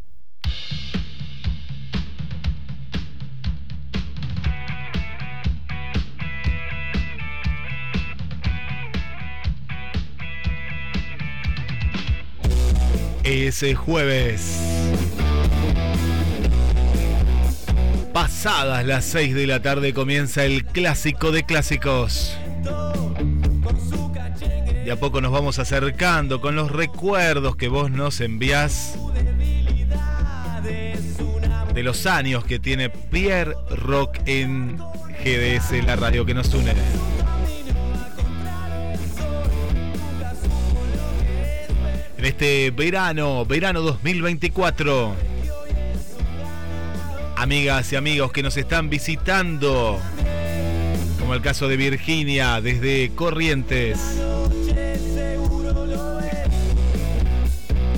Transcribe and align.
Ese 13.24 13.74
jueves. 13.74 14.58
Pasadas 18.12 18.84
las 18.86 19.04
6 19.04 19.34
de 19.34 19.46
la 19.46 19.60
tarde 19.62 19.92
comienza 19.92 20.44
el 20.44 20.64
clásico 20.64 21.30
de 21.30 21.44
clásicos. 21.44 22.36
De 24.84 24.90
a 24.90 24.96
poco 24.96 25.20
nos 25.20 25.30
vamos 25.30 25.58
acercando 25.58 26.40
con 26.40 26.56
los 26.56 26.70
recuerdos 26.72 27.56
que 27.56 27.68
vos 27.68 27.90
nos 27.90 28.20
envías 28.20 28.98
de 31.74 31.82
los 31.82 32.06
años 32.06 32.44
que 32.44 32.58
tiene 32.58 32.90
Pierre 32.90 33.54
Rock 33.70 34.18
en 34.26 34.76
GDS, 35.24 35.84
la 35.84 35.96
radio 35.96 36.24
que 36.24 36.34
nos 36.34 36.52
une. 36.52 36.74
En 42.20 42.26
este 42.26 42.70
verano, 42.70 43.46
verano 43.46 43.80
2024. 43.80 45.14
Amigas 47.34 47.90
y 47.94 47.96
amigos 47.96 48.30
que 48.30 48.42
nos 48.42 48.58
están 48.58 48.90
visitando, 48.90 49.98
como 51.18 51.32
el 51.32 51.40
caso 51.40 51.66
de 51.66 51.78
Virginia 51.78 52.60
desde 52.60 53.10
Corrientes. 53.14 53.98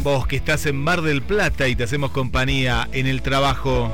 Vos 0.05 0.29
que 0.29 0.37
estás 0.37 0.67
en 0.67 0.77
Mar 0.77 1.03
del 1.03 1.23
Plata 1.23 1.67
y 1.67 1.75
te 1.75 1.83
hacemos 1.83 2.13
compañía 2.13 2.89
en 2.93 3.09
el 3.09 3.23
trabajo, 3.23 3.91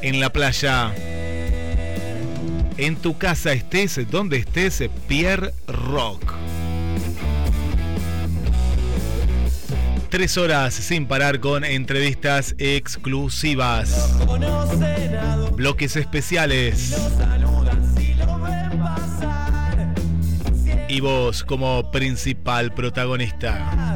en 0.00 0.20
la 0.20 0.30
playa, 0.30 0.94
en 2.76 2.94
tu 2.94 3.18
casa 3.18 3.52
estés, 3.52 4.08
donde 4.08 4.36
estés, 4.36 4.84
Pierre 5.08 5.52
Rock. 5.66 6.51
Tres 10.12 10.36
horas 10.36 10.74
sin 10.74 11.06
parar 11.06 11.40
con 11.40 11.64
entrevistas 11.64 12.54
exclusivas, 12.58 14.14
bloques 15.54 15.96
especiales 15.96 16.94
y 20.86 21.00
vos 21.00 21.42
como 21.42 21.90
principal 21.90 22.74
protagonista. 22.74 23.94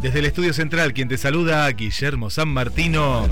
Desde 0.00 0.20
el 0.20 0.26
estudio 0.26 0.52
central, 0.52 0.94
quien 0.94 1.08
te 1.08 1.18
saluda, 1.18 1.68
Guillermo 1.70 2.30
San 2.30 2.50
Martino. 2.50 3.26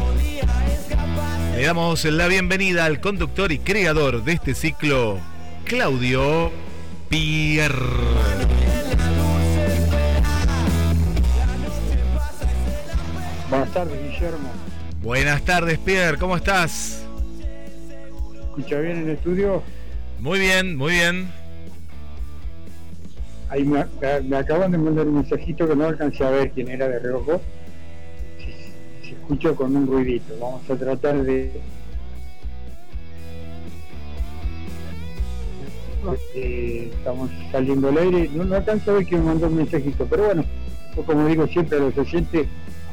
Le 1.55 1.63
damos 1.63 2.05
la 2.07 2.27
bienvenida 2.27 2.87
al 2.87 3.01
conductor 3.01 3.53
y 3.53 3.61
creador 3.61 4.25
de 4.25 4.33
este 4.33 4.57
ciclo, 4.57 5.21
Claudio 5.65 6.51
Pierre. 7.09 8.62
Buenas 13.53 13.75
tardes, 13.75 14.01
Guillermo. 14.03 14.49
Buenas 15.03 15.43
tardes, 15.43 15.79
Pierre, 15.79 16.17
¿cómo 16.17 16.37
estás? 16.37 17.05
¿Escucha 18.41 18.81
bien 18.81 18.97
en 18.97 19.03
el 19.03 19.11
estudio? 19.11 19.63
Muy 20.21 20.39
bien, 20.39 20.75
muy 20.75 20.93
bien. 20.93 21.31
Ahí 23.51 23.65
me, 23.65 23.81
acaban 24.39 24.73
de 24.73 24.79
mandar 24.79 25.07
un 25.07 25.17
mensajito 25.17 25.69
que 25.69 25.77
no 25.77 25.85
alcancé 25.85 26.25
a 26.25 26.31
ver 26.31 26.53
quién 26.53 26.69
era 26.69 26.89
de 26.89 26.99
reojo. 26.99 27.43
Se, 28.39 29.07
se 29.07 29.13
escuchó 29.17 29.55
con 29.55 29.77
un 29.77 29.87
ruidito. 29.87 30.35
Vamos 30.41 30.71
a 30.71 30.75
tratar 30.75 31.23
de. 31.23 31.53
Eh, 36.35 36.91
estamos 36.91 37.31
saliendo 37.51 37.91
al 37.91 37.99
aire. 37.99 38.31
No, 38.33 38.45
no 38.45 38.57
alcanzo 38.57 38.93
a 38.93 38.95
ver 38.95 39.05
quién 39.05 39.21
me 39.21 39.27
mandó 39.27 39.49
un 39.49 39.57
mensajito, 39.57 40.07
pero 40.07 40.25
bueno, 40.25 40.43
como 41.05 41.27
digo 41.27 41.47
siempre 41.49 41.77
a 41.77 41.83
los 41.83 41.99
oyentes 41.99 42.47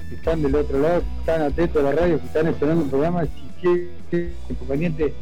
que 0.09 0.15
están 0.15 0.41
del 0.41 0.55
otro 0.55 0.79
lado, 0.79 1.01
que 1.01 1.19
están 1.19 1.41
atentos 1.43 1.83
a 1.83 1.89
la 1.89 1.91
radio, 1.91 2.19
que 2.19 2.25
están 2.25 2.47
esperando 2.47 2.83
el 2.83 2.89
programa, 2.89 3.23
si 3.23 3.61
quieren 3.61 4.33
inconveniente, 4.49 5.13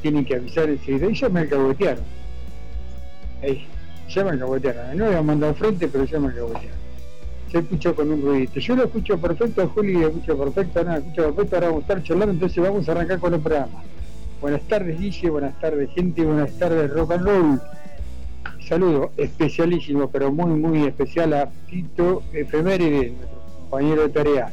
tienen 0.00 0.24
que 0.24 0.36
avisar 0.36 0.68
enseguida. 0.70 1.06
Y 1.06 1.14
ya 1.14 1.28
me 1.28 1.40
alcahuetearon. 1.40 2.04
Ey, 3.42 3.66
ya 4.08 4.24
me 4.24 4.30
alcahuetearon. 4.30 4.96
No 4.96 5.06
voy 5.06 5.14
a 5.14 5.22
mandar 5.22 5.50
al 5.50 5.56
frente, 5.56 5.88
pero 5.88 6.04
ya 6.04 6.20
me 6.20 6.28
alcahuetearon. 6.28 6.82
Se 7.50 7.58
escuchó 7.58 7.94
con 7.94 8.10
un 8.10 8.22
ruidito. 8.22 8.60
Yo 8.60 8.76
lo 8.76 8.84
escucho 8.84 9.18
perfecto, 9.18 9.68
Juli, 9.68 9.94
lo 9.94 10.08
escucho 10.08 10.38
perfecto, 10.38 10.84
nada, 10.84 10.98
escucho 10.98 11.34
perfecto. 11.34 11.56
Ahora 11.56 11.66
vamos 11.68 11.82
a 11.82 11.82
estar 11.82 12.02
charlando, 12.02 12.32
entonces 12.32 12.62
vamos 12.62 12.88
a 12.88 12.92
arrancar 12.92 13.18
con 13.18 13.34
el 13.34 13.40
programa. 13.40 13.82
Buenas 14.40 14.62
tardes, 14.62 14.98
Guille, 14.98 15.30
buenas 15.30 15.60
tardes, 15.60 15.90
gente, 15.90 16.24
buenas 16.24 16.52
tardes, 16.58 16.90
rock 16.90 17.12
and 17.12 17.24
roll. 17.24 17.60
Saludo 18.66 19.12
especialísimo, 19.16 20.08
pero 20.08 20.32
muy, 20.32 20.58
muy 20.58 20.86
especial 20.86 21.34
a 21.34 21.50
Tito 21.68 22.22
Efeméride, 22.32 23.12
compañero 23.72 24.02
de 24.02 24.08
tarea. 24.10 24.52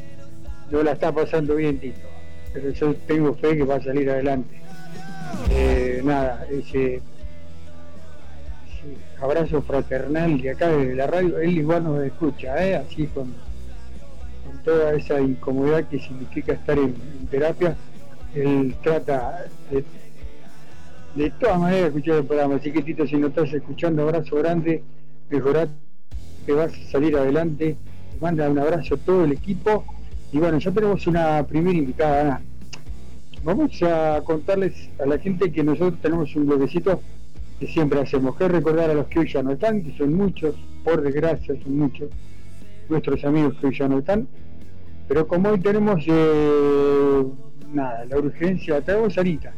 No 0.70 0.82
la 0.82 0.92
está 0.92 1.12
pasando 1.12 1.56
bien, 1.56 1.78
Tito, 1.78 2.08
pero 2.54 2.70
yo 2.70 2.94
tengo 3.06 3.34
fe 3.34 3.54
que 3.54 3.64
va 3.64 3.74
a 3.74 3.82
salir 3.82 4.08
adelante. 4.08 4.58
Eh, 5.50 6.00
nada, 6.02 6.46
ese, 6.50 7.02
abrazo 9.20 9.60
fraternal 9.60 10.40
de 10.40 10.50
acá 10.50 10.68
desde 10.68 10.94
la 10.94 11.06
radio, 11.06 11.38
él 11.38 11.58
igual 11.58 11.84
nos 11.84 12.02
escucha, 12.02 12.66
¿eh? 12.66 12.76
así 12.76 13.06
con, 13.08 13.34
con 14.46 14.58
toda 14.64 14.94
esa 14.94 15.20
incomodidad 15.20 15.86
que 15.88 15.98
significa 15.98 16.54
estar 16.54 16.78
en, 16.78 16.94
terapia, 17.30 17.76
él 18.34 18.74
trata 18.82 19.44
de, 19.70 19.84
de 21.14 21.30
todas 21.32 21.58
maneras 21.58 21.88
escuchar 21.88 22.16
el 22.16 22.24
programa, 22.24 22.54
así 22.54 22.72
que 22.72 22.80
Tito, 22.82 23.06
si 23.06 23.16
no 23.16 23.26
estás 23.26 23.52
escuchando, 23.52 24.02
abrazo 24.02 24.36
grande, 24.36 24.82
mejorá, 25.28 25.68
que 26.46 26.52
vas 26.52 26.72
a 26.72 26.90
salir 26.90 27.14
adelante, 27.18 27.76
te 27.84 27.89
manda 28.20 28.48
un 28.48 28.58
abrazo 28.58 28.94
a 28.94 28.98
todo 28.98 29.24
el 29.24 29.32
equipo, 29.32 29.84
y 30.32 30.38
bueno, 30.38 30.58
ya 30.58 30.70
tenemos 30.70 31.06
una 31.06 31.44
primera 31.46 31.76
invitada. 31.76 32.40
Vamos 33.42 33.82
a 33.82 34.20
contarles 34.24 34.90
a 35.02 35.06
la 35.06 35.18
gente 35.18 35.50
que 35.50 35.64
nosotros 35.64 36.00
tenemos 36.00 36.34
un 36.36 36.46
bloquecito 36.46 37.00
que 37.58 37.66
siempre 37.66 38.00
hacemos, 38.00 38.36
que 38.36 38.44
es 38.44 38.50
recordar 38.50 38.90
a 38.90 38.94
los 38.94 39.06
que 39.06 39.20
hoy 39.20 39.28
ya 39.32 39.42
no 39.42 39.52
están, 39.52 39.82
que 39.82 39.96
son 39.96 40.14
muchos, 40.14 40.54
por 40.84 41.02
desgracia 41.02 41.54
son 41.62 41.78
muchos, 41.78 42.08
nuestros 42.88 43.24
amigos 43.24 43.54
que 43.60 43.68
hoy 43.68 43.76
ya 43.76 43.88
no 43.88 43.98
están, 43.98 44.28
Pero 45.08 45.26
como 45.26 45.48
hoy 45.48 45.60
tenemos 45.60 46.04
eh, 46.06 47.24
nada, 47.72 48.04
la 48.04 48.18
urgencia, 48.18 48.80
tenemos 48.80 49.18
Anita, 49.18 49.52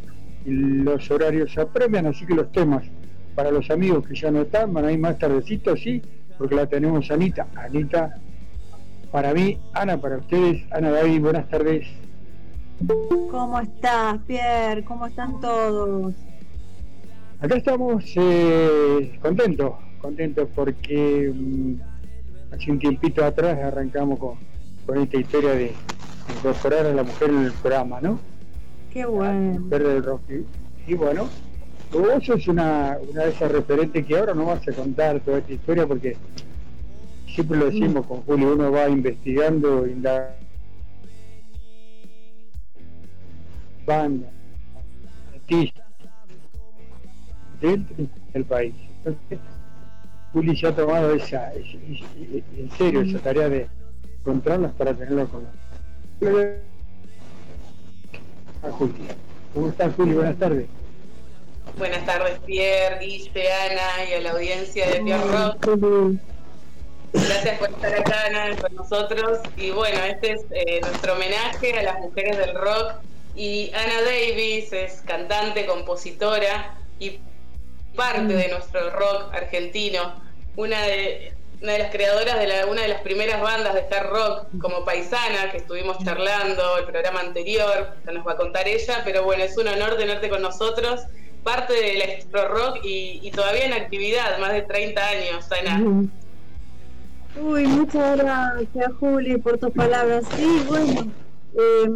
y 0.45 0.51
los 0.51 1.11
horarios 1.11 1.53
se 1.53 1.61
apremian, 1.61 2.07
así 2.07 2.25
que 2.25 2.35
los 2.35 2.51
temas 2.53 2.85
para 3.35 3.51
los 3.51 3.71
amigos 3.71 4.07
que 4.07 4.15
ya 4.15 4.31
no 4.31 4.43
están, 4.43 4.73
van 4.73 4.85
a 4.85 4.93
ir 4.93 4.99
más 4.99 5.19
tardecito, 5.19 5.77
sí, 5.77 6.03
porque 6.39 6.55
la 6.55 6.67
tenemos 6.67 7.11
Anita. 7.11 7.47
Anita, 7.55 8.15
para 9.13 9.35
mí, 9.35 9.59
Ana, 9.75 10.01
para 10.01 10.17
ustedes, 10.17 10.63
Ana 10.73 10.91
David, 10.91 11.21
buenas 11.21 11.49
tardes. 11.51 11.87
¿Cómo 13.31 13.61
estás, 13.61 14.19
Pierre? 14.27 14.83
¿Cómo 14.85 15.07
están 15.07 15.39
todos? 15.41 16.15
Acá 17.41 17.57
estamos 17.57 18.05
eh, 18.17 19.19
contentos, 19.21 19.75
contentos 20.01 20.49
porque 20.55 21.31
mm, 21.35 21.75
hace 22.55 22.71
un 22.73 22.79
tiempito 22.79 23.25
atrás 23.25 23.59
arrancamos 23.63 24.19
con, 24.19 24.35
con 24.87 24.99
esta 24.99 25.19
historia 25.19 25.51
de 25.53 25.73
incorporar 26.37 26.87
a 26.87 26.93
la 26.95 27.03
mujer 27.03 27.31
en 27.31 27.45
el 27.45 27.53
programa, 27.53 28.01
¿no? 28.01 28.19
Qué 28.93 29.01
La 29.01 29.07
bueno. 29.09 29.61
mujer 29.61 29.83
del 29.83 30.03
rock. 30.05 30.23
Y, 30.87 30.93
y 30.93 30.95
bueno, 30.95 31.29
vos 31.93 32.25
sos 32.25 32.49
una, 32.49 32.97
una 33.11 33.25
de 33.25 33.31
esas 33.31 33.53
referentes 33.53 34.07
que 34.07 34.17
ahora 34.17 34.35
no 34.35 34.47
vas 34.47 34.67
a 34.67 34.73
contar 34.73 35.21
toda 35.21 35.39
esta 35.39 35.53
historia 35.53 35.87
porque 35.87 36.17
siempre 37.35 37.59
lo 37.59 37.67
decimos 37.67 38.07
con 38.07 38.23
Julio, 38.23 38.53
uno 38.55 38.71
va 38.71 38.89
investigando, 38.89 39.87
inda- 39.87 40.37
banda, 43.87 44.29
artistas 45.35 45.85
dentro 47.61 48.07
del 48.33 48.45
país. 48.45 48.75
Entonces, 48.99 49.39
Juli 50.33 50.57
se 50.57 50.67
ha 50.69 50.75
tomado 50.75 51.13
esa, 51.15 51.53
esa- 51.55 51.79
esa- 51.91 52.07
en 52.57 52.71
serio 52.79 53.01
esa 53.03 53.19
tarea 53.19 53.49
de 53.49 53.67
encontrarlas 54.21 54.73
para 54.73 54.95
tenerlas 54.95 55.29
con 55.29 55.45
a 58.63 58.71
Juli. 58.71 58.93
¿Cómo 59.55 59.69
estás 59.69 59.95
Juli? 59.97 60.13
Buenas 60.15 60.37
tardes. 60.39 60.67
Buenas 61.79 62.05
tardes, 62.07 62.39
Pierre, 62.47 62.99
Guille, 63.05 63.31
Ana 63.53 64.11
y 64.11 64.15
a 64.15 64.21
la 64.21 64.31
audiencia 64.33 64.89
de 64.89 65.01
Pierre 65.01 65.25
Rock. 65.25 66.32
Gracias 67.13 67.59
por 67.59 67.69
estar 67.71 67.95
acá, 67.95 68.25
Ana, 68.27 68.57
con 68.57 68.75
nosotros. 68.75 69.39
Y 69.57 69.71
bueno, 69.71 69.99
este 70.05 70.33
es 70.33 70.41
eh, 70.51 70.81
nuestro 70.81 71.13
homenaje 71.15 71.79
a 71.79 71.83
las 71.83 71.99
mujeres 72.01 72.39
del 72.39 72.55
rock. 72.55 72.95
Y 73.35 73.71
Ana 73.75 74.01
Davis 74.03 74.73
es 74.73 75.03
cantante, 75.07 75.67
compositora 75.67 76.75
y 76.99 77.19
parte 77.97 78.33
de 78.35 78.49
nuestro 78.49 78.91
rock 78.91 79.35
argentino. 79.35 80.23
Una 80.57 80.83
de, 80.83 81.33
una 81.63 81.73
de 81.73 81.79
las 81.79 81.91
creadoras 81.91 82.39
de 82.39 82.47
la- 82.47 82.67
una 82.67 82.83
de 82.83 82.89
las 82.89 83.01
primeras 83.03 83.41
bandas 83.41 83.75
de 83.75 83.81
hard 83.95 84.07
rock 84.11 84.47
como 84.61 84.85
paisana 84.85 85.51
que 85.51 85.59
estuvimos 85.59 85.99
charlando 86.05 86.79
el 86.79 86.85
programa 86.85 87.21
anterior, 87.21 87.95
que 88.05 88.13
nos 88.13 88.27
va 88.27 88.33
a 88.33 88.37
contar 88.37 88.67
ella, 88.69 89.03
pero 89.05 89.25
bueno, 89.25 89.45
es 89.45 89.57
un 89.57 89.69
honor 89.69 89.97
tenerte 89.97 90.29
con 90.29 90.43
nosotros, 90.43 91.01
parte 91.45 91.73
del 91.75 92.03
electro 92.03 92.49
rock 92.49 92.79
y, 92.85 93.21
y 93.23 93.31
todavía 93.31 93.65
en 93.67 93.73
actividad, 93.73 94.39
más 94.39 94.53
de 94.53 94.63
30 94.63 95.07
años, 95.09 95.47
Ana. 95.53 95.79
Uy, 97.35 97.67
muchas 97.69 98.17
gracias, 98.19 98.93
Juli, 98.99 99.39
por 99.39 99.59
tus 99.59 99.71
palabras. 99.73 100.33
Sí, 100.35 100.61
bueno, 100.61 101.15
eh, 101.53 101.89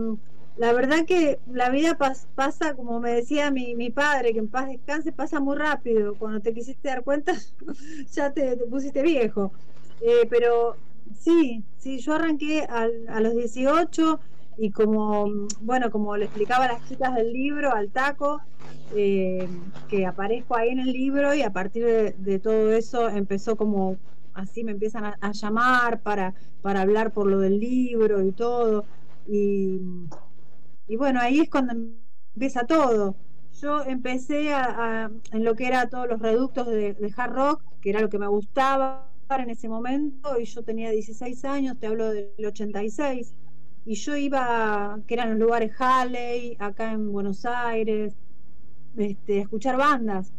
la 0.55 0.73
verdad 0.73 1.05
que 1.06 1.41
la 1.44 1.69
vida 1.71 1.99
pas- 1.99 2.27
pasa, 2.35 2.75
como 2.75 3.00
me 3.00 3.12
decía 3.12 3.50
mi, 3.50 3.75
mi 3.77 3.91
padre, 3.91 4.33
que 4.33 4.38
en 4.38 4.49
paz 4.50 4.69
descanse, 4.69 5.12
pasa 5.12 5.38
muy 5.41 5.56
rápido. 5.56 6.17
Cuando 6.17 6.41
te 6.41 6.55
quisiste 6.55 6.88
dar 6.88 7.05
cuenta, 7.05 7.33
ya 8.12 8.33
te, 8.33 8.56
te 8.56 8.67
pusiste 8.67 9.03
viejo. 9.03 9.53
Eh, 10.00 10.27
pero 10.31 10.81
sí, 11.15 11.67
sí, 11.77 11.99
yo 12.00 12.15
arranqué 12.15 12.62
a 12.69 13.21
los 13.21 13.35
18 13.35 14.21
y 14.56 14.71
como, 14.73 15.27
bueno, 15.61 15.91
como 15.91 16.17
le 16.17 16.25
explicaba 16.27 16.65
a 16.65 16.69
las 16.73 16.83
chicas 16.85 17.15
del 17.15 17.31
libro, 17.33 17.73
al 17.75 17.93
taco, 17.93 18.41
eh, 18.91 19.49
que 19.87 20.06
aparezco 20.06 20.56
ahí 20.56 20.71
en 20.71 20.79
el 20.81 20.93
libro 20.93 21.35
y 21.35 21.43
a 21.43 21.53
partir 21.53 21.85
de 22.17 22.38
todo 22.41 22.73
eso 22.73 23.09
empezó 23.09 23.56
como 23.56 24.00
así 24.37 24.65
me 24.65 24.73
empiezan 24.73 25.05
a, 25.21 25.33
llamar 25.33 26.03
para, 26.03 26.35
para 26.62 26.83
hablar 26.83 27.12
por 27.12 27.29
lo 27.31 27.41
del 27.41 27.59
libro 27.61 28.23
y 28.23 28.33
todo. 28.33 28.87
Y, 29.27 29.81
y 30.87 30.97
bueno, 30.97 31.21
ahí 31.21 31.41
es 31.41 31.50
cuando 31.50 31.75
empieza 32.35 32.65
todo. 32.67 33.17
Yo 33.61 33.83
empecé 33.85 34.53
a, 34.53 35.05
a- 35.06 35.11
en 35.33 35.44
lo 35.44 35.55
que 35.55 35.67
era 35.67 35.88
todos 35.88 36.09
los 36.09 36.21
reductos 36.21 36.67
de, 36.69 36.94
de 36.94 37.12
hard 37.17 37.33
rock, 37.35 37.62
que 37.81 37.91
era 37.91 38.00
lo 38.00 38.09
que 38.09 38.19
me 38.19 38.29
gustaba 38.29 39.11
en 39.31 39.50
ese 39.50 39.69
momento, 39.69 40.38
y 40.38 40.44
yo 40.44 40.62
tenía 40.62 40.91
16 40.91 41.44
años, 41.44 41.79
te 41.79 41.87
hablo 41.88 42.11
del 42.11 42.33
86, 42.47 43.35
y 43.85 43.94
yo 43.97 44.15
iba, 44.17 45.00
que 45.06 45.15
eran 45.15 45.31
los 45.31 45.38
lugares 45.41 45.73
Halley, 45.79 46.56
acá 46.61 46.93
en 46.93 47.11
Buenos 47.12 47.44
Aires, 47.44 48.15
este, 48.97 49.38
a 49.41 49.43
escuchar 49.43 49.77
bandas. 49.77 50.33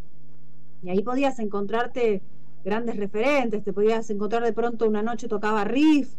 Y 0.82 0.90
ahí 0.90 1.04
podías 1.04 1.40
encontrarte 1.40 2.22
grandes 2.64 2.98
referentes, 2.98 3.64
te 3.64 3.74
podías 3.74 4.10
encontrar 4.10 4.44
de 4.44 4.54
pronto 4.54 4.88
una 4.88 5.02
noche 5.02 5.28
tocaba 5.28 5.64
Riff, 5.64 6.14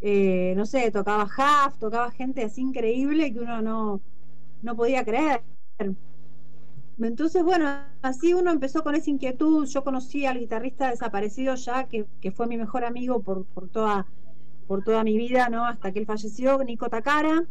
eh, 0.00 0.54
no 0.56 0.64
sé, 0.66 0.90
tocaba 0.90 1.28
Half, 1.36 1.78
tocaba 1.78 2.10
gente 2.10 2.44
así 2.44 2.60
increíble 2.60 3.32
que 3.32 3.40
uno 3.40 3.62
no, 3.62 4.00
no 4.62 4.76
podía 4.76 5.04
creer. 5.04 5.42
Entonces, 7.00 7.44
bueno, 7.44 7.66
así 8.02 8.34
uno 8.34 8.50
empezó 8.50 8.82
con 8.82 8.94
esa 8.94 9.10
inquietud. 9.10 9.66
Yo 9.66 9.84
conocí 9.84 10.26
al 10.26 10.38
guitarrista 10.40 10.90
desaparecido 10.90 11.54
ya, 11.54 11.84
que, 11.84 12.06
que 12.20 12.32
fue 12.32 12.46
mi 12.48 12.56
mejor 12.56 12.84
amigo 12.84 13.20
por, 13.20 13.44
por, 13.46 13.68
toda, 13.68 14.06
por 14.66 14.82
toda 14.82 15.04
mi 15.04 15.16
vida, 15.16 15.48
¿no? 15.48 15.64
Hasta 15.64 15.92
que 15.92 16.00
él 16.00 16.06
falleció, 16.06 16.58
Nico 16.64 16.88
Takara. 16.88 17.44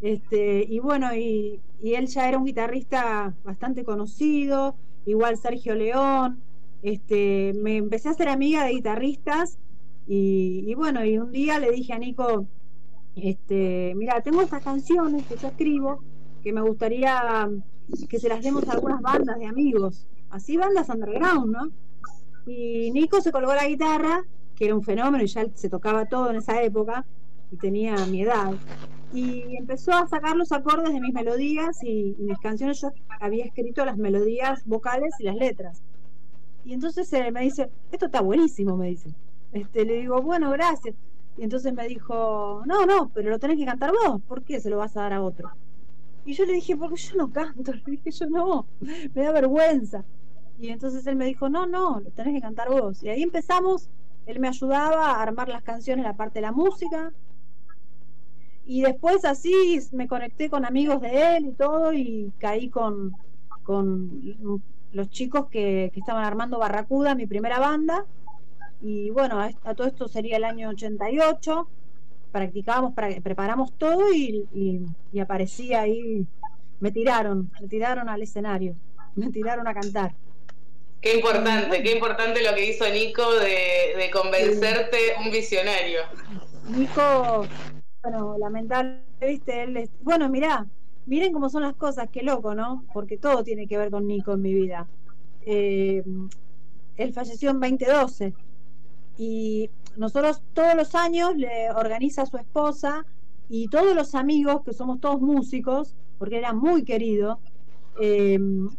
Este, 0.00 0.64
y 0.68 0.78
bueno, 0.78 1.14
y, 1.14 1.60
y 1.82 1.94
él 1.94 2.06
ya 2.06 2.28
era 2.28 2.38
un 2.38 2.44
guitarrista 2.44 3.34
bastante 3.44 3.84
conocido, 3.84 4.74
igual 5.04 5.36
Sergio 5.36 5.74
León. 5.74 6.42
Este, 6.84 7.54
me 7.62 7.78
empecé 7.78 8.08
a 8.08 8.10
hacer 8.10 8.28
amiga 8.28 8.62
de 8.62 8.72
guitarristas 8.72 9.56
y, 10.06 10.74
bueno, 10.74 11.02
y 11.02 11.16
un 11.16 11.32
día 11.32 11.58
le 11.58 11.70
dije 11.70 11.94
a 11.94 11.98
Nico, 11.98 12.46
este, 13.16 13.94
mira, 13.96 14.20
tengo 14.20 14.42
estas 14.42 14.62
canciones 14.62 15.26
que 15.26 15.38
yo 15.38 15.48
escribo 15.48 16.04
que 16.42 16.52
me 16.52 16.60
gustaría 16.60 17.48
que 18.10 18.20
se 18.20 18.28
las 18.28 18.42
demos 18.42 18.68
a 18.68 18.72
algunas 18.72 19.00
bandas 19.00 19.38
de 19.38 19.46
amigos, 19.46 20.06
así 20.28 20.58
bandas 20.58 20.90
underground, 20.90 21.52
¿no? 21.52 21.70
Y 22.46 22.90
Nico 22.90 23.22
se 23.22 23.32
colgó 23.32 23.54
la 23.54 23.66
guitarra, 23.66 24.22
que 24.54 24.66
era 24.66 24.74
un 24.74 24.82
fenómeno 24.82 25.24
y 25.24 25.26
ya 25.26 25.46
se 25.54 25.70
tocaba 25.70 26.04
todo 26.04 26.28
en 26.28 26.36
esa 26.36 26.62
época 26.62 27.06
y 27.50 27.56
tenía 27.56 27.96
mi 28.10 28.24
edad. 28.24 28.52
Y 29.14 29.56
empezó 29.56 29.92
a 29.92 30.06
sacar 30.06 30.36
los 30.36 30.52
acordes 30.52 30.92
de 30.92 31.00
mis 31.00 31.14
melodías 31.14 31.82
y 31.82 32.14
mis 32.18 32.38
canciones. 32.40 32.82
Yo 32.82 32.90
había 33.20 33.46
escrito 33.46 33.86
las 33.86 33.96
melodías 33.96 34.66
vocales 34.66 35.14
y 35.18 35.24
las 35.24 35.36
letras. 35.36 35.82
Y 36.64 36.72
entonces 36.72 37.12
él 37.12 37.32
me 37.32 37.42
dice, 37.42 37.70
esto 37.92 38.06
está 38.06 38.20
buenísimo, 38.20 38.76
me 38.76 38.88
dice. 38.88 39.14
Este, 39.52 39.84
le 39.84 40.00
digo, 40.00 40.20
bueno, 40.22 40.50
gracias. 40.50 40.94
Y 41.36 41.42
entonces 41.42 41.72
me 41.74 41.86
dijo, 41.86 42.62
no, 42.66 42.86
no, 42.86 43.10
pero 43.12 43.30
lo 43.30 43.38
tenés 43.38 43.58
que 43.58 43.66
cantar 43.66 43.92
vos, 43.92 44.20
¿por 44.22 44.42
qué 44.42 44.60
se 44.60 44.70
lo 44.70 44.78
vas 44.78 44.96
a 44.96 45.02
dar 45.02 45.12
a 45.14 45.22
otro? 45.22 45.50
Y 46.24 46.32
yo 46.32 46.46
le 46.46 46.54
dije, 46.54 46.76
porque 46.76 46.96
yo 46.96 47.16
no 47.16 47.30
canto, 47.30 47.72
le 47.72 47.82
dije, 47.86 48.10
yo 48.10 48.26
no, 48.26 48.66
me 48.80 49.22
da 49.22 49.32
vergüenza. 49.32 50.04
Y 50.58 50.68
entonces 50.68 51.06
él 51.06 51.16
me 51.16 51.26
dijo, 51.26 51.48
no, 51.48 51.66
no, 51.66 52.00
lo 52.00 52.10
tenés 52.10 52.34
que 52.34 52.40
cantar 52.40 52.70
vos. 52.70 53.02
Y 53.02 53.08
ahí 53.08 53.22
empezamos, 53.22 53.90
él 54.26 54.40
me 54.40 54.48
ayudaba 54.48 55.10
a 55.10 55.22
armar 55.22 55.48
las 55.48 55.62
canciones, 55.62 56.04
la 56.04 56.16
parte 56.16 56.38
de 56.38 56.42
la 56.42 56.52
música. 56.52 57.12
Y 58.64 58.82
después 58.82 59.24
así 59.24 59.80
me 59.92 60.08
conecté 60.08 60.48
con 60.48 60.64
amigos 60.64 61.02
de 61.02 61.36
él 61.36 61.46
y 61.46 61.52
todo 61.52 61.92
y 61.92 62.32
caí 62.38 62.70
con, 62.70 63.12
con 63.62 64.22
los 64.94 65.10
chicos 65.10 65.48
que, 65.50 65.90
que 65.92 66.00
estaban 66.00 66.24
armando 66.24 66.58
Barracuda, 66.58 67.14
mi 67.14 67.26
primera 67.26 67.58
banda. 67.58 68.06
Y 68.80 69.10
bueno, 69.10 69.40
a, 69.40 69.50
a 69.64 69.74
todo 69.74 69.86
esto 69.86 70.08
sería 70.08 70.36
el 70.36 70.44
año 70.44 70.70
88 70.70 71.68
practicábamos, 72.32 72.94
pra- 72.94 73.22
preparamos 73.22 73.72
todo 73.78 74.12
y, 74.12 74.48
y, 74.52 74.80
y 75.12 75.20
aparecí 75.20 75.72
ahí, 75.72 76.26
me 76.80 76.90
tiraron, 76.90 77.50
me 77.60 77.68
tiraron 77.68 78.08
al 78.08 78.22
escenario, 78.22 78.74
me 79.14 79.30
tiraron 79.30 79.68
a 79.68 79.74
cantar. 79.74 80.14
Qué 81.00 81.16
importante, 81.16 81.82
qué 81.82 81.92
importante 81.92 82.42
lo 82.42 82.54
que 82.54 82.64
hizo 82.70 82.88
Nico 82.88 83.30
de, 83.34 83.94
de 83.96 84.10
convencerte 84.10 84.96
un 85.24 85.30
visionario. 85.30 86.00
Nico, 86.70 87.46
bueno, 88.02 88.36
lamentable, 88.38 89.02
viste, 89.20 89.62
él, 89.64 89.90
bueno, 90.00 90.28
mirá, 90.28 90.66
miren 91.06 91.32
cómo 91.32 91.48
son 91.48 91.62
las 91.62 91.74
cosas, 91.74 92.08
qué 92.10 92.22
loco, 92.22 92.54
¿no? 92.54 92.84
Porque 92.92 93.16
todo 93.16 93.44
tiene 93.44 93.66
que 93.66 93.78
ver 93.78 93.90
con 93.90 94.06
Nico 94.06 94.32
en 94.32 94.42
mi 94.42 94.54
vida. 94.54 94.86
Eh, 95.42 96.02
él 96.96 97.12
falleció 97.12 97.50
en 97.50 97.60
2012 97.60 98.34
y 99.18 99.70
nosotros 99.96 100.42
todos 100.54 100.74
los 100.74 100.94
años 100.94 101.36
le 101.36 101.70
organiza 101.70 102.22
a 102.22 102.26
su 102.26 102.36
esposa 102.36 103.04
y 103.48 103.68
todos 103.68 103.94
los 103.94 104.14
amigos, 104.14 104.62
que 104.64 104.72
somos 104.72 105.00
todos 105.00 105.20
músicos, 105.20 105.94
porque 106.18 106.38
era 106.38 106.52
muy 106.52 106.84
querido, 106.84 107.38
eh, 108.00 108.38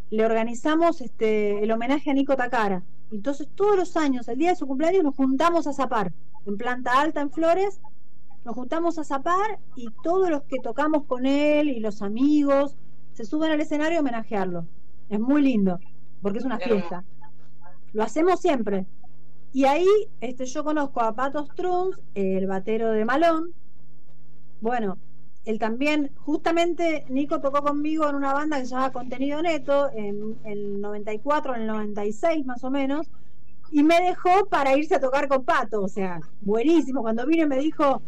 le 0.09 0.25
organizamos 0.25 1.01
este, 1.01 1.63
el 1.63 1.71
homenaje 1.71 2.11
a 2.11 2.13
Nico 2.13 2.35
Takara. 2.35 2.83
Entonces 3.11 3.47
todos 3.55 3.77
los 3.77 3.95
años, 3.95 4.27
el 4.27 4.39
día 4.39 4.49
de 4.49 4.55
su 4.55 4.65
cumpleaños, 4.67 5.03
nos 5.03 5.15
juntamos 5.15 5.67
a 5.67 5.73
zapar 5.73 6.11
en 6.45 6.57
planta 6.57 6.99
alta 6.99 7.21
en 7.21 7.31
Flores 7.31 7.79
nos 8.45 8.53
juntamos 8.53 8.99
a 8.99 9.03
zapar 9.03 9.59
y 9.75 9.87
todos 10.03 10.29
los 10.29 10.43
que 10.43 10.59
tocamos 10.59 11.05
con 11.05 11.25
él 11.25 11.67
y 11.67 11.79
los 11.79 12.03
amigos 12.03 12.77
se 13.13 13.25
suben 13.25 13.51
al 13.51 13.59
escenario 13.59 13.97
a 13.97 14.01
homenajearlo. 14.01 14.65
Es 15.09 15.19
muy 15.19 15.41
lindo, 15.41 15.79
porque 16.21 16.37
es 16.37 16.45
una 16.45 16.59
fiesta. 16.59 17.03
Lo 17.93 18.03
hacemos 18.03 18.39
siempre. 18.39 18.85
Y 19.51 19.65
ahí 19.65 19.87
este, 20.21 20.45
yo 20.45 20.63
conozco 20.63 21.01
a 21.01 21.13
Pato 21.13 21.45
Strunz, 21.45 21.97
el 22.13 22.45
batero 22.45 22.91
de 22.91 23.03
Malón. 23.03 23.53
Bueno, 24.61 24.97
él 25.45 25.57
también, 25.57 26.11
justamente 26.17 27.05
Nico 27.09 27.39
tocó 27.39 27.63
conmigo 27.63 28.07
en 28.07 28.15
una 28.15 28.33
banda 28.33 28.59
que 28.59 28.65
se 28.65 28.71
llama 28.71 28.91
Contenido 28.91 29.41
Neto, 29.41 29.89
en 29.91 30.37
el 30.43 30.81
94, 30.81 31.55
en 31.55 31.61
el 31.61 31.67
96 31.67 32.45
más 32.45 32.63
o 32.63 32.69
menos, 32.69 33.09
y 33.71 33.81
me 33.81 33.99
dejó 34.01 34.45
para 34.49 34.77
irse 34.77 34.95
a 34.95 34.99
tocar 34.99 35.27
con 35.27 35.43
Pato, 35.43 35.81
o 35.81 35.87
sea, 35.87 36.19
buenísimo. 36.41 37.01
Cuando 37.01 37.25
vino 37.25 37.47
me 37.47 37.57
dijo, 37.57 38.01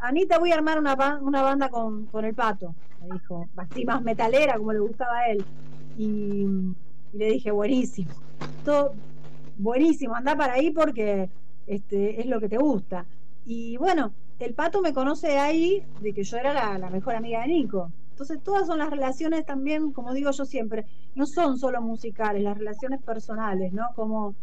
Anita, 0.00 0.38
voy 0.38 0.52
a 0.52 0.56
armar 0.56 0.78
una, 0.78 1.18
una 1.20 1.42
banda 1.42 1.68
con, 1.68 2.06
con 2.06 2.24
el 2.24 2.34
Pato, 2.34 2.74
me 3.00 3.14
dijo, 3.14 3.48
así 3.56 3.84
más 3.84 4.02
metalera 4.02 4.56
como 4.56 4.72
le 4.72 4.78
gustaba 4.80 5.18
a 5.18 5.30
él. 5.30 5.44
Y, 5.96 6.46
le 7.12 7.30
dije, 7.30 7.50
buenísimo, 7.50 8.12
todo 8.64 8.92
buenísimo, 9.56 10.14
anda 10.14 10.36
para 10.36 10.54
ahí 10.54 10.70
porque 10.70 11.30
este, 11.66 12.20
es 12.20 12.26
lo 12.26 12.40
que 12.40 12.48
te 12.48 12.58
gusta. 12.58 13.06
Y 13.44 13.76
bueno, 13.78 14.12
el 14.38 14.54
Pato 14.54 14.80
me 14.82 14.92
conoce 14.92 15.38
ahí 15.38 15.82
de 16.00 16.12
que 16.12 16.22
yo 16.22 16.36
era 16.36 16.52
la, 16.52 16.78
la 16.78 16.90
mejor 16.90 17.16
amiga 17.16 17.40
de 17.40 17.48
Nico. 17.48 17.90
Entonces 18.10 18.42
todas 18.42 18.66
son 18.66 18.78
las 18.78 18.90
relaciones 18.90 19.46
también, 19.46 19.92
como 19.92 20.12
digo 20.12 20.30
yo 20.30 20.44
siempre, 20.44 20.84
no 21.14 21.24
son 21.26 21.58
solo 21.58 21.80
musicales, 21.80 22.42
las 22.42 22.58
relaciones 22.58 23.02
personales, 23.02 23.72
¿no? 23.72 23.88
Como 23.94 24.34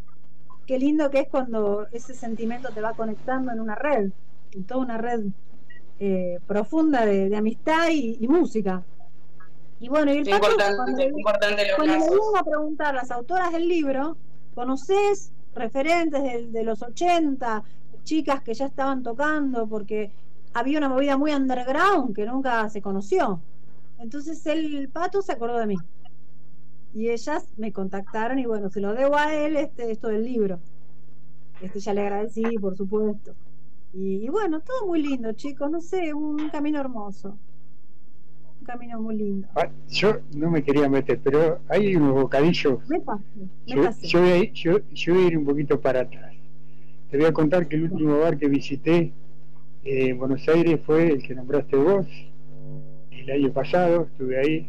qué 0.66 0.80
lindo 0.80 1.10
que 1.10 1.20
es 1.20 1.28
cuando 1.30 1.88
ese 1.92 2.14
sentimiento 2.14 2.70
te 2.70 2.82
va 2.82 2.94
conectando 2.94 3.52
en 3.52 3.60
una 3.60 3.76
red, 3.76 4.12
toda 4.64 4.82
una 4.82 4.98
red 4.98 5.22
eh, 6.00 6.40
profunda 6.48 7.06
de, 7.06 7.30
de 7.30 7.36
amistad 7.38 7.90
y, 7.92 8.18
y 8.20 8.28
música. 8.28 8.84
Y 9.80 9.90
bueno, 9.90 10.14
y 10.14 10.18
el 10.18 10.28
importante, 10.28 10.76
cuando- 10.78 11.02
importante 11.20 11.64
cuando 11.76 11.94
le 11.94 12.40
a 12.40 12.44
preguntar 12.44 12.96
las 12.96 13.12
autoras 13.12 13.52
del 13.52 13.68
libro, 13.68 14.18
¿conoces 14.54 15.32
referentes 15.54 16.22
del- 16.24 16.52
de, 16.52 16.64
los 16.64 16.82
80, 16.82 17.64
chicas 18.04 18.42
que 18.42 18.54
ya 18.54 18.66
estaban 18.66 19.04
tocando? 19.04 19.68
Porque 19.68 20.12
había 20.54 20.78
una 20.78 20.90
movida 20.90 21.18
muy 21.18 21.34
underground 21.34 22.16
que 22.16 22.26
nunca 22.26 22.70
se 22.70 22.82
conoció. 22.82 23.42
Entonces 24.00 24.46
el 24.48 24.90
pato 24.90 25.22
se 25.22 25.34
acordó 25.34 25.58
de 25.60 25.68
mí. 25.68 25.76
Y 26.94 27.10
ellas 27.10 27.46
me 27.58 27.74
contactaron 27.74 28.40
y 28.40 28.46
bueno, 28.46 28.70
se 28.70 28.80
lo 28.80 28.94
debo 28.94 29.18
a 29.18 29.34
él 29.34 29.58
este, 29.58 29.92
esto 29.92 30.08
del 30.08 30.24
libro. 30.24 30.60
Este 31.62 31.80
ya 31.80 31.94
le 31.94 32.02
agradecí, 32.02 32.44
por 32.60 32.76
supuesto. 32.78 33.34
Y, 33.96 34.26
y 34.26 34.30
bueno, 34.30 34.60
todo 34.60 34.88
muy 34.88 35.02
lindo, 35.02 35.32
chicos, 35.34 35.72
no 35.72 35.80
sé, 35.80 36.14
un 36.14 36.50
camino 36.50 36.80
hermoso. 36.80 37.38
Un 38.60 38.66
camino 38.66 39.00
muy 39.02 39.16
lindo. 39.18 39.48
Ah, 39.56 39.70
Yo 39.90 40.18
no 40.36 40.52
me 40.52 40.64
quería 40.64 40.90
meter, 40.90 41.20
pero 41.24 41.60
hay 41.70 41.96
unos 41.96 42.14
bocadillos. 42.14 42.80
Métase, 42.90 43.24
Yo, 43.66 43.76
métase. 43.78 44.08
yo 44.08 44.20
voy 44.22 44.30
a 44.30 44.38
ir, 44.38 44.52
yo, 44.54 44.80
yo 44.94 45.14
voy 45.14 45.24
a 45.24 45.28
ir 45.28 45.38
un 45.38 45.46
poquito 45.46 45.80
para 45.80 46.02
atrás. 46.02 46.34
Te 47.10 47.18
voy 47.18 47.26
a 47.28 47.34
contar 47.34 47.68
que 47.68 47.76
el 47.78 47.84
último 47.84 48.20
bar 48.20 48.38
que 48.38 48.50
visité 48.50 49.14
eh, 49.86 50.10
en 50.10 50.18
Buenos 50.18 50.46
Aires 50.50 50.80
fue 50.86 51.08
el 51.12 51.24
que 51.24 51.34
nombraste 51.36 51.78
vos. 51.78 52.08
El 53.12 53.32
año 53.32 53.54
pasado 53.54 54.04
estuve 54.12 54.40
ahí, 54.40 54.68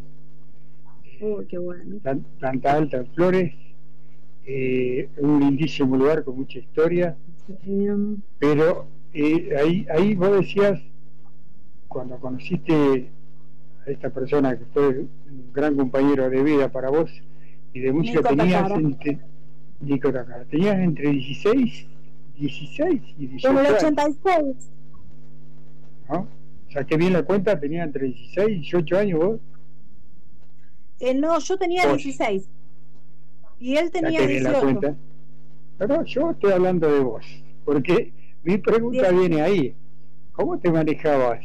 Uy, 1.20 1.46
qué 1.46 1.58
bueno. 1.58 1.98
Plan- 2.02 2.24
Planta 2.38 2.72
Alta 2.74 2.98
en 2.98 3.06
Flores. 3.08 3.52
eh, 4.48 5.08
un 5.18 5.40
lindísimo 5.40 5.96
lugar 5.96 6.22
con 6.22 6.36
mucha 6.36 6.58
historia. 6.60 7.16
Em, 7.64 8.18
Pero 8.38 8.86
eh, 9.18 9.56
ahí, 9.58 9.86
ahí 9.90 10.14
vos 10.14 10.32
decías, 10.40 10.80
cuando 11.88 12.18
conociste 12.18 13.10
a 13.86 13.90
esta 13.90 14.10
persona 14.10 14.58
que 14.58 14.64
fue 14.66 14.88
un 14.88 15.50
gran 15.52 15.76
compañero 15.76 16.28
de 16.28 16.42
vida 16.42 16.70
para 16.70 16.90
vos 16.90 17.10
y 17.72 17.80
de 17.80 17.92
música, 17.92 18.18
Nico 18.20 18.36
tenías 18.36 18.62
Takara. 18.62 18.80
entre, 18.80 19.18
Nico 19.80 20.12
Takara, 20.12 20.44
tenías 20.44 20.78
entre 20.78 21.10
16, 21.10 21.86
16 22.38 23.02
y 23.18 23.26
18 23.26 23.50
En 23.50 23.58
el 23.58 23.66
años, 23.66 23.82
86. 23.84 24.70
¿no? 26.10 26.28
Saqué 26.72 26.96
bien 26.96 27.12
la 27.14 27.22
cuenta, 27.22 27.58
tenía 27.58 27.84
entre 27.84 28.06
16 28.06 28.48
y 28.48 28.54
18 28.60 28.98
años 28.98 29.18
vos. 29.18 29.40
Eh, 31.00 31.14
no, 31.14 31.38
yo 31.38 31.56
tenía 31.56 31.86
Vos. 31.86 32.02
16. 32.02 32.48
Y 33.60 33.76
él 33.76 33.90
tenía 33.90 34.20
Saqué 34.20 34.26
bien 34.32 34.44
la 34.44 34.50
18. 34.50 34.64
cuenta. 34.78 34.96
Pero 35.78 36.04
yo 36.04 36.30
estoy 36.30 36.52
hablando 36.52 36.90
de 36.90 37.00
vos, 37.00 37.24
porque 37.64 38.12
mi 38.46 38.58
pregunta 38.58 39.10
Bien. 39.10 39.18
viene 39.20 39.42
ahí. 39.42 39.74
¿Cómo 40.32 40.58
te 40.58 40.70
manejabas 40.70 41.44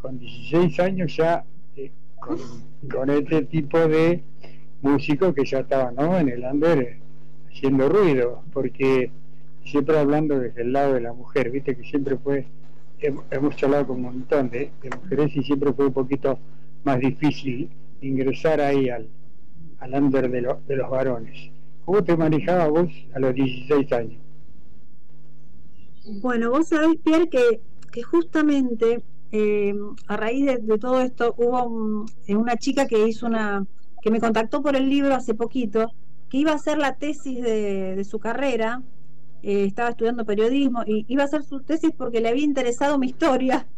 con 0.00 0.18
16 0.18 0.80
años 0.80 1.14
ya 1.16 1.44
eh, 1.76 1.90
con, 2.18 2.38
con 2.90 3.10
este 3.10 3.42
tipo 3.42 3.78
de 3.78 4.22
músicos 4.80 5.34
que 5.34 5.44
ya 5.44 5.58
estaban 5.60 5.94
¿no? 5.94 6.18
en 6.18 6.28
el 6.30 6.42
under 6.44 6.78
eh, 6.78 6.98
haciendo 7.50 7.88
ruido? 7.88 8.42
Porque 8.52 9.10
siempre 9.64 9.98
hablando 9.98 10.38
desde 10.38 10.62
el 10.62 10.72
lado 10.72 10.94
de 10.94 11.02
la 11.02 11.12
mujer, 11.12 11.50
viste 11.50 11.76
que 11.76 11.84
siempre 11.84 12.16
fue, 12.16 12.46
hem- 13.00 13.22
hemos 13.30 13.54
charlado 13.56 13.88
con 13.88 13.96
un 13.96 14.02
montón 14.02 14.48
de, 14.50 14.70
de 14.82 14.90
mujeres 14.96 15.36
y 15.36 15.42
siempre 15.42 15.72
fue 15.74 15.86
un 15.88 15.92
poquito 15.92 16.38
más 16.84 16.98
difícil 16.98 17.68
ingresar 18.00 18.60
ahí 18.60 18.88
al, 18.88 19.06
al 19.80 19.94
under 20.02 20.30
de, 20.30 20.40
lo- 20.40 20.60
de 20.66 20.76
los 20.76 20.88
varones. 20.88 21.50
¿Cómo 21.84 22.02
te 22.02 22.16
manejabas 22.16 22.70
vos 22.70 22.90
a 23.14 23.18
los 23.18 23.34
16 23.34 23.92
años? 23.92 24.21
Bueno, 26.04 26.50
vos 26.50 26.68
sabés, 26.68 26.96
Pierre, 27.04 27.28
que, 27.28 27.62
que 27.90 28.02
justamente 28.02 29.04
eh, 29.30 29.74
a 30.08 30.16
raíz 30.16 30.44
de, 30.46 30.78
todo 30.78 31.00
esto 31.00 31.34
hubo 31.38 31.64
un- 31.64 32.06
eh, 32.26 32.34
una 32.36 32.56
chica 32.56 32.86
que 32.86 33.06
hizo 33.06 33.26
una, 33.26 33.64
que 34.00 34.10
me 34.10 34.20
contactó 34.20 34.62
por 34.62 34.76
el 34.76 34.88
libro 34.88 35.14
hace 35.14 35.34
poquito, 35.34 35.86
que 36.28 36.38
iba 36.38 36.52
a 36.52 36.56
hacer 36.56 36.78
la 36.78 36.96
tesis 36.96 37.40
de, 37.42 37.94
de 37.96 38.04
su 38.04 38.18
carrera, 38.18 38.82
eh, 39.42 39.64
estaba 39.64 39.90
estudiando 39.90 40.24
periodismo, 40.24 40.82
y 40.86 41.04
iba 41.08 41.22
a 41.22 41.26
hacer 41.26 41.44
su 41.44 41.60
tesis 41.62 41.90
porque 41.96 42.20
le 42.20 42.28
había 42.30 42.44
interesado 42.44 42.98
mi 42.98 43.08
historia. 43.08 43.68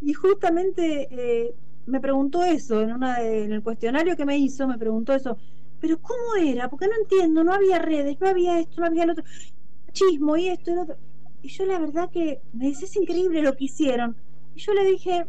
Y 0.00 0.14
justamente 0.14 1.08
eh, 1.10 1.54
me 1.86 2.00
preguntó 2.00 2.42
eso, 2.44 2.80
en, 2.82 2.92
una 2.92 3.18
de- 3.20 3.44
en 3.44 3.52
el 3.52 3.62
cuestionario 3.62 4.16
que 4.16 4.24
me 4.26 4.36
hizo, 4.38 4.66
me 4.68 4.78
preguntó 4.78 5.12
eso, 5.14 5.36
pero 5.78 5.98
¿cómo 6.00 6.36
era? 6.44 6.68
Porque 6.68 6.86
no 6.88 6.94
entiendo, 7.00 7.44
no 7.44 7.52
había 7.52 7.78
redes, 7.78 8.16
no 8.20 8.28
había 8.28 8.58
esto, 8.60 8.80
no 8.80 8.86
había 8.88 9.06
lo 9.06 9.12
otro, 9.12 9.24
chismo 9.92 10.36
y 10.36 10.48
esto 10.48 10.70
y 10.72 10.74
lo 10.74 10.82
otro. 10.82 10.96
Y 11.42 11.48
yo 11.48 11.64
la 11.64 11.78
verdad 11.78 12.10
que 12.10 12.40
me 12.52 12.66
dice, 12.66 12.86
es 12.86 12.96
increíble 12.96 13.42
lo 13.42 13.54
que 13.54 13.64
hicieron. 13.64 14.16
Y 14.54 14.60
yo 14.60 14.74
le 14.74 14.84
dije, 14.84 15.26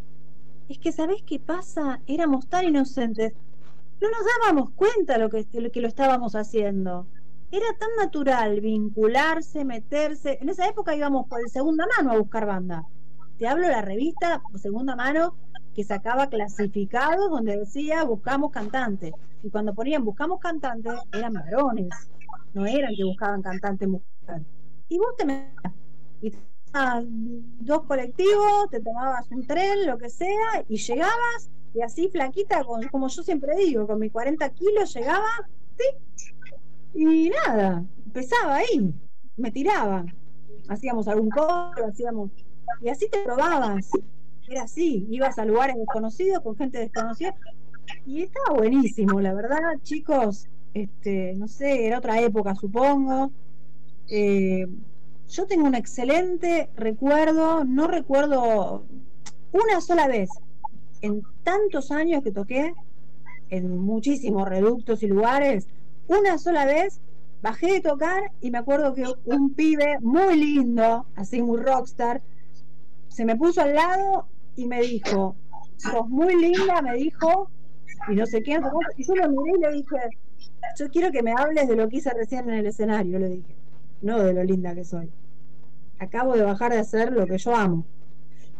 es 0.67 0.79
que 0.79 0.91
¿sabés 0.91 1.21
qué 1.23 1.39
pasa? 1.39 1.99
Éramos 2.07 2.47
tan 2.47 2.65
inocentes. 2.65 3.33
No 4.01 4.09
nos 4.09 4.21
dábamos 4.39 4.71
cuenta 4.71 5.17
lo 5.17 5.29
que, 5.29 5.45
lo 5.53 5.71
que 5.71 5.81
lo 5.81 5.87
estábamos 5.87 6.35
haciendo. 6.35 7.05
Era 7.51 7.65
tan 7.79 7.89
natural 7.97 8.61
vincularse, 8.61 9.65
meterse. 9.65 10.37
En 10.41 10.49
esa 10.49 10.67
época 10.67 10.95
íbamos 10.95 11.27
por 11.27 11.41
el 11.41 11.49
segunda 11.49 11.85
mano 11.97 12.11
a 12.11 12.17
buscar 12.17 12.45
banda. 12.45 12.85
Te 13.37 13.47
hablo 13.47 13.67
de 13.67 13.73
la 13.73 13.81
revista 13.81 14.41
segunda 14.55 14.95
mano 14.95 15.35
que 15.73 15.83
sacaba 15.83 16.27
clasificados 16.27 17.29
donde 17.29 17.57
decía 17.57 18.03
buscamos 18.03 18.51
cantantes. 18.51 19.13
Y 19.41 19.49
cuando 19.49 19.73
ponían 19.73 20.03
buscamos 20.03 20.39
cantantes, 20.39 20.93
eran 21.13 21.33
varones. 21.33 21.89
No 22.53 22.65
eran 22.65 22.93
que 22.95 23.03
buscaban 23.03 23.41
cantantes 23.41 23.87
mujeres. 23.87 24.45
Y 24.87 24.97
vos 24.97 25.15
te 25.17 25.25
metías 25.25 25.73
y 26.21 26.31
tomabas 26.71 27.05
dos 27.07 27.83
colectivos, 27.85 28.69
te 28.71 28.81
tomabas 28.81 29.25
un 29.31 29.45
tren, 29.45 29.85
lo 29.87 29.97
que 29.97 30.09
sea, 30.09 30.63
y 30.67 30.77
llegabas, 30.77 31.49
y 31.73 31.81
así 31.81 32.09
flaquita, 32.09 32.63
con- 32.63 32.87
como 32.89 33.07
yo 33.07 33.23
siempre 33.23 33.55
digo, 33.55 33.87
con 33.87 33.99
mis 33.99 34.11
40 34.11 34.49
kilos 34.51 34.93
llegaba, 34.93 35.27
¿sí? 35.77 35.83
y 36.93 37.29
nada, 37.29 37.85
empezaba 38.05 38.57
ahí, 38.57 38.93
me 39.37 39.51
tiraba, 39.51 40.05
hacíamos 40.67 41.07
algún 41.07 41.29
coro, 41.29 41.85
hacíamos, 41.87 42.31
y 42.81 42.89
así 42.89 43.07
te 43.09 43.23
probabas, 43.23 43.89
era 44.47 44.63
así, 44.63 45.07
ibas 45.09 45.37
a 45.39 45.45
lugares 45.45 45.75
desconocidos 45.77 46.41
con 46.43 46.55
gente 46.55 46.79
desconocida, 46.79 47.35
y 48.05 48.23
estaba 48.23 48.57
buenísimo, 48.57 49.21
la 49.21 49.33
verdad, 49.33 49.59
chicos, 49.83 50.47
este, 50.73 51.33
no 51.35 51.47
sé, 51.47 51.85
era 51.85 51.97
otra 51.99 52.19
época, 52.21 52.55
supongo. 52.55 53.31
Eh, 54.07 54.65
yo 55.29 55.45
tengo 55.45 55.67
un 55.67 55.75
excelente 55.75 56.69
recuerdo, 56.75 57.63
no 57.63 57.87
recuerdo 57.87 58.83
una 59.51 59.79
sola 59.79 60.07
vez 60.07 60.29
en 61.01 61.21
tantos 61.43 61.91
años 61.91 62.23
que 62.23 62.31
toqué, 62.31 62.73
en 63.49 63.79
muchísimos 63.79 64.47
reductos 64.47 65.03
y 65.03 65.07
lugares, 65.07 65.67
una 66.07 66.37
sola 66.37 66.65
vez 66.65 66.99
bajé 67.41 67.73
de 67.73 67.81
tocar 67.81 68.31
y 68.41 68.51
me 68.51 68.57
acuerdo 68.57 68.93
que 68.93 69.05
un 69.25 69.53
pibe 69.53 69.97
muy 70.01 70.35
lindo, 70.35 71.05
así 71.15 71.41
muy 71.41 71.61
rockstar, 71.61 72.21
se 73.07 73.23
me 73.23 73.35
puso 73.35 73.61
al 73.61 73.75
lado 73.75 74.27
y 74.55 74.65
me 74.65 74.81
dijo, 74.81 75.35
sos 75.77 76.09
muy 76.09 76.35
linda, 76.35 76.81
me 76.81 76.95
dijo, 76.95 77.49
y 78.07 78.15
no 78.15 78.25
sé 78.25 78.41
qué, 78.43 78.59
y 78.97 79.03
yo 79.03 79.15
lo 79.15 79.29
miré 79.29 79.57
y 79.57 79.61
le 79.61 79.71
dije, 79.73 79.97
yo 80.77 80.89
quiero 80.89 81.11
que 81.11 81.23
me 81.23 81.33
hables 81.37 81.67
de 81.67 81.75
lo 81.75 81.87
que 81.87 81.97
hice 81.97 82.11
recién 82.13 82.49
en 82.49 82.55
el 82.55 82.65
escenario, 82.65 83.19
le 83.19 83.29
dije, 83.29 83.55
no 84.01 84.19
de 84.19 84.33
lo 84.33 84.43
linda 84.43 84.75
que 84.75 84.83
soy. 84.83 85.09
Acabo 85.99 86.33
de 86.35 86.43
bajar 86.43 86.71
de 86.71 86.79
hacer 86.79 87.11
lo 87.11 87.27
que 87.27 87.37
yo 87.37 87.55
amo. 87.55 87.85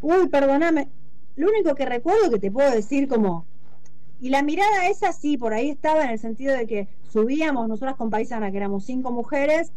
Uy, 0.02 0.28
perdóname. 0.28 0.90
Lo 1.36 1.50
único 1.50 1.74
que 1.74 1.86
recuerdo 1.86 2.30
que 2.30 2.40
te 2.40 2.52
puedo 2.52 2.72
decir 2.72 3.08
como... 3.08 3.46
Y 4.22 4.30
la 4.30 4.44
mirada 4.44 4.88
esa 4.90 5.14
sí, 5.14 5.38
por 5.38 5.54
ahí 5.54 5.70
estaba 5.70 6.04
en 6.04 6.10
el 6.10 6.20
sentido 6.20 6.54
de 6.54 6.68
que 6.68 6.90
subíamos, 7.10 7.70
nosotras 7.70 7.96
con 7.96 8.10
Paisana, 8.10 8.52
que 8.52 8.58
éramos 8.58 8.84
cinco 8.84 9.12
mujeres, 9.12 9.72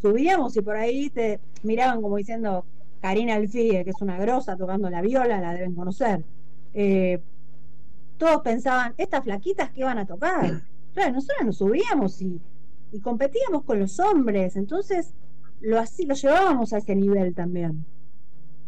subíamos 0.00 0.56
y 0.56 0.60
por 0.60 0.76
ahí 0.76 1.10
te 1.10 1.40
miraban 1.64 2.00
como 2.00 2.16
diciendo, 2.16 2.64
Karina 3.00 3.34
Alfie, 3.34 3.82
que 3.82 3.90
es 3.90 4.00
una 4.00 4.16
grosa 4.16 4.56
tocando 4.56 4.88
la 4.88 5.00
viola, 5.00 5.40
la 5.40 5.52
deben 5.52 5.74
conocer. 5.74 6.24
Eh, 6.74 7.20
todos 8.18 8.42
pensaban, 8.42 8.94
estas 8.96 9.24
flaquitas 9.24 9.70
que 9.70 9.82
van 9.82 9.98
a 9.98 10.06
tocar. 10.06 10.62
Claro, 10.94 11.12
nosotros 11.12 11.46
nos 11.46 11.56
subíamos 11.56 12.22
y, 12.22 12.40
y 12.92 13.00
competíamos 13.00 13.64
con 13.64 13.80
los 13.80 13.98
hombres, 13.98 14.54
entonces 14.54 15.12
lo 15.60 15.78
así 15.78 16.06
lo 16.06 16.14
llevábamos 16.14 16.72
a 16.72 16.78
ese 16.78 16.94
nivel 16.94 17.34
también. 17.34 17.84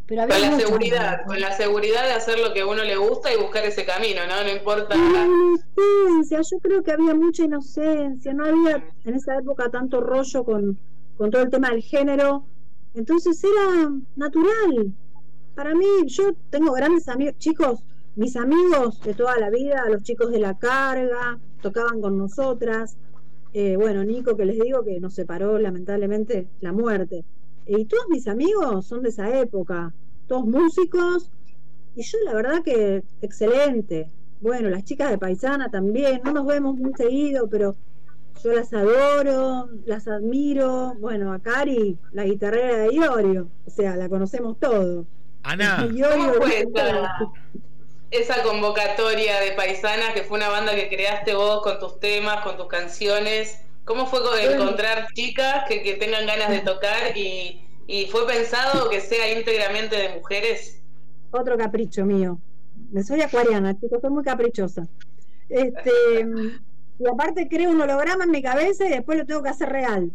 Pero 0.07 0.27
con 0.27 0.41
la 0.41 0.59
seguridad, 0.59 1.25
con 1.25 1.41
la 1.41 1.53
seguridad 1.53 2.03
de 2.03 2.13
hacer 2.13 2.41
lo 2.41 2.53
que 2.53 2.63
a 2.63 2.67
uno 2.67 2.83
le 2.83 2.97
gusta 2.97 3.33
y 3.33 3.37
buscar 3.37 3.65
ese 3.65 3.85
camino, 3.85 4.23
¿no? 4.27 4.43
No 4.43 4.51
importa. 4.51 4.97
Inocencia, 4.97 6.41
yo 6.41 6.59
creo 6.59 6.83
que 6.83 6.91
había 6.91 7.15
mucha 7.15 7.45
inocencia, 7.45 8.35
no 8.35 8.45
había 8.45 8.85
en 9.05 9.15
esa 9.15 9.37
época 9.39 9.71
tanto 9.71 10.01
rollo 10.01 10.45
con, 10.45 10.81
con 11.17 11.31
todo 11.31 11.43
el 11.43 11.51
tema 11.51 11.71
del 11.71 11.83
género, 11.83 12.45
entonces 12.95 13.41
era 13.45 13.89
natural. 14.17 14.93
Para 15.55 15.77
mí, 15.77 15.87
yo 16.07 16.33
tengo 16.51 16.73
grandes 16.73 17.09
amigos, 17.09 17.37
chicos, 17.39 17.85
mis 18.17 18.35
amigos 18.35 19.01
de 19.03 19.15
toda 19.15 19.39
la 19.39 19.49
vida, 19.49 19.85
los 19.89 20.03
chicos 20.03 20.33
de 20.33 20.41
la 20.41 20.59
carga, 20.59 21.39
tocaban 21.63 22.01
con 22.01 22.19
nosotras. 22.19 22.97
Eh, 23.53 23.77
bueno, 23.77 24.05
Nico, 24.05 24.37
que 24.37 24.45
les 24.45 24.59
digo 24.61 24.85
que 24.85 25.01
nos 25.01 25.15
separó 25.15 25.59
lamentablemente 25.59 26.47
la 26.61 26.73
muerte. 26.73 27.25
Y 27.67 27.85
todos 27.85 28.09
mis 28.09 28.29
amigos 28.29 28.87
son 28.87 29.03
de 29.03 29.11
esa 29.11 29.39
época, 29.39 29.93
todos 30.27 30.47
músicos. 30.47 31.31
Y 31.97 32.03
yo 32.03 32.19
la 32.25 32.35
verdad 32.35 32.63
que 32.63 33.03
excelente. 33.21 34.09
Bueno, 34.41 34.71
las 34.71 34.85
chicas 34.85 35.11
de 35.11 35.19
Paisana 35.19 35.71
también, 35.71 36.21
no 36.25 36.33
nos 36.33 36.47
vemos 36.47 36.77
muy 36.77 36.93
seguido, 36.95 37.49
pero 37.49 37.77
yo 38.43 38.53
las 38.53 38.73
adoro, 38.73 39.69
las 39.85 40.09
admiro. 40.09 40.95
Bueno, 40.99 41.33
a 41.33 41.41
Cari, 41.41 41.99
la 42.13 42.25
guitarrera 42.25 42.79
de 42.79 42.95
Iorio, 42.95 43.49
o 43.67 43.71
sea, 43.71 43.97
la 43.97 44.09
conocemos 44.09 44.59
todos. 44.59 45.07
Ana, 45.43 45.89
¿cómo 46.11 46.33
fue 46.35 46.67
esa, 48.11 48.43
convocatoria 48.43 49.41
de 49.41 49.53
Paisana, 49.53 50.13
que 50.15 50.23
fue 50.23 50.39
una 50.39 50.49
banda 50.49 50.75
que 50.75 50.89
creaste 50.89 51.35
vos 51.35 51.63
con 51.63 51.79
tus 51.79 52.01
temas, 52.01 52.45
con 52.45 52.57
tus 52.57 52.67
canciones? 52.67 53.61
¿Cómo 53.85 54.07
fue 54.07 54.21
encontrar 54.53 55.09
chicas 55.15 55.65
que, 55.69 55.83
que 55.83 55.95
tengan 55.95 56.27
ganas 56.27 56.51
de 56.51 56.61
tocar 56.61 57.17
y, 57.17 57.65
y 57.87 58.07
fue 58.07 58.27
pensado 58.27 58.89
que 58.89 59.01
sea 59.01 59.37
íntegramente 59.37 59.97
de 59.97 60.11
mujeres? 60.11 60.81
Otro 61.31 61.57
capricho 61.57 62.05
mío. 62.05 62.39
Me 62.91 63.03
soy 63.03 63.21
acuariana, 63.21 63.79
chicos, 63.79 64.01
soy 64.01 64.11
muy 64.11 64.25
caprichosa. 64.25 64.87
Este, 65.49 65.91
y 66.99 67.09
aparte 67.09 67.49
creo 67.49 67.71
un 67.71 67.81
holograma 67.81 68.25
en 68.25 68.31
mi 68.31 68.43
cabeza 68.43 68.87
y 68.87 68.91
después 68.91 69.19
lo 69.19 69.27
tengo 69.27 69.43
que 69.43 69.49
hacer 69.49 69.69
real. 69.69 70.13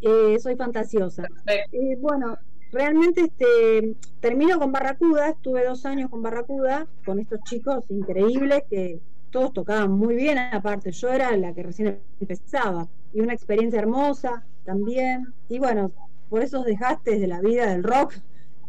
Eh, 0.00 0.36
soy 0.40 0.56
fantasiosa. 0.56 1.24
Y 1.72 1.94
bueno, 1.96 2.38
realmente 2.76 3.22
este 3.22 3.96
termino 4.20 4.58
con 4.58 4.70
Barracuda, 4.70 5.30
estuve 5.30 5.64
dos 5.64 5.86
años 5.86 6.10
con 6.10 6.22
Barracuda, 6.22 6.86
con 7.06 7.18
estos 7.18 7.40
chicos 7.44 7.84
increíbles 7.88 8.64
que 8.68 9.00
todos 9.30 9.54
tocaban 9.54 9.92
muy 9.92 10.14
bien, 10.14 10.38
aparte 10.38 10.92
yo 10.92 11.08
era 11.08 11.34
la 11.36 11.54
que 11.54 11.62
recién 11.62 11.98
empezaba, 12.20 12.86
y 13.14 13.20
una 13.20 13.32
experiencia 13.32 13.78
hermosa 13.78 14.44
también, 14.64 15.32
y 15.48 15.58
bueno, 15.58 15.90
por 16.28 16.42
esos 16.42 16.64
desgastes 16.66 17.18
de 17.18 17.26
la 17.26 17.40
vida 17.40 17.66
del 17.66 17.82
rock, 17.82 18.14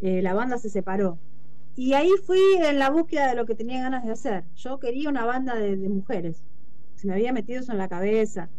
eh, 0.01 0.21
la 0.21 0.33
banda 0.33 0.57
se 0.57 0.69
separó. 0.69 1.17
Y 1.75 1.93
ahí 1.93 2.11
fui 2.25 2.41
en 2.63 2.79
la 2.79 2.89
búsqueda 2.89 3.27
de 3.27 3.35
lo 3.35 3.45
que 3.45 3.55
tenía 3.55 3.83
ganas 3.83 4.05
de 4.05 4.11
hacer. 4.11 4.43
Yo 4.55 4.79
quería 4.79 5.10
una 5.10 5.25
banda 5.25 5.55
de 5.55 5.75
mujeres, 5.89 6.41
se 6.95 7.08
me 7.08 7.13
había 7.13 7.34
metido 7.34 7.60
eso 7.60 7.73
en 7.73 7.77
la 7.77 7.89
cabeza. 7.89 8.49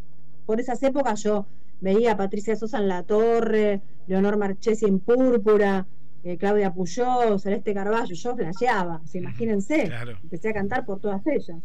Por 0.47 0.61
esas 0.61 0.83
épocas 0.83 1.23
yo 1.23 1.47
veía 1.81 2.13
a 2.13 2.17
Patricia 2.17 2.57
Sosa 2.57 2.79
en 2.79 2.89
La 2.89 3.03
Torre, 3.03 3.81
Leonor 4.07 4.37
Marchesi 4.37 4.87
en 4.87 5.01
Púrpura, 5.01 5.87
eh, 6.25 6.37
Claudia 6.37 6.73
Puyó, 6.73 7.39
Celeste 7.39 7.75
Carballo, 7.75 8.15
yo 8.15 8.37
flasheaba, 8.37 9.01
imagínense, 9.15 9.91
empecé 10.23 10.51
a 10.51 10.55
cantar 10.55 10.85
por 10.85 11.01
todas 11.01 11.27
ellas. 11.27 11.59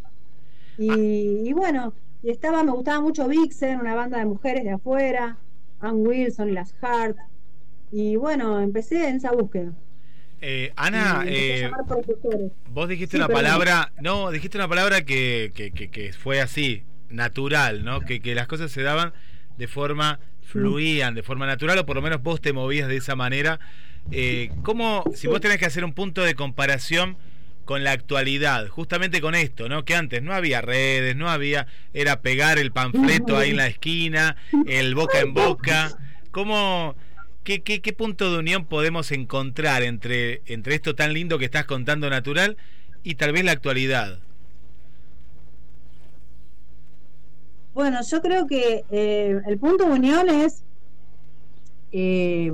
Y, 0.77 1.53
bueno, 1.53 1.93
y 2.21 2.29
estaba, 2.29 2.63
me 2.63 2.71
gustaba 2.71 3.01
mucho 3.01 3.27
Vixen, 3.27 3.79
una 3.79 3.95
banda 3.95 4.19
de 4.19 4.25
mujeres 4.25 4.63
de 4.63 4.71
afuera, 4.71 5.37
Ann 5.79 6.05
Wilson 6.05 6.49
y 6.49 6.51
las 6.53 6.73
Hart, 6.81 7.17
y 7.91 8.15
bueno, 8.15 8.59
empecé 8.59 9.07
en 9.07 9.17
esa 9.17 9.31
búsqueda. 9.31 9.71
Eh, 10.41 10.73
Ana, 10.75 11.23
eh, 11.25 11.71
vos 12.71 12.89
dijiste 12.89 13.15
una 13.15 13.29
palabra, 13.29 13.93
no, 14.01 14.29
dijiste 14.29 14.57
una 14.57 14.67
palabra 14.67 15.05
que, 15.05 15.51
que, 15.55 15.71
que, 15.71 16.13
fue 16.13 16.41
así, 16.41 16.83
natural, 17.09 17.85
¿no? 17.85 18.01
Que, 18.01 18.19
que 18.19 18.35
las 18.35 18.47
cosas 18.47 18.71
se 18.71 18.81
daban 18.81 19.13
de 19.57 19.67
forma 19.67 20.19
fluían, 20.41 21.15
de 21.15 21.23
forma 21.23 21.45
natural, 21.45 21.79
o 21.79 21.85
por 21.85 21.95
lo 21.95 22.01
menos 22.01 22.21
vos 22.21 22.41
te 22.41 22.53
movías 22.53 22.87
de 22.87 22.97
esa 22.97 23.15
manera. 23.15 23.59
Eh, 24.11 24.51
¿Cómo, 24.63 25.03
si 25.15 25.27
vos 25.27 25.41
tenés 25.41 25.57
que 25.57 25.65
hacer 25.65 25.83
un 25.83 25.93
punto 25.93 26.23
de 26.23 26.35
comparación 26.35 27.17
con 27.65 27.83
la 27.83 27.91
actualidad, 27.91 28.67
justamente 28.67 29.21
con 29.21 29.35
esto, 29.35 29.69
¿no? 29.69 29.85
Que 29.85 29.95
antes 29.95 30.21
no 30.21 30.33
había 30.33 30.61
redes, 30.61 31.15
no 31.15 31.29
había, 31.29 31.67
era 31.93 32.21
pegar 32.21 32.59
el 32.59 32.71
panfleto 32.71 33.37
ahí 33.37 33.51
en 33.51 33.57
la 33.57 33.67
esquina, 33.67 34.35
el 34.67 34.95
boca 34.95 35.19
en 35.21 35.33
boca. 35.33 35.97
¿Cómo, 36.31 36.95
¿Qué, 37.43 37.61
qué, 37.61 37.81
qué 37.81 37.93
punto 37.93 38.31
de 38.31 38.39
unión 38.39 38.65
podemos 38.65 39.11
encontrar 39.11 39.83
entre, 39.83 40.41
entre 40.45 40.75
esto 40.75 40.95
tan 40.95 41.13
lindo 41.13 41.39
que 41.39 41.45
estás 41.45 41.65
contando 41.65 42.09
natural 42.09 42.57
y 43.03 43.15
tal 43.15 43.33
vez 43.33 43.43
la 43.43 43.51
actualidad? 43.51 44.19
Bueno, 47.73 47.99
yo 48.09 48.21
creo 48.21 48.47
que 48.47 48.85
eh, 48.91 49.39
el 49.47 49.57
punto 49.57 49.85
de 49.85 49.91
unión 49.91 50.29
es 50.29 50.63
eh, 51.91 52.51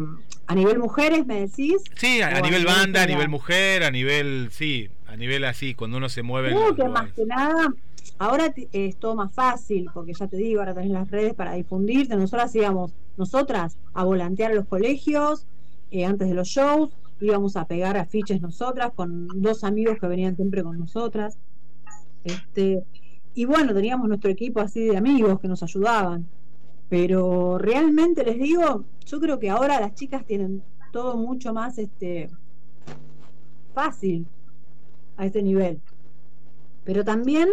a 0.47 0.55
nivel 0.55 0.79
mujeres, 0.79 1.25
me 1.25 1.41
decís. 1.41 1.82
Sí, 1.95 2.21
a, 2.21 2.41
nivel 2.41 2.65
banda, 2.65 3.03
a 3.03 3.05
nivel 3.05 3.29
mujer, 3.29 3.84
a 3.84 3.91
nivel, 3.91 4.49
sí, 4.51 4.89
a 5.08 5.15
nivel 5.15 5.45
así, 5.45 5.75
cuando 5.75 5.97
uno 5.97 6.10
se 6.10 6.23
mueve. 6.23 6.49
Creo 6.49 6.75
que 6.75 6.88
más 6.88 7.12
que 7.13 7.25
nada 7.25 7.73
Ahora 8.19 8.53
es 8.73 8.97
todo 8.97 9.15
más 9.15 9.32
fácil, 9.34 9.89
porque 9.93 10.13
ya 10.13 10.27
te 10.27 10.36
digo, 10.36 10.60
ahora 10.60 10.73
tenés 10.73 10.91
las 10.91 11.10
redes 11.10 11.34
para 11.34 11.53
difundirte. 11.53 12.17
Nosotras 12.17 12.53
íbamos, 12.53 12.91
nosotras, 13.15 13.77
a 13.93 14.03
volantear 14.03 14.51
a 14.51 14.55
los 14.55 14.65
colegios 14.65 15.45
eh, 15.89 16.03
antes 16.03 16.27
de 16.27 16.34
los 16.34 16.49
shows, 16.49 16.91
íbamos 17.21 17.55
a 17.55 17.63
pegar 17.63 17.95
afiches 17.95 18.41
nosotras 18.41 18.91
con 18.93 19.29
dos 19.41 19.63
amigos 19.63 19.99
que 20.01 20.08
venían 20.08 20.36
siempre 20.36 20.63
con 20.63 20.77
nosotras. 20.77 21.38
Este, 22.25 22.84
y 23.39 23.45
bueno, 23.45 23.73
teníamos 23.73 24.10
nuestro 24.10 24.30
equipo 24.30 24.60
así 24.60 24.84
de 24.84 24.97
amigos 24.97 25.39
que 25.39 25.47
nos 25.47 25.63
ayudaban. 25.63 26.28
Pero 26.89 27.58
realmente 27.58 28.25
les 28.25 28.38
digo, 28.38 28.84
yo 29.06 29.19
creo 29.21 29.39
que 29.39 29.49
ahora 29.49 29.80
las 29.80 29.95
chicas 29.95 30.25
tienen 30.25 30.62
todo 30.91 31.15
mucho 31.15 31.54
más 31.54 31.78
este 31.78 32.30
fácil 33.73 34.28
a 35.15 35.25
ese 35.25 35.41
nivel. 35.41 35.80
Pero 36.84 37.06
también 37.06 37.47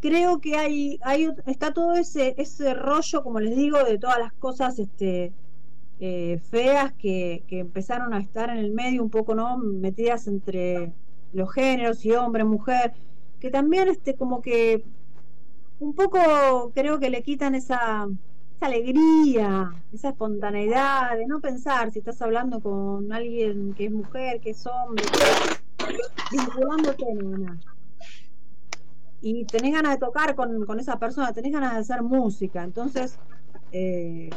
creo 0.00 0.40
que 0.40 0.56
hay, 0.56 0.98
hay 1.02 1.28
está 1.44 1.74
todo 1.74 1.92
ese, 1.92 2.34
ese 2.38 2.72
rollo, 2.72 3.22
como 3.22 3.38
les 3.38 3.54
digo, 3.54 3.84
de 3.84 3.98
todas 3.98 4.18
las 4.18 4.32
cosas 4.32 4.78
este, 4.78 5.30
eh, 6.00 6.40
feas 6.50 6.94
que, 6.94 7.44
que, 7.46 7.58
empezaron 7.58 8.14
a 8.14 8.18
estar 8.20 8.48
en 8.48 8.56
el 8.56 8.70
medio 8.70 9.02
un 9.02 9.10
poco 9.10 9.34
no 9.34 9.58
metidas 9.58 10.26
entre 10.26 10.90
los 11.34 11.52
géneros 11.52 12.02
y 12.02 12.12
hombre, 12.12 12.44
mujer, 12.44 12.94
que 13.40 13.50
también 13.50 13.88
este 13.88 14.14
como 14.14 14.40
que 14.40 14.82
un 15.82 15.94
poco 15.94 16.72
creo 16.74 16.98
que 17.00 17.10
le 17.10 17.22
quitan 17.22 17.54
esa, 17.54 18.08
alegría, 18.60 19.72
esa 19.92 20.10
espontaneidad 20.10 21.16
de 21.16 21.26
no 21.26 21.40
pensar 21.40 21.90
si 21.90 21.98
estás 21.98 22.22
hablando 22.22 22.60
con 22.60 23.12
alguien 23.12 23.74
que 23.74 23.86
es 23.86 23.90
mujer, 23.90 24.40
que 24.40 24.50
es 24.50 24.64
hombre, 24.66 25.04
vinculándote 26.30 27.04
nada 27.14 27.58
y 29.20 29.44
tenés 29.44 29.72
ganas 29.72 29.92
de 29.92 29.98
tocar 29.98 30.34
con, 30.34 30.64
con, 30.66 30.80
esa 30.80 30.98
persona, 30.98 31.32
tenés 31.32 31.52
ganas 31.52 31.74
de 31.74 31.78
hacer 31.78 32.02
música. 32.02 32.64
Entonces, 32.64 33.18
eh, 33.70 34.30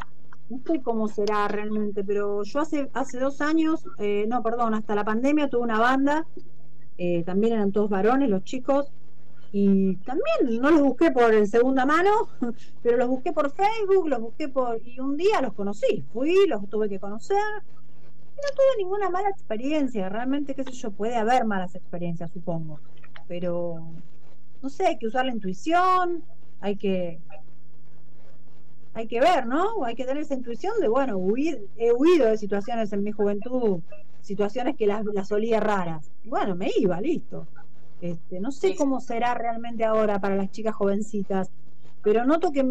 no 0.49 0.59
sé 0.65 0.81
cómo 0.83 1.07
será 1.07 1.47
realmente, 1.47 2.03
pero 2.03 2.43
yo 2.43 2.59
hace, 2.59 2.89
hace 2.93 3.19
dos 3.19 3.41
años, 3.41 3.83
eh, 3.97 4.25
no, 4.27 4.43
perdón, 4.43 4.75
hasta 4.75 4.93
la 4.93 5.03
pandemia 5.03 5.49
tuve 5.49 5.63
una 5.63 5.79
banda, 5.79 6.27
eh, 6.99 7.23
también 7.23 7.53
eran 7.53 7.71
todos 7.71 7.89
varones 7.89 8.29
los 8.29 8.43
chicos, 8.43 8.91
y 9.57 9.95
también 10.03 10.61
no 10.61 10.69
los 10.69 10.81
busqué 10.81 11.11
por 11.11 11.33
en 11.33 11.47
segunda 11.47 11.85
mano, 11.85 12.27
pero 12.83 12.97
los 12.97 13.07
busqué 13.07 13.31
por 13.31 13.49
Facebook, 13.51 14.09
los 14.09 14.19
busqué 14.19 14.49
por... 14.49 14.81
y 14.85 14.99
un 14.99 15.15
día 15.15 15.39
los 15.41 15.53
conocí, 15.53 16.03
fui, 16.11 16.45
los 16.45 16.67
tuve 16.69 16.89
que 16.89 16.99
conocer, 16.99 17.37
y 17.37 18.35
no 18.35 18.49
tuve 18.53 18.77
ninguna 18.79 19.09
mala 19.09 19.29
experiencia, 19.29 20.09
realmente, 20.09 20.55
qué 20.55 20.65
sé 20.65 20.73
yo, 20.73 20.91
puede 20.91 21.15
haber 21.15 21.45
malas 21.45 21.73
experiencias, 21.73 22.31
supongo, 22.31 22.81
pero 23.29 23.79
no 24.61 24.69
sé, 24.69 24.87
hay 24.87 24.97
que 24.97 25.07
usar 25.07 25.25
la 25.25 25.31
intuición, 25.31 26.21
hay 26.59 26.75
que 26.75 27.21
hay 28.93 29.07
que 29.07 29.21
ver, 29.21 29.45
¿no? 29.45 29.85
Hay 29.85 29.95
que 29.95 30.03
tener 30.03 30.23
esa 30.23 30.33
intuición 30.33 30.73
de, 30.81 30.89
bueno, 30.89 31.17
huir, 31.17 31.65
he 31.77 31.93
huido 31.93 32.27
de 32.27 32.37
situaciones 32.37 32.91
en 32.91 33.03
mi 33.03 33.13
juventud 33.13 33.79
situaciones 34.25 34.75
que 34.75 34.87
las, 34.87 35.05
las 35.05 35.31
olía 35.31 35.59
raras. 35.59 36.11
Y 36.23 36.29
bueno, 36.29 36.55
me 36.55 36.71
iba, 36.77 36.99
listo. 36.99 37.47
Este, 38.11 38.39
no 38.39 38.51
sé 38.51 38.75
cómo 38.75 38.99
será 38.99 39.33
realmente 39.33 39.83
ahora 39.83 40.19
para 40.19 40.35
las 40.35 40.51
chicas 40.51 40.75
jovencitas, 40.75 41.49
pero 42.03 42.25
noto 42.25 42.51
que 42.51 42.63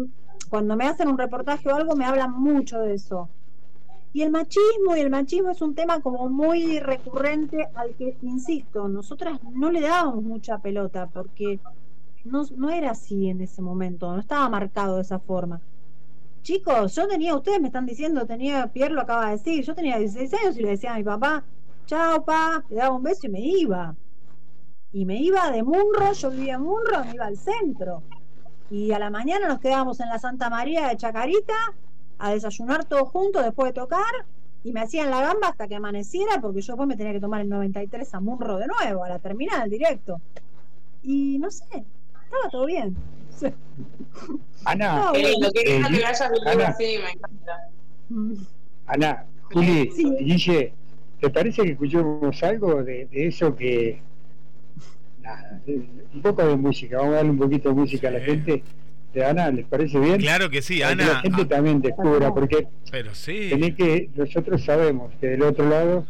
cuando 0.49 0.75
me 0.75 0.85
hacen 0.85 1.09
un 1.09 1.17
reportaje 1.17 1.69
o 1.69 1.75
algo 1.75 1.95
me 1.95 2.05
hablan 2.05 2.31
mucho 2.31 2.79
de 2.79 2.93
eso. 2.93 3.29
Y 4.13 4.21
el 4.21 4.31
machismo, 4.31 4.95
y 4.95 5.01
el 5.01 5.09
machismo 5.09 5.49
es 5.49 5.61
un 5.61 5.75
tema 5.75 5.99
como 5.99 6.29
muy 6.29 6.79
recurrente 6.79 7.67
al 7.75 7.93
que, 7.95 8.15
insisto, 8.21 8.87
nosotras 8.87 9.41
no 9.51 9.71
le 9.71 9.81
dábamos 9.81 10.23
mucha 10.23 10.57
pelota 10.59 11.07
porque 11.07 11.59
no, 12.23 12.43
no 12.55 12.69
era 12.69 12.91
así 12.91 13.27
en 13.27 13.41
ese 13.41 13.61
momento, 13.61 14.13
no 14.13 14.21
estaba 14.21 14.47
marcado 14.47 14.95
de 14.95 15.01
esa 15.01 15.19
forma. 15.19 15.59
Chicos, 16.43 16.95
yo 16.95 17.07
tenía, 17.09 17.35
ustedes 17.35 17.59
me 17.59 17.67
están 17.67 17.85
diciendo, 17.85 18.25
tenía, 18.25 18.67
Pierre 18.67 18.93
lo 18.93 19.01
acaba 19.01 19.25
de 19.25 19.31
decir, 19.31 19.65
yo 19.65 19.75
tenía 19.75 19.97
16 19.97 20.33
años 20.33 20.57
y 20.57 20.61
le 20.61 20.69
decía 20.69 20.93
a 20.93 20.97
mi 20.97 21.03
papá, 21.03 21.43
chao 21.85 22.23
pa, 22.23 22.63
le 22.69 22.77
daba 22.77 22.95
un 22.95 23.03
beso 23.03 23.27
y 23.27 23.29
me 23.31 23.41
iba. 23.41 23.95
Y 24.95 25.03
me 25.03 25.17
iba 25.21 25.51
de 25.51 25.61
Munro, 25.61 26.13
yo 26.13 26.31
vivía 26.31 26.53
en 26.55 26.61
Munro, 26.61 27.03
me 27.03 27.15
iba 27.15 27.25
al 27.25 27.35
centro. 27.37 28.01
Y 28.71 28.93
a 28.93 28.97
la 28.99 29.09
mañana 29.09 29.45
nos 29.49 29.59
quedábamos 29.59 29.99
en 29.99 30.07
la 30.07 30.19
Santa 30.19 30.49
María 30.49 30.87
de 30.87 30.95
Chacarita 30.95 31.53
a 32.17 32.31
desayunar 32.31 32.85
todos 32.85 33.09
juntos 33.09 33.43
después 33.43 33.73
de 33.73 33.73
tocar 33.73 33.99
y 34.63 34.71
me 34.71 34.79
hacían 34.79 35.09
la 35.11 35.19
gamba 35.19 35.49
hasta 35.49 35.67
que 35.67 35.75
amaneciera 35.75 36.39
porque 36.41 36.61
yo 36.61 36.73
después 36.73 36.87
me 36.87 36.95
tenía 36.95 37.11
que 37.11 37.19
tomar 37.19 37.41
el 37.41 37.49
93 37.49 38.13
a 38.13 38.21
Munro 38.21 38.57
de 38.57 38.67
nuevo, 38.67 39.03
a 39.03 39.09
la 39.09 39.19
terminal 39.19 39.69
directo. 39.69 40.21
Y 41.03 41.39
no 41.39 41.51
sé, 41.51 41.65
estaba 41.65 42.49
todo 42.49 42.65
bien. 42.65 42.95
Ana, 44.63 44.95
No, 45.07 45.11
Qué 45.11 45.23
lindo, 45.23 45.49
qué 45.53 45.63
lindo 45.65 45.89
eh, 45.89 45.91
que 45.99 46.05
hayas 46.05 46.31
vivido 46.31 46.51
Ana. 46.51 46.67
así, 46.69 46.95
me 47.03 47.11
encanta. 47.11 47.69
Ana, 48.87 49.25
Juli, 49.51 49.91
Sí. 49.91 50.15
Guille, 50.21 50.73
¿te 51.19 51.29
parece 51.29 51.63
que 51.63 51.71
escuchemos 51.71 52.41
algo 52.43 52.81
de, 52.81 53.07
de 53.07 53.27
eso 53.27 53.53
que... 53.53 54.01
Nada, 55.25 55.59
un 55.67 56.21
poco 56.21 56.45
de 56.45 56.55
música, 56.55 56.97
vamos 56.97 57.13
a 57.13 57.15
darle 57.17 57.31
un 57.31 57.39
poquito 57.39 57.69
de 57.69 57.75
música 57.75 58.09
a 58.09 58.11
la 58.11 58.19
gente. 58.19 58.63
¿De 59.13 59.25
Ana, 59.25 59.49
les 59.49 59.65
parece 59.65 59.97
bien? 59.97 60.17
Claro 60.17 60.49
que 60.49 60.61
sí, 60.61 60.81
Para 60.81 60.95
que 60.95 61.03
Ana. 61.03 61.13
la 61.13 61.19
gente 61.21 61.41
ah, 61.41 61.47
también 61.47 61.81
descubra, 61.81 62.33
porque 62.33 62.67
pero 62.91 63.15
sí. 63.15 63.47
tenés 63.49 63.73
que, 63.75 64.09
nosotros 64.13 64.63
sabemos 64.63 65.13
que 65.21 65.27
del 65.27 65.41
otro 65.41 65.69
lado 65.69 66.05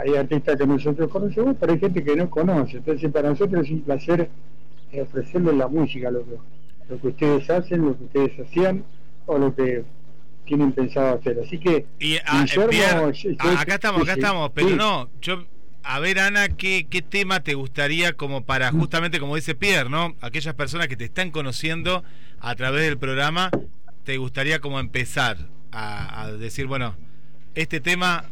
hay 0.00 0.14
artistas 0.14 0.56
que 0.56 0.66
nosotros 0.66 1.10
conocemos, 1.10 1.56
pero 1.58 1.72
hay 1.72 1.80
gente 1.80 2.02
que 2.04 2.14
no 2.14 2.30
conoce. 2.30 2.76
Entonces 2.76 3.10
para 3.10 3.30
nosotros 3.30 3.66
es 3.66 3.72
un 3.72 3.82
placer 3.82 4.30
eh, 4.92 5.02
ofrecerles 5.02 5.54
la 5.56 5.68
música, 5.68 6.10
lo 6.10 6.24
que, 6.24 6.36
lo 6.88 7.00
que 7.00 7.08
ustedes 7.08 7.50
hacen, 7.50 7.84
lo 7.84 7.98
que 7.98 8.04
ustedes 8.04 8.46
hacían 8.46 8.84
o 9.26 9.36
lo 9.36 9.54
que 9.54 9.84
tienen 10.44 10.72
pensado 10.72 11.18
hacer. 11.18 11.40
Así 11.44 11.58
que 11.58 11.86
Y 11.98 12.16
ah, 12.24 12.44
Guillermo, 12.44 12.68
Pierre, 12.68 13.36
ah, 13.40 13.60
acá 13.60 13.74
estamos, 13.74 14.02
acá 14.02 14.14
sí, 14.14 14.20
estamos, 14.20 14.50
pero 14.54 14.68
sí. 14.68 14.74
no, 14.76 15.08
yo 15.20 15.44
a 15.82 15.98
ver 16.00 16.18
Ana, 16.18 16.48
¿qué, 16.48 16.86
qué 16.88 17.02
tema 17.02 17.40
te 17.40 17.54
gustaría 17.54 18.12
como 18.12 18.44
para 18.44 18.72
Mm. 18.72 18.78
justamente 18.80 19.20
como 19.20 19.36
dice 19.36 19.54
Pierre, 19.54 19.88
¿no? 19.88 20.14
Aquellas 20.20 20.54
personas 20.54 20.88
que 20.88 20.96
te 20.96 21.04
están 21.04 21.30
conociendo 21.30 22.04
a 22.40 22.54
través 22.54 22.82
del 22.84 22.98
programa, 22.98 23.50
te 24.04 24.16
gustaría 24.18 24.60
como 24.60 24.80
empezar 24.80 25.38
a, 25.72 26.22
a 26.22 26.32
decir, 26.32 26.66
bueno, 26.66 26.94
este 27.54 27.80
tema 27.80 28.24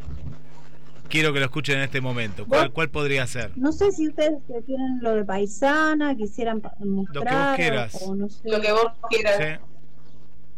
quiero 1.09 1.31
que 1.33 1.39
lo 1.39 1.45
escuchen 1.45 1.77
en 1.77 1.83
este 1.83 2.01
momento. 2.01 2.45
¿Cuál, 2.45 2.67
¿Vos? 2.67 2.73
cuál 2.75 2.89
podría 2.89 3.25
ser? 3.27 3.51
No 3.55 3.71
sé 3.71 3.91
si 3.91 4.07
ustedes 4.09 4.39
que 4.47 4.61
tienen 4.63 4.99
lo 5.01 5.15
de 5.15 5.23
paisana, 5.25 6.15
quisieran 6.15 6.61
mostrar. 6.79 7.55
quieras. 7.55 7.97
O, 8.05 8.13
no 8.15 8.29
sé. 8.29 8.49
Lo 8.49 8.61
que 8.61 8.71
vos 8.71 8.87
quieras. 9.09 9.35
Sí. 9.37 9.63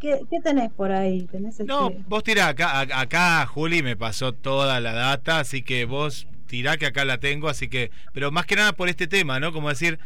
¿Qué, 0.00 0.18
qué 0.30 0.40
tenés 0.40 0.72
por 0.72 0.90
ahí? 0.92 1.22
¿Tenés 1.30 1.60
No, 1.60 1.90
este- 1.90 2.04
vos 2.08 2.24
tirá, 2.24 2.48
acá, 2.48 2.80
acá 2.80 3.46
Juli 3.46 3.82
me 3.82 3.96
pasó 3.96 4.32
toda 4.32 4.80
la 4.80 4.92
data, 4.94 5.40
así 5.40 5.62
que 5.62 5.84
vos 5.84 6.26
tirá 6.50 6.76
que 6.76 6.86
acá 6.86 7.04
la 7.04 7.18
tengo, 7.18 7.48
así 7.48 7.68
que, 7.68 7.92
pero 8.12 8.32
más 8.32 8.44
que 8.44 8.56
nada 8.56 8.72
por 8.72 8.88
este 8.88 9.06
tema, 9.06 9.38
¿no? 9.38 9.52
Como 9.52 9.68
decir, 9.68 10.00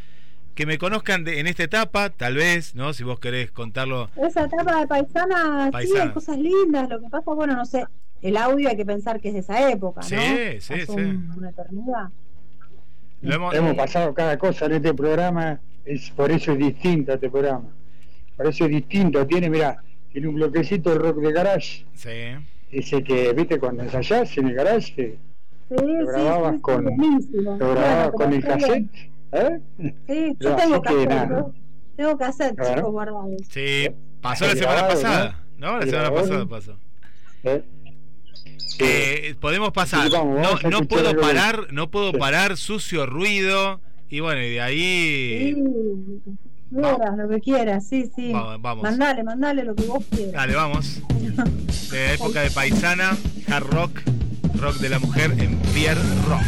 que 0.54 0.66
me 0.66 0.76
conozcan 0.76 1.24
de- 1.24 1.40
en 1.40 1.46
esta 1.46 1.62
etapa, 1.64 2.11
tal 2.11 2.35
vez, 2.35 2.74
¿no? 2.74 2.92
Si 2.92 3.02
vos 3.02 3.18
querés 3.18 3.50
contarlo. 3.50 4.11
Esa 4.14 4.44
etapa 4.44 4.80
de 4.80 4.87
paisana, 4.87 5.64
sí, 5.66 5.72
Paisana. 5.72 6.02
hay 6.04 6.11
cosas 6.11 6.38
lindas. 6.38 6.88
Lo 6.90 7.00
que 7.00 7.09
pasa, 7.09 7.30
bueno, 7.33 7.57
no 7.57 7.64
sé, 7.64 7.85
el 8.20 8.37
audio 8.37 8.68
hay 8.68 8.76
que 8.76 8.85
pensar 8.85 9.20
que 9.20 9.28
es 9.28 9.35
de 9.35 9.40
esa 9.40 9.70
época, 9.70 10.02
¿no? 10.02 10.07
Sí, 10.07 10.61
sí, 10.61 10.74
sí. 10.87 10.92
un- 10.92 11.33
una 11.37 11.48
eternidad. 11.50 12.09
Lo 13.22 13.35
hemos- 13.35 13.54
hemos 13.54 13.74
pasado 13.74 14.12
cada 14.12 14.37
cosa 14.38 14.66
en 14.66 14.72
este 14.74 14.92
programa, 14.92 15.59
es 15.87 16.11
por 16.11 16.30
eso 16.30 16.52
es 16.52 16.59
distinto 16.59 17.14
este 17.14 17.30
programa. 17.30 17.70
Por 18.37 18.46
eso 18.46 18.64
es 18.66 18.70
distinto, 18.70 19.26
tiene, 19.26 19.48
mira, 19.48 19.83
tiene 20.12 20.28
un 20.28 20.35
bloquecito 20.35 20.90
de 20.90 20.98
rock 20.98 21.16
de 21.18 21.33
garage, 21.33 21.87
Sí. 21.94 22.11
ese 22.70 23.02
que, 23.02 23.33
viste, 23.33 23.59
cuando 23.59 23.83
ensayás 23.83 24.37
en 24.37 24.48
el 24.48 24.54
garage, 24.54 25.16
Sí, 25.68 25.77
lo 25.79 26.07
grababas 26.07 26.50
sí, 26.53 26.57
sí, 26.57 26.62
con, 26.62 26.85
lo 26.85 26.90
Bueno, 26.90 27.59
grababas 27.59 28.07
pero 28.07 28.12
con 28.12 28.33
el 28.33 28.44
cassette. 28.44 28.87
¿eh? 29.33 29.61
Sí, 30.07 30.37
yo 30.40 30.57
tengo 30.57 30.83
cassette. 30.83 31.44
Tengo 31.96 32.18
cassette, 32.18 32.57
Claro. 32.57 32.74
chicos, 32.74 32.92
guardados. 32.92 33.42
Sí, 33.50 33.88
pasó 34.20 34.46
la 34.46 34.57
semana 34.57 34.88
pasada, 34.88 35.40
¿no? 35.59 35.79
La 35.79 35.87
semana 35.87 36.12
pasada 36.12 36.46
pasó. 36.46 36.77
¿Eh? 37.44 37.62
Eh, 38.81 39.35
podemos 39.40 39.72
pasar. 39.72 40.11
No, 40.11 40.59
no 40.68 40.85
puedo 40.87 41.16
parar, 41.20 41.72
no 41.72 41.90
puedo 41.90 42.12
parar, 42.12 42.57
sucio 42.57 43.07
ruido. 43.07 43.81
Y 44.09 44.20
bueno, 44.20 44.42
y 44.42 44.50
de 44.50 44.61
ahí. 44.61 45.55
Sí, 45.55 46.37
quieras, 46.70 47.16
lo 47.16 47.29
que 47.29 47.40
quieras, 47.40 47.87
sí, 47.87 48.11
sí. 48.14 48.33
Vamos, 48.33 48.61
vamos. 48.62 48.83
Mandale, 48.83 49.22
mandale 49.22 49.64
lo 49.64 49.74
que 49.74 49.85
vos 49.85 50.05
quieras. 50.11 50.33
Dale, 50.33 50.55
vamos. 50.55 51.00
De 51.90 52.07
la 52.07 52.12
época 52.14 52.40
de 52.42 52.50
paisana, 52.50 53.16
hard 53.48 53.66
rock, 53.66 54.00
rock 54.59 54.77
de 54.79 54.88
la 54.88 54.99
mujer 54.99 55.33
en 55.38 55.57
Pierre 55.73 56.01
Rock. 56.29 56.43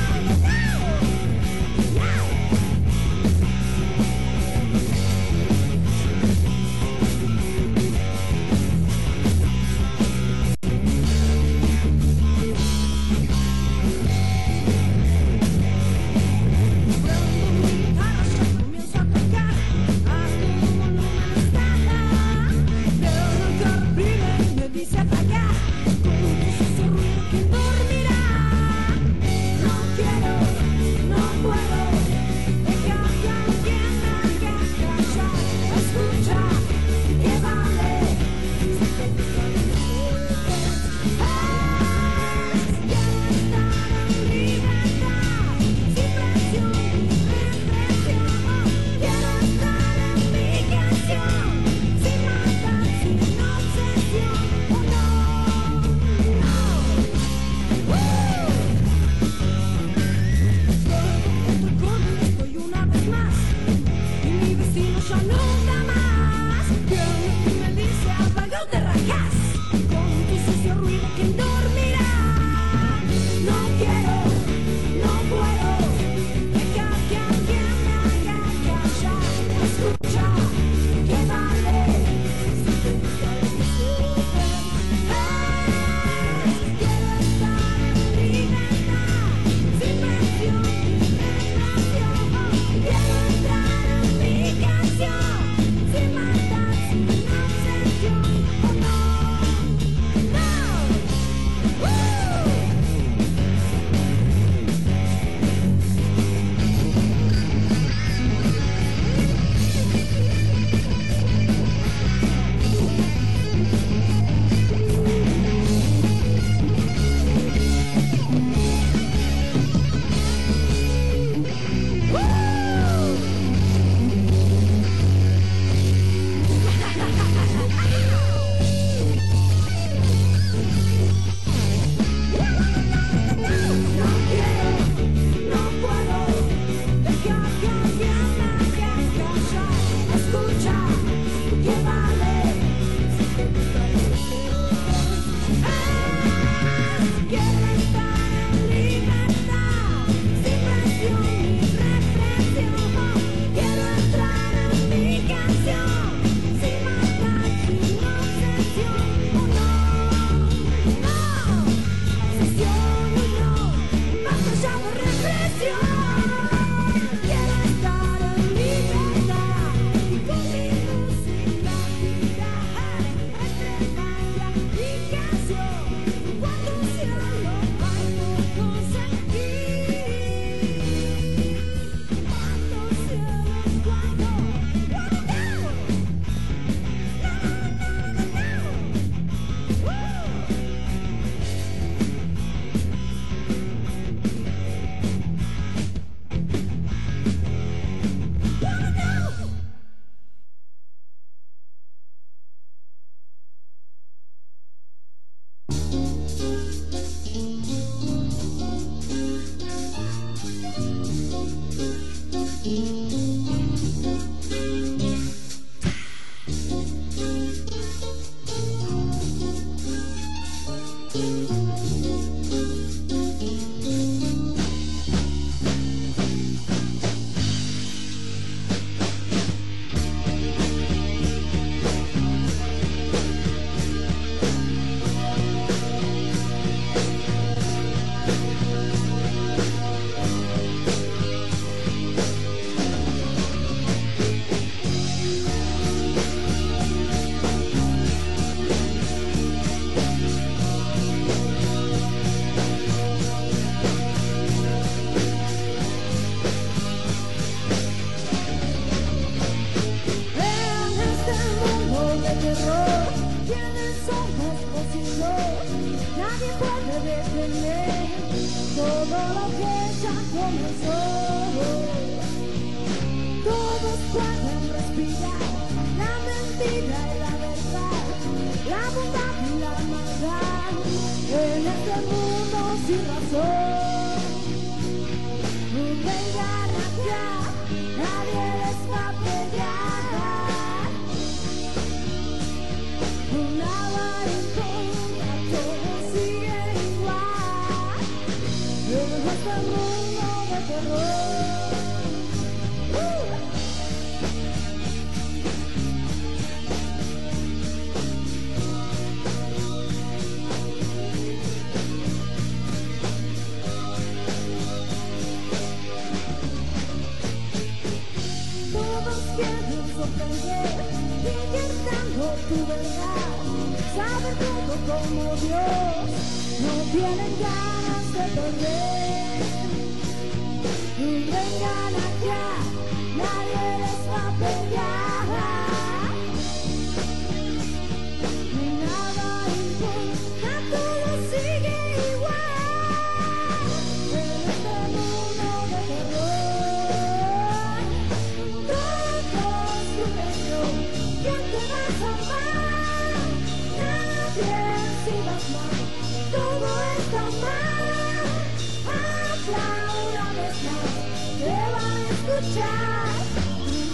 Van 362.36 362.44
a 362.44 362.48
escuchar. 362.48 363.06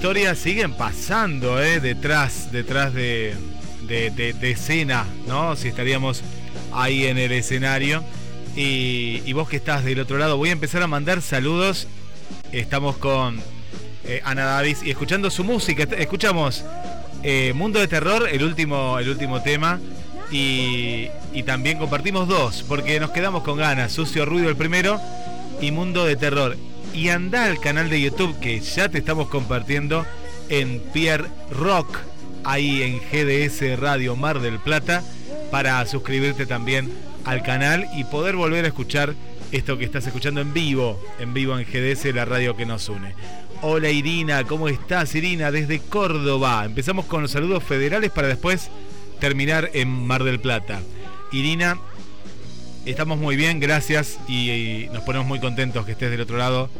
historias 0.00 0.38
siguen 0.38 0.72
pasando, 0.72 1.62
¿eh? 1.62 1.78
Detrás, 1.78 2.50
detrás 2.50 2.94
de, 2.94 3.36
escena, 4.40 5.04
¿no? 5.28 5.54
Si 5.56 5.68
estaríamos 5.68 6.22
ahí 6.72 7.04
en 7.04 7.18
el 7.18 7.32
escenario. 7.32 8.02
Y, 8.56 9.30
vos 9.34 9.46
que 9.46 9.56
estás 9.56 9.84
del 9.84 10.00
otro 10.00 10.16
lado, 10.16 10.38
voy 10.38 10.48
a 10.48 10.52
empezar 10.52 10.82
a 10.82 10.86
mandar 10.86 11.20
saludos. 11.20 11.86
Estamos 12.50 12.96
con 12.96 13.42
eh, 14.06 14.22
Ana 14.24 14.46
Davis 14.46 14.82
y 14.82 14.88
escuchando 14.88 15.30
su 15.30 15.44
música. 15.44 15.82
Escuchamos 15.82 16.64
eh, 17.22 17.52
Mundo 17.54 17.78
de 17.78 17.86
Terror, 17.86 18.26
el 18.32 18.42
último, 18.42 18.98
el 18.98 19.10
último 19.10 19.42
tema. 19.42 19.78
Y 20.32 21.10
también 21.44 21.76
compartimos 21.76 22.26
dos, 22.26 22.64
porque 22.66 22.98
nos 23.00 23.10
quedamos 23.10 23.42
con 23.42 23.58
ganas. 23.58 23.92
Sucio 23.92 24.24
Ruido 24.24 24.48
el 24.48 24.56
primero 24.56 24.98
y 25.60 25.72
Mundo 25.72 26.06
de 26.06 26.16
Terror. 26.16 26.56
Y 26.94 27.08
anda 27.08 27.44
al 27.44 27.60
canal 27.60 27.88
de 27.88 28.00
YouTube 28.00 28.38
que 28.40 28.60
ya 28.60 28.88
te 28.88 28.98
estamos 28.98 29.28
compartiendo 29.28 30.04
en 30.48 30.80
Pierre 30.92 31.28
Rock, 31.50 31.98
ahí 32.44 32.82
en 32.82 32.98
GDS 32.98 33.78
Radio 33.78 34.16
Mar 34.16 34.40
del 34.40 34.58
Plata, 34.58 35.02
para 35.50 35.84
suscribirte 35.86 36.46
también 36.46 36.92
al 37.24 37.42
canal 37.42 37.86
y 37.96 38.04
poder 38.04 38.36
volver 38.36 38.64
a 38.64 38.68
escuchar 38.68 39.14
esto 39.52 39.78
que 39.78 39.84
estás 39.84 40.06
escuchando 40.06 40.40
en 40.40 40.52
vivo, 40.52 41.00
en 41.18 41.32
vivo 41.32 41.58
en 41.58 41.64
GDS, 41.64 42.14
la 42.14 42.24
radio 42.24 42.56
que 42.56 42.66
nos 42.66 42.88
une. 42.88 43.14
Hola 43.62 43.90
Irina, 43.90 44.44
¿cómo 44.44 44.68
estás 44.68 45.14
Irina? 45.14 45.50
Desde 45.50 45.80
Córdoba. 45.80 46.64
Empezamos 46.64 47.04
con 47.06 47.22
los 47.22 47.30
saludos 47.30 47.62
federales 47.62 48.10
para 48.10 48.28
después 48.28 48.70
terminar 49.20 49.70
en 49.74 49.88
Mar 49.88 50.24
del 50.24 50.40
Plata. 50.40 50.80
Irina, 51.32 51.78
estamos 52.84 53.18
muy 53.18 53.36
bien, 53.36 53.60
gracias 53.60 54.18
y, 54.28 54.86
nos 54.92 55.02
ponemos 55.02 55.26
muy 55.26 55.40
contentos 55.40 55.84
que 55.84 55.92
estés 55.92 56.10
del 56.10 56.20
otro 56.20 56.36
lado. 56.38 56.70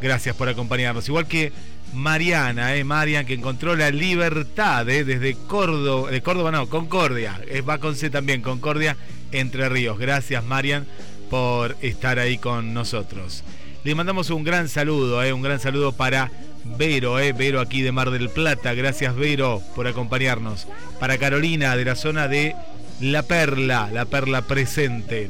Gracias 0.00 0.34
por 0.36 0.48
acompañarnos. 0.48 1.08
Igual 1.08 1.26
que 1.26 1.52
Mariana, 1.92 2.74
eh, 2.76 2.84
Marian, 2.84 3.24
que 3.26 3.34
encontró 3.34 3.76
la 3.76 3.90
libertad 3.90 4.88
eh, 4.88 5.04
desde 5.04 5.34
Córdoba, 5.34 6.10
de 6.10 6.20
Córdoba 6.22 6.50
no, 6.50 6.68
Concordia, 6.68 7.40
eh, 7.48 7.60
va 7.60 7.78
con 7.78 7.96
C 7.96 8.10
también, 8.10 8.42
Concordia, 8.42 8.96
Entre 9.32 9.68
Ríos. 9.68 9.98
Gracias, 9.98 10.44
Marian, 10.44 10.86
por 11.30 11.76
estar 11.80 12.18
ahí 12.18 12.38
con 12.38 12.74
nosotros. 12.74 13.44
Le 13.84 13.94
mandamos 13.94 14.30
un 14.30 14.44
gran 14.44 14.70
saludo, 14.70 15.22
eh, 15.22 15.34
un 15.34 15.42
gran 15.42 15.60
saludo 15.60 15.92
para 15.92 16.30
Vero, 16.64 17.20
eh, 17.20 17.34
Vero 17.34 17.60
aquí 17.60 17.82
de 17.82 17.92
Mar 17.92 18.10
del 18.10 18.30
Plata. 18.30 18.72
Gracias, 18.72 19.14
Vero, 19.14 19.60
por 19.76 19.86
acompañarnos. 19.86 20.66
Para 20.98 21.18
Carolina, 21.18 21.76
de 21.76 21.84
la 21.84 21.94
zona 21.94 22.26
de 22.26 22.56
La 23.04 23.22
Perla, 23.22 23.90
La 23.92 24.06
Perla 24.06 24.40
presente. 24.46 25.28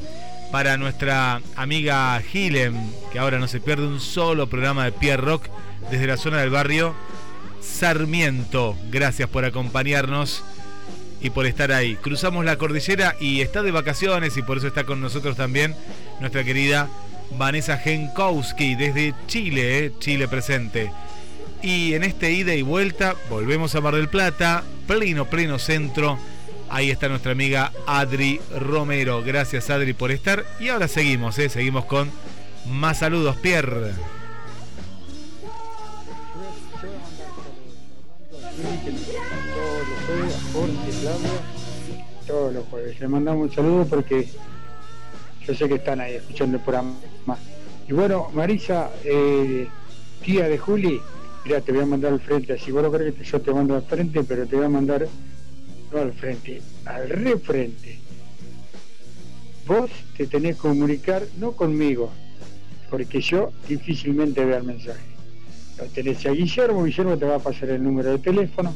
Para 0.52 0.76
nuestra 0.76 1.40
amiga 1.56 2.22
Gilem, 2.22 2.76
que 3.12 3.18
ahora 3.18 3.40
no 3.40 3.48
se 3.48 3.58
pierde 3.58 3.84
un 3.84 4.00
solo 4.00 4.48
programa 4.48 4.84
de 4.84 4.92
Pierre 4.92 5.22
Rock 5.22 5.48
desde 5.90 6.06
la 6.06 6.16
zona 6.16 6.38
del 6.38 6.50
barrio 6.50 6.94
Sarmiento. 7.60 8.76
Gracias 8.92 9.28
por 9.28 9.44
acompañarnos 9.44 10.44
y 11.20 11.30
por 11.30 11.46
estar 11.46 11.72
ahí. 11.72 11.96
Cruzamos 11.96 12.44
la 12.44 12.58
cordillera 12.58 13.16
y 13.18 13.40
está 13.40 13.64
de 13.64 13.72
vacaciones 13.72 14.36
y 14.36 14.42
por 14.42 14.58
eso 14.58 14.68
está 14.68 14.84
con 14.84 15.00
nosotros 15.00 15.36
también 15.36 15.74
nuestra 16.20 16.44
querida 16.44 16.88
Vanessa 17.36 17.76
Genkowski 17.76 18.76
desde 18.76 19.14
Chile, 19.26 19.86
eh, 19.86 19.92
Chile 19.98 20.28
presente. 20.28 20.92
Y 21.60 21.94
en 21.94 22.04
este 22.04 22.30
ida 22.30 22.54
y 22.54 22.62
vuelta 22.62 23.16
volvemos 23.28 23.74
a 23.74 23.80
Mar 23.80 23.96
del 23.96 24.08
Plata, 24.08 24.62
pleno, 24.86 25.24
pleno 25.24 25.58
centro. 25.58 26.20
Ahí 26.68 26.90
está 26.90 27.08
nuestra 27.08 27.32
amiga 27.32 27.72
Adri 27.86 28.40
Romero. 28.58 29.22
Gracias 29.22 29.70
Adri 29.70 29.92
por 29.92 30.10
estar. 30.10 30.44
Y 30.60 30.68
ahora 30.68 30.88
seguimos, 30.88 31.38
eh, 31.38 31.48
seguimos 31.48 31.84
con 31.84 32.10
más 32.66 32.98
saludos, 32.98 33.36
Pierre. 33.36 33.92
todos 42.26 42.54
los 42.54 42.64
jueves. 42.66 42.98
Le 43.00 43.08
mandamos 43.08 43.48
un 43.48 43.54
saludo 43.54 43.86
porque 43.86 44.28
yo 45.46 45.54
sé 45.54 45.68
que 45.68 45.74
están 45.74 46.00
ahí 46.00 46.14
escuchando 46.14 46.56
el 46.56 46.62
programa. 46.62 46.94
Y 47.86 47.92
bueno, 47.92 48.30
Marisa, 48.34 48.90
eh, 49.04 49.68
tía 50.22 50.48
de 50.48 50.58
Juli, 50.58 51.00
mira, 51.44 51.60
te 51.60 51.72
voy 51.72 51.82
a 51.82 51.86
mandar 51.86 52.12
al 52.12 52.20
frente, 52.20 52.54
así 52.54 52.70
vos 52.70 52.82
lo 52.82 52.90
crees 52.90 53.14
que 53.14 53.24
yo 53.24 53.40
te 53.40 53.52
mando 53.52 53.74
al 53.76 53.82
frente, 53.82 54.24
pero 54.24 54.46
te 54.46 54.56
voy 54.56 54.64
a 54.64 54.70
mandar 54.70 55.06
no 55.94 56.00
al 56.00 56.12
frente, 56.12 56.60
al 56.84 57.08
refrente. 57.08 57.98
Vos 59.66 59.90
te 60.16 60.26
tenés 60.26 60.56
que 60.56 60.62
comunicar 60.62 61.22
no 61.38 61.52
conmigo, 61.52 62.10
porque 62.90 63.20
yo 63.20 63.52
difícilmente 63.68 64.44
veo 64.44 64.58
el 64.58 64.64
mensaje. 64.64 65.00
Lo 65.78 65.84
tenés 65.86 66.26
a 66.26 66.30
Guillermo, 66.30 66.84
Guillermo 66.84 67.16
te 67.16 67.24
va 67.24 67.36
a 67.36 67.38
pasar 67.38 67.70
el 67.70 67.82
número 67.82 68.10
de 68.10 68.18
teléfono. 68.18 68.74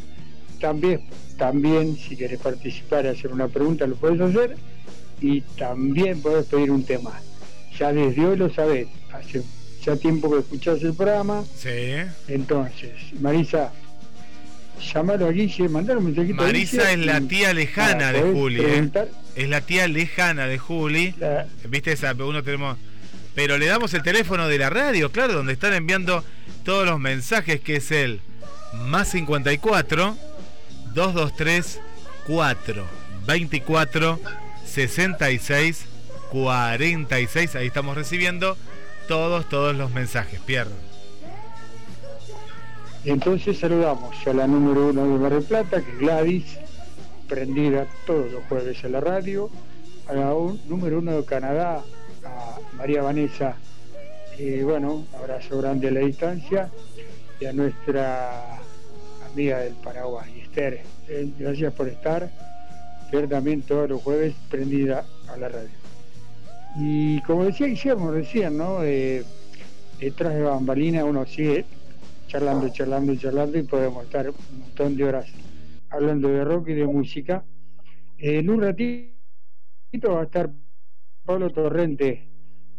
También, 0.61 1.03
también 1.37 1.97
si 1.97 2.17
querés 2.17 2.41
participar 2.41 3.05
y 3.05 3.09
hacer 3.09 3.33
una 3.33 3.49
pregunta 3.49 3.87
lo 3.87 3.95
puedes 3.95 4.21
hacer 4.21 4.57
y 5.21 5.43
también 5.57 6.21
puedes 6.23 6.47
pedir 6.47 6.71
un 6.71 6.85
tema. 6.85 7.21
Ya 7.79 7.93
desde 7.93 8.27
hoy 8.27 8.37
lo 8.37 8.53
sabés, 8.53 8.89
hace 9.13 9.43
ya 9.85 9.97
tiempo 9.97 10.31
que 10.31 10.39
escuchás 10.39 10.83
el 10.83 10.95
programa. 10.95 11.45
Sí. 11.57 11.93
Entonces, 12.27 12.93
Marisa, 13.21 13.73
llamalo 14.81 15.27
a 15.27 15.31
Guille, 15.33 15.69
mandale 15.69 15.99
un 15.99 16.07
mensajito. 16.07 16.35
Marisa 16.43 16.83
a 16.83 16.93
es 16.93 16.99
la 16.99 17.21
tía 17.21 17.53
lejana 17.55 18.13
de 18.13 18.23
Juli, 18.23 18.61
eh. 18.63 18.91
Es 19.37 19.49
la 19.49 19.61
tía 19.61 19.87
lejana 19.89 20.47
de 20.47 20.59
Juli. 20.59 21.15
La- 21.19 21.47
¿Viste 21.69 21.93
esa? 21.93 22.13
Uno 22.15 22.43
tenemos. 22.43 22.77
Pero 23.35 23.57
le 23.59 23.67
damos 23.67 23.95
el 23.95 24.03
teléfono 24.03 24.49
de 24.49 24.59
la 24.59 24.69
radio, 24.71 25.13
claro, 25.13 25.33
donde 25.35 25.53
están 25.53 25.73
enviando 25.75 26.25
todos 26.65 26.85
los 26.87 26.99
mensajes, 26.99 27.61
que 27.61 27.77
es 27.77 27.91
el 27.93 28.21
más 28.87 29.09
54 29.13 30.17
223 30.95 31.81
4 32.27 32.87
24 33.27 34.21
66 34.67 35.85
46. 36.31 37.55
Ahí 37.57 37.67
estamos 37.69 37.97
recibiendo 37.97 38.57
todos, 39.07 39.49
todos 39.49 39.75
los 39.77 39.91
mensajes. 39.93 40.41
Pierre. 40.41 40.71
Entonces 43.05 43.59
saludamos 43.59 44.15
a 44.27 44.33
la 44.33 44.47
número 44.47 44.89
uno 44.89 45.05
de 45.05 45.19
Mar 45.19 45.33
del 45.33 45.45
Plata, 45.45 45.81
que 45.83 45.91
es 45.93 45.99
Gladys, 45.99 46.59
prendida 47.29 47.87
todos 48.07 48.33
los 48.33 48.45
jueves 48.45 48.83
en 48.83 48.93
la 48.93 49.01
radio, 49.01 49.51
a 50.09 50.15
la 50.15 50.35
número 50.69 50.99
uno 50.99 51.17
de 51.17 51.25
Canadá, 51.25 51.83
a 52.25 52.59
María 52.77 53.03
Vanessa, 53.03 53.57
y 54.37 54.63
bueno, 54.63 55.07
abrazo 55.17 55.59
grande 55.59 55.89
a 55.89 55.91
la 55.93 56.01
distancia, 56.01 56.71
y 57.41 57.47
a 57.47 57.53
nuestra 57.53 58.59
amiga 59.31 59.59
del 59.61 59.75
Paraguay, 59.75 60.41
Esther, 60.43 60.81
eh, 61.09 61.31
gracias 61.39 61.73
por 61.73 61.89
estar, 61.89 62.29
Esther 63.05 63.29
también 63.29 63.63
todos 63.63 63.89
los 63.89 64.03
jueves 64.03 64.35
prendida 64.51 65.07
a 65.29 65.37
la 65.37 65.49
radio. 65.49 65.71
Y 66.77 67.21
como 67.23 67.45
decía 67.45 67.69
Guillermo 67.69 68.11
recién, 68.11 68.59
¿no? 68.59 68.83
Eh, 68.83 69.25
detrás 70.01 70.35
de 70.35 70.43
bambalina 70.43 71.05
uno 71.05 71.25
sigue 71.27 71.65
charlando, 72.29 72.69
charlando, 72.69 73.17
charlando 73.17 73.59
y 73.59 73.63
podemos 73.63 74.05
estar 74.05 74.29
un 74.29 74.61
montón 74.61 74.97
de 74.97 75.05
horas 75.05 75.33
hablando 75.89 76.29
de 76.29 76.45
rock 76.45 76.69
y 76.69 76.75
de 76.75 76.87
música. 76.87 77.43
En 78.19 78.51
un 78.51 78.61
ratito 78.61 80.13
va 80.13 80.21
a 80.21 80.25
estar 80.25 80.51
Pablo 81.25 81.51
Torrente 81.51 82.29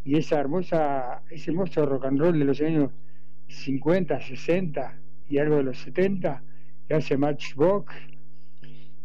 y 0.05 0.17
esa 0.17 0.39
hermosa, 0.39 1.23
ese 1.31 1.49
hermoso 1.49 1.83
rock 1.85 2.05
and 2.05 2.19
roll 2.19 2.37
de 2.37 2.45
los 2.45 2.61
años 2.61 2.91
50, 3.47 4.21
60 4.21 4.99
y 5.27 5.39
algo 5.39 5.57
de 5.57 5.63
los 5.63 5.79
70 5.79 6.43
que 6.87 6.93
hace 6.93 7.17
Matchbox 7.17 7.91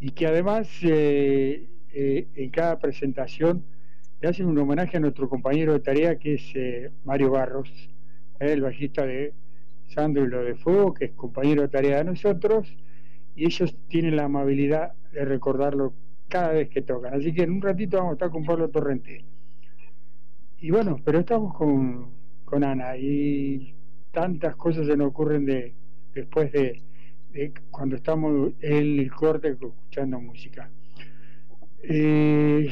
y 0.01 0.11
que 0.11 0.27
además 0.27 0.69
eh, 0.83 1.67
eh, 1.91 2.29
en 2.35 2.51
cada 2.51 2.79
presentación 2.79 3.65
le 4.21 4.29
hacen 4.29 4.45
un 4.47 4.59
homenaje 4.59 4.99
a 4.99 5.01
nuestro 5.01 5.27
compañero 5.31 5.73
de 5.73 5.81
tarea 5.81 6.19
que 6.19 6.35
es 6.35 6.53
eh, 6.55 6.91
Mario 7.05 7.31
Barros, 7.31 7.71
el 8.41 8.61
bajista 8.61 9.07
de 9.07 9.33
Sandro 9.95 10.25
y 10.25 10.29
lo 10.29 10.43
de 10.43 10.55
Fuego, 10.57 10.93
que 10.93 11.07
es 11.07 11.13
compañero 11.13 11.63
de 11.63 11.69
tarea 11.69 11.99
de 11.99 12.05
nosotros, 12.05 12.77
y 13.37 13.47
ellos 13.47 13.77
tienen 13.89 14.17
la 14.17 14.25
amabilidad 14.25 14.93
de 15.13 15.25
recordarlo 15.25 15.95
cada 16.29 16.53
vez 16.53 16.69
que 16.69 16.83
tocan. 16.83 17.15
Así 17.15 17.33
que 17.33 17.43
en 17.43 17.53
un 17.53 17.63
ratito 17.63 17.97
vamos 17.97 18.13
a 18.13 18.15
estar 18.15 18.31
con 18.31 18.45
Pablo 18.45 18.69
Torrente. 18.69 19.25
Y 20.59 20.71
bueno, 20.71 20.99
pero 21.05 21.21
estamos 21.21 21.55
con, 21.55 22.11
con 22.45 22.65
Ana 22.65 22.97
y 22.97 23.75
tantas 24.13 24.57
cosas 24.57 24.87
se 24.87 24.97
nos 24.97 25.09
ocurren 25.09 25.45
de, 25.45 25.75
después 26.15 26.51
de, 26.53 26.83
cuando 27.71 27.97
estamos 27.97 28.53
en 28.61 29.01
el 29.01 29.13
corte 29.13 29.49
escuchando 29.49 30.21
música. 30.21 30.71
Eh, 31.83 32.71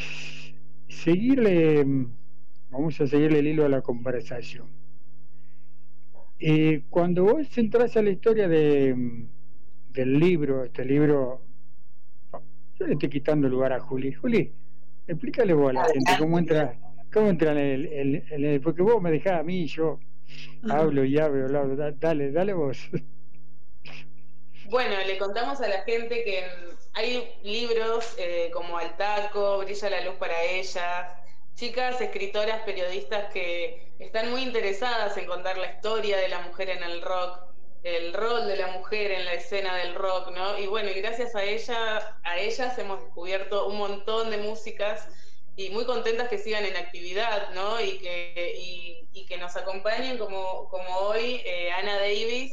seguirle, 0.88 1.84
vamos 2.70 3.00
a 3.00 3.06
seguirle 3.06 3.40
el 3.40 3.48
hilo 3.48 3.64
a 3.64 3.68
la 3.68 3.82
conversación. 3.82 4.81
Eh, 6.44 6.82
cuando 6.90 7.22
vos 7.22 7.56
entras 7.56 7.96
a 7.96 8.02
la 8.02 8.10
historia 8.10 8.48
de, 8.48 8.96
del 9.90 10.18
libro, 10.18 10.64
este 10.64 10.84
libro, 10.84 11.40
yo 12.78 12.86
le 12.86 12.94
estoy 12.94 13.08
quitando 13.08 13.48
lugar 13.48 13.72
a 13.72 13.78
Juli. 13.78 14.12
Juli, 14.12 14.52
explícale 15.06 15.54
vos 15.54 15.70
a 15.70 15.74
la 15.74 15.84
gente 15.84 16.12
cómo 16.18 16.38
entra, 16.40 16.76
cómo 17.12 17.28
entra 17.28 17.52
en 17.52 17.58
el, 17.58 17.86
el- 17.86 18.44
el- 18.44 18.60
porque 18.60 18.82
vos 18.82 19.00
me 19.00 19.12
dejás 19.12 19.38
a 19.38 19.42
mí, 19.44 19.66
yo 19.66 20.00
hablo 20.68 21.04
y 21.04 21.16
hablo, 21.16 21.44
hablo, 21.60 21.76
da- 21.76 21.92
dale, 21.92 22.32
dale 22.32 22.52
vos. 22.54 22.90
Bueno, 24.68 24.96
le 25.06 25.18
contamos 25.18 25.60
a 25.60 25.68
la 25.68 25.82
gente 25.82 26.24
que 26.24 26.42
mm, 26.42 26.76
hay 26.94 27.28
libros 27.44 28.16
eh, 28.18 28.50
como 28.52 28.78
Al 28.78 28.96
Taco, 28.96 29.58
Brilla 29.58 29.90
la 29.90 30.04
Luz 30.04 30.14
para 30.18 30.42
ellas, 30.42 31.06
chicas 31.54 32.00
escritoras, 32.00 32.62
periodistas 32.64 33.32
que 33.32 33.92
están 33.98 34.30
muy 34.30 34.42
interesadas 34.42 35.16
en 35.16 35.26
contar 35.26 35.58
la 35.58 35.68
historia 35.68 36.16
de 36.18 36.28
la 36.28 36.40
mujer 36.40 36.70
en 36.70 36.82
el 36.82 37.02
rock, 37.02 37.38
el 37.82 38.12
rol 38.14 38.46
de 38.46 38.56
la 38.56 38.68
mujer 38.68 39.10
en 39.12 39.24
la 39.24 39.34
escena 39.34 39.76
del 39.76 39.94
rock, 39.94 40.30
¿no? 40.30 40.58
Y 40.58 40.66
bueno, 40.66 40.90
y 40.90 40.94
gracias 40.94 41.34
a 41.34 41.44
ella, 41.44 42.18
a 42.24 42.38
ellas 42.38 42.78
hemos 42.78 43.00
descubierto 43.02 43.66
un 43.66 43.76
montón 43.78 44.30
de 44.30 44.38
músicas 44.38 45.08
y 45.56 45.70
muy 45.70 45.84
contentas 45.84 46.28
que 46.28 46.38
sigan 46.38 46.64
en 46.64 46.76
actividad, 46.76 47.50
¿no? 47.54 47.80
Y 47.80 47.98
que, 47.98 48.54
y, 48.56 49.26
que 49.26 49.36
nos 49.38 49.56
acompañen 49.56 50.18
como, 50.18 50.68
como 50.68 50.96
hoy 50.98 51.42
eh, 51.44 51.70
Ana 51.72 51.96
Davis, 51.98 52.52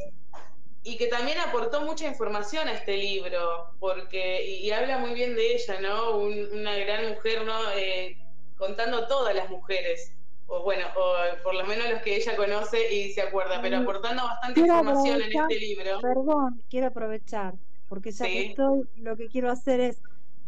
y 0.82 0.96
que 0.96 1.08
también 1.08 1.38
aportó 1.40 1.82
mucha 1.82 2.06
información 2.06 2.68
a 2.68 2.72
este 2.74 2.96
libro, 2.96 3.74
porque, 3.78 4.44
y, 4.44 4.70
habla 4.70 4.98
muy 4.98 5.12
bien 5.14 5.34
de 5.36 5.54
ella, 5.54 5.80
¿no? 5.80 6.16
Un- 6.18 6.48
una 6.52 6.76
gran 6.78 7.08
mujer, 7.10 7.44
¿no? 7.44 7.70
Eh, 7.72 8.16
contando 8.60 9.08
todas 9.08 9.34
las 9.34 9.50
mujeres, 9.50 10.12
o 10.46 10.62
bueno, 10.62 10.86
o 10.96 11.42
por 11.42 11.54
lo 11.54 11.64
menos 11.66 11.88
los 11.90 12.02
que 12.02 12.16
ella 12.16 12.36
conoce 12.36 12.92
y 12.94 13.12
se 13.12 13.22
acuerda, 13.22 13.60
pero 13.62 13.78
aportando 13.78 14.22
bastante 14.24 14.60
Quiero 14.60 14.74
información 14.78 15.22
en 15.22 15.32
este 15.32 15.54
libro. 15.60 16.00
Perdón, 16.00 16.62
quiero 16.68 16.88
aprovechar, 16.88 17.54
porque 17.88 18.12
ya 18.12 18.24
Sí. 18.26 18.32
que 18.32 18.40
estoy, 18.50 18.82
lo 18.96 19.16
que 19.16 19.28
quiero 19.28 19.50
hacer 19.50 19.80
es 19.80 20.02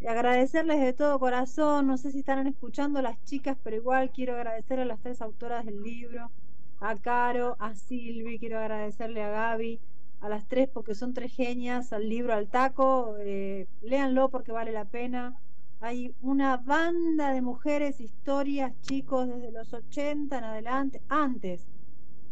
agradecerles 0.07 0.81
de 0.81 0.93
todo 0.93 1.19
corazón. 1.19 1.87
No 1.87 1.97
sé 1.99 2.11
si 2.13 2.21
están 2.21 2.47
escuchando 2.47 3.03
las 3.03 3.23
chicas, 3.25 3.57
pero 3.63 3.77
igual 3.77 4.11
quiero 4.13 4.35
agradecer 4.35 4.81
a 4.81 4.85
las 4.85 5.01
tres 5.01 5.21
autoras 5.23 5.65
del 5.65 5.83
libro, 5.83 6.33
a 6.81 6.97
Caro, 6.99 7.57
a 7.61 7.75
Silvi, 7.75 8.39
quiero 8.39 8.59
agradecerle 8.59 9.23
a 9.23 9.31
Gaby, 9.31 9.83
a 10.21 10.29
las 10.29 10.47
tres 10.49 10.69
porque 10.73 10.95
son 10.95 11.15
tres 11.15 11.33
genias, 11.35 11.93
al 11.93 12.09
libro 12.09 12.35
al 12.35 12.51
taco, 12.51 13.17
eh, 13.21 13.69
léanlo 13.81 14.31
porque 14.31 14.53
vale 14.53 14.73
la 14.73 14.87
pena. 14.87 15.37
Hay 15.83 16.15
una 16.23 16.59
banda 16.59 17.33
de 17.33 17.43
mujeres, 17.43 18.01
historias, 18.01 18.73
chicos, 18.83 19.27
desde 19.27 19.51
los 19.51 19.73
80 19.75 20.39
en 20.39 20.45
adelante, 20.45 21.03
antes, 21.09 21.67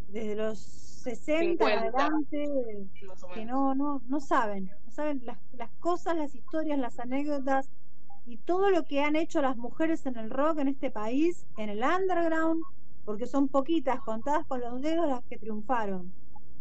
desde 0.08 0.36
los 0.36 0.60
60 0.60 1.72
en 1.72 1.78
adelante, 1.80 2.48
que 3.34 3.44
no, 3.44 3.74
no, 3.74 4.02
no 4.06 4.20
saben, 4.20 4.70
no 4.86 4.92
saben 4.92 5.22
las, 5.24 5.36
las 5.54 5.70
cosas, 5.80 6.16
las 6.16 6.32
historias, 6.32 6.78
las 6.78 7.00
anécdotas 7.00 7.68
y 8.24 8.36
todo 8.36 8.70
lo 8.70 8.84
que 8.84 9.02
han 9.02 9.16
hecho 9.16 9.42
las 9.42 9.56
mujeres 9.56 10.06
en 10.06 10.16
el 10.16 10.30
rock 10.30 10.60
en 10.60 10.68
este 10.68 10.92
país, 10.92 11.44
en 11.56 11.70
el 11.70 11.82
underground, 11.82 12.62
porque 13.04 13.26
son 13.26 13.48
poquitas, 13.48 14.00
contadas 14.02 14.46
con 14.46 14.60
los 14.60 14.80
dedos 14.80 15.08
las 15.08 15.24
que 15.24 15.38
triunfaron. 15.38 16.12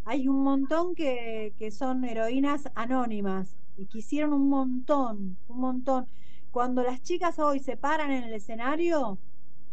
Hay 0.06 0.28
un 0.28 0.42
montón 0.42 0.96
que, 0.96 1.54
que 1.60 1.70
son 1.70 2.04
heroínas 2.04 2.68
anónimas 2.74 3.56
y 3.78 3.86
que 3.86 4.00
hicieron 4.00 4.34
un 4.34 4.50
montón, 4.50 5.38
un 5.48 5.60
montón. 5.60 6.08
Cuando 6.52 6.84
las 6.84 7.02
chicas 7.02 7.38
hoy 7.39 7.60
se 7.60 7.78
paran 7.78 8.12
en 8.12 8.24
el 8.24 8.34
escenario, 8.34 9.18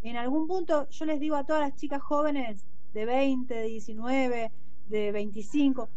en 0.03 0.17
algún 0.17 0.47
punto 0.47 0.89
yo 0.91 1.05
les 1.05 1.21
digo 1.21 1.37
a 1.37 1.45
todas 1.45 1.63
las 1.63 1.77
chicas 1.77 2.03
jóvenes 2.03 2.65
de 2.93 3.05
20, 3.07 3.55
de 3.55 3.63
19, 3.63 4.53
de 4.89 5.13
25, 5.13 5.89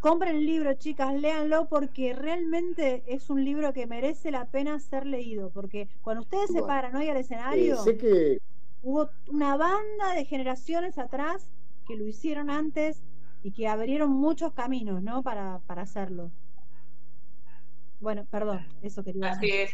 compren 0.00 0.36
el 0.36 0.44
libro, 0.46 0.74
chicas, 0.74 1.14
léanlo 1.14 1.66
porque 1.66 2.12
realmente 2.12 3.02
es 3.06 3.30
un 3.30 3.42
libro 3.42 3.72
que 3.72 3.86
merece 3.86 4.30
la 4.30 4.46
pena 4.46 4.78
ser 4.78 5.06
leído. 5.06 5.50
Porque 5.50 5.88
cuando 6.02 6.22
ustedes 6.22 6.50
se 6.50 6.62
paran 6.62 6.94
hoy 6.96 7.08
al 7.08 7.16
escenario, 7.16 7.78
sé 7.78 7.96
que 7.96 8.38
hubo 8.82 9.08
una 9.28 9.56
banda 9.56 10.14
de 10.14 10.26
generaciones 10.26 10.98
atrás 10.98 11.48
que 11.86 11.96
lo 11.96 12.06
hicieron 12.06 12.50
antes 12.50 13.02
y 13.42 13.52
que 13.52 13.66
abrieron 13.66 14.10
muchos 14.10 14.52
caminos, 14.52 15.02
¿no? 15.02 15.22
Para, 15.22 15.60
para 15.66 15.82
hacerlo. 15.82 16.30
Bueno, 18.00 18.26
perdón, 18.30 18.66
eso 18.82 19.02
quería 19.02 19.30
Así 19.30 19.50
es. 19.50 19.70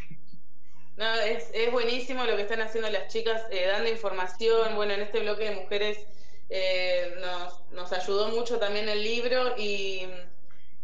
No, 0.95 1.13
es, 1.15 1.49
es 1.53 1.71
buenísimo 1.71 2.25
lo 2.25 2.35
que 2.35 2.43
están 2.43 2.61
haciendo 2.61 2.89
las 2.89 3.07
chicas, 3.11 3.43
eh, 3.49 3.65
dando 3.67 3.89
información. 3.89 4.75
Bueno, 4.75 4.93
en 4.93 5.01
este 5.01 5.21
bloque 5.21 5.45
de 5.45 5.55
mujeres 5.55 5.97
eh, 6.49 7.15
nos, 7.19 7.71
nos 7.71 7.91
ayudó 7.93 8.27
mucho 8.29 8.59
también 8.59 8.89
el 8.89 9.01
libro 9.03 9.55
y, 9.57 10.05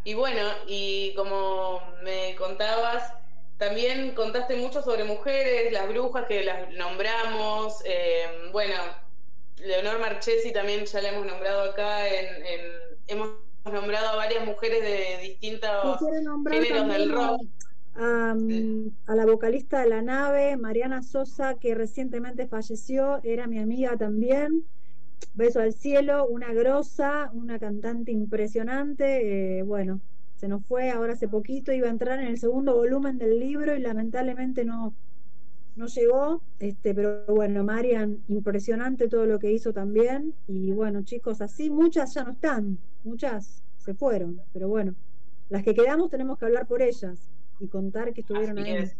y 0.03 0.13
bueno, 0.15 0.41
y 0.67 1.13
como 1.15 1.81
me 2.03 2.35
contabas, 2.35 3.13
también 3.57 4.15
contaste 4.15 4.55
mucho 4.55 4.81
sobre 4.81 5.03
mujeres, 5.03 5.71
las 5.73 5.87
brujas 5.89 6.25
que 6.27 6.43
las 6.43 6.69
nombramos. 6.71 7.81
eh, 7.85 8.49
bueno, 8.51 8.75
Leonor 9.57 9.99
Marchesi 9.99 10.51
también 10.53 10.85
ya 10.85 11.01
la 11.01 11.09
hemos 11.09 11.25
nombrado 11.25 11.71
acá. 11.71 12.07
En, 12.07 12.45
en- 12.45 12.71
hemos 13.07 13.29
nombrado 13.65 14.09
a 14.09 14.15
varias 14.15 14.45
mujeres 14.45 14.81
de 14.83 15.17
distintos 15.19 16.01
géneros 16.47 16.87
del 16.87 17.09
rock. 17.09 17.41
A, 17.97 18.35
a 19.07 19.15
la 19.15 19.25
vocalista 19.25 19.81
de 19.81 19.89
la 19.89 20.01
nave, 20.01 20.57
Mariana 20.57 21.01
Sosa, 21.03 21.55
que 21.55 21.75
recientemente 21.75 22.47
falleció, 22.47 23.19
era 23.23 23.47
mi 23.47 23.59
amiga 23.59 23.97
también. 23.97 24.65
Beso 25.33 25.59
al 25.61 25.73
cielo, 25.73 26.27
una 26.27 26.53
grosa, 26.53 27.31
una 27.33 27.59
cantante 27.59 28.11
impresionante. 28.11 29.59
eh, 29.59 29.63
bueno, 29.63 30.01
se 30.35 30.47
nos 30.47 30.65
fue 30.65 30.91
ahora 30.91 31.13
hace 31.13 31.27
poquito, 31.27 31.71
iba 31.73 31.87
a 31.87 31.91
entrar 31.91 32.19
en 32.19 32.27
el 32.27 32.37
segundo 32.39 32.75
volumen 32.75 33.17
del 33.17 33.39
libro 33.39 33.75
y 33.75 33.79
lamentablemente 33.81 34.65
no, 34.65 34.95
no 35.75 35.87
llegó. 35.87 36.43
Este, 36.59 36.93
pero 36.95 37.25
bueno, 37.27 37.63
Marian, 37.63 38.23
impresionante 38.27 39.07
todo 39.07 39.25
lo 39.25 39.39
que 39.39 39.51
hizo 39.51 39.73
también. 39.73 40.35
Y 40.47 40.71
bueno, 40.73 41.03
chicos, 41.03 41.41
así 41.41 41.69
muchas 41.69 42.13
ya 42.13 42.23
no 42.23 42.31
están, 42.31 42.79
muchas 43.03 43.63
se 43.77 43.93
fueron, 43.93 44.41
pero 44.53 44.67
bueno, 44.69 44.95
las 45.49 45.63
que 45.63 45.73
quedamos 45.73 46.09
tenemos 46.09 46.37
que 46.37 46.45
hablar 46.45 46.67
por 46.67 46.81
ellas 46.81 47.29
y 47.59 47.69
contar 47.69 48.13
que 48.13 48.21
estuvieron 48.21 48.57
Así 48.57 48.63
ahí. 48.63 48.77
es. 48.77 48.97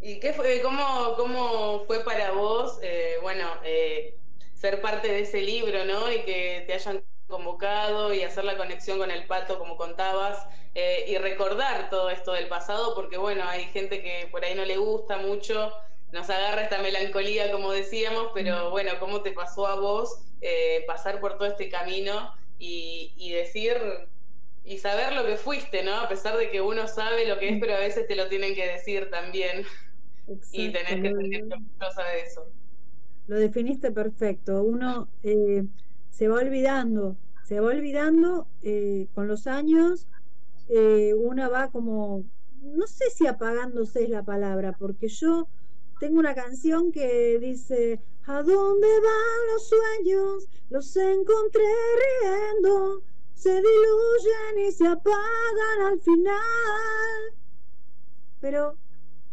¿Y 0.00 0.20
qué 0.20 0.32
fue, 0.34 0.62
cómo, 0.62 1.14
cómo 1.16 1.84
fue 1.86 2.04
para 2.04 2.32
vos, 2.32 2.78
eh, 2.82 3.16
bueno, 3.22 3.46
eh, 3.64 4.20
ser 4.54 4.80
parte 4.82 5.08
de 5.08 5.20
ese 5.20 5.42
libro, 5.42 5.84
¿no? 5.84 6.12
Y 6.12 6.24
que 6.24 6.64
te 6.66 6.74
hayan 6.74 7.04
convocado 7.26 8.14
y 8.14 8.22
hacer 8.22 8.44
la 8.44 8.56
conexión 8.56 8.98
con 8.98 9.10
el 9.10 9.26
pato, 9.26 9.58
como 9.58 9.76
contabas, 9.76 10.46
eh, 10.74 11.06
y 11.08 11.18
recordar 11.18 11.90
todo 11.90 12.10
esto 12.10 12.32
del 12.32 12.48
pasado, 12.48 12.94
porque 12.94 13.16
bueno, 13.18 13.44
hay 13.48 13.66
gente 13.66 14.02
que 14.02 14.28
por 14.30 14.44
ahí 14.44 14.54
no 14.54 14.64
le 14.64 14.76
gusta 14.78 15.18
mucho, 15.18 15.72
nos 16.12 16.30
agarra 16.30 16.62
esta 16.64 16.80
melancolía, 16.82 17.50
como 17.52 17.72
decíamos, 17.72 18.28
pero 18.34 18.70
bueno, 18.70 18.92
¿cómo 19.00 19.22
te 19.22 19.32
pasó 19.32 19.66
a 19.66 19.76
vos 19.76 20.20
eh, 20.40 20.84
pasar 20.86 21.20
por 21.20 21.38
todo 21.38 21.48
este 21.48 21.68
camino 21.70 22.32
y, 22.58 23.14
y 23.16 23.32
decir 23.32 23.76
y 24.66 24.78
saber 24.78 25.14
lo 25.14 25.24
que 25.24 25.36
fuiste, 25.36 25.84
¿no? 25.84 25.94
A 25.94 26.08
pesar 26.08 26.36
de 26.36 26.50
que 26.50 26.60
uno 26.60 26.88
sabe 26.88 27.26
lo 27.26 27.38
que 27.38 27.50
es, 27.50 27.60
pero 27.60 27.74
a 27.74 27.78
veces 27.78 28.06
te 28.08 28.16
lo 28.16 28.28
tienen 28.28 28.54
que 28.54 28.66
decir 28.66 29.08
también 29.10 29.64
y 30.50 30.72
tenés 30.72 31.00
que 31.00 31.14
sentirte 31.14 31.54
orgullosa 31.54 32.02
de 32.02 32.20
eso. 32.20 32.46
Lo 33.28 33.36
definiste 33.36 33.92
perfecto. 33.92 34.64
Uno 34.64 35.08
eh, 35.22 35.64
se 36.10 36.26
va 36.26 36.40
olvidando, 36.40 37.16
se 37.44 37.60
va 37.60 37.68
olvidando 37.68 38.48
eh, 38.62 39.06
con 39.14 39.28
los 39.28 39.46
años, 39.46 40.08
eh, 40.68 41.14
una 41.14 41.48
va 41.48 41.70
como, 41.70 42.24
no 42.60 42.86
sé 42.88 43.04
si 43.10 43.28
apagándose 43.28 44.02
es 44.02 44.08
la 44.08 44.24
palabra, 44.24 44.72
porque 44.72 45.06
yo 45.06 45.48
tengo 46.00 46.18
una 46.18 46.34
canción 46.34 46.90
que 46.90 47.38
dice, 47.38 48.00
¿a 48.26 48.42
dónde 48.42 48.88
van 48.88 49.52
los 49.52 49.68
sueños? 49.68 50.48
Los 50.70 50.96
encontré 50.96 51.62
riendo, 52.20 53.02
se 53.36 53.50
diluyen 53.50 54.66
y 54.66 54.72
se 54.72 54.86
apagan 54.86 55.82
al 55.92 56.00
final. 56.00 56.40
Pero 58.40 58.76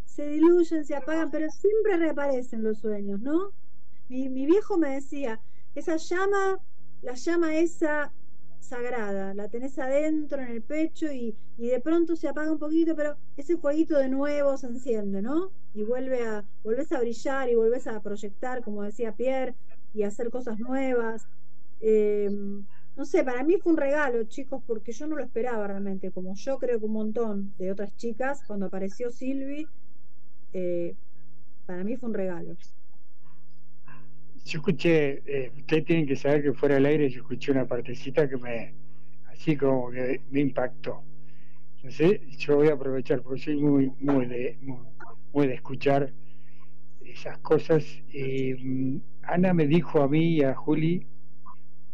se 0.05 0.27
diluyen, 0.27 0.85
se 0.85 0.95
apagan, 0.95 1.31
pero 1.31 1.49
siempre 1.49 1.97
reaparecen 1.97 2.63
los 2.63 2.79
sueños, 2.79 3.21
¿no? 3.21 3.53
Mi, 4.09 4.29
mi 4.29 4.45
viejo 4.45 4.77
me 4.77 4.89
decía, 4.89 5.39
esa 5.73 5.95
llama, 5.95 6.59
la 7.01 7.13
llama 7.15 7.55
esa 7.55 8.13
sagrada, 8.59 9.33
la 9.33 9.49
tenés 9.49 9.79
adentro 9.79 10.41
en 10.41 10.49
el 10.49 10.61
pecho 10.61 11.11
y, 11.11 11.35
y 11.57 11.67
de 11.67 11.79
pronto 11.79 12.15
se 12.15 12.27
apaga 12.27 12.51
un 12.51 12.59
poquito, 12.59 12.95
pero 12.95 13.17
ese 13.37 13.57
fueguito 13.57 13.97
de 13.97 14.09
nuevo 14.09 14.57
se 14.57 14.67
enciende, 14.67 15.21
¿no? 15.21 15.51
Y 15.73 15.83
vuelve 15.83 16.25
a, 16.27 16.43
volvés 16.61 16.91
a 16.91 16.99
brillar 16.99 17.49
y 17.49 17.55
volvés 17.55 17.87
a 17.87 18.01
proyectar, 18.01 18.63
como 18.63 18.83
decía 18.83 19.15
Pierre, 19.15 19.55
y 19.93 20.03
a 20.03 20.07
hacer 20.07 20.29
cosas 20.29 20.59
nuevas. 20.59 21.27
Eh, 21.79 22.29
no 22.95 23.05
sé, 23.05 23.23
para 23.23 23.43
mí 23.43 23.57
fue 23.57 23.71
un 23.71 23.77
regalo, 23.77 24.23
chicos, 24.25 24.61
porque 24.67 24.91
yo 24.91 25.07
no 25.07 25.15
lo 25.15 25.23
esperaba 25.23 25.67
realmente, 25.67 26.11
como 26.11 26.35
yo 26.35 26.59
creo 26.59 26.79
que 26.79 26.85
un 26.85 26.93
montón 26.93 27.53
de 27.57 27.71
otras 27.71 27.95
chicas, 27.95 28.43
cuando 28.45 28.67
apareció 28.67 29.09
Silvi, 29.09 29.65
eh, 30.53 30.95
para 31.65 31.83
mí 31.83 31.97
fue 31.97 32.09
un 32.09 32.15
regalo. 32.15 32.55
Yo 34.45 34.59
escuché, 34.59 35.23
eh, 35.25 35.51
ustedes 35.55 35.85
tienen 35.85 36.05
que 36.05 36.15
saber 36.15 36.43
que 36.43 36.53
fuera 36.53 36.75
del 36.75 36.85
aire 36.85 37.09
yo 37.09 37.21
escuché 37.21 37.51
una 37.51 37.65
partecita 37.65 38.29
que 38.29 38.37
me, 38.37 38.73
así 39.27 39.55
como 39.55 39.89
que 39.89 40.21
me 40.29 40.41
impactó. 40.41 41.01
No 41.81 41.91
sé, 41.91 42.21
yo 42.37 42.57
voy 42.57 42.67
a 42.67 42.73
aprovechar 42.73 43.21
porque 43.21 43.41
soy 43.41 43.57
muy, 43.57 43.91
muy 43.99 44.25
de, 44.27 44.57
muy, 44.61 44.77
muy 45.33 45.47
de 45.47 45.55
escuchar 45.55 46.11
esas 47.05 47.37
cosas. 47.39 47.83
Eh, 48.13 48.99
Ana 49.23 49.53
me 49.53 49.67
dijo 49.67 50.01
a 50.01 50.07
mí 50.07 50.35
y 50.35 50.43
a 50.43 50.53
Juli 50.53 51.07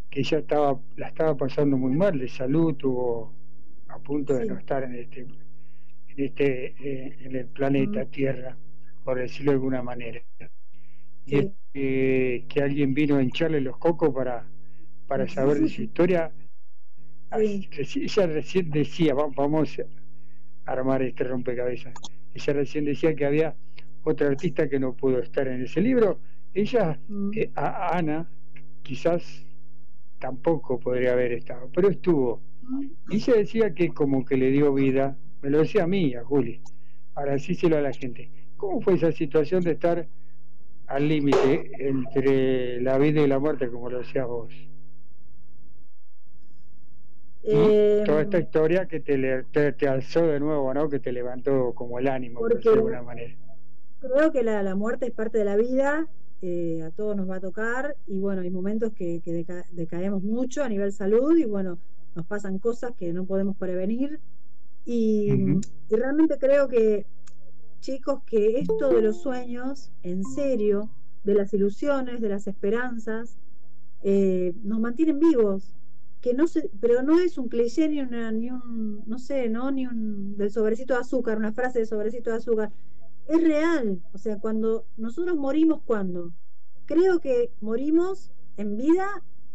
que 0.09 0.21
ella 0.21 0.39
estaba, 0.39 0.79
la 0.95 1.07
estaba 1.07 1.35
pasando 1.37 1.77
muy 1.77 1.95
mal 1.95 2.17
de 2.17 2.27
salud, 2.27 2.75
tuvo 2.75 3.33
a 3.87 3.99
punto 3.99 4.33
de 4.35 4.45
no 4.45 4.57
estar 4.57 4.83
en 4.83 4.95
este, 4.95 5.21
en 5.21 6.15
este, 6.17 6.65
eh, 6.79 7.17
en 7.21 7.35
el 7.35 7.45
planeta. 7.47 8.05
Tierra, 8.05 8.57
por 9.03 9.17
decirlo 9.19 9.51
de 9.51 9.55
alguna 9.55 9.81
manera. 9.83 10.21
Y 11.25 11.29
Sí. 11.29 11.35
es 11.37 11.51
que, 11.73 12.45
que 12.49 12.61
alguien 12.63 12.93
vino 12.93 13.17
a 13.17 13.23
hincharle 13.23 13.61
los 13.61 13.77
cocos 13.77 14.13
para, 14.13 14.47
para 15.07 15.27
saber 15.27 15.59
de 15.59 15.69
su 15.69 15.83
historia. 15.83 16.31
Así- 17.29 17.69
Ella 17.71 18.25
recién 18.27 18.71
decía, 18.71 19.13
"Va- 19.13 19.29
vamos 19.35 19.79
a 20.65 20.71
armar 20.71 21.03
este 21.03 21.23
rompecabezas. 21.23 21.93
Ella 22.33 22.53
recién 22.53 22.85
decía 22.85 23.13
que 23.15 23.25
había 23.25 23.55
otra 24.03 24.27
artista 24.27 24.67
que 24.67 24.79
no 24.79 24.93
pudo 24.95 25.19
estar 25.19 25.47
en 25.47 25.61
ese 25.63 25.81
libro. 25.81 26.19
Ella, 26.53 26.99
eh, 27.35 27.51
a- 27.55 27.95
Ana, 27.97 28.27
quizás 28.81 29.45
tampoco 30.19 30.79
podría 30.79 31.13
haber 31.13 31.33
estado, 31.33 31.69
pero 31.73 31.89
estuvo. 31.89 32.41
Y 33.09 33.17
ella 33.17 33.35
decía 33.35 33.73
que 33.73 33.93
como 33.93 34.25
que 34.25 34.37
le 34.37 34.51
dio 34.51 34.73
vida, 34.73 35.17
me 35.41 35.49
lo 35.49 35.59
decía 35.59 35.83
a 35.83 35.87
mí, 35.87 36.15
a 36.15 36.23
Juli. 36.23 36.61
Ahora 37.15 37.33
decíselo 37.33 37.77
a 37.77 37.81
la 37.81 37.93
gente. 37.93 38.31
¿Cómo 38.57 38.81
fue 38.81 38.95
esa 38.95 39.11
situación 39.11 39.63
de 39.63 39.71
estar 39.71 40.07
al 40.87 41.07
límite 41.07 41.71
entre 41.87 42.81
la 42.81 42.97
vida 42.97 43.21
y 43.21 43.27
la 43.27 43.39
muerte, 43.39 43.69
como 43.69 43.89
lo 43.89 43.99
decías 43.99 44.27
vos? 44.27 44.53
Eh, 47.43 48.03
toda 48.05 48.21
esta 48.21 48.39
historia 48.39 48.87
que 48.87 48.99
te, 48.99 49.17
le- 49.17 49.43
te, 49.45 49.71
te 49.73 49.87
alzó 49.87 50.27
de 50.27 50.39
nuevo, 50.39 50.73
¿no? 50.73 50.89
Que 50.89 50.99
te 50.99 51.11
levantó 51.11 51.73
como 51.73 51.99
el 51.99 52.07
ánimo, 52.07 52.39
por 52.39 52.55
decirlo 52.55 52.71
de 52.87 52.95
alguna 52.97 53.01
manera. 53.03 53.35
creo 53.99 54.31
que 54.31 54.43
la, 54.43 54.63
la 54.63 54.75
muerte 54.75 55.07
es 55.07 55.11
parte 55.13 55.37
de 55.39 55.45
la 55.45 55.55
vida, 55.55 56.07
eh, 56.41 56.83
a 56.83 56.91
todos 56.91 57.15
nos 57.15 57.29
va 57.29 57.35
a 57.37 57.41
tocar 57.41 57.95
y 58.07 58.19
bueno, 58.19 58.41
hay 58.41 58.49
momentos 58.49 58.93
que, 58.93 59.21
que 59.21 59.33
deca- 59.33 59.65
decaemos 59.71 60.23
mucho 60.23 60.63
a 60.63 60.69
nivel 60.69 60.91
salud 60.91 61.37
y 61.37 61.45
bueno, 61.45 61.79
nos 62.15 62.25
pasan 62.25 62.59
cosas 62.59 62.93
que 62.97 63.13
no 63.13 63.25
podemos 63.25 63.55
prevenir 63.57 64.19
y, 64.85 65.59
realmente 65.89 66.37
creo 66.39 66.67
que, 66.67 67.05
chicos, 67.79 68.21
que 68.25 68.59
esto 68.59 68.89
de 68.89 69.01
los 69.01 69.21
sueños, 69.21 69.91
en 70.03 70.23
serio, 70.23 70.89
de 71.23 71.33
las 71.35 71.53
ilusiones, 71.53 72.21
de 72.21 72.29
las 72.29 72.47
esperanzas, 72.47 73.37
eh, 74.01 74.53
nos 74.63 74.79
mantienen 74.79 75.19
vivos. 75.19 75.75
Que 76.21 76.33
no 76.33 76.47
se, 76.47 76.69
pero 76.81 77.01
no 77.01 77.19
es 77.19 77.37
un 77.37 77.47
cliché 77.47 77.87
ni, 77.87 78.01
una, 78.01 78.31
ni 78.31 78.51
un, 78.51 79.03
no 79.05 79.19
sé, 79.19 79.47
¿no? 79.47 79.71
Ni 79.71 79.87
un 79.87 80.35
del 80.35 80.51
sobrecito 80.51 80.93
de 80.93 80.99
azúcar, 80.99 81.37
una 81.37 81.53
frase 81.53 81.79
de 81.79 81.85
sobrecito 81.85 82.29
de 82.29 82.37
azúcar. 82.37 82.71
Es 83.29 83.41
real. 83.43 84.01
O 84.11 84.17
sea, 84.17 84.39
cuando 84.39 84.85
nosotros 84.97 85.37
morimos, 85.37 85.83
¿cuándo? 85.83 86.33
Creo 86.85 87.19
que 87.21 87.53
morimos 87.61 88.31
en 88.57 88.75
vida 88.75 89.07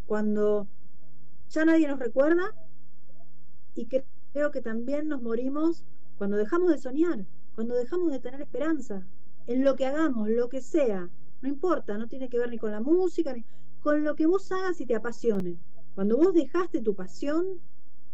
cuando 0.06 0.68
ya 1.50 1.64
nadie 1.64 1.88
nos 1.88 1.98
recuerda 1.98 2.44
y 3.74 3.86
que- 3.86 4.06
creo 4.32 4.52
que 4.52 4.62
también 4.62 5.08
nos 5.08 5.20
morimos 5.22 5.84
cuando 6.16 6.36
dejamos 6.36 6.70
de 6.70 6.78
soñar, 6.78 7.26
cuando 7.56 7.74
dejamos 7.74 8.12
de 8.12 8.20
tener 8.20 8.40
esperanza 8.40 9.04
en 9.46 9.64
lo 9.64 9.74
que 9.74 9.86
hagamos, 9.86 10.28
lo 10.28 10.48
que 10.48 10.62
sea, 10.62 11.10
no 11.42 11.48
importa, 11.48 11.98
no 11.98 12.06
tiene 12.06 12.28
que 12.28 12.38
ver 12.38 12.50
ni 12.50 12.58
con 12.58 12.70
la 12.70 12.80
música, 12.80 13.32
ni 13.32 13.44
con 13.80 14.04
lo 14.04 14.14
que 14.14 14.26
vos 14.26 14.52
hagas 14.52 14.80
y 14.80 14.86
te 14.86 14.94
apasione. 14.94 15.58
Cuando 15.96 16.16
vos 16.16 16.32
dejaste 16.32 16.80
tu 16.80 16.94
pasión 16.94 17.60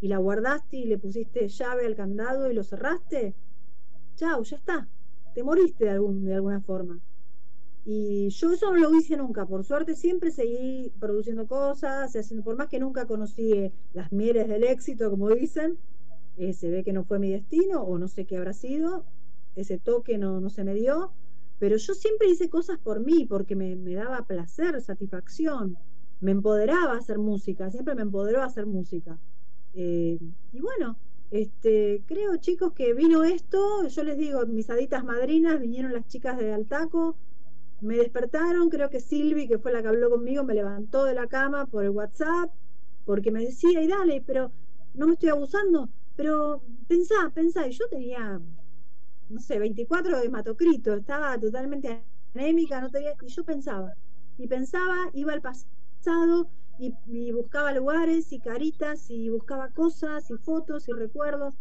y 0.01 0.09
la 0.09 0.17
guardaste 0.17 0.79
y 0.79 0.87
le 0.87 0.97
pusiste 0.99 1.47
llave 1.49 1.85
al 1.87 1.97
candado 1.97 2.51
y 2.51 2.55
lo 2.55 2.65
cerraste, 2.65 3.35
chao, 4.17 4.43
ya 4.43 4.57
está, 4.57 4.89
te 5.35 5.43
moriste 5.43 5.85
de, 5.85 5.91
algún, 5.91 6.25
de 6.25 6.35
alguna 6.35 6.61
forma. 6.61 7.01
Y 7.85 8.29
yo 8.31 8.53
eso 8.53 8.73
no 8.73 8.79
lo 8.79 8.95
hice 8.95 9.17
nunca, 9.17 9.47
por 9.47 9.65
suerte 9.65 9.95
siempre 9.95 10.31
seguí 10.31 10.93
produciendo 11.01 11.47
cosas, 11.47 12.15
haciendo, 12.15 12.45
por 12.45 12.57
más 12.57 12.69
que 12.69 12.79
nunca 12.79 13.07
conocí 13.07 13.53
eh, 13.53 13.73
las 13.95 14.13
mieles 14.13 14.49
del 14.49 14.65
éxito, 14.65 15.11
como 15.11 15.31
dicen, 15.31 15.79
eh, 16.37 16.53
se 16.53 16.71
ve 16.71 16.85
que 16.85 16.93
no 16.93 17.05
fue 17.05 17.19
mi 17.19 17.31
destino 17.31 17.83
o 17.83 17.99
no 17.99 18.07
sé 18.07 18.27
qué 18.27 18.37
habrá 18.37 18.53
sido, 18.53 19.05
ese 19.57 19.79
toque 19.79 20.19
no, 20.19 20.41
no 20.41 20.51
se 20.51 20.63
me 20.63 20.75
dio, 20.75 21.13
pero 21.59 21.77
yo 21.77 21.95
siempre 21.95 22.29
hice 22.29 22.51
cosas 22.51 22.79
por 22.79 23.01
mí, 23.01 23.27
porque 23.27 23.57
me, 23.57 23.77
me 23.77 23.95
daba 23.95 24.27
placer, 24.27 24.81
satisfacción, 24.83 25.79
me 26.21 26.33
empoderaba 26.33 26.97
hacer 26.97 27.19
música, 27.19 27.71
siempre 27.71 27.95
me 27.95 28.03
empoderó 28.03 28.43
a 28.43 28.47
hacer 28.47 28.67
música. 28.67 29.19
Eh, 29.75 30.19
y 30.53 30.61
bueno, 30.61 30.97
este, 31.31 32.03
creo 32.07 32.37
chicos 32.39 32.73
que 32.73 32.93
vino 32.95 33.23
esto, 33.23 33.87
yo 33.87 34.03
les 34.03 34.19
digo, 34.19 34.45
mis 34.47 34.69
haditas 34.69 35.05
madrinas, 35.05 35.61
vinieron 35.61 35.93
las 35.93 36.07
chicas 36.09 36.37
de 36.39 36.53
Altaco, 36.53 37.17
me 37.81 37.97
despertaron, 37.97 38.69
creo 38.69 38.91
que 38.91 39.01
Silvi, 39.01 39.49
que 39.49 39.59
fue 39.59 39.73
la 39.73 39.83
que 39.83 39.89
habló 39.89 40.11
conmigo, 40.11 40.45
me 40.45 40.55
levantó 40.55 41.05
de 41.05 41.15
la 41.15 41.27
cama 41.29 41.67
por 41.67 41.85
el 41.85 41.91
WhatsApp, 41.91 42.51
porque 43.05 43.31
me 43.31 43.45
decía, 43.45 43.81
y 43.83 43.87
dale, 43.87 44.23
pero 44.27 44.53
no 44.95 45.07
me 45.07 45.13
estoy 45.15 45.31
abusando, 45.31 45.89
pero 46.17 46.63
pensá, 46.89 47.31
pensá, 47.33 47.67
y 47.67 47.73
yo 47.73 47.89
tenía, 47.89 48.41
no 49.29 49.41
sé, 49.41 49.59
24 49.59 50.19
de 50.19 50.27
hematocrito, 50.27 50.95
estaba 50.95 51.39
totalmente 51.39 52.05
anémica, 52.35 52.81
no 52.81 52.91
tenía, 52.91 53.13
y 53.23 53.29
yo 53.29 53.45
pensaba, 53.45 53.95
y 54.37 54.47
pensaba, 54.49 55.11
iba 55.15 55.33
al 55.33 55.41
pasado 55.43 56.51
y, 56.81 57.33
buscaba 57.33 57.73
lugares 57.73 58.33
y 58.33 58.41
caritas 58.41 59.11
y 59.11 59.29
buscaba 59.29 59.69
cosas 59.69 60.31
y 60.31 60.37
fotos 60.39 60.89
y 60.89 60.93
recuerdos. 60.93 61.55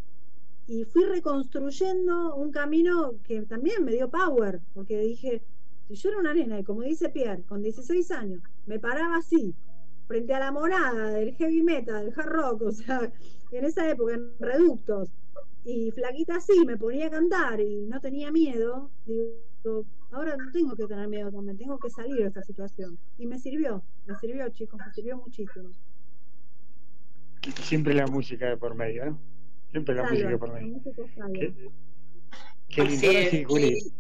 Y 0.68 0.86
fui 0.86 1.04
reconstruyendo 1.04 2.36
un 2.36 2.52
camino 2.52 3.16
que 3.24 3.42
también 3.42 3.84
me 3.84 3.92
dio 3.92 4.10
power, 4.10 4.62
porque 4.74 5.00
dije, 5.00 5.42
si 5.88 5.96
yo 5.96 6.10
era 6.10 6.20
una 6.20 6.34
nena 6.34 6.60
y 6.60 6.64
como 6.64 6.84
dice 6.84 7.10
Pierre, 7.10 7.44
con 7.44 7.62
16 7.62 8.12
años, 8.12 8.42
me 8.68 8.80
paraba 8.80 9.18
así, 9.18 9.56
frente 10.08 10.34
a 10.34 10.40
la 10.40 10.52
morada 10.52 11.12
del 11.12 11.36
heavy 11.36 11.64
metal, 11.64 12.06
del 12.06 12.14
hard 12.16 12.30
rock, 12.30 12.62
o 12.62 12.72
sea, 12.72 13.12
en 13.52 13.66
esa 13.66 13.90
época 13.90 14.14
en 14.14 14.32
reductos, 14.40 15.10
y 15.66 15.92
flaquita 15.92 16.36
así, 16.36 16.66
me 16.66 16.78
ponía 16.78 17.08
a 17.08 17.12
cantar 17.12 17.60
y 17.60 17.88
no 17.88 18.00
tenía 18.00 18.32
miedo, 18.32 18.92
digo, 19.06 19.86
ahora 20.12 20.36
no 20.38 20.52
tengo 20.52 20.76
que 20.76 20.86
tener 20.86 21.08
miedo 21.08 21.32
también, 21.32 21.58
tengo 21.58 21.78
que 21.80 21.90
salir 21.90 22.16
de 22.18 22.28
esta 22.28 22.42
situación. 22.44 22.98
Y 23.18 23.28
me 23.28 23.38
sirvió, 23.38 23.84
me 24.06 24.16
sirvió 24.16 24.50
chicos, 24.50 24.80
me 24.86 24.94
sirvió 24.94 25.18
muchísimo. 25.18 25.70
Siempre 27.64 27.94
la 27.94 28.08
música 28.08 28.48
de 28.50 28.58
por 28.58 28.76
medio, 28.76 29.06
¿no? 29.06 29.20
Siempre 29.72 29.96
la 29.96 30.04
música 30.04 30.30
de 30.30 30.38
por 30.38 30.54
medio. 30.54 30.82
Qué, 31.34 31.54
qué 32.70 32.84
lindo. 32.84 33.58
Es. 33.58 33.94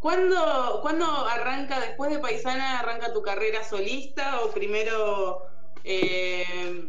¿Cuándo, 0.00 0.78
¿Cuándo 0.80 1.04
arranca, 1.04 1.78
después 1.78 2.10
de 2.10 2.20
Paisana, 2.20 2.80
arranca 2.80 3.12
tu 3.12 3.20
carrera 3.20 3.62
solista 3.62 4.40
o 4.40 4.50
primero 4.50 5.42
eh, 5.84 6.88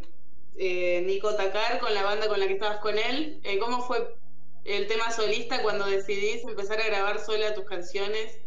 eh, 0.56 1.04
Nico 1.06 1.36
Takar 1.36 1.80
con 1.80 1.94
la 1.94 2.04
banda 2.04 2.30
con 2.30 2.40
la 2.40 2.48
que 2.48 2.54
estabas 2.54 2.78
con 2.78 2.98
él? 2.98 3.42
Eh, 3.44 3.60
¿Cómo 3.60 3.82
fue 3.82 4.16
el 4.64 4.88
tema 4.88 5.12
solista 5.12 5.62
cuando 5.64 5.86
decidís 5.86 6.44
empezar 6.44 6.80
a 6.80 6.86
grabar 6.86 7.20
sola 7.20 7.54
tus 7.54 7.66
canciones? 7.66 8.38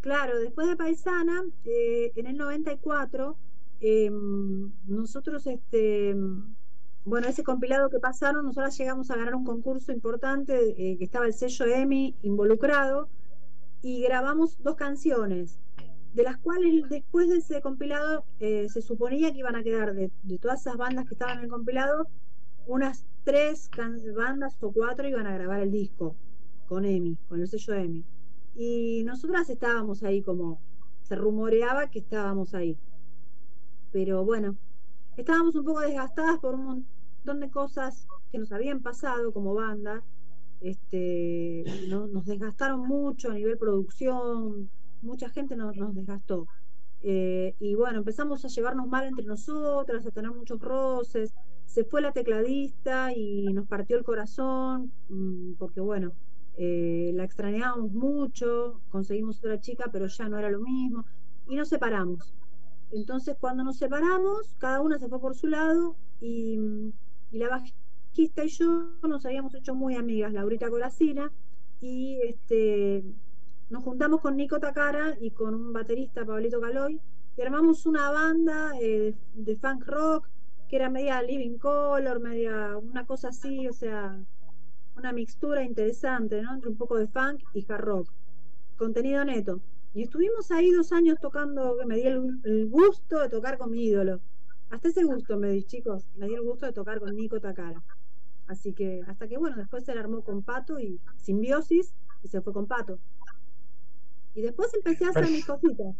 Claro, 0.00 0.38
después 0.38 0.68
de 0.68 0.76
Paisana, 0.76 1.42
eh, 1.64 2.12
en 2.14 2.26
el 2.26 2.36
94, 2.36 3.36
eh, 3.80 4.10
nosotros, 4.86 5.46
este, 5.46 6.14
bueno, 7.04 7.28
ese 7.28 7.42
compilado 7.42 7.90
que 7.90 7.98
pasaron, 7.98 8.46
nosotros 8.46 8.76
llegamos 8.78 9.10
a 9.10 9.16
ganar 9.16 9.34
un 9.34 9.44
concurso 9.44 9.92
importante 9.92 10.70
eh, 10.70 10.96
que 10.96 11.04
estaba 11.04 11.26
el 11.26 11.34
sello 11.34 11.66
EMI 11.66 12.16
involucrado 12.22 13.08
y 13.82 14.02
grabamos 14.02 14.56
dos 14.62 14.76
canciones, 14.76 15.58
de 16.14 16.22
las 16.22 16.38
cuales 16.38 16.88
después 16.88 17.28
de 17.28 17.38
ese 17.38 17.60
compilado 17.60 18.24
eh, 18.40 18.68
se 18.70 18.80
suponía 18.80 19.32
que 19.32 19.38
iban 19.38 19.56
a 19.56 19.62
quedar 19.62 19.94
de, 19.94 20.10
de 20.22 20.38
todas 20.38 20.60
esas 20.62 20.76
bandas 20.76 21.06
que 21.06 21.14
estaban 21.14 21.38
en 21.38 21.44
el 21.44 21.50
compilado, 21.50 22.08
unas 22.64 23.06
tres 23.24 23.70
bandas 24.16 24.56
o 24.62 24.72
cuatro 24.72 25.08
iban 25.08 25.26
a 25.26 25.34
grabar 25.34 25.60
el 25.62 25.70
disco 25.70 26.18
con 26.64 26.84
EMI, 26.84 27.18
con 27.26 27.40
el 27.40 27.48
sello 27.48 27.74
EMI. 27.74 28.06
Y 28.54 29.04
nosotras 29.04 29.48
estábamos 29.50 30.02
ahí 30.02 30.22
como, 30.22 30.62
se 31.02 31.16
rumoreaba 31.16 31.88
que 31.90 32.00
estábamos 32.00 32.54
ahí. 32.54 32.80
Pero 33.90 34.24
bueno, 34.24 34.58
estábamos 35.16 35.56
un 35.56 35.64
poco 35.64 35.80
desgastadas 35.80 36.38
por 36.40 36.54
un 36.56 36.64
montón 36.66 37.40
de 37.40 37.50
cosas 37.50 38.10
que 38.30 38.38
nos 38.38 38.52
habían 38.52 38.82
pasado 38.82 39.32
como 39.32 39.54
banda. 39.54 40.04
Este, 40.60 41.64
no- 41.88 42.08
nos 42.08 42.26
desgastaron 42.26 42.86
mucho 42.86 43.30
a 43.30 43.34
nivel 43.34 43.58
producción, 43.58 44.72
mucha 45.00 45.30
gente 45.30 45.56
nos, 45.56 45.76
nos 45.76 45.94
desgastó. 45.94 46.48
Eh, 47.00 47.56
y 47.58 47.74
bueno, 47.76 47.98
empezamos 48.00 48.44
a 48.44 48.48
llevarnos 48.48 48.88
mal 48.88 49.06
entre 49.06 49.26
nosotras, 49.26 50.06
a 50.06 50.12
tener 50.12 50.32
muchos 50.32 50.60
roces. 50.60 51.36
Se 51.66 51.84
fue 51.84 52.00
la 52.00 52.12
tecladista 52.12 53.12
y 53.14 53.52
nos 53.52 53.66
partió 53.66 53.96
el 53.96 54.04
corazón, 54.04 54.92
mm, 55.08 55.54
porque 55.54 55.80
bueno, 55.80 56.12
eh, 56.56 57.10
la 57.14 57.24
extrañábamos 57.24 57.92
mucho, 57.92 58.80
conseguimos 58.90 59.38
otra 59.38 59.60
chica, 59.60 59.90
pero 59.92 60.06
ya 60.06 60.28
no 60.28 60.38
era 60.38 60.50
lo 60.50 60.60
mismo, 60.60 61.04
y 61.48 61.56
nos 61.56 61.68
separamos. 61.68 62.32
Entonces, 62.92 63.36
cuando 63.40 63.64
nos 63.64 63.76
separamos, 63.78 64.54
cada 64.58 64.80
una 64.80 64.98
se 64.98 65.08
fue 65.08 65.20
por 65.20 65.34
su 65.34 65.48
lado 65.48 65.96
y, 66.20 66.92
la 67.32 67.48
bajista 67.48 68.44
y 68.44 68.48
yo 68.48 68.92
nos 69.02 69.26
habíamos 69.26 69.54
hecho 69.56 69.74
muy 69.74 69.96
amigas, 69.96 70.32
Laurita 70.32 70.70
Colacina, 70.70 71.32
y 71.80 72.18
este, 72.22 73.02
nos 73.70 73.82
juntamos 73.82 74.20
con 74.20 74.36
Nico 74.36 74.60
Takara 74.60 75.16
y 75.20 75.32
con 75.32 75.54
un 75.54 75.72
baterista, 75.72 76.24
Pablito 76.24 76.60
Caloy, 76.60 77.00
y 77.36 77.42
armamos 77.42 77.86
una 77.86 78.10
banda 78.12 78.70
eh, 78.80 79.14
de 79.34 79.56
funk 79.56 79.84
rock 79.86 80.28
que 80.74 80.78
era 80.78 80.90
media 80.90 81.22
living 81.22 81.56
color, 81.56 82.18
media 82.18 82.76
una 82.76 83.06
cosa 83.06 83.28
así, 83.28 83.68
o 83.68 83.72
sea, 83.72 84.20
una 84.96 85.12
mixtura 85.12 85.62
interesante, 85.62 86.42
¿no? 86.42 86.52
Entre 86.52 86.68
un 86.68 86.76
poco 86.76 86.98
de 86.98 87.06
funk 87.06 87.44
y 87.52 87.64
hard 87.68 87.80
rock. 87.80 88.10
Contenido 88.76 89.24
neto. 89.24 89.60
Y 89.94 90.02
estuvimos 90.02 90.50
ahí 90.50 90.72
dos 90.72 90.90
años 90.90 91.20
tocando, 91.20 91.76
que 91.78 91.86
me 91.86 91.94
di 91.94 92.08
el, 92.08 92.40
el 92.42 92.68
gusto 92.68 93.20
de 93.20 93.28
tocar 93.28 93.56
con 93.56 93.70
mi 93.70 93.84
ídolo. 93.84 94.20
Hasta 94.70 94.88
ese 94.88 95.04
gusto 95.04 95.38
me 95.38 95.50
di, 95.50 95.62
chicos, 95.62 96.08
me 96.16 96.26
di 96.26 96.34
el 96.34 96.42
gusto 96.42 96.66
de 96.66 96.72
tocar 96.72 96.98
con 96.98 97.14
Nico 97.14 97.38
Takara. 97.38 97.80
Así 98.48 98.72
que, 98.72 99.00
hasta 99.06 99.28
que 99.28 99.38
bueno, 99.38 99.54
después 99.56 99.84
se 99.84 99.92
armó 99.92 100.22
con 100.22 100.42
Pato 100.42 100.80
y 100.80 100.98
Simbiosis 101.18 101.94
y 102.24 102.26
se 102.26 102.40
fue 102.40 102.52
con 102.52 102.66
Pato. 102.66 102.98
Y 104.34 104.42
después 104.42 104.74
empecé 104.74 105.04
a 105.04 105.10
hacer 105.10 105.30
mis 105.30 105.46
cositas. 105.46 105.94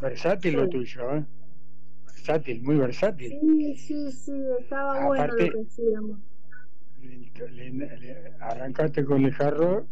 Versátil 0.00 0.54
lo 0.54 0.70
tuyo, 0.70 1.16
¿eh? 1.16 1.26
Versátil, 2.22 2.62
muy 2.62 2.76
versátil. 2.76 3.30
Sí, 3.40 3.74
sí, 3.76 4.12
sí, 4.12 4.32
estaba 4.60 5.06
bueno 5.08 5.26
lo 5.26 5.36
que 5.36 5.60
hacíamos. 5.66 6.20
Le- 7.00 7.70
le- 7.72 7.98
le- 7.98 8.32
arrancaste 8.40 9.04
con 9.04 9.24
el 9.24 9.32
jarro 9.32 9.86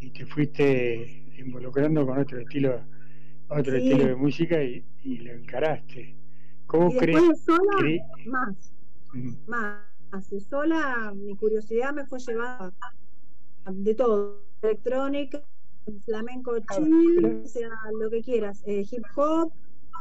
y 0.00 0.10
te 0.10 0.26
fuiste 0.26 1.24
involucrando 1.38 2.04
con 2.04 2.18
otro 2.18 2.40
estilo 2.40 2.82
otro 3.48 3.72
Sí. 3.72 3.78
estilo 3.78 4.06
de 4.06 4.16
música 4.16 4.60
y, 4.60 4.84
y 5.04 5.18
lo 5.18 5.32
encaraste. 5.34 6.16
¿Cómo 6.66 6.92
Y 6.92 6.98
crees? 6.98 7.22
sola, 7.44 7.76
cre- 7.78 8.04
más. 8.26 8.72
Mm, 9.14 9.34
más. 9.46 9.86
Sola, 10.50 11.12
mi 11.14 11.36
curiosidad 11.36 11.94
me 11.94 12.06
fue 12.06 12.18
llevada 12.18 12.72
de 13.70 13.94
todo: 13.94 14.42
electrónica, 14.62 15.44
flamenco 16.04 16.58
chill, 16.60 17.42
o 17.44 17.48
sea, 17.48 17.68
lo 18.00 18.10
que 18.10 18.22
quieras, 18.22 18.62
eh, 18.66 18.84
hip 18.90 19.04
hop, 19.14 19.52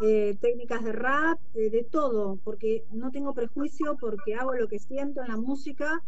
eh, 0.02 0.38
técnicas 0.41 0.84
de 0.84 0.91
rap, 0.91 1.39
eh, 1.54 1.70
de 1.70 1.84
todo, 1.84 2.38
porque 2.43 2.84
no 2.91 3.12
tengo 3.12 3.34
prejuicio, 3.34 3.96
porque 4.00 4.36
hago 4.36 4.54
lo 4.54 4.68
que 4.68 4.80
siento 4.80 5.22
en 5.22 5.30
la 5.30 5.38
música. 5.38 6.04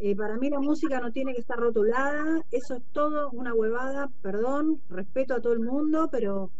Eh, 0.00 0.14
para 0.16 0.36
mí 0.36 0.50
la 0.50 0.60
música 0.60 1.00
no 1.00 1.12
tiene 1.12 1.34
que 1.34 1.40
estar 1.40 1.58
rotulada, 1.58 2.42
eso 2.50 2.74
es 2.76 2.82
todo 2.92 3.30
una 3.30 3.54
huevada, 3.54 4.10
perdón, 4.22 4.80
respeto 4.88 5.34
a 5.34 5.40
todo 5.40 5.52
el 5.52 5.60
mundo, 5.60 6.08
pero 6.10 6.50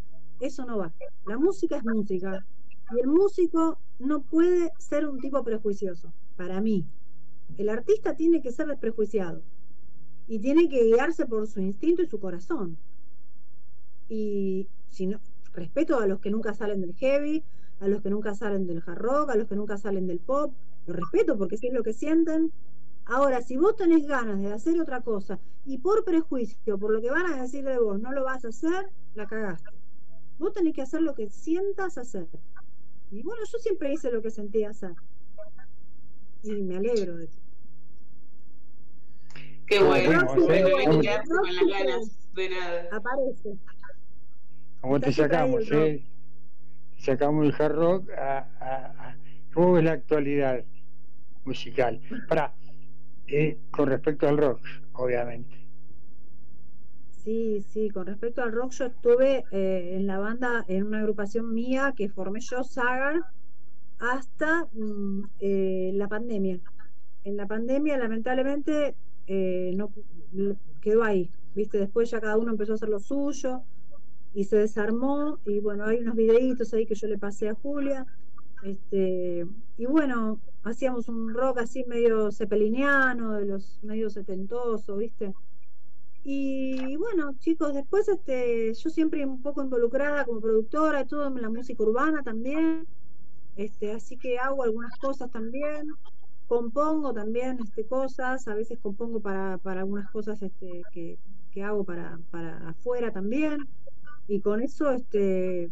eso 0.41 0.64
no 0.64 0.79
va. 0.79 0.93
La 1.27 1.39
música 1.39 1.77
es 1.77 1.85
música 1.85 2.45
y 2.91 3.01
el 3.01 3.07
músico 3.09 3.79
no 3.99 4.22
puede 4.22 4.70
ser 4.79 5.07
un 5.09 5.18
tipo 5.20 5.43
prejuicioso, 5.43 6.12
para 6.37 6.61
mí. 6.61 6.85
El 7.57 7.68
artista 7.68 8.14
tiene 8.14 8.43
que 8.43 8.53
ser 8.53 8.66
desprejuiciado 8.66 9.43
y 10.27 10.39
tiene 10.39 10.68
que 10.68 10.85
guiarse 10.85 11.27
por 11.27 11.47
su 11.47 11.61
instinto 11.61 12.03
y 12.03 12.07
su 12.07 12.18
corazón. 12.18 12.77
Y 14.09 14.68
si 14.89 15.07
no, 15.07 15.20
respeto 15.55 16.00
a 16.00 16.07
los 16.07 16.20
que 16.20 16.30
nunca 16.30 16.55
salen 16.55 16.80
del 16.80 16.94
heavy, 16.94 17.44
a 17.80 17.88
los 17.88 18.02
que 18.02 18.11
nunca 18.11 18.34
salen 18.34 18.66
del 18.66 18.82
hard 18.84 18.98
rock, 18.98 19.30
a 19.30 19.36
los 19.36 19.48
que 19.48 19.57
nunca 19.57 19.78
salen 19.78 20.07
del 20.07 20.18
pop, 20.18 20.52
lo 20.86 20.94
respeto 20.94 21.36
porque 21.38 21.57
si 21.57 21.68
es 21.68 21.72
lo 21.72 21.82
que 21.82 21.92
sienten. 21.92 22.52
Ahora, 23.07 23.42
si 23.42 23.57
vos 23.57 23.76
tenés 23.76 24.07
ganas 24.07 24.40
de 24.40 24.52
hacer 24.52 24.80
otra 24.80 25.02
cosa 25.02 25.38
y 25.66 25.78
por 25.78 26.05
prejuicio, 26.05 26.78
por 26.78 26.90
lo 26.90 27.00
que 27.02 27.11
van 27.11 27.26
a 27.26 27.42
decir 27.42 27.64
de 27.64 27.78
vos, 27.78 28.00
no 28.00 28.12
lo 28.12 28.24
vas 28.24 28.44
a 28.44 28.48
hacer, 28.48 28.88
la 29.14 29.26
cagaste. 29.26 29.70
Vos 30.38 30.52
tenés 30.52 30.74
que 30.74 30.82
hacer 30.82 31.02
lo 31.02 31.14
que 31.14 31.28
sientas 31.28 31.98
hacer. 31.98 32.26
Y 33.11 33.22
bueno, 33.22 33.42
yo 33.50 33.59
siempre 33.59 33.92
hice 33.92 34.11
lo 34.11 34.22
que 34.22 34.30
sentía 34.30 34.70
hacer. 34.70 34.94
Y 36.42 36.62
me 36.62 36.76
alegro 36.76 37.16
de 37.16 37.26
eso. 37.26 37.38
Qué 39.66 39.82
bueno. 39.82 40.20
Aparece. 42.92 43.57
Como 44.85 45.01
te 45.01 45.12
sacamos, 45.12 45.64
traído. 45.64 45.87
¿eh? 45.87 46.05
Te 46.97 47.03
sacamos 47.03 47.47
el 47.47 47.55
hard 47.59 47.74
rock 47.74 48.11
a, 48.11 48.39
a- 48.61 49.09
a- 49.09 49.16
¿Cómo 49.55 49.78
es 49.78 49.85
la 49.85 49.93
actualidad 49.93 50.62
musical? 51.47 51.99
Para, 52.28 52.53
con 53.70 53.89
respecto 53.89 54.28
al 54.28 54.37
rock, 54.37 54.61
obviamente. 54.93 55.57
Sí, 57.09 57.62
sí, 57.62 57.89
con 57.89 58.07
respecto 58.07 58.43
al 58.43 58.53
rock, 58.53 58.72
yo 58.72 58.85
estuve 58.85 59.47
eh, 59.51 59.97
en 59.97 60.07
la 60.07 60.18
banda, 60.18 60.62
en 60.68 60.85
una 60.87 60.99
agrupación 61.01 61.55
mía 61.55 61.95
que 61.97 62.11
formé 62.11 62.41
yo, 62.41 62.62
Sagar, 62.62 63.22
hasta 63.99 64.68
mm, 64.72 65.22
eh, 65.41 65.93
la 65.95 66.09
pandemia. 66.09 66.61
En 67.24 67.37
la 67.39 67.47
pandemia, 67.47 67.97
lamentablemente, 67.97 68.97
eh, 69.26 69.72
no 69.74 69.91
quedó 70.82 71.05
ahí, 71.05 71.30
¿viste? 71.55 71.78
Después 71.78 72.11
ya 72.11 72.20
cada 72.20 72.37
uno 72.37 72.51
empezó 72.53 72.72
a 72.72 72.74
hacer 72.74 72.91
lo 72.91 72.99
suyo 73.01 73.62
y 74.35 74.45
se 74.45 74.57
desarmó. 74.59 75.39
Y 75.47 75.61
bueno, 75.61 75.87
hay 75.87 75.99
unos 75.99 76.16
videitos 76.16 76.74
ahí 76.74 76.87
que 76.87 76.95
yo 76.95 77.07
le 77.07 77.18
pasé 77.18 77.49
a 77.49 77.55
Julia. 77.55 78.07
Este, 78.62 79.47
y 79.76 79.87
bueno, 79.87 80.41
hacíamos 80.62 81.09
un 81.09 81.32
rock 81.32 81.59
así 81.59 81.85
medio 81.87 82.32
cepeliniano, 82.32 83.35
de 83.35 83.47
los 83.47 83.78
medio 83.82 84.11
setentoso, 84.11 84.97
¿viste? 84.97 85.32
Y 86.26 86.97
bueno, 86.97 87.35
chicos, 87.39 87.74
después 87.74 88.09
este, 88.09 88.72
yo 88.72 88.91
siempre 88.91 89.26
un 89.26 89.43
poco 89.43 89.62
involucrada 89.62 90.24
como 90.24 90.41
productora 90.41 91.03
y 91.03 91.07
todo 91.07 91.26
en 91.26 91.43
la 91.43 91.51
música 91.51 91.82
urbana 91.82 92.22
también. 92.22 92.87
Este, 93.57 93.93
así 93.93 94.16
que 94.16 94.39
hago 94.39 94.64
algunas 94.64 94.97
cosas 94.99 95.30
también. 95.30 95.87
Compongo 96.47 97.12
también 97.12 97.59
este, 97.62 97.87
cosas, 97.87 98.49
a 98.49 98.55
veces 98.55 98.78
compongo 98.80 99.20
para, 99.20 99.59
para 99.59 99.80
algunas 99.80 100.11
cosas 100.11 100.41
este, 100.43 100.82
que, 100.93 101.18
que 101.51 101.62
hago 101.62 101.85
para, 101.85 102.18
para 102.30 102.70
afuera 102.70 103.12
también. 103.12 103.59
Y 104.27 104.41
con 104.41 104.62
eso 104.62 104.91
este, 104.93 105.70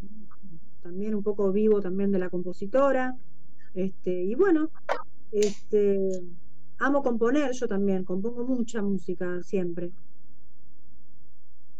también 0.80 1.14
un 1.14 1.22
poco 1.22 1.52
vivo 1.52 1.80
también 1.80 2.12
de 2.12 2.18
la 2.18 2.30
compositora. 2.30 3.18
Este, 3.74 4.24
y 4.24 4.34
bueno, 4.34 4.70
este, 5.30 5.98
amo 6.78 7.02
componer 7.02 7.52
yo 7.52 7.68
también, 7.68 8.04
compongo 8.04 8.44
mucha 8.46 8.82
música 8.82 9.42
siempre. 9.42 9.92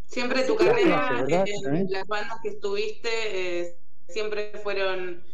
Siempre 0.05 0.45
tu 0.45 0.55
Sí, 0.57 0.57
carrera, 0.57 0.85
claro, 0.85 1.27
¿verdad? 1.27 1.45
eh, 1.47 1.53
¿Eh? 1.73 1.87
las 1.89 2.07
bandas 2.07 2.39
que 2.43 2.51
estuviste, 2.51 3.61
eh, 3.61 3.81
siempre 4.09 4.53
fueron 4.63 5.25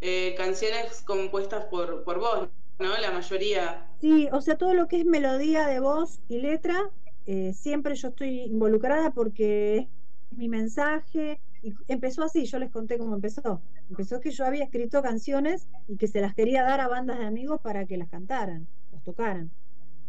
eh, 0.00 0.34
canciones 0.36 1.02
compuestas 1.02 1.66
por, 1.66 2.04
por 2.04 2.20
vos, 2.20 2.50
¿no? 2.78 2.96
La 2.98 3.12
mayoría. 3.12 3.88
Sí, 4.00 4.28
o 4.32 4.40
sea, 4.40 4.56
todo 4.56 4.74
lo 4.74 4.88
que 4.88 4.98
es 5.00 5.04
melodía 5.04 5.66
de 5.68 5.78
voz 5.80 6.22
y 6.26 6.38
letra, 6.40 6.76
eh, 7.24 7.52
siempre 7.54 7.94
yo 7.94 8.08
estoy 8.08 8.40
involucrada 8.42 9.12
porque 9.12 9.76
es 9.78 9.88
mi 10.36 10.48
mensaje. 10.48 11.40
Y 11.62 11.74
empezó 11.88 12.24
así, 12.24 12.44
yo 12.46 12.58
les 12.58 12.70
conté 12.70 12.98
cómo 12.98 13.14
empezó. 13.14 13.62
Empezó 13.88 14.20
que 14.20 14.30
yo 14.30 14.44
había 14.44 14.64
escrito 14.64 15.02
canciones 15.02 15.68
y 15.86 15.96
que 15.96 16.08
se 16.08 16.20
las 16.20 16.34
quería 16.34 16.62
dar 16.62 16.80
a 16.80 16.88
bandas 16.88 17.18
de 17.18 17.26
amigos 17.26 17.60
para 17.62 17.86
que 17.86 17.96
las 17.96 18.08
cantaran, 18.08 18.66
las 18.90 19.02
tocaran. 19.04 19.50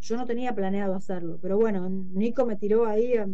Yo 0.02 0.18
no 0.18 0.26
tenía 0.26 0.54
planeado 0.54 0.96
hacerlo, 0.96 1.40
pero 1.42 1.58
bueno, 1.58 1.88
Nico 1.90 2.46
me 2.46 2.58
tiró 2.58 2.86
ahí 2.86 3.16
a, 3.16 3.28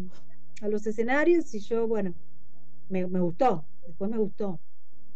a 0.62 0.68
los 0.68 0.86
escenarios 0.88 1.54
y 1.56 1.60
yo, 1.60 1.88
bueno, 1.88 2.14
me, 2.90 3.08
me 3.08 3.20
gustó, 3.22 3.66
después 3.88 4.12
me 4.12 4.18
gustó. 4.18 4.60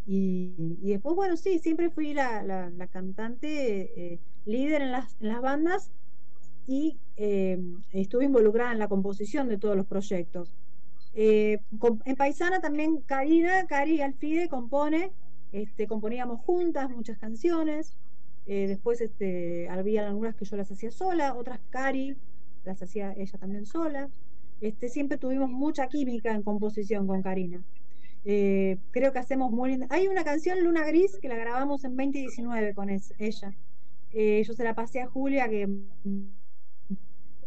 Y, 0.06 0.78
después, 0.82 1.16
bueno, 1.16 1.38
sí, 1.38 1.60
siempre 1.60 1.90
fui 1.90 2.14
la, 2.14 2.44
la, 2.44 2.70
la 2.70 2.88
cantante 2.88 4.14
eh, 4.14 4.20
líder 4.46 4.82
en 4.82 4.92
las, 4.92 5.16
en 5.22 5.30
las 5.30 5.42
bandas 5.42 5.92
y 6.66 7.00
eh, 7.16 7.60
estuve 7.92 8.26
involucrada 8.26 8.72
en 8.74 8.80
la 8.80 8.88
composición 8.90 9.50
de 9.50 9.58
todos 9.58 9.76
los 9.78 9.88
proyectos. 9.88 10.56
Eh, 11.14 11.60
en 12.06 12.16
Paisana 12.16 12.60
también 12.60 13.02
Karina, 13.02 13.66
Cari 13.68 14.02
Alfide 14.02 14.50
compone, 14.50 15.12
este, 15.52 15.88
componíamos 15.88 16.42
juntas 16.42 16.90
muchas 16.90 17.18
canciones. 17.20 17.96
eh, 18.46 18.68
después 18.68 19.00
este, 19.02 19.70
había 19.70 20.08
algunas 20.08 20.36
que 20.36 20.46
yo 20.46 20.58
las 20.58 20.72
hacía 20.72 20.92
sola, 20.92 21.34
otras 21.36 21.60
Cari 21.70 22.18
las 22.66 22.82
hacía 22.82 23.14
ella 23.14 23.40
también 23.40 23.66
sola. 23.66 24.10
Este, 24.62 24.90
siempre 24.90 25.18
tuvimos 25.18 25.50
mucha 25.50 25.88
química 25.88 26.34
en 26.34 26.44
composición 26.44 27.08
con 27.08 27.22
Karina. 27.22 27.64
Eh, 28.26 28.78
creo 28.92 29.12
que 29.14 29.20
hacemos 29.20 29.52
muy 29.52 29.72
linda. 29.72 29.88
Hay 29.90 30.08
una 30.08 30.24
canción, 30.24 30.64
Luna 30.64 30.86
Gris, 30.86 31.18
que 31.20 31.28
la 31.30 31.36
grabamos 31.38 31.84
en 31.84 31.96
2019 31.96 32.74
con 32.74 32.90
ella. 32.90 33.54
Yo 34.14 34.54
se 34.54 34.64
la 34.64 34.76
pasé 34.76 35.02
a 35.02 35.08
Julia, 35.08 35.50
que 35.50 35.68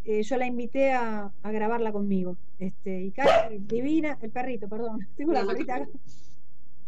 eh, 0.06 0.22
yo 0.22 0.36
la 0.36 0.46
invité 0.46 0.92
a, 0.92 1.30
a 1.42 1.50
grabarla 1.52 1.92
conmigo. 1.92 2.36
Este, 2.58 3.02
y 3.02 3.10
Cari, 3.12 3.58
divina, 3.58 4.16
el 4.22 4.30
perrito, 4.30 4.68
perdón, 4.68 5.00
tengo 5.16 5.32
la 5.32 5.44
perrita 5.46 5.76
acá. 5.76 5.86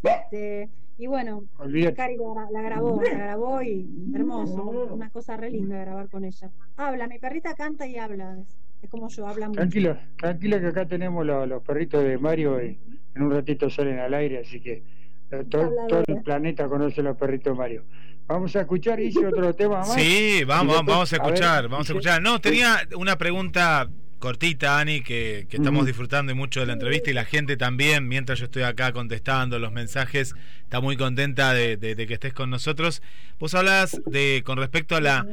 Este, 0.03 0.69
y 0.97 1.07
bueno, 1.07 1.45
Olvídate. 1.59 1.95
Cari 1.97 2.17
la, 2.17 2.49
la 2.51 2.63
grabó, 2.63 3.01
la 3.03 3.19
grabó 3.19 3.63
y 3.63 3.87
hermoso, 4.15 4.63
una 4.95 5.11
cosa 5.11 5.37
re 5.37 5.51
linda 5.51 5.79
grabar 5.79 6.09
con 6.09 6.25
ella. 6.25 6.51
Habla, 6.77 7.07
mi 7.09 7.19
perrita 7.19 7.55
canta 7.55 7.87
y 7.87 7.97
habla, 7.97 8.37
es, 8.41 8.57
es 8.83 8.91
como 8.91 9.09
yo, 9.09 9.27
habla 9.27 9.49
mucho. 9.49 9.61
Tranquilo, 9.61 9.97
tranquilo 10.17 10.61
que 10.61 10.67
acá 10.67 10.87
tenemos 10.87 11.25
lo- 11.27 11.47
los 11.47 11.63
perritos 11.63 12.03
de 12.05 12.19
Mario 12.19 12.63
y 12.65 12.79
en 13.15 13.23
un 13.23 13.31
ratito 13.31 13.69
salen 13.71 13.99
al 13.99 14.15
aire, 14.15 14.39
así 14.39 14.61
que 14.61 14.83
eh, 15.31 15.45
todo, 15.49 15.71
todo 15.89 16.03
el 16.07 16.23
planeta 16.23 16.69
conoce 16.69 17.03
los 17.03 17.17
perritos 17.17 17.53
de 17.53 17.59
Mario. 17.59 17.85
Vamos 18.29 18.55
a 18.57 18.61
escuchar, 18.61 19.01
hice 19.01 19.27
otro 19.27 19.55
tema 19.57 19.79
más. 19.79 19.95
Sí, 19.95 20.45
vamos, 20.47 20.77
vamos, 20.77 21.13
a 21.13 21.17
después, 21.17 21.21
a 21.21 21.25
ver, 21.25 21.33
escuchar, 21.35 21.69
vamos 21.69 21.89
a 21.89 21.93
escuchar. 21.93 22.23
No, 22.23 22.41
tenía 22.41 22.87
una 22.97 23.17
pregunta 23.17 23.89
cortita, 24.19 24.81
Ani, 24.81 25.01
que, 25.01 25.47
que 25.49 25.57
estamos 25.59 25.87
disfrutando 25.87 26.35
mucho 26.35 26.59
de 26.61 26.67
la 26.67 26.73
entrevista 26.73 27.09
y 27.09 27.15
la 27.15 27.25
gente 27.25 27.57
también, 27.57 28.09
mientras 28.09 28.41
yo 28.41 28.47
estoy 28.47 28.65
acá 28.65 28.93
contestando 28.93 29.61
los 29.61 29.71
mensajes, 29.71 30.35
está 30.63 30.81
muy 30.81 30.97
contenta 30.97 31.55
de, 31.55 31.77
de- 31.77 31.95
de 31.95 32.07
que 32.09 32.15
estés 32.15 32.33
con 32.35 32.51
nosotros. 32.51 33.01
Vos 33.39 33.55
hablas 33.55 34.01
de 34.07 34.43
con 34.45 34.59
respecto 34.59 34.97
a 34.97 35.01
la 35.01 35.25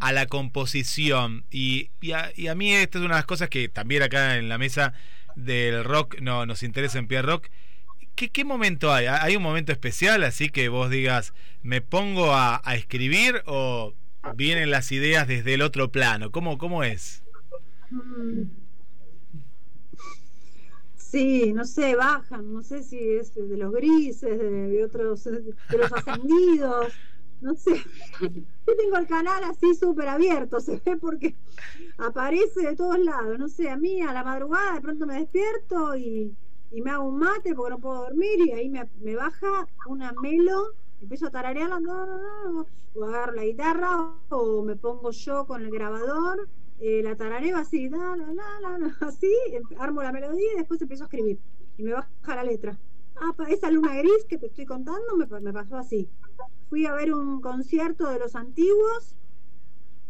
a 0.00 0.12
la 0.12 0.26
composición 0.26 1.44
y, 1.50 1.90
y, 2.02 2.12
a, 2.12 2.30
y 2.36 2.48
a 2.48 2.54
mí 2.54 2.72
esta 2.74 2.98
es 2.98 3.04
una 3.04 3.14
de 3.14 3.18
las 3.20 3.26
cosas 3.26 3.48
que 3.48 3.68
también 3.70 4.02
acá 4.02 4.36
en 4.36 4.48
la 4.50 4.58
mesa 4.58 4.92
del 5.34 5.82
rock 5.82 6.20
no, 6.20 6.44
nos 6.46 6.62
interesa 6.62 6.98
en 6.98 7.08
Pierre 7.08 7.26
Rock. 7.26 7.48
¿Qué, 8.16 8.30
¿Qué 8.30 8.46
momento 8.46 8.92
hay? 8.92 9.06
¿Hay 9.06 9.36
un 9.36 9.42
momento 9.42 9.72
especial 9.72 10.24
así 10.24 10.48
que 10.48 10.70
vos 10.70 10.88
digas, 10.88 11.34
me 11.62 11.82
pongo 11.82 12.32
a, 12.32 12.62
escribir 12.74 13.42
o 13.44 13.92
vienen 14.34 14.70
las 14.70 14.90
ideas 14.90 15.28
desde 15.28 15.52
el 15.52 15.60
otro 15.60 15.92
plano? 15.92 16.30
¿Cómo, 16.30 16.56
cómo 16.56 16.82
es? 16.82 17.22
Sí, 20.96 21.52
no 21.52 21.66
sé, 21.66 21.94
bajan, 21.94 22.54
no 22.54 22.62
sé 22.62 22.82
si 22.82 22.98
es 22.98 23.34
de 23.34 23.56
los 23.58 23.70
grises, 23.72 24.38
de, 24.38 24.50
de 24.50 24.84
otros, 24.84 25.24
de 25.24 25.54
los 25.78 25.92
ascendidos, 25.92 26.94
no 27.42 27.54
sé. 27.54 27.82
Yo 28.20 28.76
tengo 28.76 28.96
el 28.96 29.06
canal 29.06 29.44
así 29.44 29.74
súper 29.74 30.08
abierto, 30.08 30.58
se 30.60 30.80
ve 30.84 30.96
porque 30.96 31.34
aparece 31.98 32.62
de 32.62 32.76
todos 32.76 32.98
lados, 32.98 33.38
no 33.38 33.48
sé, 33.48 33.68
a 33.68 33.76
mí 33.76 34.00
a 34.00 34.14
la 34.14 34.24
madrugada 34.24 34.74
de 34.74 34.80
pronto 34.80 35.06
me 35.06 35.20
despierto 35.20 35.94
y, 35.96 36.34
y 36.70 36.82
me 36.82 36.90
hago 36.90 37.04
un 37.04 37.18
mate 37.18 37.54
porque 37.54 37.70
no 37.70 37.80
puedo 37.80 38.02
dormir 38.04 38.40
y 38.46 38.52
ahí 38.52 38.68
me, 38.68 38.88
me 39.00 39.16
baja 39.16 39.68
una 39.84 40.12
melo, 40.12 40.74
empiezo 41.00 41.26
a 41.26 41.30
tararearla, 41.30 41.80
no, 41.80 42.06
no, 42.06 42.52
no, 42.52 42.66
o 42.94 43.04
agarro 43.04 43.32
la 43.34 43.44
guitarra 43.44 44.14
o 44.30 44.62
me 44.62 44.76
pongo 44.76 45.10
yo 45.10 45.46
con 45.46 45.62
el 45.62 45.70
grabador 45.70 46.48
eh, 46.78 47.02
la 47.02 47.16
tarareo 47.16 47.56
así, 47.56 47.88
la, 47.88 48.16
la, 48.16 48.26
la, 48.32 48.60
la, 48.62 48.78
la, 48.78 48.96
así, 49.08 49.32
em- 49.52 49.66
armo 49.78 50.02
la 50.02 50.12
melodía 50.12 50.52
y 50.54 50.58
después 50.58 50.80
empiezo 50.82 51.04
a 51.04 51.06
escribir. 51.06 51.38
Y 51.78 51.82
me 51.84 51.92
baja 51.92 52.08
la 52.36 52.44
letra. 52.44 52.78
ah, 53.16 53.34
esa 53.48 53.70
luna 53.70 53.96
gris 53.96 54.24
que 54.28 54.36
te 54.38 54.46
estoy 54.46 54.66
contando 54.66 55.16
me, 55.16 55.26
me 55.40 55.52
pasó 55.52 55.76
así. 55.78 56.10
Fui 56.68 56.84
a 56.84 56.92
ver 56.94 57.14
un 57.14 57.40
concierto 57.40 58.10
de 58.10 58.18
los 58.18 58.34
antiguos, 58.34 59.16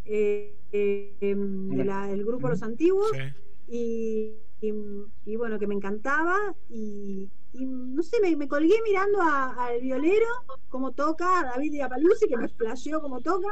eh, 0.04 0.58
eh, 0.72 1.16
em, 1.20 1.68
de 1.68 1.84
la- 1.84 2.06
del 2.06 2.24
grupo 2.24 2.48
Los 2.48 2.62
Antiguos, 2.62 3.12
y, 3.68 4.34
y, 4.60 4.72
y 5.24 5.36
bueno, 5.36 5.58
que 5.58 5.66
me 5.66 5.74
encantaba 5.74 6.36
y, 6.68 7.28
y 7.52 7.64
no 7.66 8.02
sé, 8.02 8.16
me, 8.36 8.48
colgué 8.48 8.76
mirando 8.84 9.20
al 9.22 9.80
violero, 9.80 10.26
cómo 10.68 10.92
toca, 10.92 11.40
a 11.40 11.44
David 11.44 11.72
Diapaluzzi, 11.72 12.28
que 12.28 12.36
me 12.36 12.48
flasheó 12.48 13.00
cómo 13.00 13.20
toca, 13.20 13.48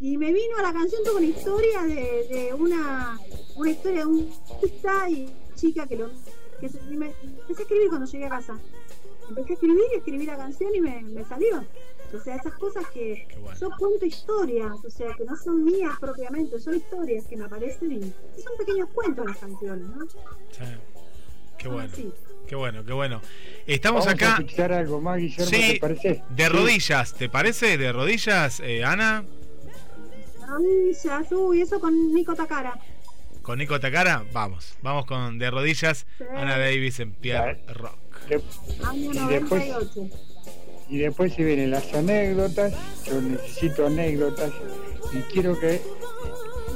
y 0.00 0.18
me 0.18 0.32
vino 0.32 0.56
a 0.58 0.62
la 0.62 0.72
canción 0.72 1.02
toda 1.04 1.18
una 1.18 1.26
historia 1.26 1.82
de, 1.82 2.54
una, 2.58 3.18
una 3.56 3.70
historia 3.70 4.00
de 4.00 4.06
un 4.06 4.32
artista 4.50 5.08
y 5.08 5.32
chica 5.54 5.86
que 5.86 5.96
lo 5.96 6.10
que 6.60 6.68
se- 6.68 6.80
me, 6.90 7.14
empecé 7.22 7.62
a 7.62 7.64
escribir 7.64 7.88
cuando 7.88 8.06
llegué 8.10 8.26
a 8.26 8.30
casa. 8.30 8.58
Empecé 9.28 9.52
a 9.52 9.54
escribir 9.54 9.84
y 9.94 9.98
escribí 9.98 10.26
la 10.26 10.36
canción 10.36 10.74
y 10.74 10.80
me 10.80 11.24
salió. 11.24 11.64
O 12.14 12.20
sea, 12.20 12.36
esas 12.36 12.52
cosas 12.54 12.86
que 12.92 13.26
yo 13.60 13.70
cuento 13.78 14.04
historias, 14.04 14.72
o 14.84 14.90
sea, 14.90 15.08
que 15.16 15.24
no 15.24 15.34
son 15.36 15.64
mías 15.64 15.92
propiamente, 15.98 16.60
son 16.60 16.74
historias 16.74 17.24
que 17.26 17.36
me 17.36 17.44
aparecen 17.46 17.90
y, 17.92 18.00
son 18.42 18.52
pequeños 18.58 18.88
cuentos 18.92 19.24
las 19.26 19.38
canciones, 19.38 19.86
¿no? 19.88 20.04
Sí. 20.50 20.58
Qué 21.58 21.64
Son 21.64 21.72
bueno. 21.74 21.90
así. 21.92 22.12
Qué 22.48 22.56
bueno, 22.56 22.84
qué 22.84 22.92
bueno. 22.92 23.20
Estamos 23.66 24.04
Vamos 24.04 24.14
acá. 24.22 24.36
a 24.36 24.40
escuchar 24.40 24.72
algo 24.72 25.00
más, 25.00 25.16
Guillermo, 25.18 25.46
Sí, 25.46 25.72
¿te 25.74 25.78
parece? 25.80 26.22
de 26.28 26.48
rodillas, 26.48 27.14
¿te 27.14 27.28
parece? 27.30 27.78
De 27.78 27.92
rodillas, 27.92 28.60
eh, 28.60 28.84
Ana, 28.84 29.24
Ay, 30.54 30.92
ya, 31.02 31.24
uy, 31.30 31.62
eso 31.62 31.80
con 31.80 32.12
Nico 32.12 32.34
Takara. 32.34 32.78
con 33.40 33.58
Nico 33.58 33.80
Takara. 33.80 34.24
Vamos, 34.32 34.74
vamos 34.82 35.06
con 35.06 35.38
de 35.38 35.50
rodillas, 35.50 36.06
Sí. 36.18 36.24
Ana 36.36 36.58
Davis 36.58 37.00
en 37.00 37.12
Pierre 37.12 37.62
Rock. 37.68 37.96
Año 38.84 39.12
Y 39.12 39.26
después- 39.28 39.68
98. 39.68 40.31
Y 40.92 40.98
después 40.98 41.32
se 41.32 41.42
vienen 41.42 41.70
las 41.70 41.90
anécdotas, 41.94 42.74
yo 43.06 43.18
necesito 43.22 43.86
anécdotas 43.86 44.52
y 45.10 45.20
quiero 45.32 45.58
que 45.58 45.80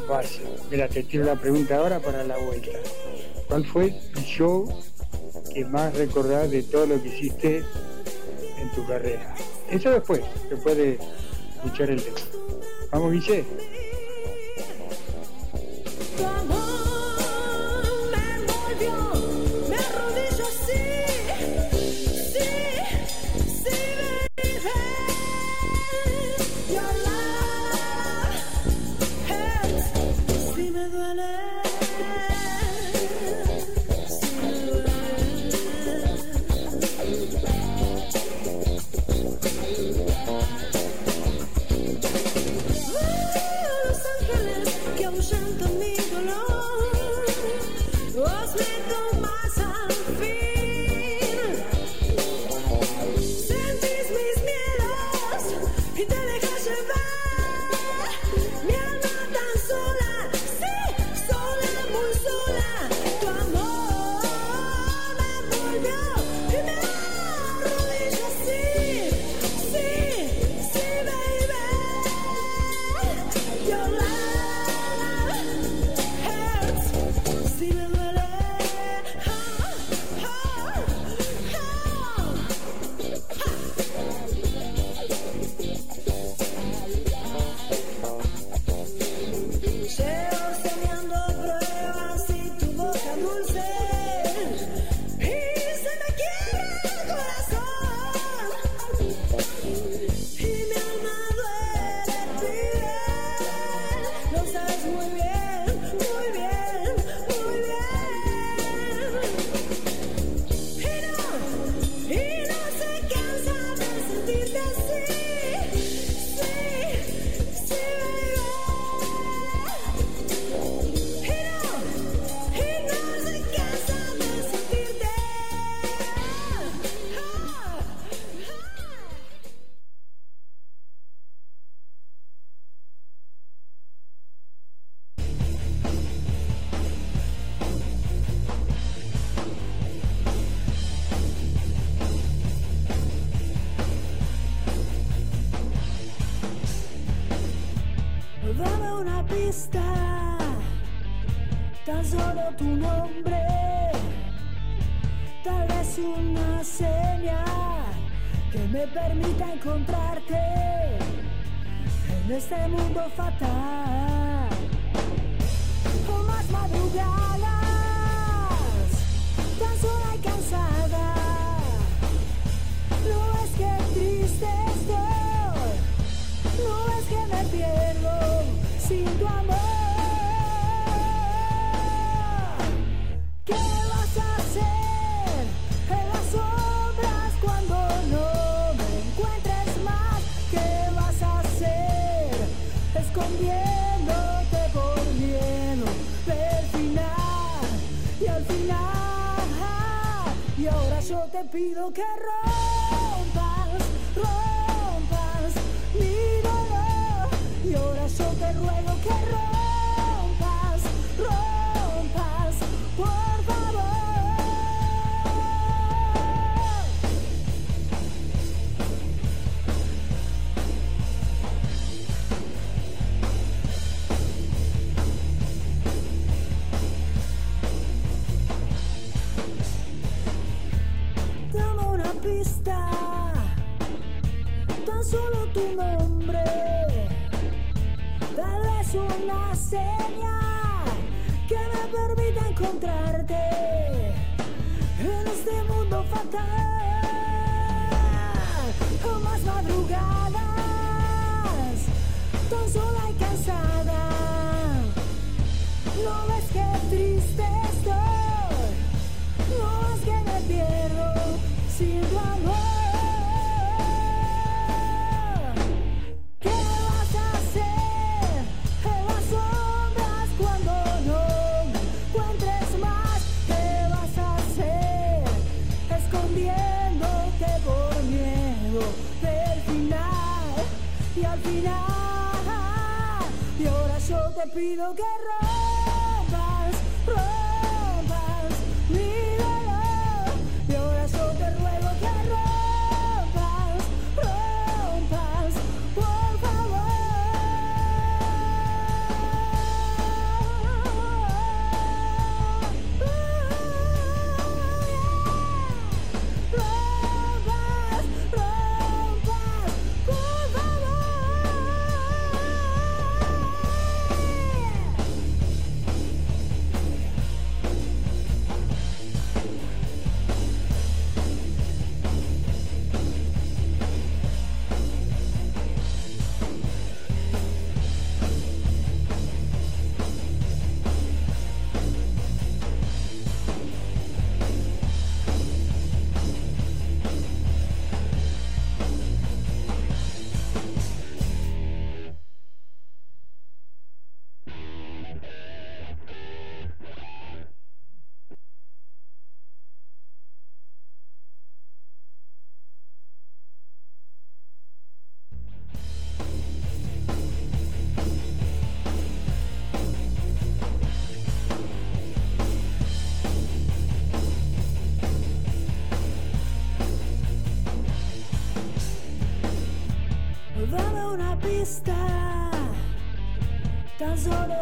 vaya. 0.08 0.40
Mira, 0.70 0.88
te 0.88 1.02
tiro 1.02 1.24
la 1.24 1.38
pregunta 1.38 1.76
ahora 1.76 2.00
para 2.00 2.24
la 2.24 2.38
vuelta. 2.38 2.78
¿Cuál 3.46 3.66
fue 3.66 3.94
el 4.16 4.24
show 4.24 4.66
que 5.52 5.66
más 5.66 5.94
recordás 5.98 6.50
de 6.50 6.62
todo 6.62 6.86
lo 6.86 7.02
que 7.02 7.08
hiciste 7.08 7.62
en 8.56 8.70
tu 8.74 8.86
carrera? 8.86 9.34
Eso 9.70 9.90
después, 9.90 10.22
después 10.48 10.78
de 10.78 10.98
escuchar 11.56 11.90
el 11.90 12.02
tema. 12.02 12.16
Vamos, 12.92 13.12
Guille. 13.12 13.44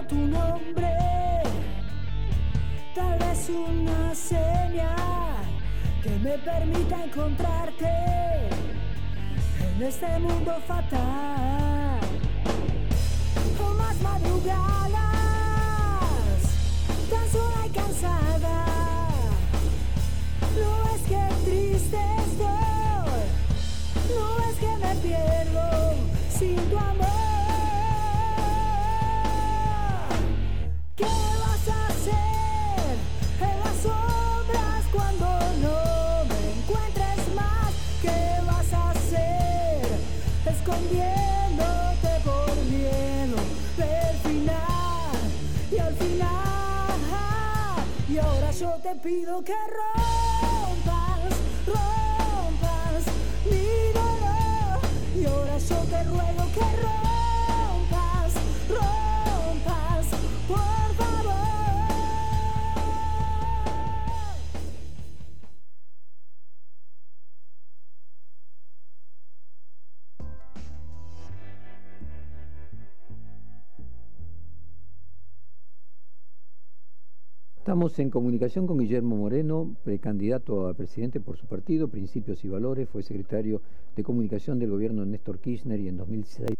Tu 0.02 0.16
nombre, 0.16 0.92
tal 2.94 3.18
vez 3.18 3.48
una 3.48 4.14
señal 4.14 5.44
que 6.02 6.10
me 6.22 6.36
permita 6.38 7.04
encontrarte 7.04 7.88
en 9.76 9.82
este 9.82 10.18
mundo 10.18 10.52
fatal. 10.66 11.53
Yo 49.10 49.42
te 49.42 49.63
Estamos 77.74 77.98
en 77.98 78.08
comunicación 78.08 78.68
con 78.68 78.78
Guillermo 78.78 79.16
Moreno, 79.16 79.74
precandidato 79.82 80.68
a 80.68 80.74
presidente 80.74 81.18
por 81.18 81.36
su 81.36 81.46
partido, 81.46 81.88
Principios 81.88 82.44
y 82.44 82.48
Valores, 82.48 82.88
fue 82.88 83.02
secretario 83.02 83.62
de 83.96 84.04
comunicación 84.04 84.60
del 84.60 84.70
gobierno 84.70 85.04
de 85.04 85.10
Néstor 85.10 85.40
Kirchner 85.40 85.80
y 85.80 85.88
en 85.88 85.96
2006 85.96 86.50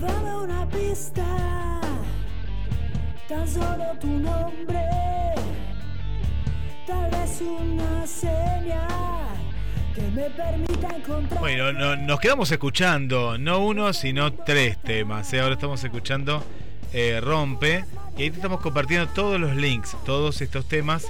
Dame 0.00 0.44
una 0.44 0.66
pista, 0.70 1.47
tan 3.28 3.46
solo 3.46 3.84
tu 4.00 4.06
nombre, 4.06 4.80
tal 6.86 7.10
vez 7.10 7.40
una 7.42 8.06
señal 8.06 9.36
que 9.94 10.02
me 10.14 10.30
permita 10.30 10.88
encontrar. 10.96 11.40
Bueno, 11.40 11.72
no- 11.72 11.96
nos 11.96 12.20
quedamos 12.20 12.50
escuchando 12.50 13.36
no 13.38 13.58
uno, 13.60 13.92
sino 13.92 14.32
tres 14.32 14.78
temas. 14.78 15.32
¿eh? 15.32 15.40
Ahora 15.40 15.54
estamos 15.54 15.82
escuchando 15.84 16.42
eh, 16.92 17.20
Rompe. 17.22 17.84
Y 18.16 18.22
ahí 18.22 18.30
te 18.30 18.36
estamos 18.36 18.60
compartiendo 18.60 19.06
todos 19.08 19.38
los 19.38 19.54
links. 19.54 19.96
Todos 20.04 20.40
estos 20.40 20.66
temas 20.66 21.06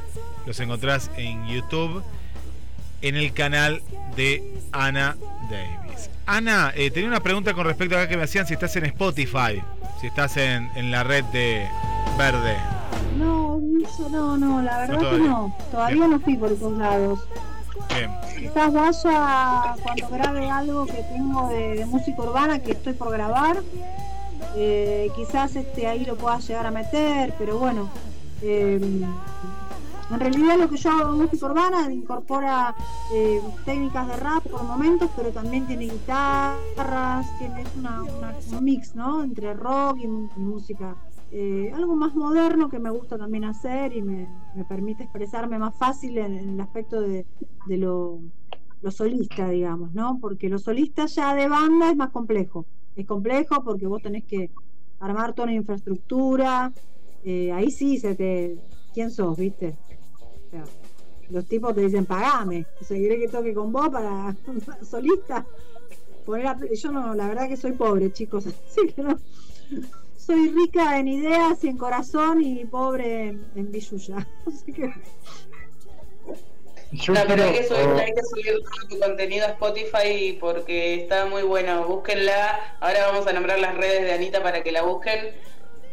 los 0.47 0.59
encontrás 0.61 1.11
en 1.16 1.47
YouTube, 1.47 2.03
en 3.01 3.14
el 3.16 3.33
canal 3.33 3.81
de 4.16 4.43
Ana 4.73 5.16
Davis. 5.51 6.11
Ana, 6.27 6.73
eh, 6.75 6.91
tenía 6.91 7.09
una 7.09 7.21
pregunta 7.21 7.55
con 7.55 7.64
respecto 7.64 7.97
a 7.97 8.01
acá 8.01 8.09
que 8.09 8.16
me 8.19 8.25
hacían 8.25 8.47
si 8.47 8.55
estás 8.55 8.75
en 8.77 8.85
Spotify, 8.87 9.62
si 10.01 10.09
estás 10.09 10.37
en 10.37 10.91
la 10.91 11.03
red 11.05 11.25
de 11.27 11.66
Verde. 12.19 12.57
No, 13.16 13.61
no, 14.11 14.37
no, 14.37 14.62
la 14.62 14.79
verdad 14.79 14.95
que 14.99 15.05
todavía. 15.05 15.29
no. 15.29 15.55
Todavía 15.71 15.97
Bien. 15.97 16.11
no 16.11 16.21
fui 16.21 16.37
por 16.37 16.51
esos 16.53 16.73
lados. 16.73 17.21
Bien. 17.95 18.11
Quizás 18.39 18.73
vaya 18.73 19.75
cuando 19.83 20.09
grabe 20.11 20.51
algo 20.51 20.87
que 20.87 21.03
tengo 21.14 21.49
de, 21.49 21.77
de 21.77 21.87
música 21.87 22.21
urbana 22.23 22.59
que 22.59 22.73
estoy 22.73 22.93
por 22.95 23.11
grabar. 23.12 23.62
Eh, 24.57 25.11
quizás 25.16 25.55
este 25.57 25.87
ahí 25.87 26.05
lo 26.05 26.16
pueda 26.16 26.39
llegar 26.41 26.66
a 26.66 26.71
meter, 26.71 27.35
pero 27.39 27.59
bueno. 27.59 27.89
eh, 28.43 28.81
En 30.11 30.21
realidad 30.21 30.57
lo 30.59 30.69
que 30.69 30.77
yo 30.77 30.91
hago 30.91 31.12
en 31.14 31.23
música 31.23 31.47
urbana 31.47 31.93
incorpora 31.93 32.75
eh, 33.14 33.41
técnicas 33.64 34.09
de 34.09 34.16
rap 34.16 34.45
por 34.49 34.62
momentos, 34.64 35.11
pero 35.16 35.31
también 35.31 35.66
tiene 35.66 35.85
guitarras, 35.85 37.27
tiene 37.39 37.62
es 37.62 37.69
una, 37.77 38.03
una- 38.03 38.35
un 38.59 38.64
mix, 38.64 38.95
¿no? 38.95 39.23
Entre 39.23 39.53
rock 39.55 39.99
y, 39.99 40.05
y 40.07 40.41
música. 40.41 40.95
Eh, 41.31 41.70
algo 41.74 41.95
más 41.95 42.14
moderno 42.14 42.70
que 42.70 42.79
me 42.79 42.91
gusta 42.91 43.18
también 43.18 43.45
hacer 43.45 43.95
y 43.95 44.03
me, 44.03 44.26
me 44.55 44.64
permite 44.64 45.03
expresarme 45.05 45.59
más 45.59 45.76
fácil 45.76 46.16
en, 46.18 46.39
el 46.39 46.61
aspecto 46.61 47.01
de, 47.03 47.26
de 47.66 47.76
lo, 47.76 48.20
solista, 48.91 49.51
digamos, 49.51 49.93
¿no? 49.93 50.18
Porque 50.20 50.49
lo 50.49 50.59
solista 50.59 51.05
ya 51.07 51.35
de 51.35 51.49
banda 51.49 51.91
es 51.91 51.97
más 51.97 52.11
complejo. 52.11 52.66
Es 52.95 53.07
complejo 53.07 53.62
porque 53.62 53.87
vos 53.87 54.01
tenés 54.01 54.24
que 54.26 54.51
armar 55.01 55.35
toda 55.35 55.47
una 55.49 55.55
infraestructura. 55.57 56.72
eh, 57.22 57.53
ahí 57.53 57.70
sí 57.70 57.99
se 57.99 58.14
te. 58.14 58.59
¿Quién 58.95 59.11
sos, 59.11 59.37
viste? 59.37 59.76
Los 61.29 61.47
tipos 61.47 61.74
te 61.74 61.83
dicen, 61.83 62.07
pagame. 62.07 62.66
O 62.81 62.85
sea, 62.85 62.97
¿querés 62.97 63.20
que 63.20 63.29
toque 63.29 63.53
con 63.55 63.70
vos 63.70 63.91
para 63.91 64.35
solista? 64.83 65.47
Poner 66.24 66.47
a- 66.47 66.59
Yo 66.72 66.91
no, 66.93 67.14
la 67.14 67.29
verdad 67.29 67.49
que 67.49 67.57
soy 67.57 67.72
pobre, 67.72 68.11
chicos. 68.12 68.47
Así 68.47 68.87
que 68.95 69.03
no. 69.03 69.16
Soy 70.29 70.51
rica 70.51 70.99
en 70.99 71.09
ideas 71.09 71.64
y 71.64 71.68
en 71.68 71.79
corazón 71.79 72.43
y 72.43 72.66
pobre 72.66 73.29
en, 73.29 73.47
en 73.57 73.72
billulla. 73.72 74.26
Así 74.47 74.72
que. 74.74 74.93
Yo 76.93 77.14
La 77.14 77.24
verdad 77.24 77.51
quiero- 77.51 77.53
que 77.68 77.74
subir- 77.74 77.87
oh, 77.95 77.99
hay 77.99 78.12
que 78.14 78.22
subir 78.22 78.55
todo 78.62 78.89
tu 78.91 78.99
contenido 78.99 79.47
a 79.47 79.51
Spotify 79.53 80.37
porque 80.39 80.97
está 80.97 81.24
muy 81.24 81.43
bueno. 81.45 81.87
Búsquenla. 81.87 82.76
Ahora 82.81 83.07
vamos 83.07 83.26
a 83.26 83.33
nombrar 83.33 83.59
las 83.59 83.74
redes 83.74 84.03
de 84.03 84.12
Anita 84.12 84.43
para 84.43 84.62
que 84.62 84.70
la 84.70 84.83
busquen. 84.83 85.31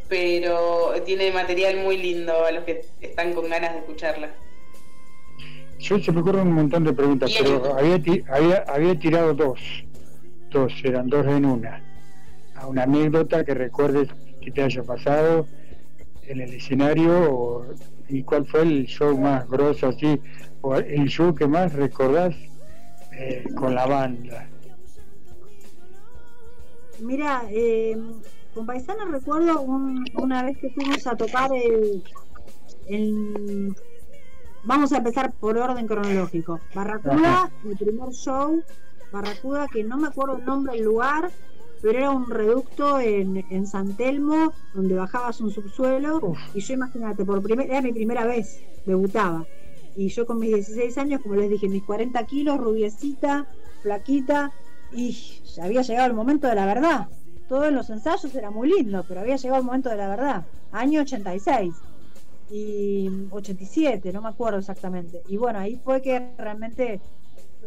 Pero 0.09 0.93
tiene 1.05 1.31
material 1.31 1.77
muy 1.77 1.95
lindo 1.97 2.45
a 2.45 2.51
los 2.51 2.65
que 2.65 2.85
están 3.01 3.33
con 3.33 3.49
ganas 3.49 3.71
de 3.73 3.79
escucharla. 3.79 4.29
Yo 5.79 5.97
se 5.99 6.11
me 6.11 6.19
ocurren 6.19 6.47
un 6.49 6.53
montón 6.55 6.83
de 6.83 6.91
preguntas, 6.93 7.31
pero 7.39 7.73
había, 7.77 8.01
ti- 8.03 8.23
había, 8.29 8.65
había 8.67 8.99
tirado 8.99 9.33
dos. 9.33 9.59
Dos, 10.51 10.73
eran 10.83 11.07
dos 11.09 11.25
en 11.25 11.45
una. 11.45 11.81
A 12.55 12.67
una 12.67 12.83
anécdota 12.83 13.43
que 13.43 13.53
recuerdes 13.53 14.07
que 14.45 14.51
te 14.51 14.61
haya 14.61 14.83
pasado 14.83 15.47
en 16.27 16.39
el 16.39 16.53
escenario 16.53 17.31
o- 17.33 17.65
y 18.07 18.21
cuál 18.21 18.45
fue 18.45 18.61
el 18.61 18.85
show 18.85 19.17
más 19.17 19.49
grosso 19.49 19.87
así, 19.87 20.21
o 20.61 20.75
el 20.75 21.07
show 21.07 21.33
que 21.33 21.47
más 21.47 21.73
recordás 21.73 22.35
eh, 23.17 23.45
con 23.55 23.73
la 23.73 23.85
banda. 23.87 24.47
Mira, 26.99 27.43
eh, 27.49 27.97
con 28.53 28.65
Paisana 28.65 29.05
recuerdo 29.05 29.61
un- 29.61 30.05
una 30.15 30.43
vez 30.43 30.57
que 30.59 30.69
fuimos 30.69 31.05
a 31.07 31.15
tocar 31.15 31.49
el, 31.53 32.03
el- 32.87 33.73
Vamos 34.67 34.91
a 34.93 34.97
empezar 34.97 35.31
por 35.33 35.55
orden 35.59 35.85
cronológico. 35.87 36.59
Barracuda, 36.73 37.51
mi 37.63 37.75
primer 37.75 38.09
show, 38.13 38.63
Barracuda, 39.11 39.67
que 39.71 39.83
no 39.83 39.95
me 39.97 40.07
acuerdo 40.07 40.37
el 40.37 40.45
nombre 40.45 40.73
del 40.73 40.85
lugar, 40.85 41.29
pero 41.81 41.97
era 41.97 42.11
un 42.11 42.29
reducto 42.29 42.99
en, 42.99 43.45
en 43.49 43.67
San 43.67 43.95
Telmo, 43.95 44.53
donde 44.73 44.95
bajabas 44.95 45.39
un 45.41 45.51
subsuelo, 45.51 46.19
Uf. 46.21 46.39
y 46.55 46.61
yo 46.61 46.73
imagínate, 46.73 47.25
por 47.25 47.41
primer, 47.41 47.69
era 47.69 47.81
mi 47.81 47.93
primera 47.93 48.25
vez, 48.25 48.63
debutaba. 48.85 49.45
Y 49.95 50.09
yo 50.09 50.25
con 50.25 50.39
mis 50.39 50.53
16 50.53 50.97
años, 50.97 51.21
como 51.21 51.35
les 51.35 51.49
dije, 51.49 51.69
mis 51.69 51.83
40 51.83 52.25
kilos, 52.25 52.57
rubiecita, 52.57 53.47
flaquita, 53.81 54.51
y 54.91 55.11
ya 55.55 55.65
había 55.65 55.81
llegado 55.81 56.07
el 56.07 56.13
momento 56.13 56.47
de 56.47 56.55
la 56.55 56.65
verdad. 56.65 57.07
Todo 57.47 57.65
en 57.65 57.75
los 57.75 57.89
ensayos 57.89 58.33
era 58.35 58.51
muy 58.51 58.69
lindo, 58.69 59.03
pero 59.07 59.21
había 59.21 59.35
llegado 59.37 59.59
el 59.59 59.65
momento 59.65 59.89
de 59.89 59.97
la 59.97 60.09
verdad. 60.09 60.45
Año 60.71 61.01
86 61.01 61.85
y 62.49 63.09
87, 63.29 64.11
no 64.13 64.21
me 64.21 64.29
acuerdo 64.29 64.59
exactamente. 64.59 65.21
Y 65.27 65.37
bueno, 65.37 65.59
ahí 65.59 65.77
fue 65.83 66.01
que 66.01 66.35
realmente 66.37 67.01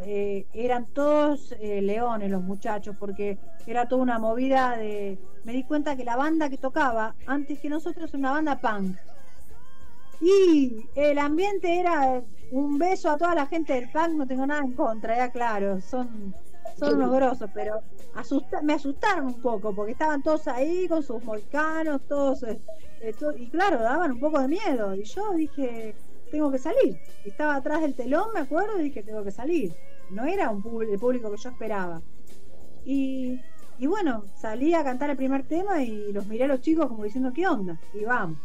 eh, 0.03 0.46
eran 0.55 0.86
todos 0.92 1.53
eh, 1.61 1.82
leones 1.82 2.30
los 2.30 2.42
muchachos, 2.42 2.94
porque 2.99 3.38
era 3.66 3.86
toda 3.86 4.03
una 4.03 4.18
movida 4.18 4.76
de... 4.76 5.18
Me 5.44 5.53
di 5.53 5.62
cuenta 5.64 5.96
que 5.96 6.05
la 6.05 6.16
banda 6.16 6.49
que 6.51 6.59
tocaba 6.59 7.14
antes 7.26 7.59
que 7.59 7.68
nosotros 7.68 8.09
era 8.11 8.18
una 8.18 8.32
banda 8.32 8.59
punk. 8.59 8.96
Y 10.20 10.84
el 10.94 11.18
ambiente 11.18 11.78
era 11.78 12.20
un 12.51 12.78
beso 12.78 13.11
a 13.11 13.16
toda 13.16 13.34
la 13.34 13.46
gente 13.46 13.74
del 13.74 13.88
punk, 13.88 14.11
no 14.16 14.26
tengo 14.26 14.46
nada 14.46 14.61
en 14.62 14.72
contra, 14.72 15.16
ya 15.16 15.30
claro, 15.30 15.80
son, 15.80 16.34
son 16.76 16.94
unos 16.96 17.12
grosos, 17.12 17.51
pero 17.55 17.80
asusta- 18.14 18.62
me 18.62 18.72
asustaron 18.74 19.26
un 19.26 19.40
poco, 19.40 19.72
porque 19.74 19.92
estaban 19.92 20.22
todos 20.22 20.49
ahí 20.49 20.88
con 20.88 21.03
sus 21.03 21.22
molcanos, 21.22 22.01
todos, 22.09 22.42
eh, 22.42 22.61
eh, 23.01 23.12
to- 23.12 23.36
y 23.36 23.49
claro, 23.49 23.78
daban 23.80 24.12
un 24.12 24.18
poco 24.18 24.40
de 24.40 24.49
miedo, 24.49 24.94
y 24.94 25.05
yo 25.05 25.32
dije, 25.34 25.94
tengo 26.31 26.51
que 26.51 26.59
salir. 26.59 26.97
Estaba 27.24 27.57
atrás 27.57 27.81
del 27.81 27.95
telón, 27.95 28.29
me 28.35 28.41
acuerdo, 28.41 28.79
y 28.81 28.85
dije, 28.85 29.03
tengo 29.03 29.24
que 29.24 29.31
salir. 29.31 29.74
No 30.11 30.24
era 30.24 30.51
un 30.51 30.62
pub- 30.62 30.83
el 30.83 30.99
público 30.99 31.31
que 31.31 31.37
yo 31.37 31.51
esperaba. 31.51 32.01
Y, 32.85 33.41
bueno, 33.87 34.24
salí 34.41 34.72
a 34.74 34.83
cantar 34.83 35.11
el 35.11 35.16
primer 35.16 35.47
tema 35.47 35.83
y 35.83 36.12
los 36.12 36.26
miré 36.26 36.45
a 36.45 36.49
los 36.49 36.61
chicos 36.61 36.87
como 36.87 37.05
diciendo, 37.05 37.33
¿qué 37.35 37.47
onda? 37.47 37.79
Y 37.93 38.05
vamos. 38.05 38.39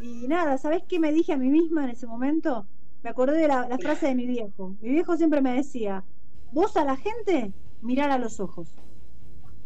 Y 0.00 0.26
nada, 0.28 0.58
¿sabés 0.58 0.82
qué 0.88 0.98
me 0.98 1.12
dije 1.12 1.32
a 1.32 1.36
mí 1.36 1.48
misma 1.48 1.84
en 1.84 1.90
ese 1.90 2.06
momento? 2.06 2.66
Me 3.02 3.10
acordé 3.10 3.38
de 3.38 3.48
la, 3.48 3.66
la 3.68 3.78
frase 3.78 4.06
de 4.06 4.14
mi 4.14 4.26
viejo. 4.26 4.74
Mi 4.80 4.90
viejo 4.90 5.16
siempre 5.16 5.40
me 5.40 5.54
decía, 5.54 6.04
vos 6.52 6.76
a 6.76 6.84
la 6.84 6.96
gente 6.96 7.52
mirar 7.80 8.10
a 8.10 8.18
los 8.18 8.40
ojos. 8.40 8.68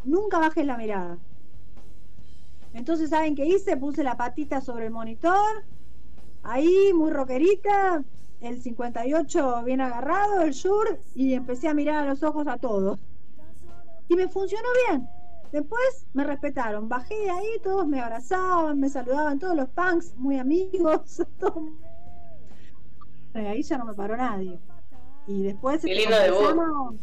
Nunca 0.05 0.38
bajes 0.38 0.64
la 0.64 0.76
mirada. 0.76 1.18
Entonces, 2.72 3.11
¿saben 3.11 3.34
qué 3.34 3.44
hice? 3.47 3.76
Puse 3.76 4.05
la 4.05 4.16
patita 4.16 4.61
sobre 4.61 4.86
el 4.86 4.92
monitor, 4.92 5.64
ahí 6.47 6.92
muy 6.94 7.11
rockerita, 7.11 8.03
el 8.40 8.62
58 8.62 9.62
bien 9.64 9.80
agarrado, 9.80 10.42
el 10.42 10.53
Shure, 10.53 11.01
y 11.14 11.34
empecé 11.34 11.68
a 11.68 11.74
mirar 11.74 12.05
a 12.05 12.11
los 12.11 12.22
ojos 12.22 12.47
a 12.47 12.57
todos. 12.57 12.99
Y 14.09 14.14
me 14.14 14.28
funcionó 14.28 14.68
bien. 14.88 15.09
Después 15.53 16.07
me 16.12 16.24
respetaron, 16.24 16.88
bajé 16.88 17.14
de 17.14 17.30
ahí, 17.30 17.61
todos 17.62 17.86
me 17.86 18.01
abrazaban, 18.01 18.78
me 18.78 18.88
saludaban, 18.88 19.38
todos 19.38 19.57
los 19.57 19.68
punks, 19.68 20.14
muy 20.16 20.38
amigos. 20.38 21.22
todo. 21.40 21.70
Ahí 23.34 23.62
ya 23.62 23.78
no 23.78 23.84
me 23.84 23.94
paró 23.94 24.16
nadie. 24.16 24.59
Y 25.26 25.42
después 25.42 25.82
Qué 25.82 25.92
este, 25.92 26.11
lindo. 26.11 26.38
Paisano, 26.38 26.94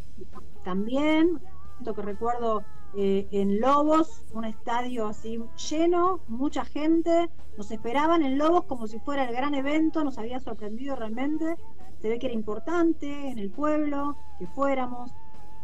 también, 0.63 1.39
lo 1.83 1.93
que 1.93 2.01
recuerdo 2.01 2.63
eh, 2.95 3.27
en 3.31 3.59
Lobos, 3.59 4.23
un 4.33 4.45
estadio 4.45 5.07
así 5.07 5.43
lleno, 5.69 6.19
mucha 6.27 6.63
gente, 6.63 7.29
nos 7.57 7.71
esperaban 7.71 8.23
en 8.23 8.37
Lobos 8.37 8.65
como 8.65 8.87
si 8.87 8.99
fuera 8.99 9.25
el 9.25 9.35
gran 9.35 9.55
evento, 9.55 10.03
nos 10.03 10.17
había 10.17 10.39
sorprendido 10.39 10.95
realmente, 10.95 11.57
se 12.01 12.09
ve 12.09 12.19
que 12.19 12.27
era 12.27 12.35
importante 12.35 13.29
en 13.29 13.39
el 13.39 13.49
pueblo, 13.49 14.15
que 14.37 14.45
fuéramos, 14.47 15.11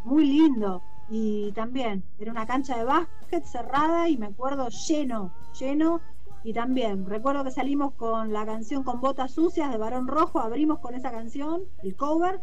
muy 0.05 0.25
lindo. 0.25 0.81
Y 1.09 1.51
también 1.53 2.03
era 2.19 2.31
una 2.31 2.45
cancha 2.45 2.77
de 2.77 2.83
básquet 2.83 3.43
cerrada 3.43 4.07
y 4.07 4.17
me 4.17 4.27
acuerdo 4.27 4.69
lleno, 4.69 5.33
lleno. 5.59 6.01
Y 6.43 6.53
también 6.53 7.05
recuerdo 7.05 7.43
que 7.43 7.51
salimos 7.51 7.93
con 7.95 8.31
la 8.31 8.45
canción 8.45 8.83
con 8.83 9.01
botas 9.01 9.31
sucias 9.31 9.69
de 9.71 9.77
Barón 9.77 10.07
Rojo, 10.07 10.39
abrimos 10.39 10.79
con 10.79 10.95
esa 10.95 11.11
canción, 11.11 11.63
el 11.83 11.95
cover. 11.95 12.39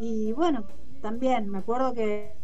Y 0.00 0.32
bueno, 0.32 0.64
también 1.02 1.48
me 1.48 1.58
acuerdo 1.58 1.92
que, 1.92 2.34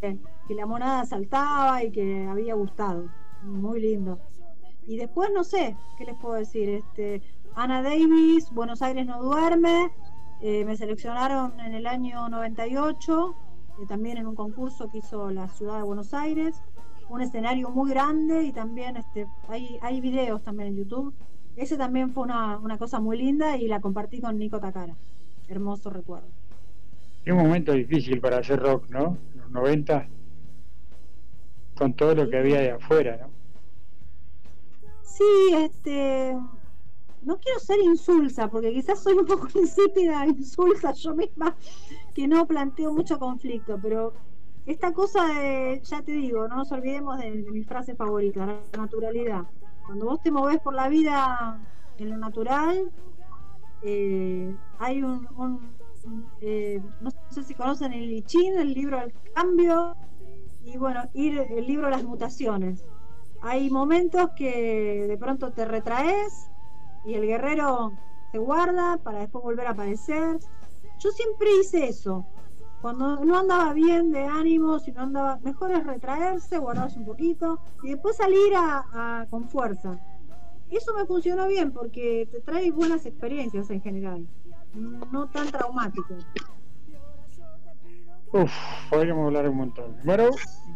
que 0.47 0.55
la 0.55 0.66
monada 0.66 1.05
saltaba 1.05 1.82
y 1.82 1.90
que 1.90 2.26
había 2.26 2.55
gustado. 2.55 3.09
Muy 3.42 3.80
lindo. 3.80 4.18
Y 4.86 4.97
después 4.97 5.30
no 5.32 5.45
sé, 5.45 5.76
¿qué 5.97 6.05
les 6.05 6.16
puedo 6.16 6.34
decir? 6.34 6.68
Este, 6.68 7.22
Ana 7.55 7.82
Davis, 7.82 8.51
Buenos 8.53 8.82
Aires 8.82 9.07
no 9.07 9.22
duerme, 9.22 9.90
eh, 10.40 10.64
me 10.64 10.76
seleccionaron 10.76 11.59
en 11.61 11.74
el 11.74 11.86
año 11.86 12.28
98, 12.28 13.34
eh, 13.80 13.86
también 13.88 14.18
en 14.18 14.26
un 14.26 14.34
concurso 14.34 14.90
que 14.90 14.99
hizo 14.99 15.30
la 15.30 15.49
ciudad 15.49 15.76
de 15.78 15.82
Buenos 15.82 16.12
Aires, 16.12 16.61
un 17.09 17.22
escenario 17.22 17.70
muy 17.70 17.90
grande 17.90 18.45
y 18.45 18.53
también 18.53 18.97
este, 18.97 19.26
hay, 19.49 19.78
hay 19.80 20.01
videos 20.01 20.42
también 20.42 20.70
en 20.70 20.76
YouTube. 20.76 21.14
Ese 21.57 21.76
también 21.76 22.11
fue 22.11 22.24
una, 22.24 22.59
una 22.59 22.76
cosa 22.76 22.99
muy 22.99 23.16
linda 23.16 23.57
y 23.57 23.68
la 23.68 23.80
compartí 23.80 24.20
con 24.20 24.36
Nico 24.38 24.59
Takara. 24.59 24.97
Hermoso 25.49 25.90
recuerdo. 25.90 26.26
Un 27.26 27.36
momento 27.36 27.72
difícil 27.72 28.20
para 28.20 28.38
hacer 28.38 28.61
rock, 28.61 28.90
¿no? 28.90 29.16
Los 29.34 29.51
90, 29.51 30.07
con 31.77 31.95
todo 31.95 32.14
lo 32.14 32.29
que 32.31 32.39
había 32.39 32.61
de 32.61 32.70
afuera, 32.72 33.16
¿no? 33.18 33.31
Sí, 35.03 35.25
este. 35.55 36.37
No 37.22 37.39
quiero 37.41 37.59
ser 37.61 37.79
insulsa, 37.81 38.49
porque 38.51 38.72
quizás 38.72 39.03
soy 39.03 39.14
un 39.14 39.27
poco 39.27 39.49
insípida, 39.59 40.27
insulsa 40.27 40.93
yo 40.93 41.14
misma, 41.14 41.57
que 42.14 42.29
no 42.29 42.47
planteo 42.47 42.93
mucho 42.93 43.18
conflicto, 43.18 43.79
pero 43.81 44.14
esta 44.66 44.93
cosa 44.93 45.27
de, 45.29 45.81
ya 45.85 46.03
te 46.03 46.12
digo, 46.12 46.47
no 46.49 46.57
nos 46.57 46.72
olvidemos 46.72 47.18
de, 47.18 47.31
de 47.43 47.51
mi 47.51 47.64
frase 47.64 47.97
favorita, 47.97 48.47
la 48.47 48.62
naturalidad. 48.77 49.43
Cuando 49.87 50.07
vos 50.07 50.20
te 50.22 50.31
movés 50.31 50.61
por 50.61 50.75
la 50.75 50.89
vida 50.89 51.61
en 51.99 52.11
lo 52.11 52.18
natural, 52.18 52.91
eh, 53.83 54.57
hay 54.79 55.03
un, 55.03 55.27
un- 55.37 55.79
eh, 56.41 56.83
no 57.01 57.11
sé 57.31 57.45
si 57.45 57.55
conocen 57.55 57.93
el 57.93 58.12
I 58.12 58.22
Ching, 58.22 58.59
el 58.59 58.72
libro 58.75 58.99
del 59.01 59.14
cambio, 59.35 59.97
y 60.65 60.77
bueno, 60.79 61.03
ir 61.15 61.39
el 61.51 61.67
libro 61.67 61.91
las 61.91 62.03
mutaciones. 62.05 62.83
Hay 63.41 63.71
momentos 63.71 64.31
que 64.35 65.07
de 65.07 65.19
pronto 65.19 65.53
te 65.53 65.65
retraes 65.65 66.51
y 67.05 67.15
el 67.15 67.27
guerrero 67.27 67.93
se 68.33 68.39
guarda 68.39 68.97
para 68.99 69.21
después 69.21 69.45
volver 69.45 69.67
a 69.67 69.71
aparecer. 69.73 70.39
Yo 70.99 71.11
siempre 71.11 71.49
hice 71.61 71.89
eso. 71.89 72.25
Cuando 72.81 73.25
no 73.25 73.39
andaba 73.39 73.73
bien 73.73 74.11
de 74.12 74.25
ánimo, 74.25 74.79
si 74.79 74.93
no 74.93 75.03
andaba, 75.03 75.39
mejor 75.43 75.73
es 75.73 75.87
retraerse, 75.87 76.59
guardarse 76.59 76.99
un 76.99 77.07
poquito 77.07 77.61
y 77.83 77.91
después 77.91 78.17
salir 78.17 78.55
a, 78.57 78.85
a- 78.93 79.27
con 79.29 79.49
fuerza. 79.49 79.99
Eso 80.69 80.95
me 80.95 81.07
funcionó 81.07 81.47
bien 81.47 81.73
porque 81.73 82.29
te 82.31 82.41
trae 82.41 82.71
buenas 82.71 83.07
experiencias 83.07 83.71
en 83.71 83.81
general, 83.83 84.27
no 84.75 85.29
tan 85.29 85.51
traumáticas. 85.51 86.25
Uf, 88.35 88.53
podríamos 88.91 89.26
hablar 89.26 89.49
un 89.49 89.57
montón. 89.57 89.97
Bueno, 90.05 90.30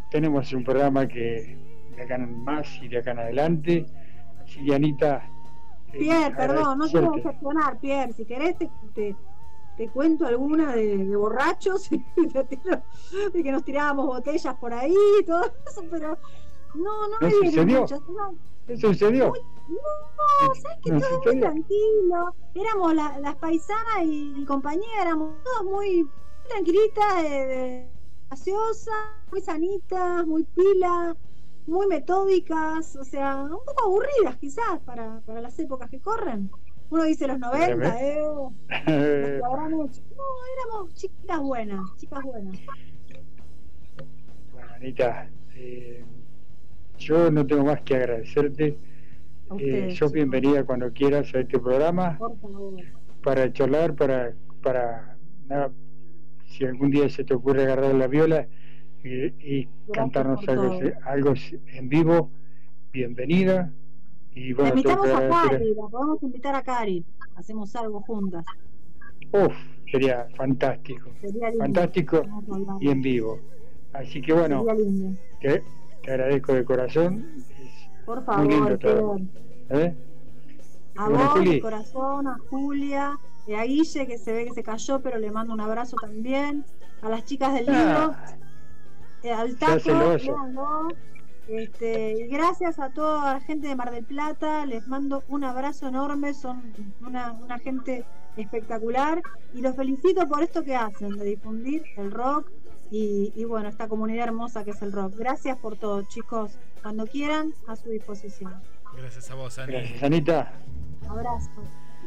tenemos 0.09 0.51
un 0.53 0.63
programa 0.63 1.05
que 1.07 1.57
de 1.93 2.01
acá 2.03 2.15
en 2.15 2.41
más 2.43 2.67
y 2.81 2.87
de 2.87 2.99
acá 2.99 3.11
en 3.11 3.19
adelante. 3.19 3.85
Así 4.41 4.65
que 4.65 4.73
Anita. 4.75 5.29
eh, 5.93 5.97
Pierre, 5.99 6.33
perdón, 6.35 6.77
no 6.77 6.85
quiero 6.85 7.07
agradecerte. 7.07 7.27
decepcionar, 7.27 7.77
Pierre. 7.79 8.13
Si 8.13 8.25
querés, 8.25 8.57
te, 8.57 8.69
te, 8.95 9.15
te 9.75 9.89
cuento 9.89 10.25
alguna 10.25 10.73
de, 10.73 10.99
de 10.99 11.15
borrachos, 11.17 11.89
te 12.15 12.59
de 13.33 13.43
que 13.43 13.51
nos 13.51 13.63
tirábamos 13.65 14.05
botellas 14.07 14.55
por 14.55 14.73
ahí 14.73 14.95
y 15.19 15.25
todo 15.25 15.43
eso, 15.67 15.83
pero 15.91 16.17
no, 16.75 17.07
no 17.09 17.17
¿No 17.19 17.27
me 17.27 17.31
sucedió? 17.31 17.81
muchas. 17.81 17.99
No, 18.07 18.35
¿Eso 18.67 18.87
sucedió? 18.93 19.33
no, 19.67 20.55
sabes 20.55 20.77
que 20.81 20.91
¿No 20.91 20.99
todo 21.01 21.19
muy 21.33 21.39
tranquilo. 21.41 22.35
Éramos 22.53 22.93
la- 22.93 23.19
las 23.19 23.35
paisanas 23.35 24.03
y, 24.05 24.33
y 24.37 24.45
compañía, 24.45 25.01
éramos 25.01 25.43
todas 25.43 25.63
muy 25.65 26.09
de 27.23 27.87
gaseosas, 28.29 28.95
muy 29.31 29.41
sanitas, 29.41 30.25
muy 30.25 30.43
pilas, 30.43 31.15
muy 31.65 31.87
metódicas, 31.87 32.95
o 32.95 33.03
sea, 33.03 33.43
un 33.43 33.63
poco 33.65 33.83
aburridas 33.83 34.37
quizás 34.37 34.79
para, 34.85 35.21
para 35.21 35.41
las 35.41 35.57
épocas 35.59 35.89
que 35.89 35.99
corren. 35.99 36.49
Uno 36.89 37.03
dice 37.03 37.27
los 37.27 37.39
90, 37.39 38.01
eh, 38.01 38.17
los 38.69 38.85
que 38.87 39.41
habrán 39.45 39.73
hecho. 39.73 40.01
No, 40.15 40.23
éramos 40.57 40.93
chicas 40.95 41.39
buenas, 41.39 41.95
chicas 41.97 42.23
buenas. 42.23 42.57
Bueno, 44.51 44.73
Anita, 44.73 45.29
eh, 45.55 46.03
yo 46.97 47.31
no 47.31 47.45
tengo 47.45 47.65
más 47.65 47.81
que 47.81 47.95
agradecerte. 47.95 48.77
A 49.49 49.55
Eh, 49.57 49.95
sos 49.95 50.11
bienvenida 50.11 50.63
cuando 50.63 50.91
quieras 50.93 51.33
a 51.33 51.39
este 51.39 51.59
programa 51.59 52.17
por 52.17 52.39
favor. 52.39 52.75
para 53.23 53.51
charlar, 53.51 53.95
para, 53.95 54.35
para 54.61 55.17
si 56.49 56.65
algún 56.65 56.91
día 56.91 57.09
se 57.09 57.23
te 57.23 57.33
ocurre 57.33 57.63
agarrar 57.63 57.95
la 57.95 58.07
viola 58.07 58.47
y, 59.03 59.25
y 59.61 59.67
cantarnos 59.93 60.47
algo, 60.47 60.79
algo 61.05 61.33
en 61.67 61.89
vivo, 61.89 62.29
bienvenida. 62.91 63.71
Y 64.35 64.53
bueno, 64.53 64.69
invitamos 64.69 65.09
a 65.09 65.29
Cari, 65.29 65.73
la 65.75 65.87
podemos 65.87 66.23
invitar 66.23 66.55
a 66.55 66.61
Cari. 66.63 67.03
Hacemos 67.35 67.75
algo 67.75 68.01
juntas. 68.01 68.45
Uf, 69.31 69.53
sería 69.91 70.27
fantástico, 70.35 71.09
Sería 71.21 71.49
lindo. 71.49 71.63
fantástico 71.63 72.21
y 72.79 72.89
en 72.89 73.01
vivo. 73.01 73.39
Así 73.93 74.21
que 74.21 74.33
bueno, 74.33 74.65
te, 75.41 75.63
te 76.03 76.11
agradezco 76.11 76.53
de 76.53 76.63
corazón. 76.65 77.25
Por 78.05 78.25
Muy 78.37 78.47
lindo 78.49 78.77
favor, 78.79 78.79
todo. 78.79 79.19
¿eh? 79.69 79.93
A 80.97 81.09
Bueno, 81.09 81.23
vos, 81.25 81.33
Juli. 81.33 81.51
de 81.51 81.61
corazón, 81.61 82.27
a 82.27 82.37
Julia, 82.49 83.17
y 83.49 83.55
a 83.55 83.63
Guille, 83.63 84.05
que 84.05 84.17
se 84.19 84.31
ve 84.31 84.45
que 84.45 84.53
se 84.53 84.61
cayó, 84.63 85.01
pero 85.01 85.17
le 85.17 85.31
mando 85.31 85.53
un 85.53 85.59
abrazo 85.59 85.97
también. 85.99 86.63
A 87.01 87.09
las 87.09 87.25
chicas 87.25 87.53
del 87.53 87.65
libro, 87.65 88.13
Ah, 88.13 88.35
eh, 89.23 89.31
al 89.31 89.55
taco. 89.57 90.87
Este, 91.47 92.11
y 92.11 92.27
gracias 92.27 92.77
a 92.77 92.91
toda 92.91 93.33
la 93.33 93.39
gente 93.39 93.67
de 93.67 93.75
Mar 93.75 93.89
del 93.89 94.05
Plata, 94.05 94.67
les 94.67 94.87
mando 94.87 95.23
un 95.29 95.43
abrazo 95.43 95.87
enorme, 95.87 96.35
son 96.35 96.61
una, 97.01 97.31
una 97.31 97.57
gente 97.57 98.05
espectacular 98.37 99.23
y 99.55 99.61
los 99.61 99.75
felicito 99.75 100.27
por 100.27 100.43
esto 100.43 100.63
que 100.63 100.75
hacen, 100.75 101.17
de 101.17 101.25
difundir 101.25 101.81
el 101.97 102.11
rock 102.11 102.51
y, 102.91 103.33
y 103.35 103.45
bueno, 103.45 103.67
esta 103.67 103.87
comunidad 103.87 104.25
hermosa 104.27 104.63
que 104.63 104.71
es 104.71 104.81
el 104.83 104.91
rock. 104.91 105.15
Gracias 105.17 105.57
por 105.57 105.75
todo, 105.75 106.03
chicos. 106.03 106.59
Cuando 106.83 107.07
quieran, 107.07 107.51
a 107.67 107.75
su 107.75 107.89
disposición. 107.89 108.53
Gracias 108.95 109.31
a 109.31 109.35
vos, 109.35 109.57
Ani. 109.57 109.71
gracias, 109.73 110.03
Anita. 110.03 110.53
Abrazo. 111.07 111.49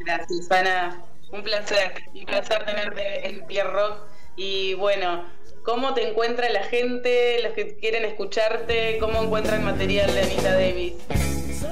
Gracias, 0.05 0.49
Ana. 0.51 1.03
Un 1.33 1.41
placer. 1.41 1.93
Un 2.13 2.25
placer 2.25 2.63
tenerte 2.63 3.27
en 3.27 3.45
Pierre 3.47 3.71
Rock. 3.71 3.97
Y 4.35 4.75
bueno, 4.75 5.25
¿cómo 5.63 5.95
te 5.95 6.07
encuentra 6.07 6.47
la 6.49 6.63
gente, 6.63 7.41
los 7.41 7.53
que 7.53 7.75
quieren 7.77 8.05
escucharte? 8.05 8.97
¿Cómo 8.99 9.23
encuentran 9.23 9.63
material 9.65 10.13
de 10.13 10.21
Anita 10.21 10.53
Davis? 10.53 10.93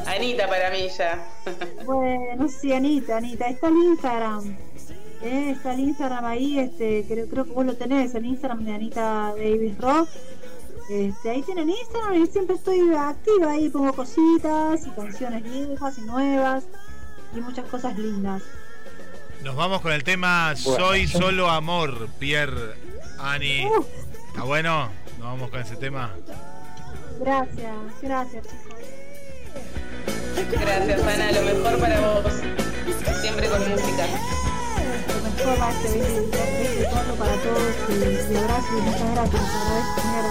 Anita 0.07 0.47
para 0.47 0.71
mí 0.71 0.88
ya. 0.97 1.27
Bueno, 1.85 2.47
sí, 2.47 2.73
Anita, 2.73 3.17
Anita, 3.17 3.47
está 3.47 3.67
el 3.67 3.75
Instagram. 3.75 4.57
Eh, 5.21 5.51
está 5.51 5.73
el 5.73 5.81
Instagram 5.81 6.25
ahí, 6.25 6.57
este, 6.57 7.05
creo, 7.07 7.27
creo 7.27 7.45
que 7.45 7.51
vos 7.51 7.65
lo 7.65 7.75
tenés, 7.75 8.15
el 8.15 8.25
Instagram 8.25 8.65
de 8.65 8.73
Anita 8.73 9.33
Davis 9.38 9.77
Rock. 9.77 10.09
Este, 10.89 11.29
ahí 11.29 11.43
tienen 11.43 11.69
Instagram 11.69 12.15
y 12.15 12.25
siempre 12.25 12.55
estoy 12.55 12.91
activa 12.95 13.51
ahí, 13.51 13.69
pongo 13.69 13.93
cositas 13.93 14.88
y 14.88 14.89
canciones 14.89 15.43
viejas 15.43 15.97
y 15.99 16.01
nuevas 16.01 16.63
y 17.35 17.41
muchas 17.41 17.65
cosas 17.65 17.97
lindas. 17.97 18.41
Nos 19.43 19.55
vamos 19.55 19.81
con 19.81 19.91
el 19.91 20.03
tema 20.03 20.53
Bueno. 20.63 20.85
Soy 20.85 21.07
solo 21.07 21.49
amor, 21.49 22.07
Pierre, 22.19 22.76
Ani. 23.19 23.65
Uh, 23.65 23.84
¿Está 24.27 24.43
bueno? 24.43 24.89
Nos 25.18 25.27
vamos 25.27 25.49
con 25.49 25.59
ese 25.61 25.76
tema. 25.76 26.11
gracias, 27.19 27.76
gracias 28.01 28.45
chicos. 28.47 28.76
Gracias, 30.51 31.01
Ana. 31.01 31.31
Lo 31.31 31.41
mejor 31.41 31.80
para 31.80 31.99
vos. 32.01 32.23
Siempre 33.22 33.49
con 33.49 33.59
música. 33.69 34.05
Lo 35.07 35.22
mejor 35.30 35.61
va 35.61 35.72
este 35.72 35.97
2024 35.99 37.15
para 37.15 37.35
todos 37.38 37.73
y, 37.89 37.93
y 38.34 38.38
abrazo 38.38 38.77
y 38.77 38.81
muchas 38.81 39.11
gracias, 39.11 39.55
agradezco, 39.55 40.01
muy. 40.07 40.22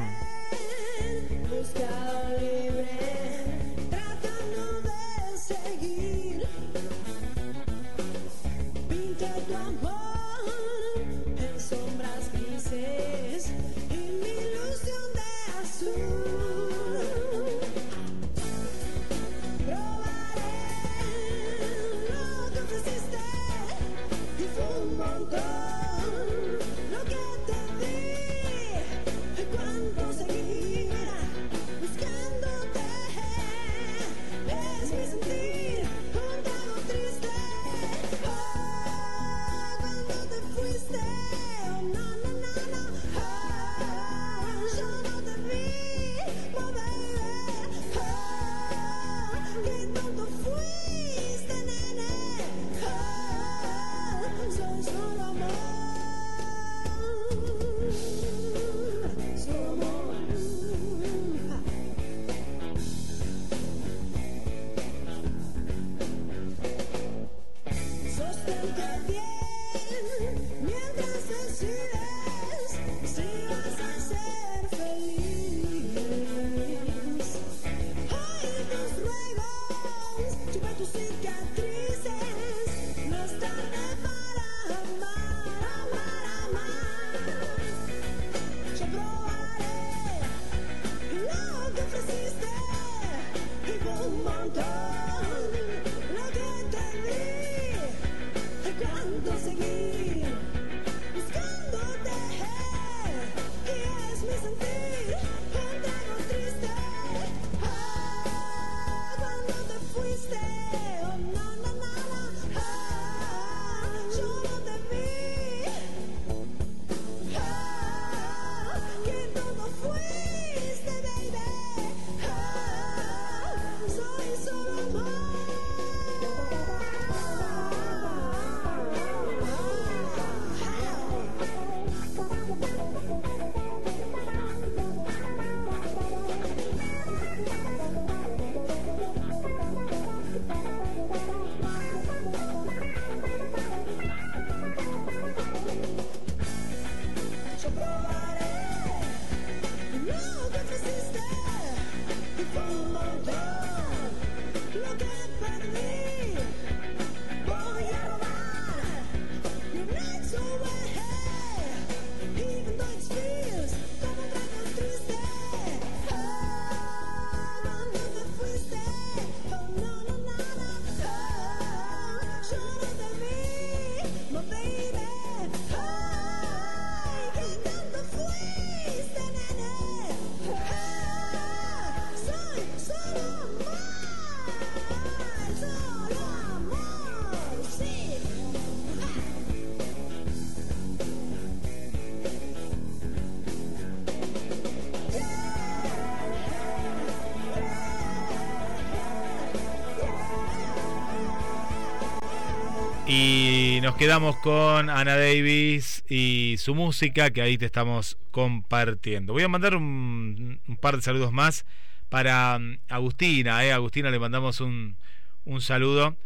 Nos 203.81 203.95
quedamos 203.95 204.35
con 204.37 204.89
Ana 204.89 205.15
Davis 205.15 206.03
y 206.09 206.55
su 206.59 206.75
música 206.75 207.31
que 207.31 207.41
ahí 207.41 207.57
te 207.57 207.65
estamos 207.65 208.17
compartiendo. 208.31 209.33
Voy 209.33 209.43
a 209.43 209.47
mandar 209.47 209.75
un, 209.75 210.59
par 210.79 210.97
de 210.97 211.01
saludos 211.01 211.31
más 211.31 211.65
para 212.09 212.57
um, 212.57 212.77
Agustina. 212.89 213.65
Eh. 213.65 213.71
Agustina 213.71 214.11
le 214.11 214.19
mandamos 214.19 214.61
un, 214.61 214.97
un, 215.45 215.61
saludo 215.61 216.17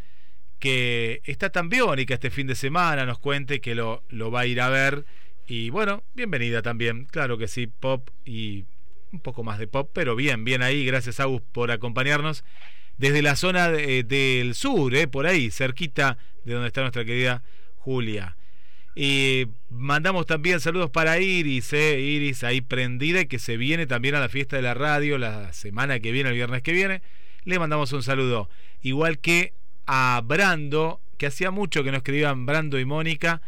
que 0.59 1.21
está 1.23 1.49
tan 1.49 1.69
biónica 1.69 2.15
este 2.15 2.29
fin 2.29 2.47
de 2.47 2.55
semana, 2.55 3.05
nos 3.05 3.19
cuente 3.19 3.61
que 3.61 3.75
lo, 3.75 4.03
lo 4.09 4.31
va 4.31 4.41
a 4.41 4.45
ir 4.45 4.59
a 4.59 4.69
ver. 4.69 5.05
Y 5.47 5.69
bueno, 5.69 6.03
bienvenida 6.15 6.61
también, 6.61 7.05
claro 7.05 7.37
que 7.37 7.47
sí, 7.47 7.67
pop 7.67 8.09
y 8.25 8.65
un 9.11 9.19
poco 9.19 9.43
más 9.43 9.59
de 9.59 9.67
pop, 9.67 9.89
pero 9.93 10.15
bien, 10.15 10.43
bien 10.43 10.61
ahí. 10.61 10.85
Gracias 10.85 11.19
Agus 11.19 11.41
por 11.51 11.71
acompañarnos 11.71 12.43
desde 12.97 13.21
la 13.21 13.35
zona 13.35 13.69
del 13.69 14.55
sur, 14.55 14.95
eh, 14.95 15.07
por 15.07 15.25
ahí, 15.25 15.51
cerquita 15.51 16.17
de 16.45 16.53
donde 16.53 16.67
está 16.67 16.81
nuestra 16.81 17.05
querida 17.05 17.43
Julia. 17.77 18.35
Y 18.95 19.47
mandamos 19.69 20.27
también 20.27 20.59
saludos 20.59 20.91
para 20.91 21.19
Iris, 21.19 21.73
eh, 21.73 21.99
Iris 21.99 22.43
ahí 22.43 22.61
prendida 22.61 23.25
que 23.25 23.39
se 23.39 23.57
viene 23.57 23.87
también 23.87 24.13
a 24.15 24.19
la 24.19 24.29
fiesta 24.29 24.55
de 24.55 24.61
la 24.61 24.75
radio 24.75 25.17
la 25.17 25.51
semana 25.51 25.99
que 25.99 26.11
viene, 26.11 26.29
el 26.29 26.35
viernes 26.35 26.61
que 26.61 26.73
viene. 26.73 27.01
Le 27.43 27.57
mandamos 27.57 27.91
un 27.91 28.03
saludo. 28.03 28.49
Igual 28.81 29.17
que 29.17 29.53
a 29.87 30.21
Brando, 30.23 31.01
que 31.17 31.25
hacía 31.25 31.49
mucho 31.49 31.83
que 31.83 31.91
nos 31.91 31.99
escribían 31.99 32.45
Brando 32.45 32.79
y 32.79 32.85
Mónica 32.85 33.41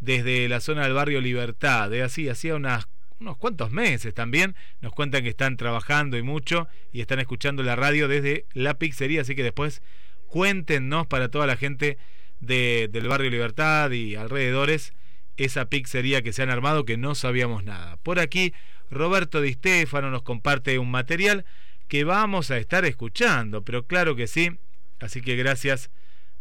desde 0.00 0.48
la 0.48 0.60
zona 0.60 0.82
del 0.82 0.92
barrio 0.92 1.20
Libertad. 1.20 1.92
Eh, 1.94 2.02
así, 2.02 2.28
hacía 2.28 2.54
unas, 2.54 2.86
unos 3.20 3.36
cuantos 3.36 3.70
meses 3.70 4.14
también. 4.14 4.56
Nos 4.80 4.92
cuentan 4.92 5.22
que 5.22 5.28
están 5.28 5.56
trabajando 5.56 6.16
y 6.16 6.22
mucho 6.22 6.68
y 6.92 7.00
están 7.00 7.20
escuchando 7.20 7.62
la 7.62 7.76
radio 7.76 8.08
desde 8.08 8.46
la 8.54 8.74
pizzería. 8.74 9.20
Así 9.20 9.34
que 9.34 9.42
después 9.42 9.82
cuéntenos 10.26 11.06
para 11.06 11.28
toda 11.28 11.46
la 11.46 11.56
gente 11.56 11.98
del 12.40 13.06
barrio 13.06 13.30
Libertad 13.30 13.90
y 13.90 14.14
alrededores 14.14 14.94
esa 15.36 15.66
pizzería 15.66 16.22
que 16.22 16.32
se 16.32 16.42
han 16.42 16.50
armado 16.50 16.84
que 16.84 16.96
no 16.96 17.14
sabíamos 17.14 17.64
nada. 17.64 17.96
Por 17.98 18.18
aquí 18.18 18.54
Roberto 18.90 19.40
Di 19.40 19.52
Stefano 19.52 20.10
nos 20.10 20.22
comparte 20.22 20.78
un 20.78 20.90
material 20.90 21.44
que 21.88 22.04
vamos 22.04 22.50
a 22.50 22.56
estar 22.56 22.84
escuchando, 22.84 23.62
pero 23.62 23.86
claro 23.86 24.16
que 24.16 24.26
sí. 24.26 24.58
Así 25.00 25.22
que 25.22 25.36
gracias 25.36 25.90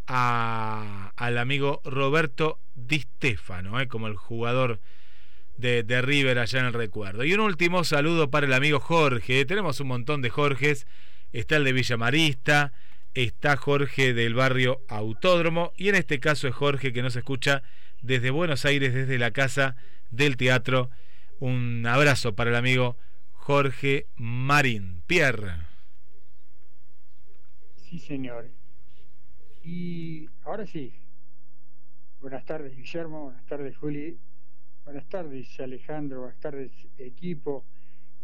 a, 0.07 1.11
al 1.15 1.37
amigo 1.37 1.81
Roberto 1.83 2.59
Di 2.75 3.01
Stefano, 3.01 3.79
eh, 3.79 3.87
como 3.87 4.07
el 4.07 4.15
jugador 4.15 4.79
de, 5.59 6.01
River 6.01 6.39
allá 6.39 6.59
en 6.59 6.65
el 6.65 6.73
recuerdo. 6.73 7.23
Y 7.23 7.33
un 7.33 7.41
último 7.41 7.83
saludo 7.83 8.29
para 8.29 8.45
el 8.45 8.53
amigo 8.53 8.79
Jorge. 8.79 9.45
Tenemos 9.45 9.79
un 9.79 9.87
montón 9.87 10.21
de 10.21 10.29
Jorges. 10.29 10.87
Está 11.33 11.57
el 11.57 11.63
de 11.63 11.73
Villamarista, 11.73 12.73
está 13.13 13.55
Jorge 13.55 14.13
del 14.13 14.33
barrio 14.33 14.81
Autódromo 14.87 15.73
y 15.77 15.89
en 15.89 15.95
este 15.95 16.19
caso 16.19 16.47
es 16.47 16.55
Jorge 16.55 16.91
que 16.91 17.03
nos 17.03 17.15
escucha 17.15 17.61
desde 18.01 18.31
Buenos 18.31 18.65
Aires, 18.65 18.93
desde 18.93 19.19
la 19.19 19.31
casa 19.31 19.75
del 20.09 20.37
teatro. 20.37 20.89
Un 21.39 21.85
abrazo 21.85 22.33
para 22.33 22.49
el 22.49 22.55
amigo 22.55 22.97
Jorge 23.33 24.07
Marín. 24.15 25.03
Pierre. 25.05 25.53
Sí, 27.89 27.99
señor. 27.99 28.49
Y 29.63 30.29
ahora 30.43 30.65
sí. 30.65 30.93
Buenas 32.21 32.43
tardes, 32.45 32.75
Guillermo. 32.75 33.25
Buenas 33.25 33.45
tardes, 33.45 33.77
Juli. 33.77 34.17
Buenas 34.89 35.07
tardes, 35.07 35.47
Alejandro. 35.59 36.21
Buenas 36.21 36.39
tardes, 36.39 36.71
equipo. 36.97 37.63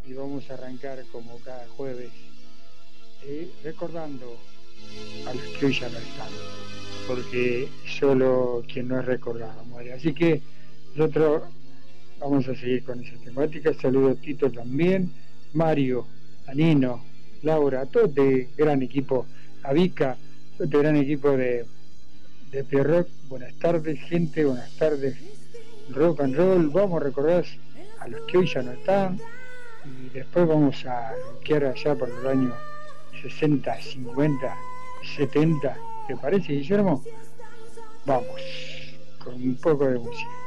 Y 0.04 0.14
vamos 0.14 0.50
a 0.50 0.56
arrancar 0.56 0.98
como 1.12 1.38
cada 1.42 1.68
jueves 1.68 2.10
eh, 3.24 3.52
recordando 3.64 4.36
a 5.28 5.34
los 5.36 5.44
que 5.44 5.68
hoy 5.68 5.74
ya 5.80 5.88
no 5.90 6.00
están, 6.00 6.32
porque 7.08 7.68
solo 7.86 8.64
quien 8.68 8.88
no 8.88 9.00
es 9.00 9.06
recordado 9.06 9.64
muere. 9.66 9.94
Así 9.94 10.12
que 10.16 10.42
nosotros 10.96 11.44
vamos 12.20 12.48
a 12.48 12.56
seguir 12.56 12.84
con 12.84 13.00
esa 13.00 13.16
temática. 13.24 13.72
Saludo 13.76 14.10
a 14.10 14.16
Tito 14.16 14.52
también, 14.52 15.12
Mario, 15.54 16.08
a 16.48 16.56
Nino, 16.56 17.06
Laura, 17.44 17.82
a 17.82 17.86
todo 17.86 18.06
este 18.06 18.50
gran 18.58 18.82
equipo, 18.82 19.28
a 19.62 19.72
Vika, 19.72 20.18
todo 20.58 20.64
este 20.64 20.80
gran 20.80 20.96
equipo 20.96 21.30
de, 21.38 21.64
de 22.50 22.64
Pierrock. 22.64 23.08
Buenas 23.30 23.54
tardes, 23.60 24.00
gente, 24.10 24.46
buenas 24.46 24.76
tardes, 24.78 25.16
rock 25.90 26.22
and 26.22 26.36
roll. 26.36 26.70
Vamos 26.70 27.02
a 27.02 27.06
recordar 27.06 27.46
a 28.00 28.08
los 28.08 28.22
que 28.22 28.38
hoy 28.38 28.48
ya 28.48 28.62
no 28.62 28.72
están 28.72 29.20
y 29.86 30.10
después 30.10 30.48
vamos 30.48 30.86
a 30.86 31.14
quedar 31.44 31.66
allá 31.66 31.96
por 31.96 32.10
el 32.10 32.28
año 32.28 32.54
60, 33.22 33.82
50 33.82 34.58
70, 35.06 35.78
¿te 36.08 36.16
parece, 36.18 36.54
Guillermo? 36.54 37.04
Vamos, 38.06 38.42
con 39.24 39.36
un 39.36 39.56
poco 39.56 39.86
de 39.88 40.00
música. 40.00 40.45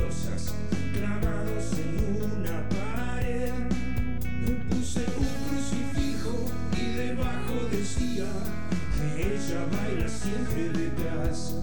religiosas 0.00 0.54
clavados 0.92 1.72
en 1.78 2.22
una 2.22 2.68
pared. 2.68 3.52
Me 4.40 4.52
puse 4.68 5.00
un 5.18 5.28
crucifijo 5.48 6.46
y 6.76 6.94
debajo 6.94 7.66
decía 7.70 8.26
que 8.96 9.34
ella 9.34 9.66
baila 9.70 10.08
siempre 10.08 10.70
detrás. 10.70 11.54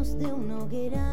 de 0.00 0.32
una 0.32 0.60
hoguera. 0.60 1.04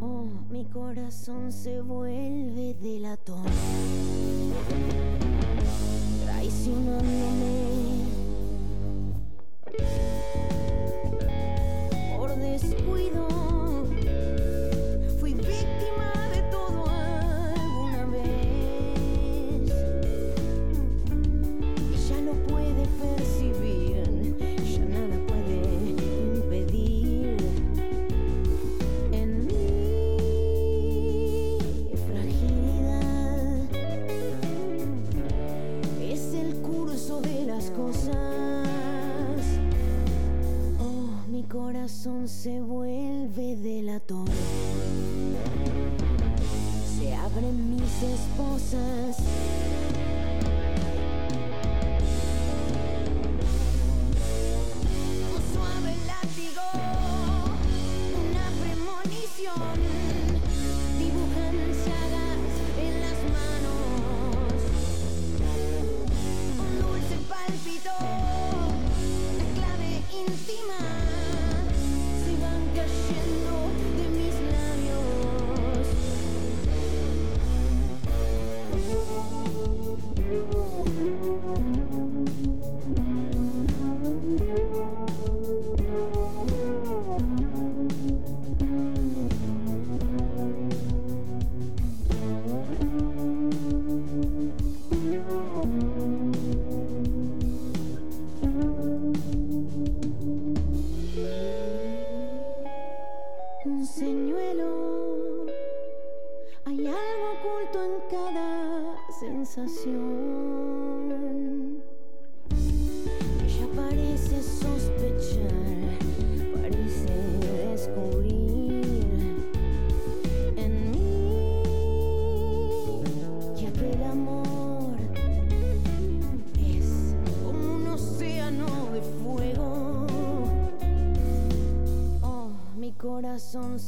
Oh, 0.00 0.26
mi 0.50 0.66
corazón 0.66 1.50
se 1.50 1.80
vuelve 1.80 2.74
de 2.74 3.00
latón, 3.00 3.46
traicionándome. 6.26 7.89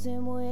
se 0.03 0.19
mueve. 0.19 0.52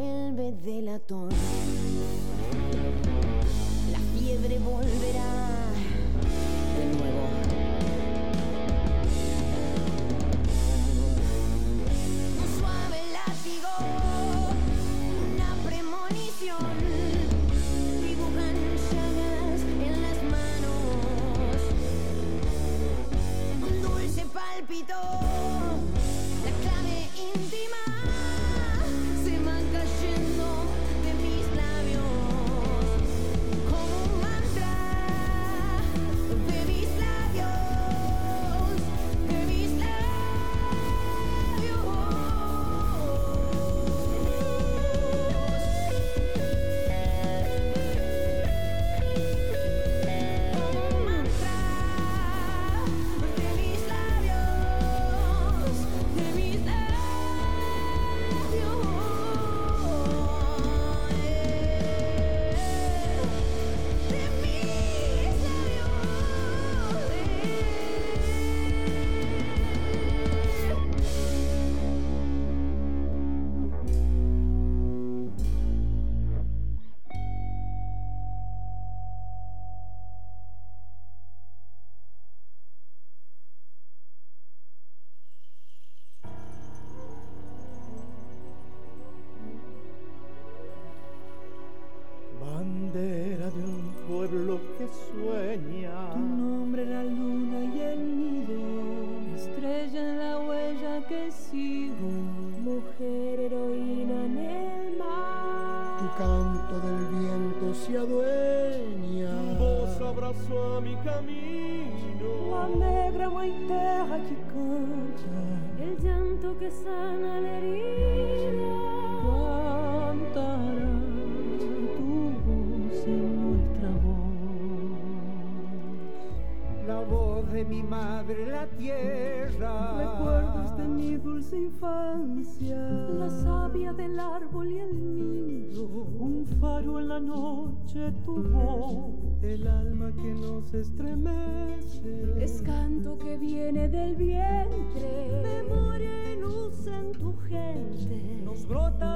Brota 148.71 149.10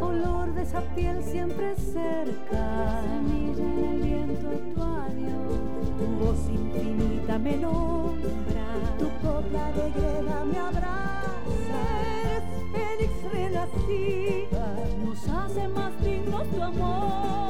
Olor 0.00 0.52
de 0.54 0.62
esa 0.62 0.80
piel 0.94 1.22
siempre 1.22 1.74
cerca. 1.76 3.02
Semilla 3.02 3.64
en 3.64 3.84
el 3.84 4.02
viento 4.02 4.48
tu 4.48 4.82
adiós. 4.82 5.60
Tu 5.98 6.06
voz 6.24 6.48
infinita 6.48 7.38
me 7.38 7.56
nombra. 7.56 8.66
Tu 8.98 9.08
copla 9.22 9.72
de 9.72 9.90
greda 9.90 10.44
me 10.44 10.58
abraza. 10.58 11.82
Eres 12.28 12.44
fénix 12.72 13.32
renacida. 13.32 14.76
Nos 15.04 15.28
hace 15.28 15.68
más 15.68 15.92
dignos 16.02 16.46
tu 16.48 16.62
amor. 16.62 17.45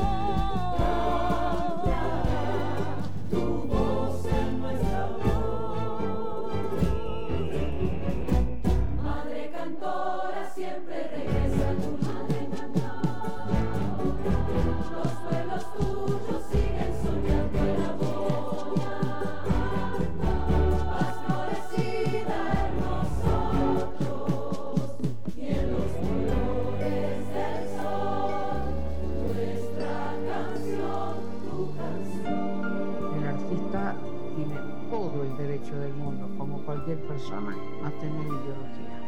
Persona, 37.27 37.57
a 37.85 37.91
tener 38.01 38.27
ideología. 38.27 38.99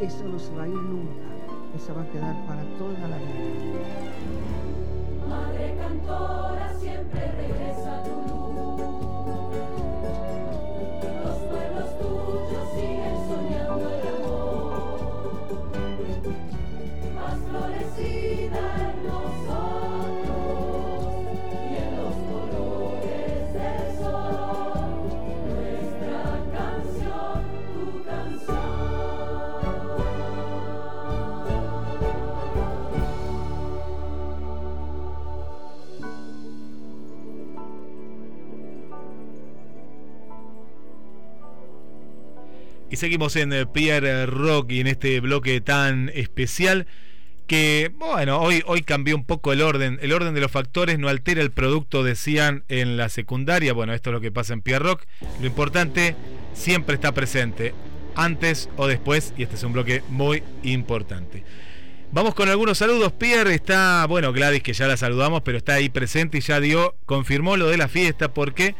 Eso 0.00 0.24
no 0.24 0.38
se 0.38 0.54
va 0.54 0.64
a 0.64 0.68
ir 0.68 0.74
nunca, 0.74 1.26
eso 1.74 1.94
va 1.94 2.02
a 2.02 2.06
quedar 2.06 2.36
para 2.46 2.62
toda 2.78 3.08
la 3.08 3.16
vida. 3.18 3.28
Madre 5.28 5.76
cantora 5.78 6.74
siempre 6.78 7.32
regresa 7.32 8.02
tu 8.04 8.29
seguimos 43.00 43.34
en 43.36 43.54
eh, 43.54 43.64
Pierre 43.64 44.26
Rock 44.26 44.72
y 44.72 44.80
en 44.80 44.86
este 44.86 45.20
bloque 45.20 45.62
tan 45.62 46.10
especial 46.10 46.86
que, 47.46 47.90
bueno, 47.96 48.38
hoy, 48.38 48.62
hoy 48.66 48.82
cambió 48.82 49.16
un 49.16 49.24
poco 49.24 49.54
el 49.54 49.62
orden. 49.62 49.98
El 50.02 50.12
orden 50.12 50.34
de 50.34 50.40
los 50.42 50.50
factores 50.50 50.98
no 50.98 51.08
altera 51.08 51.40
el 51.40 51.50
producto, 51.50 52.04
decían 52.04 52.62
en 52.68 52.98
la 52.98 53.08
secundaria. 53.08 53.72
Bueno, 53.72 53.94
esto 53.94 54.10
es 54.10 54.14
lo 54.14 54.20
que 54.20 54.30
pasa 54.30 54.52
en 54.52 54.60
Pierre 54.60 54.84
Rock. 54.84 55.04
Lo 55.40 55.46
importante 55.46 56.14
siempre 56.52 56.96
está 56.96 57.12
presente, 57.12 57.72
antes 58.16 58.68
o 58.76 58.86
después, 58.86 59.32
y 59.38 59.44
este 59.44 59.54
es 59.54 59.64
un 59.64 59.72
bloque 59.72 60.02
muy 60.10 60.42
importante. 60.62 61.42
Vamos 62.12 62.34
con 62.34 62.50
algunos 62.50 62.76
saludos. 62.76 63.12
Pierre 63.12 63.54
está, 63.54 64.04
bueno, 64.08 64.34
Gladys, 64.34 64.62
que 64.62 64.74
ya 64.74 64.86
la 64.86 64.98
saludamos, 64.98 65.40
pero 65.40 65.56
está 65.56 65.72
ahí 65.72 65.88
presente 65.88 66.36
y 66.36 66.42
ya 66.42 66.60
dio, 66.60 66.94
confirmó 67.06 67.56
lo 67.56 67.68
de 67.68 67.78
la 67.78 67.88
fiesta 67.88 68.34
porque 68.34 68.74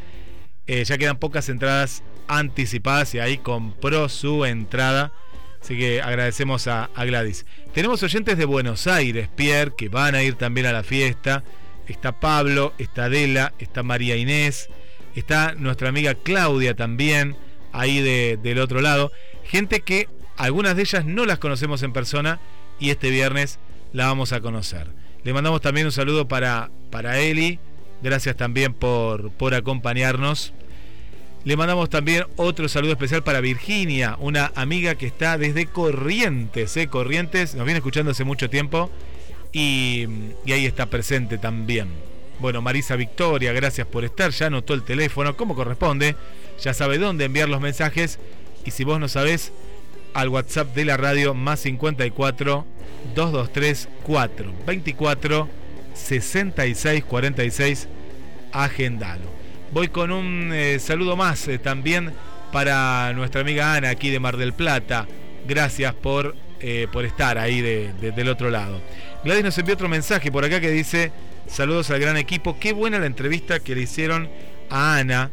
eh, 0.67 0.85
ya 0.85 0.99
quedan 0.99 1.17
pocas 1.17 1.49
entradas 1.49 2.03
anticipadas 2.31 3.15
y 3.15 3.19
ahí 3.19 3.39
compró 3.39 4.09
su 4.09 4.45
entrada. 4.45 5.13
Así 5.61 5.77
que 5.77 6.01
agradecemos 6.01 6.67
a, 6.67 6.91
a, 6.95 7.05
Gladys. 7.05 7.45
Tenemos 7.75 8.03
oyentes 8.03 8.39
de 8.39 8.47
Buenos 8.47 8.87
Aires, 8.87 9.29
Pierre, 9.35 9.73
que 9.77 9.89
van 9.89 10.15
a 10.15 10.23
ir 10.23 10.35
también 10.35 10.67
a 10.67 10.73
la 10.73 10.83
fiesta. 10.83 11.45
Está 11.87 12.19
Pablo, 12.19 12.73
está 12.79 13.05
Adela, 13.07 13.53
está 13.59 13.83
María 13.83 14.17
Inés, 14.17 14.71
está 15.15 15.55
nuestra 15.57 15.89
amiga 15.89 16.15
Claudia 16.15 16.75
también, 16.75 17.37
ahí 17.73 18.01
de, 18.01 18.39
del 18.43 18.61
otro 18.61 18.81
lado. 18.81 19.13
Gente 19.45 19.81
que 19.81 20.09
algunas 20.37 20.77
de 20.77 20.83
ellas 20.83 21.05
no 21.05 21.27
las 21.27 21.39
conocemos 21.39 21.83
en 21.83 21.93
persona 21.93 22.41
y 22.79 22.91
este 22.91 23.11
viernes 23.11 23.59
la 23.93 24.07
vamos 24.07 24.33
a 24.33 24.41
conocer. 24.41 24.87
Le 25.25 25.35
mandamos 25.35 25.61
también 25.61 25.87
un 25.87 25.93
saludo 25.93 26.29
para, 26.29 26.71
para 26.91 27.19
Eli. 27.19 27.59
Gracias 28.03 28.37
también 28.37 28.73
por, 28.73 29.31
por 29.33 29.55
acompañarnos. 29.55 30.55
Le 31.43 31.57
mandamos 31.57 31.89
también 31.89 32.25
otro 32.37 32.69
saludo 32.69 32.93
especial 32.93 33.23
para 33.23 33.41
Virginia, 33.41 34.17
una 34.21 34.53
amiga 34.55 34.97
que 34.97 35.07
está 35.07 35.39
desde 35.39 35.65
Corrientes, 35.65 36.77
¿eh? 36.77 36.89
Corrientes, 36.89 37.55
nos 37.55 37.65
viene 37.65 37.79
escuchando 37.79 38.11
hace 38.11 38.25
mucho 38.25 38.51
tiempo 38.51 38.91
y, 39.51 40.07
y, 40.45 40.53
ahí 40.53 40.67
está 40.67 40.87
presente 40.87 41.39
también. 41.39 41.89
Bueno, 42.41 42.61
Marisa 42.61 42.95
Victoria, 42.97 43.55
gracias 43.55 43.87
por 43.87 44.05
estar, 44.05 44.33
ya 44.33 44.49
anotó 44.49 44.75
el 44.75 44.83
teléfono 44.83 45.35
como 45.35 45.55
corresponde, 45.55 46.15
ya 46.61 46.75
sabe 46.75 46.99
dónde 46.99 47.25
enviar 47.25 47.49
los 47.49 47.63
mensajes 47.63 48.19
y 48.67 48.73
si 48.73 48.85
vos 48.85 49.01
no 49.01 49.09
sabés, 49.09 49.51
al 50.13 50.29
WhatsApp 50.29 50.75
de 50.75 50.85
la 50.85 50.99
radio 50.99 51.33
más 51.33 51.61
54 51.61 52.67
223 53.15 53.89
4 54.03 54.53
24 54.67 55.49
66 55.95 57.05
46, 57.05 57.89
agendalo. 58.53 59.40
Voy 59.73 59.87
con 59.87 60.11
un 60.11 60.51
eh, 60.53 60.81
saludo 60.81 61.15
más 61.15 61.47
eh, 61.47 61.61
también 61.61 62.13
para 62.51 63.13
nuestra 63.13 63.43
amiga 63.43 63.75
Ana 63.75 63.91
aquí 63.91 64.11
de 64.11 64.19
Mar 64.19 64.37
del 64.37 64.53
Plata. 64.53 65.07
Gracias 65.47 65.95
por, 65.95 66.35
eh, 66.59 66.89
por 66.93 67.05
estar 67.05 67.39
ahí 67.39 67.61
de, 67.61 67.93
de, 68.01 68.11
del 68.11 68.29
otro 68.29 68.51
lado. 68.51 68.81
Gladys 69.23 69.45
nos 69.45 69.59
envió 69.59 69.75
otro 69.75 69.89
mensaje 69.89 70.33
por 70.33 70.45
acá 70.45 70.61
que 70.61 70.73
dice, 70.73 71.13
saludos 71.47 71.89
al 71.91 72.01
gran 72.01 72.17
equipo, 72.17 72.59
qué 72.59 72.73
buena 72.73 72.99
la 72.99 73.07
entrevista 73.07 73.61
que 73.61 73.77
le 73.77 73.83
hicieron 73.83 74.29
a 74.71 74.97
Ana. 74.97 75.31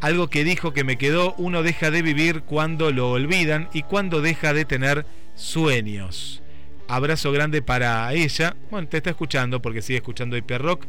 Algo 0.00 0.28
que 0.28 0.44
dijo 0.44 0.72
que 0.72 0.84
me 0.84 0.96
quedó, 0.96 1.34
uno 1.36 1.64
deja 1.64 1.90
de 1.90 2.02
vivir 2.02 2.42
cuando 2.42 2.92
lo 2.92 3.10
olvidan 3.10 3.68
y 3.72 3.82
cuando 3.82 4.22
deja 4.22 4.54
de 4.54 4.64
tener 4.64 5.04
sueños. 5.34 6.42
Abrazo 6.86 7.32
grande 7.32 7.60
para 7.60 8.12
ella. 8.12 8.54
Bueno, 8.70 8.86
te 8.86 8.98
está 8.98 9.10
escuchando 9.10 9.60
porque 9.60 9.82
sigue 9.82 9.98
escuchando 9.98 10.36
hoy 10.36 10.42
Pierre 10.42 10.64
Rock. 10.64 10.84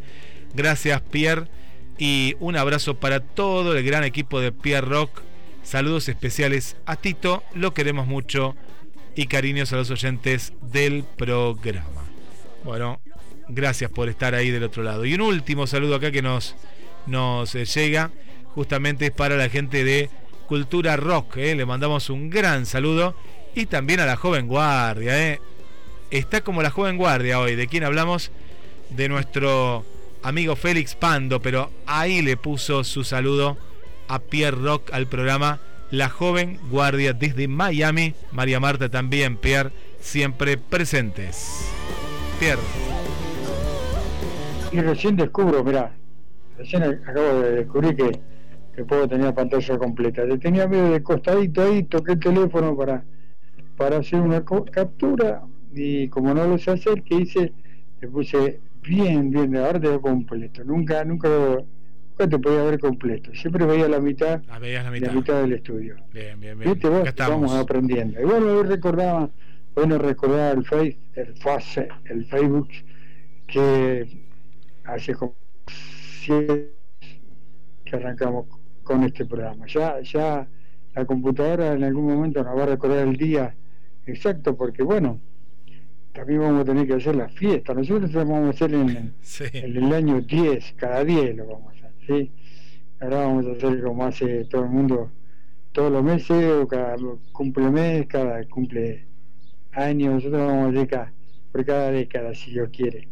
Gracias, 0.53 1.01
Pierre. 1.01 1.47
Y 1.97 2.35
un 2.39 2.57
abrazo 2.57 2.95
para 2.95 3.19
todo 3.19 3.77
el 3.77 3.83
gran 3.83 4.03
equipo 4.03 4.39
de 4.39 4.51
Pierre 4.51 4.87
Rock. 4.87 5.21
Saludos 5.63 6.09
especiales 6.09 6.75
a 6.85 6.95
Tito. 6.95 7.43
Lo 7.53 7.73
queremos 7.73 8.07
mucho. 8.07 8.55
Y 9.15 9.27
cariños 9.27 9.73
a 9.73 9.75
los 9.75 9.91
oyentes 9.91 10.53
del 10.61 11.03
programa. 11.03 12.03
Bueno, 12.63 13.01
gracias 13.49 13.91
por 13.91 14.07
estar 14.09 14.33
ahí 14.33 14.49
del 14.51 14.63
otro 14.63 14.83
lado. 14.83 15.05
Y 15.05 15.13
un 15.13 15.21
último 15.21 15.67
saludo 15.67 15.95
acá 15.95 16.11
que 16.11 16.21
nos, 16.21 16.55
nos 17.07 17.53
eh, 17.55 17.65
llega. 17.65 18.11
Justamente 18.55 19.07
es 19.07 19.11
para 19.11 19.35
la 19.35 19.49
gente 19.49 19.83
de 19.83 20.09
Cultura 20.47 20.95
Rock. 20.95 21.37
Eh. 21.37 21.55
Le 21.55 21.65
mandamos 21.65 22.09
un 22.09 22.29
gran 22.29 22.65
saludo. 22.65 23.15
Y 23.53 23.65
también 23.65 23.99
a 23.99 24.05
la 24.05 24.15
joven 24.15 24.47
guardia. 24.47 25.33
Eh 25.33 25.41
está 26.11 26.41
como 26.41 26.61
la 26.61 26.69
joven 26.69 26.97
guardia 26.97 27.39
hoy. 27.39 27.55
¿De 27.55 27.67
quién 27.67 27.83
hablamos? 27.83 28.31
De 28.89 29.09
nuestro 29.09 29.85
amigo 30.23 30.55
Félix 30.55 30.95
Pando, 30.95 31.41
pero 31.41 31.69
ahí 31.85 32.21
le 32.21 32.37
puso 32.37 32.83
su 32.83 33.03
saludo 33.03 33.57
a 34.07 34.19
Pierre 34.19 34.57
Rock 34.57 34.93
al 34.93 35.07
programa 35.07 35.59
La 35.89 36.09
joven 36.09 36.59
guardia 36.69 37.13
desde 37.13 37.47
Miami. 37.47 38.13
María 38.31 38.59
Marta 38.59 38.89
también, 38.89 39.37
Pierre, 39.37 39.71
siempre 39.99 40.57
presentes. 40.57 41.69
Pierre. 42.39 42.61
Y 44.71 44.79
recién 44.79 45.15
descubro, 45.15 45.63
mirá, 45.63 45.93
recién 46.57 46.83
acabo 46.83 47.41
de 47.41 47.51
descubrir 47.51 47.95
que, 47.95 48.19
que 48.75 48.85
puedo 48.85 49.07
tener 49.07 49.33
pantalla 49.33 49.77
completa. 49.77 50.23
Le 50.23 50.37
tenía 50.37 50.67
medio 50.67 50.91
de 50.91 51.03
costadito 51.03 51.63
ahí, 51.63 51.83
toqué 51.83 52.13
el 52.13 52.19
teléfono 52.19 52.75
para, 52.75 53.03
para 53.75 53.97
hacer 53.97 54.21
una 54.21 54.43
captura 54.45 55.43
y 55.73 56.07
como 56.09 56.33
no 56.33 56.47
lo 56.47 56.57
sé 56.57 56.71
hacer, 56.71 57.03
¿qué 57.03 57.15
hice? 57.15 57.53
Le 57.99 58.07
puse 58.07 58.59
bien, 58.81 59.31
bien, 59.31 59.55
ahora 59.55 59.79
te 59.79 59.87
veo 59.87 60.01
completo. 60.01 60.63
Nunca, 60.63 61.03
nunca, 61.03 61.29
nunca 61.29 62.29
te 62.29 62.39
podía 62.39 62.63
ver 62.63 62.79
completo. 62.79 63.31
Siempre 63.33 63.65
veía 63.65 63.87
la 63.87 63.99
mitad, 63.99 64.41
la 64.47 64.59
mitad. 64.59 64.83
la 64.83 65.13
mitad 65.13 65.41
del 65.41 65.53
estudio. 65.53 65.95
Bien, 66.13 66.39
bien, 66.39 66.57
bien. 66.57 66.73
¿Viste 66.73 66.89
vos? 66.89 67.07
Estamos 67.07 67.53
aprendiendo. 67.53 68.19
Y 68.19 68.25
bueno, 68.25 68.47
hoy 68.47 68.63
recordaba, 68.67 69.29
bueno, 69.75 69.97
recordaba 69.97 70.51
el 70.51 70.65
Face, 70.65 70.97
el 71.15 71.35
Face, 71.37 71.87
el 72.05 72.25
Facebook, 72.25 72.69
que 73.47 74.07
hace 74.85 75.13
como 75.13 75.35
siete 75.67 76.71
que 77.85 77.95
arrancamos 77.95 78.45
con 78.83 79.03
este 79.03 79.25
programa. 79.25 79.65
Ya, 79.67 79.99
ya 80.01 80.47
la 80.95 81.05
computadora 81.05 81.73
en 81.73 81.83
algún 81.83 82.05
momento 82.05 82.43
nos 82.43 82.57
va 82.57 82.63
a 82.63 82.67
recordar 82.67 83.07
el 83.07 83.15
día 83.15 83.55
exacto, 84.05 84.55
porque 84.55 84.83
bueno, 84.83 85.19
también 86.13 86.41
vamos 86.41 86.61
a 86.61 86.65
tener 86.65 86.87
que 86.87 86.93
hacer 86.93 87.15
la 87.15 87.29
fiesta. 87.29 87.73
Nosotros 87.73 88.11
vamos 88.13 88.47
a 88.47 88.49
hacer 88.49 88.73
en, 88.73 89.13
el 89.53 89.93
año 89.93 90.21
10, 90.21 90.73
cada 90.77 91.03
10 91.03 91.37
lo 91.37 91.47
vamos 91.47 91.73
a 91.83 91.87
hacer. 91.87 91.91
¿sí? 92.07 92.31
Ahora 92.99 93.17
vamos 93.25 93.47
a 93.47 93.51
hacer 93.51 93.81
como 93.83 94.05
hace 94.05 94.45
todo 94.45 94.63
el 94.63 94.69
mundo 94.69 95.11
todos 95.71 95.91
los 95.91 96.03
meses, 96.03 96.53
o 96.53 96.67
cada 96.67 96.97
cumple 97.31 97.69
mes, 97.69 98.07
cada 98.07 98.43
cumple 98.45 99.05
año. 99.71 100.11
Nosotros 100.11 100.41
vamos 100.41 100.65
a 100.65 100.69
hacer 100.69 100.87
cada, 100.87 101.13
por 101.51 101.65
cada 101.65 101.91
década, 101.91 102.35
si 102.35 102.51
Dios 102.51 102.69
quiere. 102.71 103.07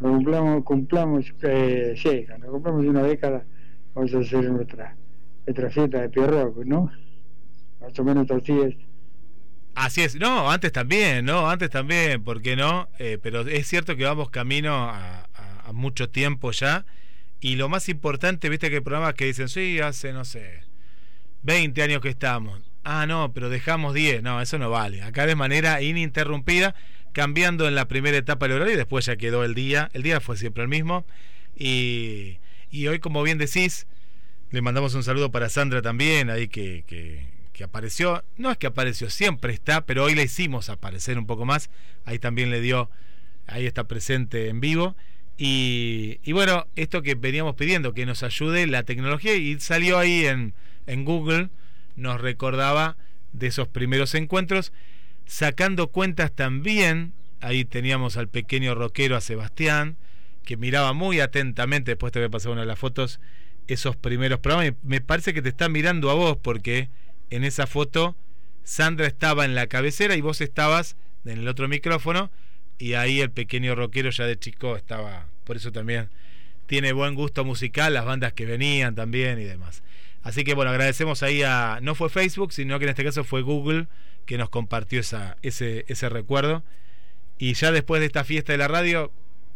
Cuando 0.00 0.18
cumplamos, 0.18 0.64
cumplamos 0.64 1.34
eh, 1.42 1.94
sí, 1.96 2.24
cuando 2.26 2.50
cumplamos 2.50 2.86
una 2.86 3.02
década, 3.02 3.44
vamos 3.94 4.14
a 4.14 4.18
hacer 4.18 4.50
nuestra, 4.50 4.96
nuestra 5.46 5.70
fiesta 5.70 6.00
de 6.02 6.08
Pierro, 6.08 6.54
¿no? 6.64 6.90
Más 7.80 7.98
o 7.98 8.04
menos 8.04 8.30
así 8.30 8.52
es. 8.58 8.87
Así 9.78 10.02
es, 10.02 10.16
no, 10.16 10.50
antes 10.50 10.72
también, 10.72 11.24
¿no? 11.24 11.48
Antes 11.48 11.70
también, 11.70 12.24
¿por 12.24 12.42
qué 12.42 12.56
no? 12.56 12.88
Eh, 12.98 13.16
pero 13.22 13.42
es 13.42 13.68
cierto 13.68 13.94
que 13.94 14.02
vamos 14.02 14.28
camino 14.28 14.74
a, 14.74 15.24
mucho 15.72 16.08
tiempo 16.10 16.50
ya. 16.50 16.84
Y 17.40 17.54
lo 17.54 17.68
más 17.68 17.88
importante, 17.88 18.48
viste 18.48 18.70
que 18.70 18.76
hay 18.76 18.80
programas 18.80 19.14
que 19.14 19.26
dicen, 19.26 19.48
sí, 19.48 19.78
hace, 19.78 20.12
no 20.12 20.24
sé, 20.24 20.64
20 21.42 21.80
años 21.80 22.00
que 22.00 22.08
estamos. 22.08 22.60
Ah, 22.82 23.06
no, 23.06 23.32
pero 23.32 23.50
dejamos 23.50 23.94
10. 23.94 24.20
No, 24.24 24.40
eso 24.40 24.58
no 24.58 24.68
vale. 24.68 25.02
Acá 25.02 25.26
de 25.26 25.36
manera 25.36 25.80
ininterrumpida, 25.80 26.74
cambiando 27.12 27.68
en 27.68 27.76
la 27.76 27.86
primera 27.86 28.16
etapa 28.16 28.46
el 28.46 28.52
horario 28.52 28.74
y 28.74 28.78
después 28.78 29.06
ya 29.06 29.14
quedó 29.14 29.44
el 29.44 29.54
día. 29.54 29.90
El 29.92 30.02
día 30.02 30.18
fue 30.20 30.36
siempre 30.36 30.64
el 30.64 30.68
mismo. 30.68 31.06
Y, 31.54 32.38
y 32.72 32.88
hoy, 32.88 32.98
como 32.98 33.22
bien 33.22 33.38
decís, 33.38 33.86
le 34.50 34.60
mandamos 34.60 34.94
un 34.94 35.04
saludo 35.04 35.30
para 35.30 35.48
Sandra 35.48 35.82
también, 35.82 36.30
ahí 36.30 36.48
que, 36.48 36.82
que 36.88 37.37
que 37.58 37.64
apareció, 37.64 38.22
no 38.36 38.52
es 38.52 38.56
que 38.56 38.68
apareció, 38.68 39.10
siempre 39.10 39.52
está, 39.52 39.84
pero 39.84 40.04
hoy 40.04 40.14
le 40.14 40.22
hicimos 40.22 40.68
aparecer 40.68 41.18
un 41.18 41.26
poco 41.26 41.44
más. 41.44 41.70
Ahí 42.04 42.20
también 42.20 42.50
le 42.50 42.60
dio, 42.60 42.88
ahí 43.48 43.66
está 43.66 43.88
presente 43.88 44.48
en 44.48 44.60
vivo. 44.60 44.94
Y, 45.36 46.20
bueno, 46.30 46.68
esto 46.76 47.02
que 47.02 47.16
veníamos 47.16 47.56
pidiendo, 47.56 47.94
que 47.94 48.06
nos 48.06 48.22
ayude 48.22 48.68
la 48.68 48.84
tecnología, 48.84 49.34
y 49.34 49.58
salió 49.58 49.98
ahí 49.98 50.24
en, 50.24 50.54
en 50.86 51.04
Google, 51.04 51.50
nos 51.96 52.20
recordaba 52.20 52.96
de 53.32 53.48
esos 53.48 53.66
primeros 53.66 54.14
encuentros, 54.14 54.72
sacando 55.26 55.88
cuentas 55.88 56.30
también, 56.30 57.12
ahí 57.40 57.64
teníamos 57.64 58.16
al 58.16 58.28
pequeño 58.28 58.76
rockero, 58.76 59.16
a 59.16 59.20
Sebastián, 59.20 59.96
que 60.44 60.56
miraba 60.56 60.92
muy 60.92 61.18
atentamente, 61.18 61.90
después 61.90 62.12
te 62.12 62.20
voy 62.20 62.26
a 62.26 62.30
pasar 62.30 62.52
una 62.52 62.60
de 62.60 62.68
las 62.68 62.78
fotos, 62.78 63.18
esos 63.66 63.96
primeros 63.96 64.38
programas, 64.38 64.74
me 64.84 65.00
parece 65.00 65.34
que 65.34 65.42
te 65.42 65.48
está 65.48 65.68
mirando 65.68 66.10
a 66.10 66.14
vos, 66.14 66.36
porque 66.40 66.88
en 67.30 67.44
esa 67.44 67.66
foto 67.66 68.16
Sandra 68.64 69.06
estaba 69.06 69.44
en 69.44 69.54
la 69.54 69.66
cabecera 69.66 70.14
y 70.14 70.20
vos 70.20 70.40
estabas 70.40 70.96
en 71.24 71.38
el 71.38 71.48
otro 71.48 71.68
micrófono 71.68 72.30
y 72.78 72.94
ahí 72.94 73.20
el 73.20 73.30
pequeño 73.30 73.74
rockero 73.74 74.10
ya 74.10 74.26
de 74.26 74.38
chico 74.38 74.76
estaba, 74.76 75.26
por 75.44 75.56
eso 75.56 75.72
también 75.72 76.10
tiene 76.66 76.92
buen 76.92 77.14
gusto 77.14 77.44
musical, 77.44 77.94
las 77.94 78.04
bandas 78.04 78.34
que 78.34 78.44
venían 78.44 78.94
también 78.94 79.40
y 79.40 79.44
demás. 79.44 79.82
Así 80.22 80.44
que 80.44 80.52
bueno, 80.54 80.70
agradecemos 80.70 81.22
ahí 81.22 81.42
a, 81.42 81.78
no 81.80 81.94
fue 81.94 82.10
Facebook, 82.10 82.52
sino 82.52 82.78
que 82.78 82.84
en 82.84 82.90
este 82.90 83.04
caso 83.04 83.24
fue 83.24 83.40
Google 83.40 83.86
que 84.26 84.36
nos 84.36 84.50
compartió 84.50 85.00
esa, 85.00 85.38
ese, 85.40 85.86
ese 85.88 86.10
recuerdo. 86.10 86.62
Y 87.38 87.54
ya 87.54 87.72
después 87.72 88.00
de 88.00 88.06
esta 88.06 88.24
fiesta 88.24 88.52
de 88.52 88.58
la 88.58 88.68
radio, 88.68 89.10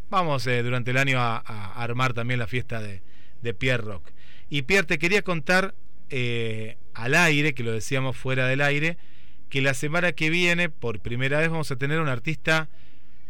vamos 0.09 0.47
eh, 0.47 0.63
durante 0.63 0.93
el 0.93 0.97
año 0.97 1.21
a, 1.21 1.37
armar 1.75 2.15
también 2.15 2.41
la 2.41 2.47
fiesta 2.47 2.81
de, 2.81 3.03
de 3.43 3.53
Pierre 3.53 3.83
Rock. 3.83 4.09
Y 4.49 4.63
Pierre, 4.63 4.87
te 4.87 4.99
quería 4.99 5.21
contar 5.21 5.75
eh, 6.09 6.79
al 6.95 7.15
aire, 7.15 7.55
que 7.55 7.63
lo 7.63 7.73
decíamos 7.73 8.17
fuera 8.17 8.47
del 8.47 8.61
aire, 8.61 8.97
que 9.49 9.61
la 9.61 9.75
semana 9.75 10.13
que 10.13 10.31
viene, 10.31 10.69
por 10.69 11.01
primera 11.01 11.39
vez, 11.39 11.51
vamos 11.51 11.71
a 11.71 11.77
tener 11.77 12.01
un 12.01 12.09
artista 12.09 12.69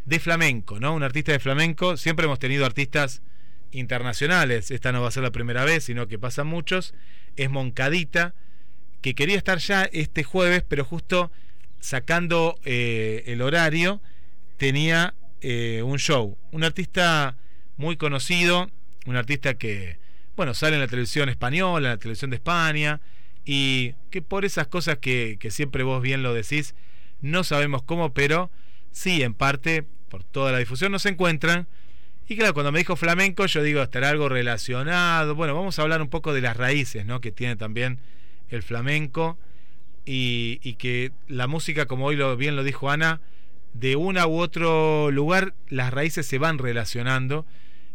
de 0.04 0.18
flamenco, 0.18 0.80
¿no? 0.80 0.94
Un 0.94 1.02
artista 1.02 1.32
de 1.32 1.38
flamenco. 1.38 1.96
Siempre 1.96 2.26
hemos 2.26 2.38
tenido 2.38 2.64
artistas 2.64 3.22
internacionales. 3.70 4.70
Esta 4.70 4.92
no 4.92 5.02
va 5.02 5.08
a 5.08 5.12
ser 5.12 5.22
la 5.22 5.30
primera 5.30 5.64
vez, 5.64 5.84
sino 5.84 6.06
que 6.06 6.18
pasan 6.18 6.46
muchos. 6.46 6.94
Es 7.36 7.50
Moncadita, 7.50 8.34
que 9.00 9.14
quería 9.14 9.36
estar 9.36 9.58
ya 9.58 9.84
este 9.84 10.22
jueves, 10.22 10.64
pero 10.66 10.84
justo 10.84 11.32
sacando 11.80 12.58
eh, 12.64 13.24
el 13.26 13.42
horario, 13.42 14.00
tenía 14.58 15.14
eh, 15.40 15.82
un 15.84 15.98
show. 15.98 16.38
Un 16.52 16.62
artista 16.62 17.36
muy 17.76 17.96
conocido, 17.96 18.70
un 19.06 19.16
artista 19.16 19.54
que 19.54 19.98
bueno, 20.36 20.54
sale 20.54 20.76
en 20.76 20.80
la 20.80 20.88
televisión 20.88 21.28
española, 21.28 21.88
en 21.88 21.94
la 21.94 21.98
televisión 21.98 22.30
de 22.30 22.36
España, 22.36 23.00
y 23.44 23.94
que 24.10 24.22
por 24.22 24.44
esas 24.44 24.66
cosas 24.66 24.98
que, 24.98 25.38
siempre 25.50 25.82
vos 25.82 26.02
bien 26.02 26.22
lo 26.22 26.34
decís, 26.34 26.74
no 27.20 27.44
sabemos 27.44 27.82
cómo, 27.82 28.12
pero 28.12 28.50
sí, 28.90 29.22
en 29.22 29.34
parte, 29.34 29.84
por 30.08 30.24
toda 30.24 30.52
la 30.52 30.58
difusión, 30.58 30.92
nos 30.92 31.06
encuentran. 31.06 31.66
Y 32.28 32.36
claro, 32.36 32.54
cuando 32.54 32.72
me 32.72 32.78
dijo 32.78 32.96
flamenco, 32.96 33.46
yo 33.46 33.62
digo, 33.62 33.82
estará 33.82 34.10
algo 34.10 34.28
relacionado. 34.28 35.34
Bueno, 35.34 35.54
vamos 35.54 35.78
a 35.78 35.82
hablar 35.82 36.02
un 36.02 36.08
poco 36.08 36.32
de 36.32 36.40
las 36.40 36.56
raíces, 36.56 37.04
¿no? 37.04 37.20
Que 37.20 37.32
tiene 37.32 37.56
también 37.56 37.98
el 38.48 38.62
flamenco. 38.62 39.38
Y, 40.04 40.58
y 40.62 40.74
que 40.74 41.12
la 41.28 41.46
música, 41.46 41.86
como 41.86 42.06
hoy 42.06 42.16
lo, 42.16 42.36
bien 42.36 42.56
lo 42.56 42.64
dijo 42.64 42.90
Ana, 42.90 43.20
de 43.72 43.96
una 43.96 44.26
u 44.26 44.38
otro 44.38 45.10
lugar, 45.10 45.54
las 45.68 45.92
raíces 45.92 46.26
se 46.26 46.38
van 46.38 46.58
relacionando 46.58 47.46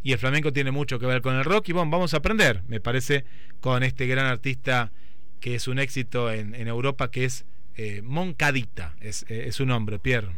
y 0.04 0.14
el 0.14 0.20
flamenco 0.20 0.54
tiene 0.54 0.72
mucho 0.72 1.00
que 1.00 1.06
ver 1.06 1.22
con 1.22 1.36
el 1.36 1.44
rock 1.44 1.70
y 1.70 1.74
bueno, 1.74 1.92
vamos 1.92 2.14
a 2.14 2.18
aprender, 2.18 2.64
me 2.68 2.80
parece, 2.80 3.26
con 3.60 3.84
este 3.84 4.08
gran 4.08 4.26
artista 4.26 4.92
que 5.40 5.56
es 5.56 5.68
un 5.68 5.80
éxito 5.80 6.32
en, 6.32 6.56
Europa, 6.68 7.12
que 7.12 7.26
es 7.26 7.46
eh, 7.76 8.02
Moncadita, 8.04 8.96
es, 9.02 9.26
eh, 9.30 9.46
es, 9.48 9.56
su 9.56 9.66
nombre, 9.66 10.00
Pierre. 10.00 10.32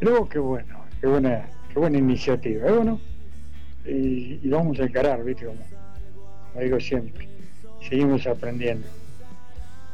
Creo 0.00 0.28
que 0.28 0.38
bueno, 0.38 0.84
qué 1.00 1.06
buena, 1.06 1.48
qué 1.72 1.78
buena 1.78 1.98
iniciativa, 1.98 2.70
bueno, 2.70 3.00
y, 3.84 4.48
vamos 4.48 4.78
a 4.80 4.84
encarar, 4.84 5.24
¿viste? 5.24 5.46
Como, 5.46 5.60
digo 6.60 6.80
siempre, 6.80 7.28
seguimos 7.88 8.26
aprendiendo. 8.26 8.86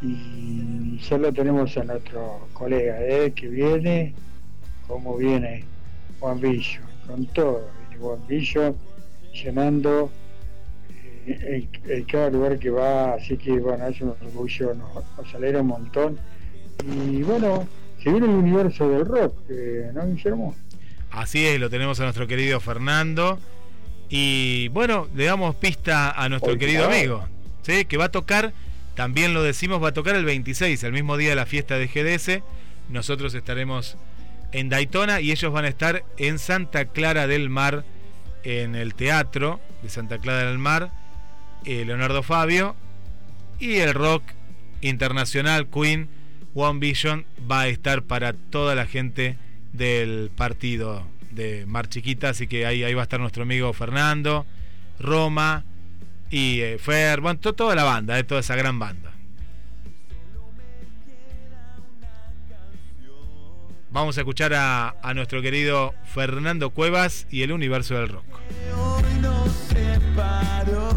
Y 0.00 0.98
ya 0.98 1.18
lo 1.18 1.32
tenemos 1.32 1.76
a 1.76 1.84
nuestro 1.84 2.48
colega, 2.52 3.00
¿eh? 3.04 3.32
que 3.32 3.48
viene, 3.48 4.14
como 4.88 5.16
viene 5.16 5.64
Juan 6.18 6.40
Villo 6.40 6.80
con 7.06 7.26
todo, 7.26 7.68
el 8.28 8.74
llenando 9.32 10.10
en, 11.26 12.04
cada 12.04 12.30
lugar 12.30 12.58
que 12.58 12.70
va, 12.70 13.14
así 13.14 13.36
que 13.36 13.52
bueno, 13.52 13.86
es 13.86 14.00
un 14.00 14.10
orgullo, 14.10 14.74
nos, 14.74 15.34
alegra 15.34 15.60
un 15.60 15.68
montón. 15.68 16.18
Y 16.84 17.22
bueno, 17.22 17.66
se 18.02 18.10
viene 18.10 18.26
el 18.26 18.32
universo 18.32 18.88
del 18.88 19.06
rock, 19.06 19.34
eh, 19.48 19.90
¿no, 19.94 20.06
Guillermo? 20.06 20.54
Así 21.10 21.46
es, 21.46 21.60
lo 21.60 21.68
tenemos 21.70 22.00
a 22.00 22.04
nuestro 22.04 22.26
querido 22.26 22.58
Fernando. 22.60 23.38
Y 24.08 24.68
bueno, 24.68 25.08
le 25.14 25.24
damos 25.24 25.54
pista 25.56 26.10
a 26.10 26.28
nuestro 26.28 26.58
querido 26.58 26.86
amigo, 26.86 27.24
¿sí? 27.62 27.84
que 27.86 27.96
va 27.96 28.06
a 28.06 28.10
tocar, 28.10 28.52
también 28.94 29.32
lo 29.32 29.42
decimos, 29.42 29.82
va 29.82 29.88
a 29.88 29.92
tocar 29.92 30.16
el 30.16 30.24
26, 30.24 30.82
el 30.84 30.92
mismo 30.92 31.16
día 31.16 31.30
de 31.30 31.36
la 31.36 31.46
fiesta 31.46 31.78
de 31.78 31.86
GDS. 31.86 32.42
Nosotros 32.90 33.34
estaremos 33.34 33.96
en 34.52 34.68
Daytona 34.68 35.20
y 35.20 35.32
ellos 35.32 35.50
van 35.52 35.64
a 35.64 35.68
estar 35.68 36.04
en 36.18 36.38
Santa 36.38 36.84
Clara 36.86 37.26
del 37.26 37.48
Mar, 37.48 37.84
en 38.44 38.74
el 38.74 38.94
teatro 38.94 39.60
de 39.82 39.88
Santa 39.88 40.18
Clara 40.18 40.48
del 40.48 40.58
Mar, 40.58 40.90
eh, 41.64 41.84
Leonardo 41.84 42.22
Fabio 42.22 42.76
y 43.58 43.76
el 43.76 43.94
rock 43.94 44.22
internacional 44.80 45.68
Queen 45.68 46.08
One 46.54 46.80
Vision 46.80 47.24
va 47.50 47.62
a 47.62 47.68
estar 47.68 48.02
para 48.02 48.32
toda 48.32 48.74
la 48.74 48.86
gente 48.86 49.38
del 49.72 50.30
partido 50.34 51.06
de 51.30 51.64
Mar 51.66 51.88
Chiquita, 51.88 52.30
así 52.30 52.46
que 52.46 52.66
ahí, 52.66 52.84
ahí 52.84 52.94
va 52.94 53.02
a 53.02 53.04
estar 53.04 53.20
nuestro 53.20 53.42
amigo 53.44 53.72
Fernando, 53.72 54.46
Roma 54.98 55.64
y 56.30 56.60
eh, 56.60 56.78
Fer, 56.78 57.20
bueno, 57.20 57.38
toda 57.40 57.74
la 57.74 57.84
banda, 57.84 58.18
eh, 58.18 58.24
toda 58.24 58.40
esa 58.40 58.56
gran 58.56 58.78
banda. 58.78 59.12
Vamos 63.90 64.16
a 64.16 64.22
escuchar 64.22 64.54
a, 64.54 64.96
a 65.02 65.12
nuestro 65.12 65.42
querido 65.42 65.94
Fernando 66.06 66.70
Cuevas 66.70 67.26
y 67.30 67.42
el 67.42 67.52
universo 67.52 67.94
del 67.94 68.08
rock. 68.08 68.24
Hoy 68.74 69.02
nos 69.20 69.52
separó, 69.52 70.88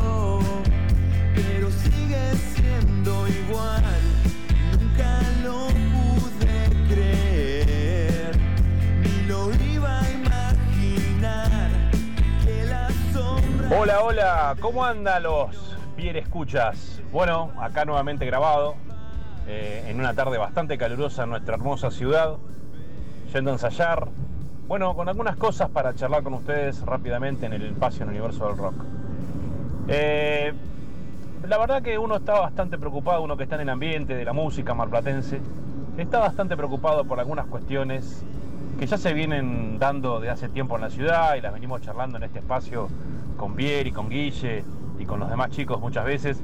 Hola, 13.72 14.04
hola, 14.04 14.56
¿cómo 14.60 14.86
andan 14.86 15.24
los 15.24 15.76
bien 15.98 16.16
escuchas? 16.18 17.02
Bueno, 17.12 17.52
acá 17.60 17.84
nuevamente 17.84 18.24
grabado, 18.24 18.76
eh, 19.48 19.84
en 19.88 20.00
una 20.00 20.14
tarde 20.14 20.38
bastante 20.38 20.78
calurosa 20.78 21.24
en 21.24 21.32
nuestra 21.32 21.56
hermosa 21.56 21.90
ciudad, 21.90 22.38
yendo 23.34 23.50
a 23.50 23.54
ensayar, 23.54 24.08
bueno, 24.68 24.96
con 24.96 25.10
algunas 25.10 25.36
cosas 25.36 25.72
para 25.72 25.96
charlar 25.96 26.22
con 26.22 26.36
ustedes 26.36 26.80
rápidamente 26.84 27.48
en 27.48 27.54
el 27.54 27.64
espacio 27.64 28.04
en 28.04 28.10
el 28.10 28.16
universo 28.18 28.46
del 28.46 28.58
rock. 28.58 28.76
Eh, 29.88 30.54
la 31.48 31.58
verdad 31.58 31.82
que 31.82 31.98
uno 31.98 32.18
está 32.18 32.40
bastante 32.40 32.78
preocupado, 32.78 33.24
uno 33.24 33.36
que 33.36 33.44
está 33.44 33.56
en 33.56 33.62
el 33.62 33.70
ambiente 33.70 34.14
de 34.14 34.26
la 34.26 34.34
música 34.34 34.76
marplatense, 34.76 35.42
está 35.98 36.20
bastante 36.20 36.56
preocupado 36.56 37.04
por 37.06 37.20
algunas 37.20 37.48
cuestiones 37.48 38.24
que 38.80 38.88
ya 38.88 38.98
se 38.98 39.14
vienen 39.14 39.80
dando 39.80 40.20
de 40.20 40.30
hace 40.30 40.50
tiempo 40.50 40.76
en 40.76 40.82
la 40.82 40.90
ciudad 40.90 41.36
y 41.36 41.42
las 41.42 41.54
venimos 41.54 41.82
charlando 41.82 42.18
en 42.18 42.24
este 42.24 42.40
espacio 42.40 42.90
con 43.38 43.56
y 43.60 43.92
con 43.92 44.10
Guille 44.10 44.64
y 45.00 45.06
con 45.06 45.20
los 45.20 45.30
demás 45.30 45.52
chicos 45.52 45.80
muchas 45.80 46.06
veces. 46.06 46.42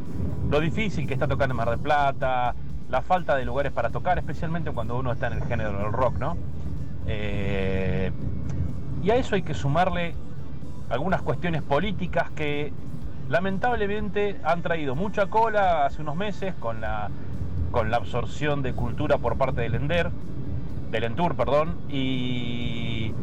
Lo 0.50 0.60
difícil 0.60 1.08
que 1.08 1.14
está 1.14 1.28
tocar 1.28 1.50
en 1.50 1.56
Mar 1.56 1.70
del 1.70 1.80
Plata, 1.80 2.56
la 2.90 3.02
falta 3.02 3.36
de 3.36 3.46
lugares 3.46 3.72
para 3.72 3.90
tocar, 3.90 4.18
especialmente 4.18 4.72
cuando 4.72 4.98
uno 4.98 5.12
está 5.12 5.28
en 5.28 5.34
el 5.34 5.44
género 5.46 5.78
del 5.78 5.92
rock, 5.92 6.18
¿no? 6.20 6.38
Eh, 7.08 8.12
y 9.04 9.10
a 9.10 9.16
eso 9.16 9.36
hay 9.36 9.42
que 9.42 9.54
sumarle 9.54 10.14
algunas 10.90 11.22
cuestiones 11.22 11.62
políticas 11.62 12.30
que 12.32 12.72
lamentablemente 13.30 14.40
han 14.44 14.62
traído 14.62 14.96
mucha 14.96 15.28
cola 15.28 15.86
hace 15.86 16.02
unos 16.02 16.18
meses 16.18 16.54
con 16.60 16.82
la, 16.82 17.10
con 17.72 17.90
la 17.90 17.98
absorción 17.98 18.62
de 18.62 18.74
cultura 18.74 19.18
por 19.18 19.38
parte 19.38 19.62
del 19.62 19.76
ENDER, 19.76 20.12
del 20.92 21.06
ENTUR, 21.06 21.36
perdón, 21.36 21.78
y, 21.90 23.14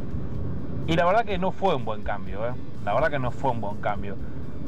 y 0.86 0.96
la 0.96 1.04
verdad 1.04 1.24
que 1.24 1.38
no 1.38 1.52
fue 1.52 1.74
un 1.74 1.84
buen 1.84 2.02
cambio, 2.02 2.46
¿eh? 2.46 2.52
la 2.84 2.94
verdad 2.94 3.10
que 3.10 3.18
no 3.18 3.30
fue 3.30 3.50
un 3.50 3.60
buen 3.60 3.76
cambio. 3.76 4.16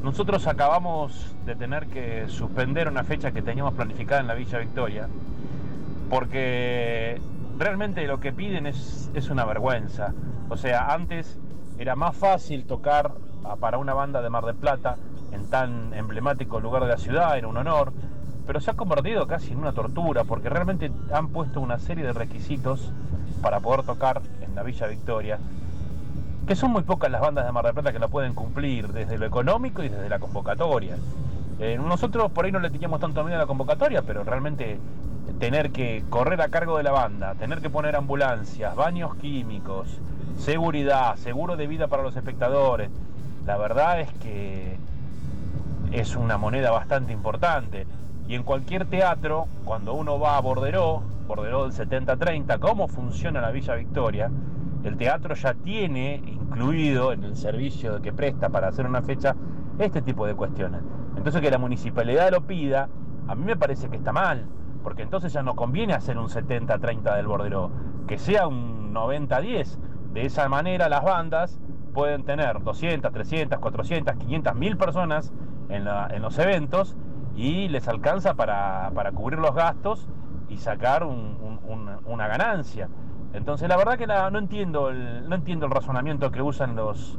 Nosotros 0.02 0.46
acabamos 0.46 1.34
de 1.44 1.56
tener 1.56 1.86
que 1.86 2.28
suspender 2.28 2.88
una 2.88 3.04
fecha 3.04 3.32
que 3.32 3.42
teníamos 3.42 3.74
planificada 3.74 4.20
en 4.20 4.26
la 4.26 4.34
Villa 4.34 4.58
Victoria, 4.58 5.08
porque 6.08 7.20
realmente 7.58 8.06
lo 8.06 8.20
que 8.20 8.32
piden 8.32 8.66
es, 8.66 9.10
es 9.14 9.30
una 9.30 9.44
vergüenza. 9.44 10.12
O 10.48 10.56
sea, 10.56 10.92
antes 10.92 11.38
era 11.78 11.96
más 11.96 12.16
fácil 12.16 12.64
tocar 12.64 13.12
para 13.58 13.78
una 13.78 13.94
banda 13.94 14.20
de 14.20 14.30
Mar 14.30 14.44
del 14.44 14.56
Plata 14.56 14.96
en 15.32 15.48
tan 15.48 15.94
emblemático 15.94 16.60
lugar 16.60 16.82
de 16.82 16.88
la 16.88 16.98
ciudad, 16.98 17.36
era 17.38 17.48
un 17.48 17.56
honor, 17.56 17.92
pero 18.50 18.60
se 18.60 18.72
ha 18.72 18.74
convertido 18.74 19.28
casi 19.28 19.52
en 19.52 19.58
una 19.58 19.70
tortura 19.70 20.24
porque 20.24 20.48
realmente 20.48 20.90
han 21.12 21.28
puesto 21.28 21.60
una 21.60 21.78
serie 21.78 22.04
de 22.04 22.12
requisitos 22.12 22.90
para 23.42 23.60
poder 23.60 23.84
tocar 23.84 24.22
en 24.42 24.56
la 24.56 24.64
Villa 24.64 24.88
Victoria, 24.88 25.38
que 26.48 26.56
son 26.56 26.72
muy 26.72 26.82
pocas 26.82 27.12
las 27.12 27.20
bandas 27.20 27.46
de 27.46 27.52
Mar 27.52 27.64
del 27.64 27.74
Plata 27.74 27.92
que 27.92 28.00
la 28.00 28.08
pueden 28.08 28.34
cumplir 28.34 28.88
desde 28.88 29.18
lo 29.18 29.26
económico 29.26 29.84
y 29.84 29.88
desde 29.88 30.08
la 30.08 30.18
convocatoria. 30.18 30.96
Eh, 31.60 31.78
nosotros 31.80 32.32
por 32.32 32.44
ahí 32.44 32.50
no 32.50 32.58
le 32.58 32.70
teníamos 32.70 32.98
tanto 32.98 33.22
miedo 33.22 33.36
a 33.36 33.42
la 33.42 33.46
convocatoria, 33.46 34.02
pero 34.02 34.24
realmente 34.24 34.80
tener 35.38 35.70
que 35.70 36.02
correr 36.10 36.42
a 36.42 36.48
cargo 36.48 36.76
de 36.76 36.82
la 36.82 36.90
banda, 36.90 37.36
tener 37.36 37.60
que 37.60 37.70
poner 37.70 37.94
ambulancias, 37.94 38.74
baños 38.74 39.14
químicos, 39.14 39.96
seguridad, 40.38 41.14
seguro 41.18 41.56
de 41.56 41.68
vida 41.68 41.86
para 41.86 42.02
los 42.02 42.16
espectadores, 42.16 42.90
la 43.46 43.56
verdad 43.58 44.00
es 44.00 44.12
que 44.14 44.76
es 45.92 46.16
una 46.16 46.36
moneda 46.36 46.72
bastante 46.72 47.12
importante. 47.12 47.86
Y 48.30 48.36
en 48.36 48.44
cualquier 48.44 48.84
teatro, 48.84 49.48
cuando 49.64 49.92
uno 49.92 50.20
va 50.20 50.36
a 50.36 50.40
Borderó, 50.40 51.02
Borderó 51.26 51.68
del 51.68 51.72
70-30, 51.72 52.60
cómo 52.60 52.86
funciona 52.86 53.40
la 53.40 53.50
Villa 53.50 53.74
Victoria, 53.74 54.30
el 54.84 54.96
teatro 54.96 55.34
ya 55.34 55.54
tiene 55.54 56.22
incluido 56.24 57.12
en 57.12 57.24
el 57.24 57.34
servicio 57.34 58.00
que 58.00 58.12
presta 58.12 58.48
para 58.48 58.68
hacer 58.68 58.86
una 58.86 59.02
fecha 59.02 59.34
este 59.80 60.00
tipo 60.00 60.28
de 60.28 60.36
cuestiones. 60.36 60.80
Entonces 61.16 61.42
que 61.42 61.50
la 61.50 61.58
municipalidad 61.58 62.30
lo 62.30 62.42
pida, 62.42 62.88
a 63.26 63.34
mí 63.34 63.44
me 63.44 63.56
parece 63.56 63.88
que 63.88 63.96
está 63.96 64.12
mal, 64.12 64.46
porque 64.84 65.02
entonces 65.02 65.32
ya 65.32 65.42
no 65.42 65.56
conviene 65.56 65.94
hacer 65.94 66.16
un 66.16 66.28
70-30 66.28 67.16
del 67.16 67.26
Borderó, 67.26 67.72
que 68.06 68.16
sea 68.16 68.46
un 68.46 68.94
90-10. 68.94 69.76
De 70.12 70.24
esa 70.24 70.48
manera 70.48 70.88
las 70.88 71.02
bandas 71.02 71.58
pueden 71.92 72.22
tener 72.22 72.62
200, 72.62 73.12
300, 73.12 73.58
400, 73.58 74.14
500, 74.14 74.54
1000 74.54 74.76
personas 74.76 75.32
en, 75.68 75.88
en 75.88 76.22
los 76.22 76.38
eventos 76.38 76.96
y 77.36 77.68
les 77.68 77.88
alcanza 77.88 78.34
para, 78.34 78.90
para 78.94 79.12
cubrir 79.12 79.38
los 79.38 79.54
gastos 79.54 80.08
y 80.48 80.56
sacar 80.58 81.04
un- 81.04 81.36
un- 81.40 81.60
un- 81.64 81.98
una 82.04 82.26
ganancia. 82.28 82.88
Entonces 83.32 83.68
la 83.68 83.76
verdad 83.76 83.96
que 83.96 84.06
no, 84.06 84.36
entiendo 84.38 84.88
el, 84.90 85.28
no 85.28 85.34
entiendo 85.36 85.66
el 85.66 85.72
razonamiento 85.72 86.30
que 86.30 86.42
usan 86.42 86.74
los, 86.74 87.18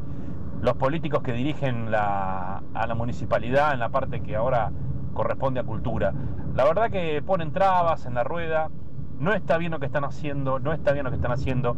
los 0.61 0.75
políticos 0.75 1.23
que 1.23 1.31
dirigen 1.33 1.93
a 1.95 2.61
la 2.87 2.95
municipalidad 2.95 3.73
en 3.73 3.79
la 3.79 3.89
parte 3.89 4.21
que 4.21 4.35
ahora 4.35 4.71
corresponde 5.13 5.59
a 5.59 5.63
cultura. 5.63 6.13
La 6.55 6.65
verdad 6.65 6.89
que 6.91 7.21
ponen 7.25 7.51
trabas 7.53 8.05
en 8.05 8.13
la 8.13 8.23
rueda, 8.23 8.69
no 9.19 9.33
está 9.33 9.57
bien 9.57 9.71
lo 9.71 9.79
que 9.79 9.85
están 9.85 10.03
haciendo, 10.03 10.59
no 10.59 10.73
está 10.73 10.91
bien 10.91 11.05
lo 11.05 11.11
que 11.11 11.15
están 11.15 11.31
haciendo. 11.31 11.77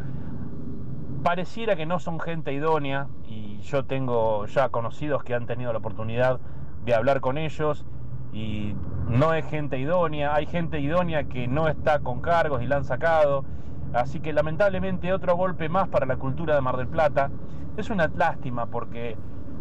Pareciera 1.23 1.75
que 1.75 1.85
no 1.85 1.99
son 1.99 2.19
gente 2.19 2.51
idónea 2.53 3.07
y 3.25 3.59
yo 3.61 3.85
tengo 3.85 4.45
ya 4.47 4.69
conocidos 4.69 5.23
que 5.23 5.33
han 5.35 5.45
tenido 5.45 5.71
la 5.71 5.79
oportunidad 5.79 6.39
de 6.83 6.93
hablar 6.95 7.21
con 7.21 7.37
ellos 7.37 7.85
y 8.33 8.75
no 9.07 9.33
es 9.33 9.45
gente 9.45 9.77
idónea, 9.77 10.33
hay 10.33 10.45
gente 10.45 10.79
idónea 10.79 11.25
que 11.25 11.47
no 11.47 11.67
está 11.67 11.99
con 11.99 12.21
cargos 12.21 12.61
y 12.61 12.67
la 12.67 12.77
han 12.77 12.85
sacado. 12.85 13.45
Así 13.93 14.19
que 14.19 14.33
lamentablemente 14.33 15.13
otro 15.13 15.37
golpe 15.37 15.69
más 15.69 15.87
para 15.87 16.05
la 16.05 16.17
cultura 16.17 16.55
de 16.55 16.61
Mar 16.61 16.77
del 16.77 16.87
Plata. 16.87 17.29
Es 17.77 17.89
una 17.89 18.07
lástima 18.07 18.65
porque 18.65 19.15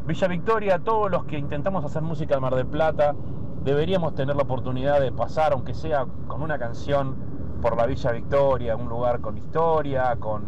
Villa 0.06 0.26
Victoria, 0.26 0.78
todos 0.78 1.10
los 1.10 1.24
que 1.26 1.38
intentamos 1.38 1.84
hacer 1.84 2.02
música 2.02 2.34
en 2.34 2.40
Mar 2.40 2.54
del 2.54 2.66
Plata, 2.66 3.14
deberíamos 3.62 4.14
tener 4.14 4.34
la 4.34 4.42
oportunidad 4.42 5.00
de 5.00 5.12
pasar, 5.12 5.52
aunque 5.52 5.74
sea 5.74 6.06
con 6.26 6.42
una 6.42 6.58
canción, 6.58 7.32
por 7.62 7.76
la 7.76 7.86
Villa 7.86 8.10
Victoria, 8.10 8.74
un 8.74 8.88
lugar 8.88 9.20
con 9.20 9.38
historia, 9.38 10.16
con, 10.18 10.42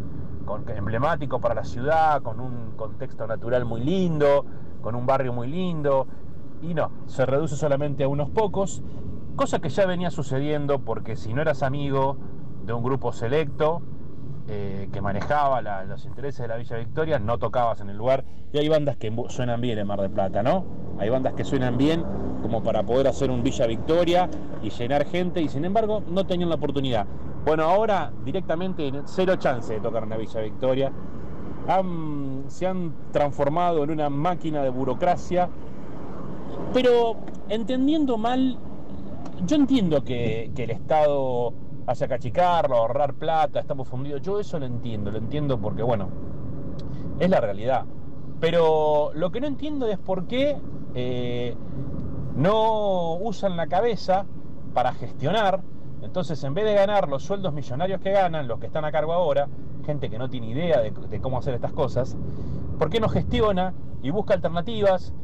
con 0.44 0.68
emblemático 0.68 1.40
para 1.40 1.54
la 1.54 1.64
ciudad, 1.64 2.20
con 2.22 2.40
un 2.40 2.72
contexto 2.76 3.26
natural 3.26 3.64
muy 3.64 3.82
lindo, 3.82 4.44
con 4.82 4.96
un 4.96 5.06
barrio 5.06 5.32
muy 5.32 5.46
lindo. 5.46 6.08
Y 6.62 6.74
no, 6.74 6.90
se 7.06 7.26
reduce 7.26 7.56
solamente 7.56 8.04
a 8.04 8.08
unos 8.08 8.30
pocos, 8.30 8.82
cosa 9.36 9.58
que 9.58 9.68
ya 9.68 9.86
venía 9.86 10.10
sucediendo 10.10 10.80
porque 10.80 11.16
si 11.16 11.34
no 11.34 11.42
eras 11.42 11.62
amigo 11.62 12.16
de 12.64 12.72
un 12.72 12.82
grupo 12.82 13.12
selecto 13.12 13.82
eh, 14.46 14.88
que 14.92 15.00
manejaba 15.00 15.62
los 15.84 16.04
intereses 16.04 16.40
de 16.42 16.48
la 16.48 16.56
Villa 16.56 16.76
Victoria, 16.76 17.18
no 17.18 17.38
tocabas 17.38 17.80
en 17.80 17.90
el 17.90 17.96
lugar. 17.96 18.24
Y 18.52 18.58
hay 18.58 18.68
bandas 18.68 18.96
que 18.96 19.12
suenan 19.28 19.60
bien 19.60 19.78
en 19.78 19.86
Mar 19.86 20.00
del 20.00 20.10
Plata, 20.10 20.42
¿no? 20.42 20.64
Hay 20.98 21.08
bandas 21.08 21.34
que 21.34 21.44
suenan 21.44 21.76
bien 21.76 22.04
como 22.42 22.62
para 22.62 22.82
poder 22.82 23.08
hacer 23.08 23.30
un 23.30 23.42
Villa 23.42 23.66
Victoria 23.66 24.28
y 24.62 24.70
llenar 24.70 25.06
gente, 25.06 25.40
y 25.40 25.48
sin 25.48 25.64
embargo 25.64 26.02
no 26.06 26.26
tenían 26.26 26.50
la 26.50 26.56
oportunidad. 26.56 27.06
Bueno, 27.44 27.64
ahora 27.64 28.12
directamente 28.24 28.92
cero 29.06 29.36
chance 29.36 29.72
de 29.72 29.80
tocar 29.80 30.02
en 30.02 30.10
la 30.10 30.16
Villa 30.18 30.40
Victoria. 30.40 30.92
Se 32.48 32.66
han 32.66 32.92
transformado 33.12 33.82
en 33.82 33.90
una 33.90 34.10
máquina 34.10 34.62
de 34.62 34.68
burocracia 34.68 35.48
pero 36.72 37.16
entendiendo 37.48 38.18
mal, 38.18 38.58
yo 39.46 39.56
entiendo 39.56 40.02
que, 40.02 40.50
que 40.54 40.64
el 40.64 40.70
Estado 40.70 41.52
hacia 41.86 42.08
cachicarlo, 42.08 42.76
ahorrar 42.76 43.14
plata, 43.14 43.60
estamos 43.60 43.88
fundidos. 43.88 44.22
Yo 44.22 44.40
eso 44.40 44.58
lo 44.58 44.66
entiendo, 44.66 45.10
lo 45.10 45.18
entiendo 45.18 45.58
porque, 45.58 45.82
bueno, 45.82 46.08
es 47.18 47.28
la 47.28 47.40
realidad. 47.40 47.84
Pero 48.40 49.10
lo 49.14 49.30
que 49.30 49.40
no 49.40 49.46
entiendo 49.46 49.86
es 49.86 49.98
por 49.98 50.26
qué 50.26 50.56
eh, 50.94 51.56
no 52.36 53.14
usan 53.14 53.56
la 53.56 53.66
cabeza 53.66 54.26
para 54.72 54.92
gestionar. 54.92 55.62
Entonces, 56.02 56.42
en 56.44 56.54
vez 56.54 56.64
de 56.64 56.74
ganar 56.74 57.08
los 57.08 57.22
sueldos 57.22 57.52
millonarios 57.52 58.00
que 58.00 58.10
ganan, 58.10 58.46
los 58.46 58.58
que 58.58 58.66
están 58.66 58.84
a 58.84 58.92
cargo 58.92 59.12
ahora, 59.12 59.48
gente 59.86 60.10
que 60.10 60.18
no 60.18 60.28
tiene 60.28 60.50
idea 60.50 60.80
de, 60.80 60.90
de 60.90 61.20
cómo 61.20 61.38
hacer 61.38 61.54
estas 61.54 61.72
cosas, 61.72 62.16
¿por 62.78 62.90
qué 62.90 63.00
no 63.00 63.08
gestiona 63.08 63.72
y 64.02 64.10
busca 64.10 64.34
alternativas? 64.34 65.14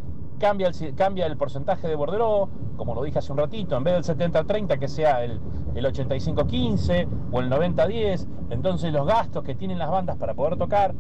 Cambia 0.40 0.68
el, 0.68 0.94
cambia 0.94 1.26
el 1.26 1.36
porcentaje 1.36 1.86
de 1.86 1.94
borderó, 1.94 2.48
como 2.78 2.94
lo 2.94 3.02
dije 3.02 3.18
hace 3.18 3.30
un 3.30 3.36
ratito, 3.36 3.76
en 3.76 3.84
vez 3.84 4.06
del 4.06 4.16
70-30 4.16 4.78
que 4.78 4.88
sea 4.88 5.22
el, 5.22 5.38
el 5.74 5.84
85-15 5.84 7.06
o 7.30 7.40
el 7.40 7.50
90-10, 7.50 8.26
entonces 8.48 8.90
los 8.90 9.06
gastos 9.06 9.44
que 9.44 9.54
tienen 9.54 9.78
las 9.78 9.90
bandas 9.90 10.16
para 10.16 10.32
poder 10.32 10.56
tocar, 10.56 10.94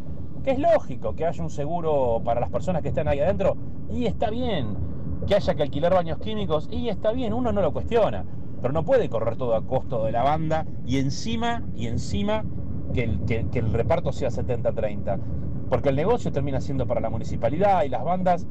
que 0.44 0.50
es 0.50 0.58
lógico 0.58 1.14
que 1.14 1.24
haya 1.24 1.42
un 1.42 1.48
seguro 1.48 2.20
para 2.22 2.38
las 2.38 2.50
personas 2.50 2.82
que 2.82 2.88
están 2.88 3.08
ahí 3.08 3.20
adentro, 3.20 3.56
y 3.90 4.04
está 4.04 4.28
bien, 4.28 4.76
que 5.26 5.36
haya 5.36 5.54
que 5.54 5.62
alquilar 5.62 5.94
baños 5.94 6.18
químicos, 6.18 6.68
y 6.70 6.90
está 6.90 7.12
bien, 7.12 7.32
uno 7.32 7.50
no 7.50 7.62
lo 7.62 7.72
cuestiona, 7.72 8.26
pero 8.60 8.74
no 8.74 8.84
puede 8.84 9.08
correr 9.08 9.36
todo 9.36 9.54
a 9.54 9.62
costo 9.62 10.04
de 10.04 10.12
la 10.12 10.22
banda 10.22 10.66
y 10.84 10.98
encima, 10.98 11.62
y 11.74 11.86
encima 11.86 12.44
que 12.92 13.04
el, 13.04 13.20
que 13.24 13.58
el 13.58 13.72
reparto 13.72 14.12
sea 14.12 14.28
70-30, 14.28 15.18
porque 15.70 15.88
el 15.88 15.96
negocio 15.96 16.30
termina 16.30 16.60
siendo 16.60 16.86
para 16.86 17.00
la 17.00 17.08
municipalidad 17.08 17.84
y 17.84 17.88
las 17.88 18.04
bandas 18.04 18.46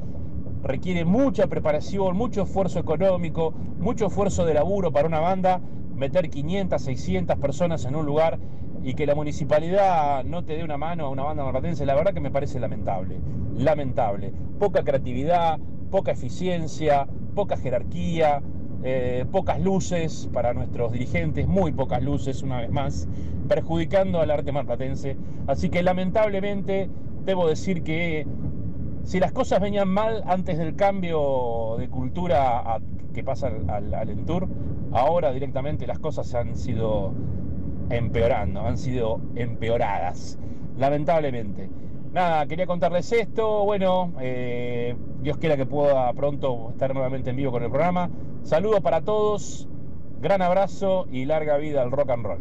requiere 0.62 1.04
mucha 1.04 1.46
preparación, 1.46 2.16
mucho 2.16 2.42
esfuerzo 2.42 2.78
económico, 2.78 3.52
mucho 3.78 4.06
esfuerzo 4.06 4.44
de 4.44 4.54
laburo 4.54 4.92
para 4.92 5.06
una 5.06 5.20
banda, 5.20 5.60
meter 5.94 6.30
500, 6.30 6.80
600 6.80 7.38
personas 7.38 7.84
en 7.84 7.96
un 7.96 8.06
lugar 8.06 8.38
y 8.82 8.94
que 8.94 9.06
la 9.06 9.14
municipalidad 9.14 10.24
no 10.24 10.44
te 10.44 10.56
dé 10.56 10.64
una 10.64 10.78
mano 10.78 11.06
a 11.06 11.08
una 11.10 11.24
banda 11.24 11.44
marplatense, 11.44 11.84
la 11.84 11.94
verdad 11.94 12.14
que 12.14 12.20
me 12.20 12.30
parece 12.30 12.58
lamentable, 12.58 13.20
lamentable. 13.56 14.32
Poca 14.58 14.82
creatividad, 14.82 15.58
poca 15.90 16.12
eficiencia, 16.12 17.06
poca 17.34 17.56
jerarquía, 17.56 18.42
eh, 18.82 19.26
pocas 19.30 19.60
luces 19.60 20.30
para 20.32 20.54
nuestros 20.54 20.92
dirigentes, 20.92 21.46
muy 21.46 21.72
pocas 21.72 22.02
luces 22.02 22.42
una 22.42 22.60
vez 22.60 22.70
más, 22.70 23.08
perjudicando 23.48 24.20
al 24.20 24.30
arte 24.30 24.52
marplatense. 24.52 25.16
Así 25.46 25.68
que 25.68 25.82
lamentablemente 25.82 26.88
debo 27.24 27.46
decir 27.48 27.82
que 27.82 28.26
si 29.04 29.20
las 29.20 29.32
cosas 29.32 29.60
venían 29.60 29.88
mal 29.88 30.22
antes 30.26 30.58
del 30.58 30.76
cambio 30.76 31.76
de 31.78 31.88
cultura 31.88 32.80
que 33.12 33.24
pasa 33.24 33.48
al, 33.48 33.94
al, 33.94 34.26
ahora 34.92 35.32
directamente 35.32 35.86
las 35.86 35.98
cosas 35.98 36.34
han 36.34 36.56
sido 36.56 37.12
empeorando, 37.90 38.60
han 38.60 38.78
sido 38.78 39.20
empeoradas, 39.34 40.38
lamentablemente. 40.78 41.68
Nada, 42.12 42.46
quería 42.46 42.66
contarles 42.66 43.12
esto, 43.12 43.64
bueno, 43.64 44.12
eh, 44.20 44.96
Dios 45.22 45.36
quiera 45.38 45.56
que 45.56 45.66
pueda 45.66 46.12
pronto 46.12 46.70
estar 46.70 46.92
nuevamente 46.92 47.30
en 47.30 47.36
vivo 47.36 47.52
con 47.52 47.62
el 47.62 47.70
programa. 47.70 48.10
Saludos 48.42 48.80
para 48.80 49.02
todos, 49.02 49.68
gran 50.20 50.42
abrazo 50.42 51.06
y 51.10 51.24
larga 51.24 51.56
vida 51.56 51.82
al 51.82 51.92
rock 51.92 52.10
and 52.10 52.24
roll. 52.24 52.40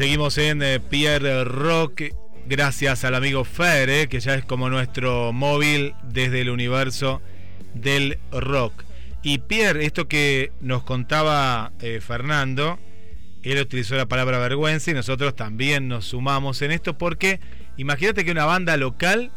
Seguimos 0.00 0.38
en 0.38 0.62
eh, 0.62 0.80
Pierre 0.80 1.44
Rock, 1.44 2.04
gracias 2.46 3.04
al 3.04 3.14
amigo 3.14 3.44
Fer, 3.44 3.90
eh, 3.90 4.08
que 4.08 4.20
ya 4.20 4.34
es 4.34 4.46
como 4.46 4.70
nuestro 4.70 5.34
móvil 5.34 5.92
desde 6.02 6.40
el 6.40 6.48
universo 6.48 7.20
del 7.74 8.18
rock. 8.32 8.84
Y 9.22 9.40
Pierre, 9.40 9.84
esto 9.84 10.08
que 10.08 10.52
nos 10.62 10.84
contaba 10.84 11.72
eh, 11.82 12.00
Fernando, 12.00 12.78
él 13.42 13.60
utilizó 13.60 13.94
la 13.94 14.06
palabra 14.06 14.38
vergüenza 14.38 14.90
y 14.90 14.94
nosotros 14.94 15.36
también 15.36 15.86
nos 15.86 16.06
sumamos 16.06 16.62
en 16.62 16.70
esto 16.70 16.96
porque 16.96 17.38
imagínate 17.76 18.24
que 18.24 18.32
una 18.32 18.46
banda 18.46 18.78
local 18.78 19.30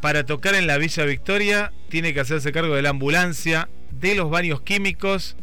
para 0.00 0.24
tocar 0.24 0.54
en 0.54 0.68
la 0.68 0.78
Villa 0.78 1.04
Victoria 1.04 1.72
tiene 1.88 2.14
que 2.14 2.20
hacerse 2.20 2.52
cargo 2.52 2.76
de 2.76 2.82
la 2.82 2.90
ambulancia, 2.90 3.68
de 3.90 4.14
los 4.14 4.30
baños 4.30 4.60
químicos 4.60 5.34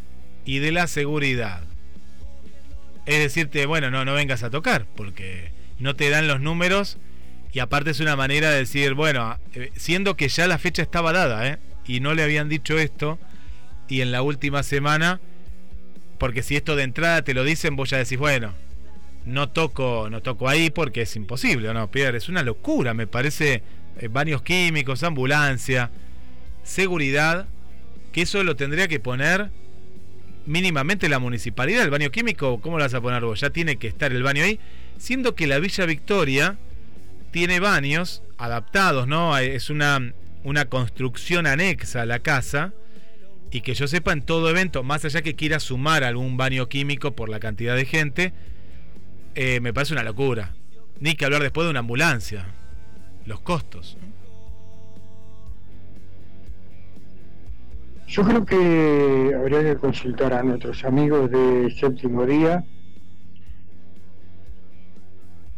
y 0.45 0.60
de 0.60 0.72
la 0.72 0.88
seguridad 0.88 1.65
es 3.06 3.19
decirte, 3.19 3.65
bueno, 3.65 3.91
no, 3.91 4.06
no 4.06 4.14
vengas 4.14 4.44
a 4.44 4.49
tocar, 4.49 4.86
porque 4.95 5.52
no 5.80 5.95
te 5.95 6.10
dan 6.10 6.27
los 6.27 6.41
números 6.41 6.98
y 7.56 7.60
aparte 7.60 7.91
es 7.91 7.99
una 7.99 8.15
manera 8.15 8.49
de 8.49 8.57
decir, 8.57 8.95
bueno, 8.95 9.38
eh, 9.53 9.72
siendo 9.76 10.18
que 10.18 10.27
ya 10.27 10.45
la 10.45 10.57
fecha 10.57 10.82
estaba 10.82 11.14
dada, 11.14 11.48
¿eh? 11.48 11.57
y 11.86 12.02
no 12.02 12.14
le 12.14 12.23
habían 12.23 12.49
dicho 12.49 12.77
esto, 12.77 13.18
y 13.88 14.02
en 14.02 14.11
la 14.11 14.22
última 14.22 14.61
semana, 14.61 15.22
porque 16.18 16.44
si 16.44 16.56
esto 16.56 16.76
de 16.76 16.84
entrada 16.84 17.22
te 17.22 17.34
lo 17.34 17.44
dicen, 17.44 17.76
vos 17.76 17.91
ya 17.91 17.98
decís, 17.98 18.18
bueno, 18.18 18.53
no 19.26 19.49
toco, 19.49 20.10
no 20.10 20.22
toco 20.22 20.49
ahí 20.49 20.69
porque 20.69 21.03
es 21.03 21.15
imposible, 21.15 21.73
¿no, 21.73 21.90
Pierre? 21.90 22.18
Es 22.18 22.27
una 22.27 22.44
locura, 22.44 22.94
me 22.94 23.07
parece, 23.07 23.64
eh, 23.99 24.07
baños 24.10 24.41
químicos, 24.41 25.03
ambulancia, 25.03 25.91
seguridad, 26.64 27.48
que 28.11 28.23
eso 28.23 28.44
lo 28.44 28.56
tendría 28.56 28.88
que 28.88 28.99
poner 28.99 29.49
mínimamente 30.45 31.09
la 31.09 31.19
municipalidad, 31.19 31.84
el 31.84 31.89
baño 31.89 32.11
químico, 32.11 32.59
¿cómo 32.61 32.77
lo 32.77 32.84
vas 32.84 32.93
a 32.93 33.01
poner 33.01 33.23
vos? 33.23 33.41
Ya 33.41 33.49
tiene 33.49 33.77
que 33.77 33.88
estar 33.88 34.11
el 34.11 34.23
baño 34.23 34.43
ahí, 34.43 34.59
siendo 34.97 35.35
que 35.35 35.47
la 35.47 35.59
Villa 35.59 35.85
Victoria 35.85 36.57
tiene 37.31 37.59
baños 37.59 38.23
adaptados, 38.38 39.07
¿no? 39.07 39.38
Es 39.38 39.69
una, 39.69 40.13
una 40.43 40.65
construcción 40.65 41.47
anexa 41.47 42.03
a 42.03 42.05
la 42.05 42.19
casa 42.19 42.73
y 43.51 43.61
que 43.61 43.73
yo 43.73 43.88
sepa 43.88 44.13
en 44.13 44.22
todo 44.22 44.49
evento, 44.49 44.84
más 44.84 45.05
allá 45.05 45.22
que 45.22 45.35
quiera 45.35 45.59
sumar 45.59 46.03
algún 46.03 46.38
baño 46.38 46.67
químico 46.67 47.15
por 47.15 47.30
la 47.30 47.39
cantidad 47.39 47.76
de 47.76 47.85
gente, 47.85 48.34
eh, 49.35 49.59
me 49.59 49.73
parece 49.73 49.93
una 49.93 50.03
locura. 50.03 50.53
Ni 50.99 51.15
que 51.15 51.26
hablar 51.26 51.41
después 51.41 51.65
de 51.65 51.72
una 51.72 51.80
ambulancia, 51.80 52.45
los 53.26 53.41
costos. 53.41 53.97
Yo 58.07 58.23
creo 58.23 58.45
que 58.45 59.34
habría 59.36 59.64
que 59.64 59.76
consultar 59.77 60.34
a 60.34 60.44
nuestros 60.44 60.86
amigos 60.86 61.30
de 61.32 61.72
séptimo 61.72 62.26
día 62.26 62.64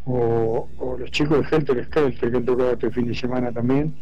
o, 0.05 0.67
los 0.97 1.11
chicos 1.11 1.39
de 1.39 1.55
Helter 1.55 1.85
Skelter 1.85 2.31
que 2.31 2.37
han 2.37 2.45
tocado 2.45 2.71
este 2.71 2.89
fin 2.91 3.07
de 3.07 3.15
semana 3.15 3.51
también. 3.51 3.93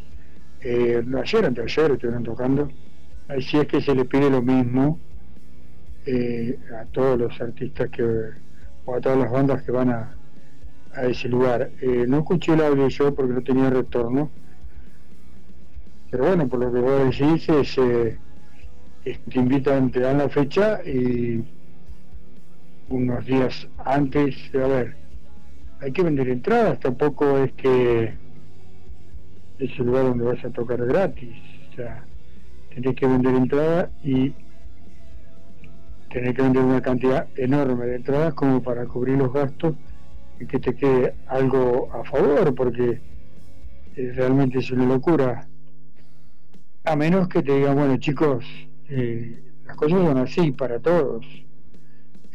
Eh, 0.61 1.03
ayer, 1.17 1.45
antes 1.45 1.65
de 1.65 1.81
ayer 1.81 1.91
estuvieron 1.91 2.23
tocando. 2.23 2.69
Ahí 3.27 3.41
sí 3.41 3.57
es 3.57 3.67
que 3.67 3.81
se 3.81 3.95
les 3.95 4.05
pide 4.05 4.30
lo 4.30 4.41
mismo 4.41 4.99
eh, 6.05 6.57
a 6.80 6.85
todos 6.85 7.19
los 7.19 7.41
artistas 7.41 7.89
que 7.89 8.03
o 8.85 8.95
a 8.95 9.01
todas 9.01 9.17
las 9.17 9.31
bandas 9.31 9.63
que 9.63 9.72
van 9.72 9.89
a, 9.89 10.15
a 10.93 11.05
ese 11.05 11.27
lugar. 11.27 11.72
Eh, 11.81 12.05
no 12.07 12.19
escuché 12.19 12.53
el 12.53 12.61
audio 12.61 12.88
yo 12.88 13.13
porque 13.15 13.34
no 13.34 13.41
tenía 13.41 13.69
retorno. 13.69 14.30
Pero 16.11 16.26
bueno, 16.26 16.47
por 16.47 16.59
lo 16.59 16.72
que 16.72 16.80
decís 16.80 17.49
es, 17.49 17.77
eh, 17.77 18.09
es 18.09 18.15
que 18.15 18.17
te 19.14 19.40
invitan, 19.40 19.91
te 19.91 19.99
dan 19.99 20.18
la 20.18 20.30
fecha 20.30 20.82
y 20.84 21.44
unos 22.90 23.26
días 23.26 23.68
antes, 23.77 24.36
a 24.56 24.68
ver, 24.68 24.95
hay 25.80 25.91
que 25.91 26.02
vender 26.02 26.27
entradas, 26.30 26.80
tampoco 26.80 27.38
es 27.38 27.52
que 27.53 28.14
es 29.60 29.80
el 29.80 29.86
lugar 29.86 30.06
donde 30.06 30.26
vas 30.26 30.44
a 30.44 30.49
tocar 30.49 30.84
gratis, 30.86 31.38
o 31.72 31.76
sea, 31.76 32.06
tenés 32.73 32.95
que 32.95 33.06
vender 33.06 33.36
entradas 33.36 33.90
y 34.03 34.34
tener 36.10 36.36
que 36.36 36.41
vender 36.41 36.64
una 36.64 36.82
cantidad 36.82 37.27
enorme 37.36 37.86
de 37.86 37.95
entradas 37.98 38.34
como 38.34 38.64
para 38.64 38.86
cubrir 38.86 39.18
los 39.18 39.32
gastos 39.32 39.76
y 40.40 40.48
que 40.48 40.60
te 40.60 40.76
quede 40.76 41.14
algo 41.27 41.90
a 41.94 42.03
favor, 42.06 42.56
porque 42.56 42.99
eh, 43.95 44.11
realmente 44.15 44.60
es 44.60 44.72
una 44.72 44.86
locura. 44.86 45.48
A 46.86 46.95
menos 46.95 47.27
que 47.27 47.41
te 47.41 47.56
digan, 47.56 47.76
bueno 47.76 47.98
chicos, 47.98 48.45
eh, 48.89 49.39
las 49.65 49.75
cosas 49.75 50.01
son 50.01 50.17
así 50.17 50.51
para 50.51 50.79
todos. 50.79 51.25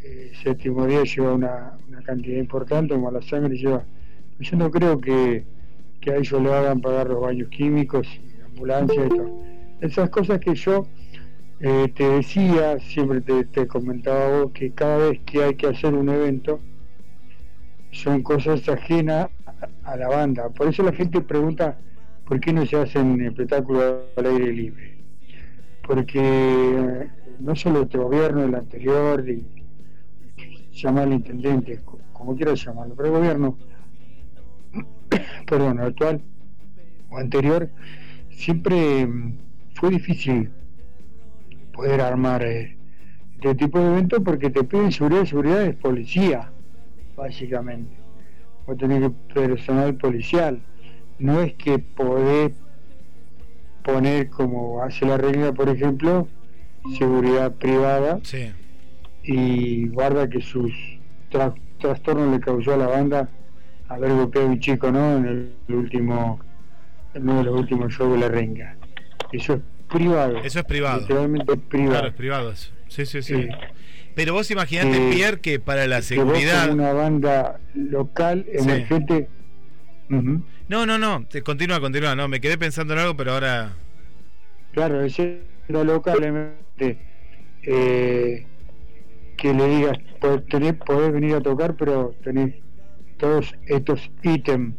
Eh, 0.02 0.32
séptimo 0.42 0.86
día 0.86 1.02
lleva 1.04 1.34
una, 1.34 1.78
una 1.88 2.02
cantidad 2.02 2.38
importante, 2.38 2.96
mala 2.96 3.22
sangre 3.22 3.56
lleva. 3.56 3.84
Yo 4.38 4.56
no 4.56 4.70
creo 4.70 5.00
que, 5.00 5.44
que 6.00 6.10
a 6.12 6.16
ellos 6.16 6.42
le 6.42 6.52
hagan 6.52 6.80
pagar 6.80 7.08
los 7.08 7.20
baños 7.20 7.48
químicos 7.50 8.06
y 8.08 8.40
ambulancia 8.42 9.06
y 9.06 9.08
todo. 9.08 9.42
Esas 9.80 10.10
cosas 10.10 10.40
que 10.40 10.54
yo 10.54 10.86
eh, 11.60 11.92
te 11.94 12.08
decía, 12.08 12.78
siempre 12.80 13.20
te, 13.20 13.44
te 13.44 13.66
comentaba 13.66 14.40
vos, 14.42 14.52
que 14.52 14.72
cada 14.72 15.10
vez 15.10 15.20
que 15.26 15.44
hay 15.44 15.54
que 15.54 15.66
hacer 15.66 15.94
un 15.94 16.08
evento, 16.08 16.60
son 17.92 18.22
cosas 18.22 18.66
ajenas 18.68 19.28
a 19.84 19.96
la 19.96 20.08
banda. 20.08 20.48
Por 20.48 20.68
eso 20.68 20.82
la 20.82 20.92
gente 20.92 21.20
pregunta 21.20 21.78
por 22.24 22.40
qué 22.40 22.52
no 22.52 22.64
se 22.64 22.76
hacen 22.76 23.20
espectáculos 23.20 23.96
al 24.16 24.26
aire 24.26 24.52
libre. 24.52 24.99
Porque 25.90 27.10
no 27.40 27.56
solo 27.56 27.82
este 27.82 27.98
gobierno, 27.98 28.44
el 28.44 28.54
anterior, 28.54 29.28
y, 29.28 29.44
llama 30.72 31.02
al 31.02 31.12
intendente, 31.12 31.82
co- 31.84 32.00
como 32.12 32.34
quieras 32.36 32.64
llamarlo, 32.64 32.94
pero 32.96 33.08
el 33.08 33.14
gobierno, 33.14 33.58
perdón, 35.46 35.80
actual 35.80 36.22
o 37.10 37.18
anterior, 37.18 37.70
siempre 38.30 39.06
mm, 39.06 39.38
fue 39.74 39.90
difícil 39.90 40.52
poder 41.72 42.00
armar 42.00 42.42
eh, 42.44 42.78
este 43.36 43.54
tipo 43.54 43.78
de 43.80 43.86
eventos 43.88 44.20
porque 44.24 44.50
te 44.50 44.64
piden 44.64 44.92
seguridad, 44.92 45.24
seguridad 45.24 45.64
es 45.64 45.76
policía, 45.76 46.52
básicamente. 47.16 47.96
Vos 48.66 48.78
tenés 48.78 49.10
personal 49.34 49.96
policial. 49.96 50.62
No 51.18 51.40
es 51.42 51.54
que 51.56 51.78
podés 51.80 52.52
poner 53.92 54.28
como 54.30 54.82
hace 54.82 55.06
la 55.06 55.16
regla, 55.16 55.52
por 55.52 55.68
ejemplo, 55.68 56.28
seguridad 56.98 57.52
privada 57.52 58.20
Sí. 58.22 58.50
y 59.22 59.88
guarda 59.88 60.28
que 60.28 60.40
sus 60.40 60.72
tra- 61.30 61.54
trastornos 61.78 62.32
le 62.32 62.40
causó 62.40 62.74
a 62.74 62.76
la 62.76 62.86
banda 62.86 63.28
haber 63.88 64.12
golpeado 64.12 64.46
a 64.48 64.50
un 64.50 64.60
chico, 64.60 64.90
¿no? 64.90 65.16
En 65.16 65.26
el 65.68 65.74
último, 65.74 66.40
en 67.14 67.22
uno 67.28 67.38
de 67.38 67.44
los 67.44 67.60
últimos 67.60 67.92
shows 67.92 68.12
de 68.14 68.18
la 68.20 68.28
renga. 68.28 68.76
Eso 69.32 69.54
es 69.54 69.60
privado. 69.88 70.38
Eso 70.38 70.58
es 70.60 70.64
privado. 70.64 71.00
Literalmente 71.00 71.56
privado. 71.56 71.90
Claro, 71.92 72.08
es 72.08 72.14
privado 72.14 72.50
eso. 72.52 72.70
Sí, 72.88 73.06
sí, 73.06 73.22
sí. 73.22 73.48
Pero 74.14 74.32
vos 74.34 74.50
imaginate, 74.50 75.08
Eh, 75.08 75.12
Pierre, 75.12 75.40
que 75.40 75.60
para 75.60 75.86
la 75.86 75.96
Que 76.00 76.16
vos 76.20 76.34
seguridad. 76.36 76.68
como 76.68 76.82
una 76.82 76.92
banda 76.92 77.60
local, 77.74 78.44
Sí. 78.58 78.84
No, 80.68 80.86
no, 80.86 80.98
no. 80.98 81.26
Continúa, 81.44 81.80
continúa. 81.80 82.14
No, 82.14 82.28
me 82.28 82.40
quedé 82.40 82.58
pensando 82.58 82.92
en 82.94 83.00
algo, 83.00 83.16
pero 83.16 83.32
ahora. 83.32 83.72
claro, 84.72 85.02
ese 85.02 85.44
banda 85.68 85.84
local, 85.84 86.22
emergente, 86.24 86.98
eh, 87.62 88.46
que 89.36 89.54
le 89.54 89.66
digas, 89.68 89.98
podés, 90.20 90.46
tenés- 90.48 90.78
podés 90.84 91.12
venir 91.12 91.34
a 91.36 91.40
tocar, 91.42 91.76
pero 91.76 92.14
tenés 92.22 92.54
todos 93.18 93.54
estos 93.66 94.10
ítems 94.22 94.74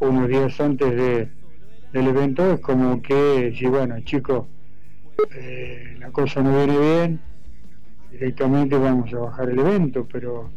unos 0.00 0.28
días 0.28 0.60
antes 0.60 0.94
de, 0.96 1.28
del 1.92 2.06
evento, 2.08 2.52
es 2.52 2.60
como 2.60 3.00
que, 3.02 3.54
si 3.58 3.66
bueno, 3.66 4.00
chicos, 4.04 4.46
eh, 5.34 5.96
la 5.98 6.10
cosa 6.12 6.42
no 6.42 6.56
viene 6.58 6.78
bien, 6.78 7.20
directamente 8.10 8.76
vamos 8.78 9.12
a 9.14 9.18
bajar 9.18 9.50
el 9.50 9.58
evento, 9.58 10.06
pero 10.12 10.50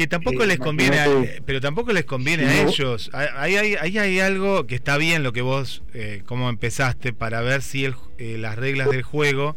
Que 0.00 0.06
tampoco 0.06 0.44
Eh, 0.44 0.46
les 0.46 0.58
conviene, 0.58 0.98
a- 0.98 1.06
imagínate, 1.06 1.42
pero 1.44 1.60
tampoco 1.60 1.92
les 1.92 2.06
conviene 2.06 2.48
si 2.50 2.58
a 2.58 2.62
no- 2.64 2.68
ellos. 2.70 3.10
Ahí 3.12 3.56
hay, 3.56 3.74
hay 3.98 4.18
algo 4.20 4.66
que 4.66 4.74
está 4.74 4.96
bien 4.96 5.22
lo 5.22 5.34
que 5.34 5.42
vos, 5.42 5.82
eh, 5.92 6.22
cómo 6.24 6.48
empezaste, 6.48 7.12
para 7.12 7.42
ver 7.42 7.60
si 7.60 7.84
el, 7.84 7.94
eh, 8.16 8.38
las 8.38 8.56
reglas 8.56 8.88
del 8.88 9.02
juego 9.02 9.56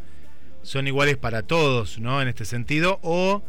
son 0.61 0.85
iguales 0.85 1.15
para 1.15 1.43
todos, 1.43 1.97
¿no? 1.99 2.21
En 2.21 2.27
este 2.27 2.43
sentido, 2.43 2.99
o. 3.03 3.41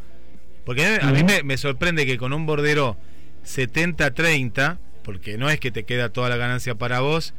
Porque 0.64 1.00
a 1.02 1.10
mí 1.10 1.24
me 1.42 1.56
sorprende 1.56 2.06
que 2.06 2.16
con 2.16 2.32
un 2.32 2.46
bordero 2.46 2.96
70-30, 3.44 4.78
porque 5.02 5.36
no 5.36 5.50
es 5.50 5.58
que 5.58 5.72
te 5.72 5.82
queda 5.82 6.10
toda 6.10 6.28
la 6.28 6.36
ganancia 6.36 6.76
para 6.76 7.00
vos, 7.00 7.34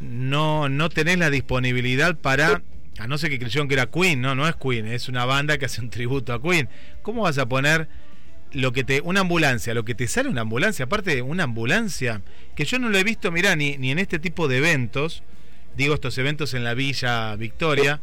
no, 0.00 0.70
no 0.70 0.88
tenés 0.88 1.18
la 1.18 1.28
disponibilidad 1.28 2.16
para. 2.16 2.62
A 2.98 3.06
no 3.06 3.18
ser 3.18 3.28
que 3.28 3.38
creyeron 3.38 3.68
que 3.68 3.74
era 3.74 3.86
Queen, 3.90 4.22
no, 4.22 4.34
no 4.34 4.48
es 4.48 4.56
Queen, 4.56 4.86
es 4.86 5.08
una 5.10 5.24
banda 5.26 5.58
que 5.58 5.66
hace 5.66 5.80
un 5.82 5.90
tributo 5.90 6.32
a 6.32 6.40
Queen. 6.42 6.68
¿Cómo 7.02 7.22
vas 7.22 7.36
a 7.36 7.46
poner 7.46 7.88
lo 8.52 8.72
que 8.72 8.84
te 8.84 9.00
una 9.00 9.20
ambulancia, 9.20 9.74
lo 9.74 9.84
que 9.84 9.94
te 9.94 10.06
sale 10.06 10.28
una 10.28 10.42
ambulancia, 10.42 10.84
aparte 10.84 11.14
de 11.14 11.22
una 11.22 11.44
ambulancia, 11.44 12.22
que 12.54 12.64
yo 12.64 12.78
no 12.78 12.88
lo 12.88 12.98
he 12.98 13.04
visto, 13.04 13.30
mirá, 13.30 13.56
ni, 13.56 13.76
ni 13.78 13.90
en 13.90 13.98
este 13.98 14.18
tipo 14.18 14.48
de 14.48 14.58
eventos, 14.58 15.22
digo 15.76 15.94
estos 15.94 16.18
eventos 16.18 16.54
en 16.54 16.64
la 16.64 16.74
Villa 16.74 17.34
Victoria, 17.36 18.00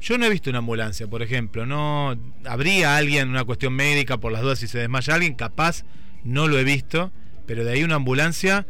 yo 0.00 0.18
no 0.18 0.26
he 0.26 0.30
visto 0.30 0.50
una 0.50 0.58
ambulancia, 0.58 1.06
por 1.06 1.22
ejemplo, 1.22 1.66
no 1.66 2.16
habría 2.44 2.96
alguien 2.96 3.28
una 3.28 3.44
cuestión 3.44 3.72
médica 3.72 4.18
por 4.18 4.32
las 4.32 4.42
dudas 4.42 4.58
si 4.58 4.68
se 4.68 4.78
desmaya 4.78 5.14
alguien, 5.14 5.34
capaz 5.34 5.84
no 6.24 6.46
lo 6.46 6.58
he 6.58 6.64
visto, 6.64 7.10
pero 7.46 7.64
de 7.64 7.72
ahí 7.72 7.84
una 7.84 7.96
ambulancia 7.96 8.66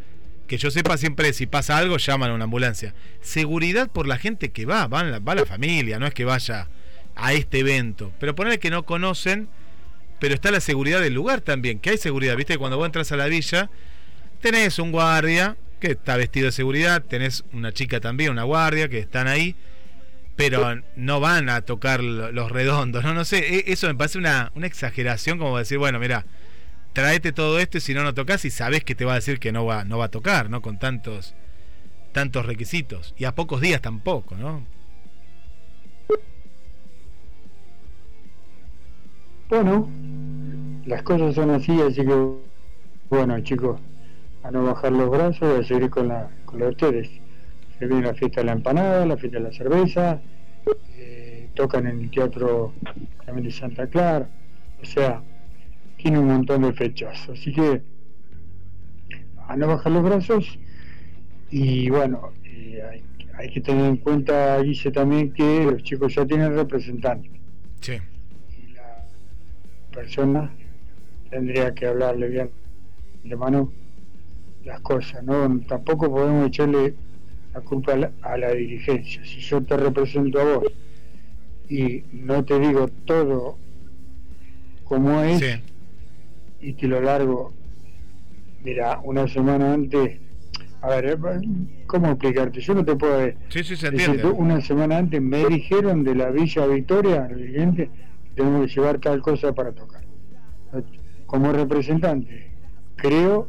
que 0.47 0.59
yo 0.59 0.71
sepa 0.71 0.97
siempre 0.97 1.33
si 1.33 1.47
pasa 1.47 1.79
algo 1.79 1.97
llaman 1.97 2.31
a 2.31 2.35
una 2.35 2.45
ambulancia. 2.45 2.95
Seguridad 3.21 3.91
por 3.91 4.07
la 4.07 4.19
gente 4.19 4.53
que 4.53 4.67
va, 4.67 4.87
va 4.87 5.03
la, 5.03 5.19
va 5.19 5.35
la 5.35 5.47
familia, 5.47 5.99
no 5.99 6.07
es 6.07 6.15
que 6.15 6.25
vaya 6.25 6.69
a 7.17 7.33
este 7.33 7.61
evento, 7.61 8.13
pero 8.21 8.35
ponerle 8.35 8.59
que 8.59 8.71
no 8.71 8.85
conocen 8.85 9.49
pero 10.25 10.37
está 10.37 10.51
la 10.51 10.61
seguridad 10.63 11.03
del 11.03 11.13
lugar 11.13 11.43
también, 11.43 11.79
que 11.79 11.91
hay 11.91 11.99
seguridad, 11.99 12.35
viste, 12.35 12.57
cuando 12.57 12.79
vos 12.79 12.87
entras 12.87 13.13
a 13.13 13.17
la 13.19 13.27
villa, 13.27 13.69
tenés 14.41 14.79
un 14.79 14.91
guardia 14.91 15.59
que 15.81 15.89
está 15.91 16.17
vestido 16.17 16.47
de 16.47 16.53
seguridad, 16.53 17.03
tenés 17.03 17.45
una 17.53 17.73
chica 17.75 18.01
también, 18.01 18.31
una 18.31 18.45
guardia, 18.45 18.89
que 18.89 18.99
están 19.01 19.29
ahí, 19.29 19.55
pero 20.35 20.81
no 20.97 21.21
van 21.21 21.51
a 21.51 21.61
tocar 21.61 22.03
lo- 22.03 22.33
los 22.33 22.51
redondos, 22.51 23.05
no, 23.05 23.13
no 23.13 23.27
sé, 23.27 23.55
e- 23.55 23.65
eso 23.67 23.87
me 23.87 23.95
parece 23.97 24.17
una, 24.17 24.51
una 24.55 24.67
exageración 24.67 25.39
como 25.39 25.59
decir, 25.59 25.77
bueno, 25.77 25.99
mira, 25.99 26.25
tráete 26.95 27.33
todo 27.33 27.59
esto 27.59 27.77
y 27.77 27.83
si 27.83 27.93
no, 27.93 28.03
no 28.03 28.15
tocas 28.15 28.47
y 28.47 28.51
sabés 28.51 28.83
que 28.83 28.95
te 28.95 29.05
va 29.05 29.13
a 29.13 29.17
decir 29.17 29.39
que 29.39 29.53
no 29.53 29.67
va, 29.67 29.85
no 29.85 29.99
va 29.99 30.07
a 30.07 30.11
tocar, 30.11 30.49
¿no? 30.49 30.63
Con 30.63 30.79
tantos, 30.79 31.35
tantos 32.13 32.47
requisitos, 32.47 33.13
y 33.19 33.25
a 33.27 33.35
pocos 33.35 33.61
días 33.61 33.83
tampoco, 33.83 34.37
¿no? 34.37 34.67
Bueno, 39.49 39.89
las 40.87 41.03
cosas 41.03 41.35
son 41.35 41.51
así, 41.51 41.79
así 41.81 42.05
que 42.05 42.29
bueno 43.11 43.39
chicos, 43.41 43.79
a 44.43 44.51
no 44.51 44.65
bajar 44.65 44.93
los 44.93 45.11
brazos 45.11 45.59
y 45.59 45.61
a 45.61 45.65
seguir 45.65 45.91
con 45.91 46.09
la 46.09 46.31
con 46.47 46.61
de 46.61 46.69
ustedes. 46.69 47.11
Se 47.79 47.87
viene 47.87 48.07
la 48.07 48.15
fiesta 48.15 48.41
de 48.41 48.47
la 48.47 48.53
empanada, 48.53 49.05
la 49.05 49.17
fiesta 49.17 49.39
de 49.39 49.45
la 49.45 49.53
cerveza, 49.53 50.21
eh, 50.97 51.51
tocan 51.55 51.87
en 51.87 52.01
el 52.01 52.11
teatro 52.11 52.73
también 53.27 53.47
de 53.47 53.53
Santa 53.53 53.87
Clara, 53.87 54.29
o 54.81 54.85
sea, 54.85 55.23
tiene 55.97 56.19
un 56.19 56.29
montón 56.29 56.63
de 56.63 56.73
fechas, 56.73 57.29
así 57.29 57.53
que 57.53 57.83
a 59.47 59.57
no 59.57 59.67
bajar 59.67 59.93
los 59.93 60.03
brazos 60.03 60.59
y 61.51 61.91
bueno, 61.91 62.33
eh, 62.45 62.83
hay, 62.91 63.05
hay 63.37 63.53
que 63.53 63.61
tener 63.61 63.85
en 63.85 63.99
cuenta, 63.99 64.63
dice 64.63 64.91
también 64.91 65.33
que 65.33 65.65
los 65.65 65.83
chicos 65.83 66.15
ya 66.15 66.25
tienen 66.25 66.55
representantes 66.55 67.35
Sí. 67.81 68.01
Persona 69.95 70.51
tendría 71.31 71.75
que 71.75 71.87
hablarle 71.87 72.29
bien 72.29 72.51
de 73.23 73.37
mano 73.37 73.73
las 74.65 74.81
cosas, 74.81 75.23
¿no? 75.25 75.61
Tampoco 75.69 76.11
podemos 76.11 76.49
echarle 76.49 76.95
la 77.55 77.61
culpa 77.61 77.93
a 77.93 77.97
la, 77.97 78.11
a 78.23 78.37
la 78.37 78.51
dirigencia. 78.53 79.25
Si 79.25 79.41
yo 79.41 79.63
te 79.63 79.77
represento 79.77 80.41
a 80.41 80.45
vos 80.57 80.65
y 81.69 82.03
no 82.13 82.45
te 82.45 82.59
digo 82.59 82.89
todo 83.07 83.57
como 84.85 85.21
es 85.23 85.39
Sí. 85.41 85.63
y 86.61 86.73
te 86.75 86.87
lo 86.89 87.01
largo, 87.01 87.53
mira, 88.63 89.01
una 89.05 89.27
semana 89.29 89.73
antes, 89.75 90.19
a 90.83 90.89
ver, 90.89 91.19
¿cómo 91.87 92.09
explicarte? 92.11 92.61
Yo 92.61 92.75
no 92.75 92.85
te 92.85 92.95
puedo 92.97 93.19
decir, 93.19 93.37
Sí, 93.49 93.65
sí, 93.65 93.77
se 93.77 93.91
decir, 93.91 94.11
entiende. 94.11 94.33
una 94.39 94.61
semana 94.61 94.99
antes 94.99 95.21
me 95.23 95.47
dijeron 95.47 96.05
de 96.05 96.15
la 96.15 96.31
Villa 96.31 96.67
Victoria, 96.67 97.27
el 97.31 97.51
dirigente, 98.35 98.37
que 98.37 98.43
tenemos 98.43 98.67
que 98.67 98.75
llevar 98.75 98.99
tal 98.99 99.21
cosa 99.23 99.53
para 99.53 99.73
tocar. 99.73 100.03
Como 101.27 101.53
representante, 101.53 102.51
creo 102.97 103.49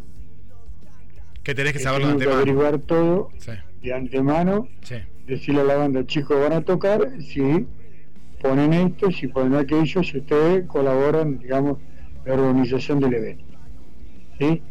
Que 1.43 1.53
tenés 1.53 1.73
que 1.73 1.79
que 1.79 1.83
saberlo 1.83 2.07
de 2.07 2.13
tengo 2.13 2.31
que 2.31 2.37
antemano. 2.37 2.63
averiguar 2.63 2.79
todo 2.87 3.29
Sí, 3.37 3.51
de 3.83 3.93
antemano, 3.93 4.67
sí. 4.81 4.95
decirle 5.27 5.61
a 5.61 5.63
la 5.65 5.75
banda, 5.77 6.05
chicos, 6.05 6.39
van 6.39 6.53
a 6.53 6.61
tocar, 6.61 7.07
si 7.21 7.67
ponen 8.41 8.73
esto, 8.73 9.11
si 9.11 9.27
ponen 9.27 9.55
aquello, 9.55 10.03
si 10.03 10.17
ustedes 10.17 10.65
colaboran, 10.67 11.37
digamos, 11.39 11.77
la 12.25 12.33
organización 12.33 12.99
del 12.99 13.13
evento. 13.13 13.43
¿Sí? 14.39 14.61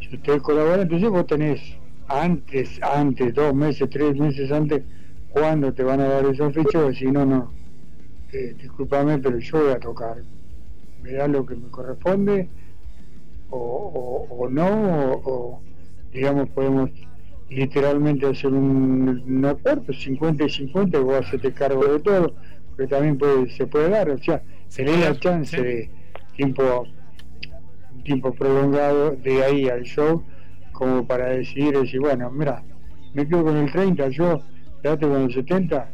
Si 0.00 0.16
ustedes 0.16 0.42
colaboran, 0.42 0.80
entonces 0.82 1.08
vos 1.08 1.26
tenés 1.26 1.60
antes, 2.08 2.80
antes, 2.82 3.32
dos 3.34 3.54
meses, 3.54 3.88
tres 3.90 4.14
meses 4.16 4.50
antes, 4.52 4.82
cuándo 5.30 5.72
te 5.72 5.82
van 5.82 6.00
a 6.00 6.04
dar 6.08 6.26
esa 6.26 6.50
fecha, 6.50 6.84
o 6.84 6.92
si 6.92 7.06
no, 7.06 7.24
no. 7.24 7.52
Eh, 8.32 8.54
discúlpame, 8.58 9.18
pero 9.18 9.38
yo 9.38 9.62
voy 9.62 9.72
a 9.72 9.78
tocar. 9.80 10.22
Me 11.02 11.12
da 11.12 11.26
lo 11.28 11.44
que 11.44 11.54
me 11.56 11.68
corresponde 11.68 12.48
o, 13.50 13.58
o- 13.58 14.36
o 14.44 14.48
no, 14.48 14.66
o, 14.66 15.22
o, 15.24 15.62
digamos 16.12 16.48
podemos 16.50 16.90
literalmente 17.50 18.26
hacer 18.26 18.52
un, 18.52 19.22
un 19.26 19.44
acuerdo, 19.44 19.92
50 19.92 20.44
y 20.44 20.48
50, 20.50 20.98
y 20.98 21.02
vos 21.02 21.16
hacerte 21.20 21.52
cargo 21.52 21.84
de 21.84 22.00
todo, 22.00 22.34
porque 22.68 22.86
también 22.86 23.18
puede, 23.18 23.50
se 23.50 23.66
puede 23.66 23.90
dar, 23.90 24.08
o 24.10 24.18
sea, 24.18 24.42
tenés 24.74 24.98
la 25.00 25.18
chance 25.18 25.60
de 25.62 25.90
tiempo, 26.34 26.86
tiempo 28.04 28.32
prolongado 28.34 29.10
de 29.16 29.42
ahí 29.44 29.68
al 29.68 29.82
show, 29.82 30.22
como 30.72 31.06
para 31.06 31.26
decidir, 31.30 31.78
decir, 31.78 32.00
bueno, 32.00 32.30
mira, 32.30 32.62
me 33.12 33.28
quedo 33.28 33.44
con 33.44 33.56
el 33.58 33.70
30, 33.70 34.08
yo, 34.08 34.40
quédate 34.82 35.06
con 35.06 35.22
el 35.22 35.32
70, 35.34 35.90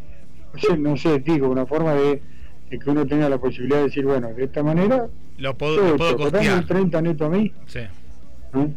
no 0.55 0.59
sé, 0.61 0.79
no 0.79 0.97
sé, 0.97 1.19
digo, 1.21 1.49
una 1.49 1.67
forma 1.67 1.95
de, 1.95 2.23
de 2.71 2.79
que 2.79 2.91
uno 2.91 3.07
tenga 3.07 3.29
la 3.29 3.39
posibilidad 3.39 3.79
de 3.79 3.85
decir, 3.85 4.05
bueno, 4.05 4.29
de 4.33 4.45
esta 4.45 4.63
manera, 4.63 5.09
Lo 5.39 5.57
puedo, 5.57 5.77
lo 5.77 5.97
puedo 5.97 6.11
echo, 6.17 6.31
dame 6.31 6.47
el 6.47 6.53
costear. 6.55 6.67
30 6.67 7.03
neto 7.03 7.25
a 7.27 7.29
mí, 7.31 7.53
Sí. 7.67 7.81
¿no? 8.53 8.73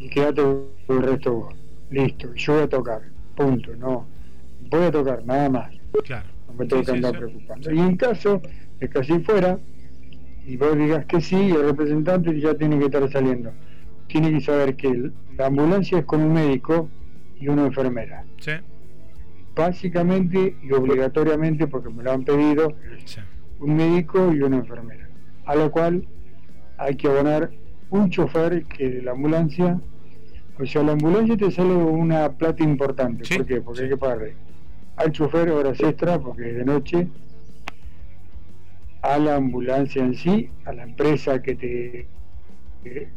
y 0.00 0.08
quédate 0.08 0.42
con 0.86 0.96
el 0.98 1.02
resto 1.02 1.32
vos. 1.32 1.54
Listo, 1.90 2.34
yo 2.34 2.54
voy 2.54 2.62
a 2.62 2.68
tocar, 2.68 3.02
punto, 3.36 3.70
no, 3.76 4.06
voy 4.70 4.82
a 4.84 4.90
tocar, 4.90 5.24
nada 5.24 5.48
más. 5.48 5.70
Claro. 6.04 6.26
No 6.48 6.54
me 6.54 6.66
tengo 6.66 6.82
Sí, 6.82 6.86
que 6.86 6.92
andar 6.92 7.12
sí. 7.12 7.18
preocupando. 7.18 7.70
Y 7.72 7.78
en 7.78 7.96
caso 7.96 8.42
de 8.80 8.88
que 8.90 8.98
así 8.98 9.18
fuera, 9.20 9.58
y 10.46 10.56
vos 10.56 10.76
digas 10.76 11.06
que 11.06 11.20
sí, 11.20 11.36
el 11.50 11.62
representante 11.64 12.38
ya 12.38 12.54
tiene 12.54 12.78
que 12.78 12.86
estar 12.86 13.10
saliendo. 13.10 13.52
Tiene 14.08 14.32
que 14.32 14.40
saber 14.40 14.76
que 14.76 15.10
la 15.38 15.46
ambulancia 15.46 15.98
es 16.00 16.04
con 16.04 16.20
un 16.20 16.32
médico 16.34 16.88
y 17.40 17.48
una 17.48 17.66
enfermera. 17.66 18.24
Sí. 18.40 18.52
Básicamente 19.54 20.56
y 20.62 20.72
obligatoriamente, 20.72 21.66
porque 21.68 21.88
me 21.88 22.02
lo 22.02 22.12
han 22.12 22.24
pedido, 22.24 22.74
Sí. 23.04 23.20
un 23.60 23.76
médico 23.76 24.32
y 24.32 24.40
una 24.42 24.56
enfermera. 24.56 25.08
A 25.46 25.54
lo 25.54 25.70
cual 25.70 26.06
hay 26.76 26.96
que 26.96 27.06
abonar 27.06 27.50
un 27.90 28.10
chofer 28.10 28.64
que 28.66 28.90
de 28.90 29.02
la 29.02 29.12
ambulancia, 29.12 29.80
o 30.58 30.66
sea, 30.66 30.82
la 30.82 30.92
ambulancia 30.92 31.36
te 31.36 31.50
sale 31.52 31.72
una 31.74 32.32
plata 32.32 32.64
importante. 32.64 33.24
¿Por 33.36 33.46
qué? 33.46 33.60
Porque 33.60 33.82
hay 33.84 33.88
que 33.90 33.96
pagarle 33.96 34.36
al 34.96 35.12
chofer 35.12 35.50
horas 35.50 35.78
extra, 35.80 36.18
porque 36.18 36.50
es 36.50 36.56
de 36.56 36.64
noche, 36.64 37.08
a 39.02 39.18
la 39.18 39.36
ambulancia 39.36 40.02
en 40.02 40.14
sí, 40.14 40.50
a 40.64 40.72
la 40.72 40.82
empresa 40.84 41.40
que 41.42 41.54
te. 41.54 42.06
que- 42.82 43.08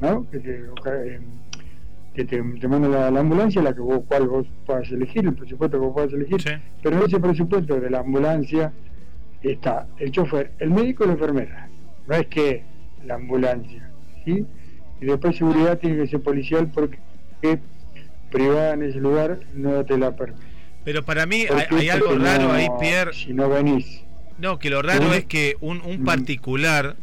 ¿no? 0.00 0.28
que 0.30 0.38
te, 0.40 0.60
eh, 0.60 1.20
que 2.16 2.24
te, 2.24 2.42
te 2.42 2.66
manda 2.68 2.88
la, 2.88 3.10
la 3.10 3.20
ambulancia, 3.20 3.60
la 3.62 3.74
que 3.74 3.80
vos, 3.80 4.00
cual 4.08 4.26
vos 4.26 4.46
puedas 4.64 4.90
elegir, 4.90 5.26
el 5.26 5.34
presupuesto 5.34 5.78
que 5.78 5.84
vos 5.84 5.92
puedas 5.94 6.12
elegir. 6.14 6.38
Pero 6.82 6.96
en 6.98 7.02
ese 7.06 7.20
presupuesto 7.20 7.78
de 7.78 7.90
la 7.90 8.00
ambulancia 8.00 8.72
está 9.42 9.86
el 9.98 10.10
chofer, 10.10 10.52
el 10.58 10.70
médico 10.70 11.04
y 11.04 11.08
la 11.08 11.12
enfermera. 11.12 11.68
No 12.08 12.14
es 12.16 12.26
que 12.28 12.64
la 13.04 13.14
ambulancia, 13.16 13.90
¿sí? 14.24 14.46
Y 15.00 15.04
después 15.04 15.36
seguridad 15.36 15.78
tiene 15.78 15.96
que 15.98 16.06
ser 16.08 16.22
policial 16.22 16.70
porque 16.72 16.98
privada 18.30 18.74
en 18.74 18.82
ese 18.84 18.98
lugar 18.98 19.40
no 19.54 19.84
te 19.84 19.98
la 19.98 20.16
permite. 20.16 20.42
Pero 20.84 21.04
para 21.04 21.26
mí 21.26 21.44
¿Por 21.46 21.78
hay, 21.78 21.88
algo 21.88 22.16
raro 22.16 22.44
no- 22.44 22.52
ahí, 22.52 22.68
Pierre. 22.80 23.12
Si 23.12 23.32
no 23.32 23.48
venís. 23.48 24.02
No, 24.38 24.58
que 24.58 24.70
lo 24.70 24.82
raro 24.82 25.08
¿Mm? 25.08 25.12
es 25.12 25.24
que 25.26 25.56
un, 25.60 25.80
un 25.82 26.04
particular, 26.04 26.96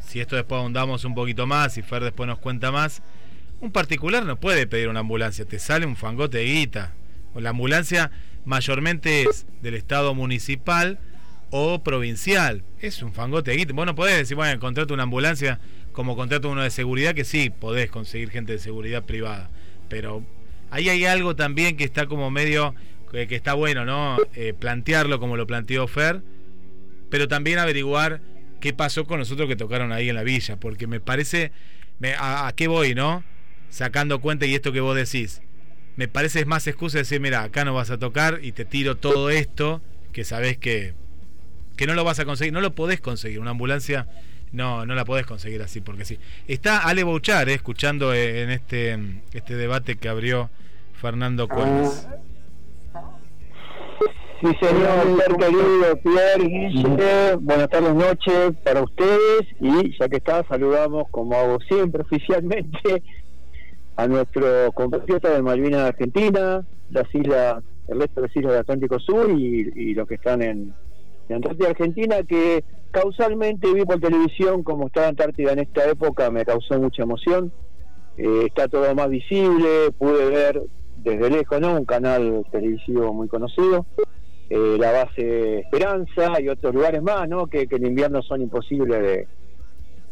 si 0.00 0.20
esto 0.20 0.36
después 0.36 0.60
ahondamos 0.60 1.04
un 1.04 1.14
poquito 1.14 1.46
más 1.46 1.76
y 1.78 1.82
Fer 1.82 2.02
después 2.02 2.26
nos 2.26 2.38
cuenta 2.38 2.70
más, 2.72 3.02
un 3.60 3.70
particular 3.72 4.24
no 4.24 4.38
puede 4.38 4.66
pedir 4.66 4.88
una 4.88 5.00
ambulancia, 5.00 5.44
te 5.44 5.58
sale 5.58 5.86
un 5.86 5.96
fangote 5.96 6.38
de 6.38 6.44
guita. 6.44 6.94
La 7.34 7.50
ambulancia 7.50 8.10
mayormente 8.44 9.22
es 9.22 9.46
del 9.62 9.74
Estado 9.74 10.14
municipal 10.14 10.98
o 11.50 11.82
provincial. 11.82 12.62
Es 12.80 13.02
un 13.02 13.12
fangote 13.12 13.50
de 13.50 13.58
guita. 13.58 13.72
Vos 13.74 13.86
no 13.86 13.94
podés 13.94 14.16
decir, 14.16 14.36
bueno, 14.36 14.58
contrato 14.60 14.94
una 14.94 15.02
ambulancia 15.04 15.58
como 15.92 16.16
contrato 16.16 16.50
uno 16.50 16.62
de 16.62 16.70
seguridad, 16.70 17.14
que 17.14 17.24
sí, 17.24 17.50
podés 17.50 17.90
conseguir 17.90 18.30
gente 18.30 18.52
de 18.52 18.58
seguridad 18.58 19.04
privada. 19.04 19.50
Pero 19.88 20.22
ahí 20.70 20.88
hay 20.88 21.04
algo 21.06 21.36
también 21.36 21.76
que 21.76 21.84
está 21.84 22.06
como 22.06 22.30
medio, 22.30 22.74
que, 23.10 23.26
que 23.26 23.36
está 23.36 23.54
bueno, 23.54 23.84
¿no? 23.84 24.18
Eh, 24.34 24.52
plantearlo 24.58 25.18
como 25.18 25.36
lo 25.36 25.46
planteó 25.46 25.86
Fer, 25.88 26.22
pero 27.10 27.28
también 27.28 27.58
averiguar 27.58 28.20
qué 28.60 28.72
pasó 28.72 29.06
con 29.06 29.18
los 29.18 29.30
otros 29.30 29.48
que 29.48 29.56
tocaron 29.56 29.92
ahí 29.92 30.08
en 30.08 30.16
la 30.16 30.22
villa, 30.22 30.56
porque 30.58 30.86
me 30.86 31.00
parece, 31.00 31.52
me- 31.98 32.14
a, 32.14 32.48
a 32.48 32.52
qué 32.54 32.68
voy, 32.68 32.94
no? 32.94 33.22
Sacando 33.70 34.20
cuenta 34.20 34.46
y 34.46 34.54
esto 34.54 34.72
que 34.72 34.80
vos 34.80 34.96
decís, 34.96 35.42
me 35.96 36.08
parece 36.08 36.40
es 36.40 36.46
más 36.46 36.66
excusa 36.66 36.98
decir, 36.98 37.20
mira, 37.20 37.42
acá 37.42 37.64
no 37.64 37.74
vas 37.74 37.90
a 37.90 37.98
tocar 37.98 38.40
y 38.42 38.52
te 38.52 38.64
tiro 38.64 38.96
todo 38.96 39.30
esto 39.30 39.80
que 40.12 40.24
sabés 40.24 40.58
que, 40.58 40.94
que 41.76 41.86
no 41.86 41.94
lo 41.94 42.04
vas 42.04 42.18
a 42.20 42.24
conseguir, 42.24 42.52
no 42.52 42.60
lo 42.60 42.74
podés 42.74 43.00
conseguir, 43.00 43.40
una 43.40 43.50
ambulancia 43.50 44.06
no, 44.52 44.86
no 44.86 44.94
la 44.94 45.04
podés 45.04 45.26
conseguir 45.26 45.60
así 45.62 45.80
porque 45.80 46.04
sí. 46.04 46.18
Está 46.46 46.78
Ale 46.86 47.04
Bouchar, 47.04 47.48
eh, 47.48 47.54
escuchando 47.54 48.14
eh, 48.14 48.42
en 48.42 48.50
este, 48.50 48.98
este 49.32 49.56
debate 49.56 49.96
que 49.96 50.08
abrió 50.08 50.50
Fernando 51.00 51.48
Cuevas. 51.48 52.08
Sí, 54.40 54.48
señor, 54.60 55.18
ser 55.18 55.36
querido 55.36 55.96
Pierre, 56.02 56.44
Guille, 56.44 57.36
buenas 57.40 57.70
tardes, 57.70 57.94
noches 57.94 58.52
para 58.62 58.82
ustedes 58.82 59.46
y 59.60 59.98
ya 59.98 60.08
que 60.10 60.16
está, 60.16 60.46
saludamos 60.46 61.08
como 61.10 61.34
hago 61.34 61.58
siempre 61.60 62.02
oficialmente 62.02 63.02
a 63.96 64.06
nuestro 64.06 64.72
compatriota 64.72 65.30
de 65.30 65.42
Malvinas 65.42 65.88
Argentina, 65.88 66.64
las 66.90 67.14
islas, 67.14 67.62
el 67.88 68.00
resto 68.00 68.20
de 68.20 68.26
las 68.26 68.36
islas 68.36 68.52
del 68.52 68.60
Atlántico 68.60 69.00
Sur 69.00 69.30
y, 69.30 69.94
los 69.94 70.06
que 70.06 70.16
están 70.16 70.42
en, 70.42 70.74
en 71.28 71.36
Antártida 71.36 71.70
Argentina, 71.70 72.16
que 72.28 72.62
causalmente 72.90 73.72
vi 73.72 73.84
por 73.84 73.98
televisión 73.98 74.62
como 74.62 74.86
está 74.86 75.08
Antártida 75.08 75.52
en 75.52 75.60
esta 75.60 75.88
época, 75.88 76.30
me 76.30 76.44
causó 76.44 76.78
mucha 76.78 77.02
emoción. 77.02 77.52
Eh, 78.18 78.44
está 78.46 78.68
todo 78.68 78.94
más 78.94 79.08
visible, 79.10 79.90
pude 79.98 80.30
ver 80.30 80.62
desde 80.96 81.30
lejos, 81.30 81.60
¿no? 81.60 81.76
Un 81.76 81.84
canal 81.84 82.46
televisivo 82.50 83.12
muy 83.12 83.28
conocido. 83.28 83.86
eh, 84.48 84.76
la 84.78 84.92
base 84.92 85.60
Esperanza 85.60 86.40
y 86.40 86.48
otros 86.48 86.72
lugares 86.74 87.02
más, 87.02 87.28
¿no? 87.28 87.46
Que, 87.46 87.66
en 87.68 87.86
invierno 87.86 88.22
son 88.22 88.42
imposibles 88.42 89.26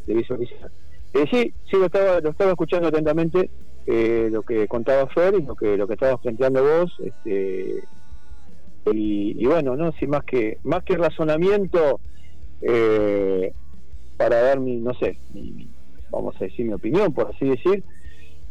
de 0.06 0.14
visualizar. 0.14 0.70
Eh, 1.14 1.26
sí, 1.32 1.54
sí, 1.70 1.76
lo 1.78 1.86
estaba, 1.86 2.20
lo 2.20 2.30
estaba 2.30 2.50
escuchando 2.52 2.88
atentamente, 2.88 3.50
eh, 3.86 4.28
lo 4.30 4.42
que 4.42 4.66
contaba 4.68 5.08
Fer 5.08 5.34
y 5.36 5.42
lo 5.44 5.54
que, 5.56 5.76
lo 5.76 5.86
que 5.86 5.94
estabas 5.94 6.18
planteando 6.20 6.62
vos. 6.62 6.94
Este, 6.98 7.88
y, 8.92 9.42
y 9.42 9.46
bueno, 9.46 9.76
no 9.76 9.92
sin 9.92 10.10
más 10.10 10.22
que 10.26 10.58
más 10.64 10.82
que 10.84 10.96
razonamiento 10.96 12.00
eh, 12.60 13.52
para 14.16 14.40
dar 14.42 14.60
mi, 14.60 14.78
no 14.80 14.94
sé, 14.94 15.20
mi- 15.28 15.70
vamos 16.08 16.36
a 16.40 16.44
decir 16.46 16.66
mi 16.66 16.74
opinión, 16.74 17.14
por 17.14 17.28
así 17.34 17.46
decir. 17.48 17.84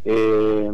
Eh, 0.06 0.70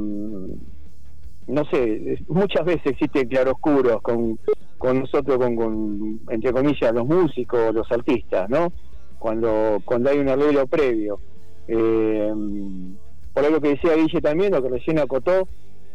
no 1.47 1.65
sé, 1.71 2.17
muchas 2.27 2.65
veces 2.65 2.85
existen 2.85 3.27
claroscuros 3.27 4.01
con, 4.01 4.37
con 4.77 4.99
nosotros, 4.99 5.37
con, 5.37 5.55
con, 5.55 6.19
entre 6.29 6.51
comillas, 6.53 6.93
los 6.93 7.05
músicos, 7.05 7.73
los 7.73 7.91
artistas, 7.91 8.49
¿no? 8.49 8.73
Cuando, 9.17 9.79
cuando 9.85 10.09
hay 10.09 10.19
un 10.19 10.29
arreglo 10.29 10.67
previo. 10.67 11.21
Eh, 11.71 12.33
por 13.33 13.45
ahí 13.45 13.51
lo 13.51 13.61
que 13.61 13.69
decía 13.69 13.95
Guille 13.95 14.21
también, 14.21 14.51
lo 14.51 14.61
que 14.61 14.69
recién 14.69 14.97
acotó, 14.97 15.47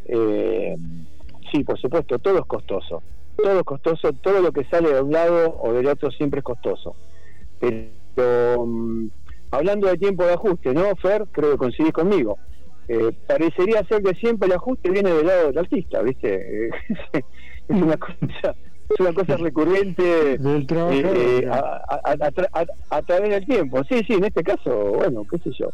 eh, 0.07 0.77
sí, 1.53 1.65
por 1.65 1.79
supuesto, 1.81 2.19
todo 2.19 2.39
es 2.39 2.47
costoso. 2.47 3.03
Todo 3.37 3.59
es 3.59 3.65
costoso, 3.65 4.13
todo 4.13 4.41
lo 4.41 4.53
que 4.53 4.65
sale 4.67 4.93
de 4.93 5.03
un 5.03 5.13
lado 5.13 5.57
o 5.61 5.73
del 5.73 5.89
otro 5.89 6.11
siempre 6.13 6.39
es 6.39 6.45
costoso. 6.45 6.95
Pero 7.59 8.65
mm, 8.65 9.09
hablando 9.51 9.89
de 9.89 9.99
tiempo 9.99 10.25
de 10.25 10.35
ajuste, 10.35 10.73
¿no, 10.73 10.95
Fer? 10.97 11.25
Creo 11.33 11.53
que 11.53 11.59
coincidís 11.59 11.93
conmigo. 11.93 12.39
Eh, 12.87 13.13
parecería 13.27 13.83
ser 13.85 14.03
que 14.03 14.15
siempre 14.15 14.47
el 14.47 14.55
ajuste 14.55 14.91
viene 14.91 15.11
del 15.11 15.27
lado 15.27 15.47
del 15.49 15.59
artista, 15.59 16.03
¿viste? 16.03 16.71
Es 17.67 17.81
una 17.81 17.97
cosa 17.97 18.55
es 18.91 19.01
una 19.01 19.13
cosa 19.13 19.37
recurrente 19.37 20.39
Del 20.39 20.63
eh, 20.63 20.67
eh, 20.71 21.43
claro. 21.43 21.53
a, 21.53 21.59
a- 21.89 22.01
a- 22.05 22.13
a 22.13 22.31
tra- 22.33 22.49
a- 22.53 22.97
a 22.97 23.03
través 23.03 23.31
del 23.31 23.47
tiempo. 23.47 23.83
Sí, 23.89 24.01
sí, 24.07 24.15
en 24.15 24.25
este 24.25 24.43
caso, 24.43 24.93
bueno, 24.93 25.23
qué 25.31 25.39
sé 25.39 25.51
yo. 25.59 25.71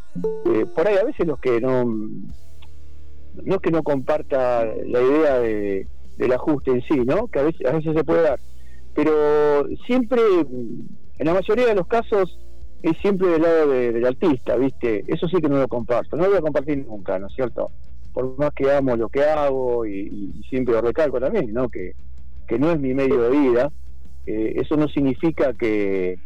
Eh, 0.53 0.67
por 0.75 0.87
ahí 0.87 0.97
a 0.97 1.05
veces 1.05 1.27
los 1.27 1.39
que 1.39 1.61
no 1.61 1.85
no 1.85 3.55
es 3.55 3.61
que 3.61 3.71
no 3.71 3.83
comparta 3.83 4.65
la 4.65 5.01
idea 5.01 5.39
de, 5.39 5.87
del 6.17 6.33
ajuste 6.33 6.73
en 6.73 6.83
sí, 6.83 6.97
¿no? 7.07 7.29
Que 7.29 7.39
a 7.39 7.43
veces, 7.45 7.67
a 7.67 7.73
veces 7.73 7.95
se 7.97 8.05
puede 8.05 8.23
dar. 8.23 8.41
Pero 8.95 9.67
siempre, 9.87 10.21
en 10.41 11.27
la 11.27 11.35
mayoría 11.35 11.67
de 11.67 11.75
los 11.77 11.87
casos, 11.87 12.39
es 12.83 12.93
siempre 13.03 13.29
del 13.29 13.43
lado 13.43 13.69
de- 13.69 13.93
del 13.93 14.07
artista, 14.07 14.57
¿viste? 14.57 15.05
Eso 15.07 15.29
sí 15.29 15.37
que 15.41 15.49
no 15.49 15.59
lo 15.59 15.69
comparto. 15.69 16.17
No 16.17 16.25
lo 16.25 16.31
voy 16.31 16.39
a 16.39 16.43
compartir 16.43 16.85
nunca, 16.87 17.19
¿no 17.19 17.29
es 17.29 17.35
cierto? 17.35 17.71
Por 18.13 18.37
más 18.39 18.51
que 18.55 18.71
amo 18.73 18.97
lo 18.97 19.09
que 19.09 19.23
hago 19.23 19.87
y, 19.87 20.33
y 20.39 20.43
siempre 20.49 20.75
lo 20.75 20.81
recalco 20.81 21.21
también, 21.21 21.53
¿no? 21.53 21.69
Que, 21.69 21.93
que 22.51 22.59
no 22.59 22.73
es 22.73 22.81
mi 22.81 22.95
medio 22.95 23.21
de 23.23 23.31
vida. 23.31 23.71
eh, 24.27 24.55
eso 24.57 24.77
no 24.77 24.89
significa 24.89 25.55
que, 25.55 26.19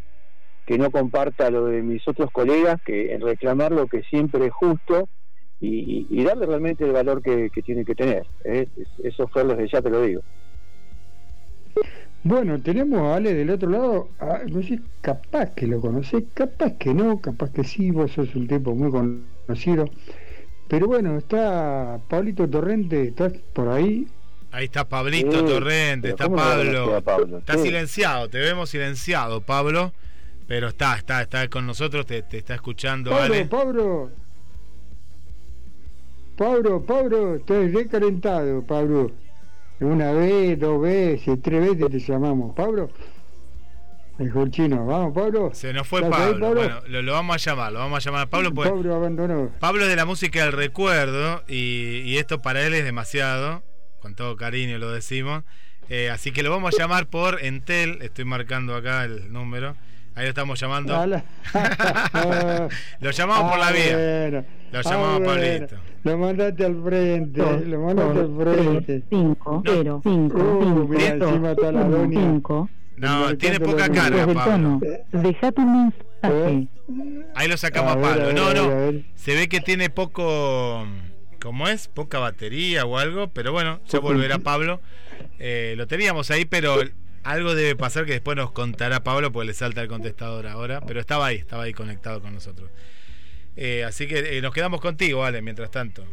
que 0.66 0.78
no 0.78 0.90
comparta 0.90 1.50
lo 1.50 1.66
de 1.66 1.82
mis 1.82 2.06
otros 2.08 2.30
colegas, 2.32 2.76
que 2.84 3.12
en 3.12 3.20
reclamar 3.20 3.72
lo 3.72 3.86
que 3.86 4.00
siempre 4.02 4.46
es 4.46 4.52
justo 4.52 5.08
y, 5.60 6.24
darle 6.24 6.46
realmente 6.46 6.84
el 6.84 6.92
valor 6.92 7.20
que, 7.22 7.50
tiene 7.62 7.84
que 7.84 7.94
tener. 7.94 8.26
¿eh? 8.44 8.66
Es- 8.74 8.88
Eso 9.04 9.28
fue 9.28 9.44
desde 9.44 9.68
ya 9.70 9.82
te 9.82 9.90
lo 9.90 10.00
digo. 10.00 10.22
Bueno, 12.22 12.62
tenemos 12.62 13.00
a 13.00 13.16
Ale 13.16 13.34
del 13.34 13.50
otro 13.50 13.68
lado, 13.68 14.08
ah, 14.18 14.40
no 14.50 14.62
sé, 14.62 14.80
capaz 15.02 15.54
que 15.54 15.66
lo 15.66 15.78
conocés, 15.82 16.24
capaz 16.34 16.78
que 16.78 16.94
no, 16.94 17.20
capaz 17.20 17.52
que 17.52 17.64
sí, 17.64 17.90
vos 17.90 18.12
sos 18.12 18.34
un 18.34 18.46
tipo 18.46 18.74
muy 18.74 18.90
conocido. 18.90 19.84
Pero 20.68 20.86
bueno, 20.86 21.18
está 21.18 22.02
Pablito 22.08 22.48
Torrente, 22.48 23.02
¿estás 23.08 23.34
por 23.52 23.68
ahí? 23.68 24.06
Ahí 24.54 24.66
está 24.66 24.88
Pablito 24.88 25.40
Sí, 25.40 25.46
Torrente, 25.46 26.10
está 26.10 26.24
¿cómo 26.24 26.36
no 26.36 27.02
Pablo. 27.02 27.38
Está 27.38 27.54
Sí. 27.54 27.62
silenciado, 27.64 28.28
te 28.28 28.38
vemos 28.38 28.70
silenciado, 28.70 29.40
Pablo. 29.40 29.92
Pero 30.46 30.68
está, 30.68 30.96
está, 30.96 31.22
está 31.22 31.48
con 31.48 31.66
nosotros, 31.66 32.06
te, 32.06 32.22
te 32.22 32.38
está 32.38 32.54
escuchando, 32.54 33.10
Pablo, 33.10 33.24
Ale. 33.34 33.44
Pablo. 33.46 34.10
Pablo, 36.36 36.82
Pablo, 36.84 37.36
estoy 37.36 37.68
recalentado, 37.72 38.62
Pablo. 38.62 39.10
Una 39.80 40.12
vez, 40.12 40.58
dos 40.58 40.80
veces, 40.82 41.38
tres 41.42 41.60
veces 41.78 41.90
te 41.90 42.12
llamamos. 42.12 42.54
Pablo. 42.54 42.90
Dijo 44.18 44.42
el 44.42 44.50
chino, 44.50 44.86
vamos, 44.86 45.12
Pablo. 45.14 45.50
Se 45.54 45.72
nos 45.72 45.86
fue 45.88 46.00
¿Estás 46.02 46.20
ahí, 46.20 46.32
Pablo. 46.34 46.54
Bueno, 46.54 46.80
lo, 46.86 47.02
lo 47.02 47.12
vamos 47.12 47.34
a 47.34 47.38
llamar, 47.50 47.72
lo 47.72 47.78
vamos 47.80 47.96
a 47.98 48.08
llamar 48.08 48.22
a 48.22 48.30
Pablo. 48.30 48.54
Pues, 48.54 48.68
Pablo 48.70 48.94
abandonó. 48.94 49.50
Pablo 49.58 49.82
es 49.82 49.88
de 49.88 49.96
la 49.96 50.04
música 50.04 50.42
del 50.44 50.52
recuerdo 50.52 51.42
y, 51.48 52.02
y 52.04 52.18
esto 52.18 52.40
para 52.40 52.64
él 52.64 52.74
es 52.74 52.84
demasiado, 52.84 53.62
con 54.04 54.14
todo 54.14 54.36
cariño 54.36 54.76
lo 54.76 54.92
decimos. 54.92 55.44
Eh, 55.88 56.10
así 56.10 56.30
que 56.30 56.42
lo 56.42 56.50
vamos 56.50 56.74
a 56.74 56.78
llamar 56.78 57.06
por 57.06 57.42
Entel, 57.42 58.02
estoy 58.02 58.26
marcando 58.26 58.76
acá 58.76 59.04
el 59.04 59.32
número. 59.32 59.76
Ahí 60.14 60.24
lo 60.24 60.28
estamos 60.28 60.60
llamando. 60.60 60.94
Lo 63.00 63.10
llamamos 63.10 63.50
por 63.50 63.58
la 63.58 63.68
Ah, 63.68 63.72
vía. 63.72 63.96
bueno. 63.96 64.44
Lo 64.72 64.78
Ah, 64.78 64.82
llamamos 64.82 65.08
a 65.08 65.18
bueno. 65.18 65.26
Pablito. 65.26 65.76
Lo 66.04 66.18
mandaste 66.18 66.64
al 66.66 66.82
frente, 66.84 67.66
lo 67.66 67.80
mandaste 67.80 68.20
al 68.20 68.36
frente. 68.36 69.02
5, 69.08 69.62
0, 69.66 70.00
5, 70.04 70.38
Uh, 70.38 70.88
mira, 70.88 71.06
encima 71.08 71.50
está 71.52 71.72
la 71.72 71.84
doña. 71.84 72.20
5. 72.20 72.70
No, 72.98 73.36
tiene 73.38 73.58
poca 73.58 73.88
carga, 73.88 74.26
Pablo. 74.32 74.80
Deja 75.12 75.50
tu 75.52 75.62
mensaje. 75.62 76.68
Ahí 77.34 77.48
lo 77.48 77.56
sacamos 77.56 77.96
a, 77.96 78.00
Pablo. 78.00 78.22
a 78.22 78.26
ver, 78.26 78.34
no, 78.34 78.42
a 78.44 78.48
ver, 78.52 78.56
no. 78.56 78.62
a 78.64 78.68
ver. 78.74 79.02
Se 79.16 79.34
ve 79.34 79.48
que 79.48 79.60
tiene 79.60 79.90
poco. 79.90 80.86
¿Cómo 81.44 81.68
es? 81.68 81.88
Poca 81.88 82.18
batería 82.18 82.86
o 82.86 82.96
algo. 82.96 83.28
Pero 83.28 83.52
bueno, 83.52 83.78
ya 83.86 83.98
volverá 83.98 84.38
Pablo. 84.38 84.80
Eh, 85.38 85.74
lo 85.76 85.86
teníamos 85.86 86.30
ahí, 86.30 86.46
pero 86.46 86.76
algo 87.22 87.54
debe 87.54 87.76
pasar 87.76 88.06
que 88.06 88.12
después 88.12 88.34
nos 88.34 88.50
contará 88.50 89.04
Pablo 89.04 89.30
porque 89.30 89.48
le 89.48 89.52
salta 89.52 89.82
el 89.82 89.88
contestador 89.88 90.46
ahora. 90.46 90.80
Pero 90.86 91.00
estaba 91.00 91.26
ahí, 91.26 91.36
estaba 91.36 91.64
ahí 91.64 91.74
conectado 91.74 92.22
con 92.22 92.32
nosotros. 92.32 92.70
Eh, 93.56 93.84
así 93.84 94.06
que 94.06 94.38
eh, 94.38 94.40
nos 94.40 94.54
quedamos 94.54 94.80
contigo, 94.80 95.22
Ale, 95.22 95.42
mientras 95.42 95.70
tanto. 95.70 96.06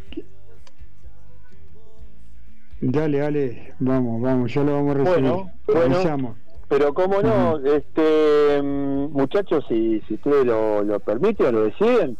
Dale, 2.81 3.19
dale, 3.19 3.73
vamos, 3.79 4.21
vamos, 4.21 4.53
ya 4.53 4.63
lo 4.63 4.73
vamos 4.73 4.95
a 4.95 4.99
recibir. 4.99 5.21
Bueno, 5.21 5.51
bueno. 5.67 6.35
Pero 6.67 6.93
cómo 6.93 7.21
no, 7.21 7.57
este 7.65 8.61
mm, 8.61 9.13
muchachos, 9.13 9.63
si, 9.69 10.01
si 10.09 10.15
ustedes 10.15 10.45
lo, 10.45 10.83
lo 10.83 10.99
permiten 10.99 11.45
o 11.47 11.51
lo 11.53 11.63
deciden, 11.63 12.17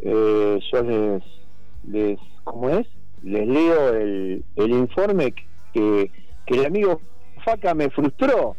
eh, 0.00 0.58
yo 0.72 0.82
les, 0.82 1.37
les, 1.90 2.18
¿cómo 2.44 2.68
es? 2.70 2.86
Les 3.22 3.46
leo 3.46 3.94
el, 3.94 4.44
el 4.56 4.70
informe 4.70 5.34
que, 5.72 6.10
que 6.46 6.54
el 6.58 6.66
amigo 6.66 7.00
Faca 7.44 7.74
me 7.74 7.90
frustró 7.90 8.56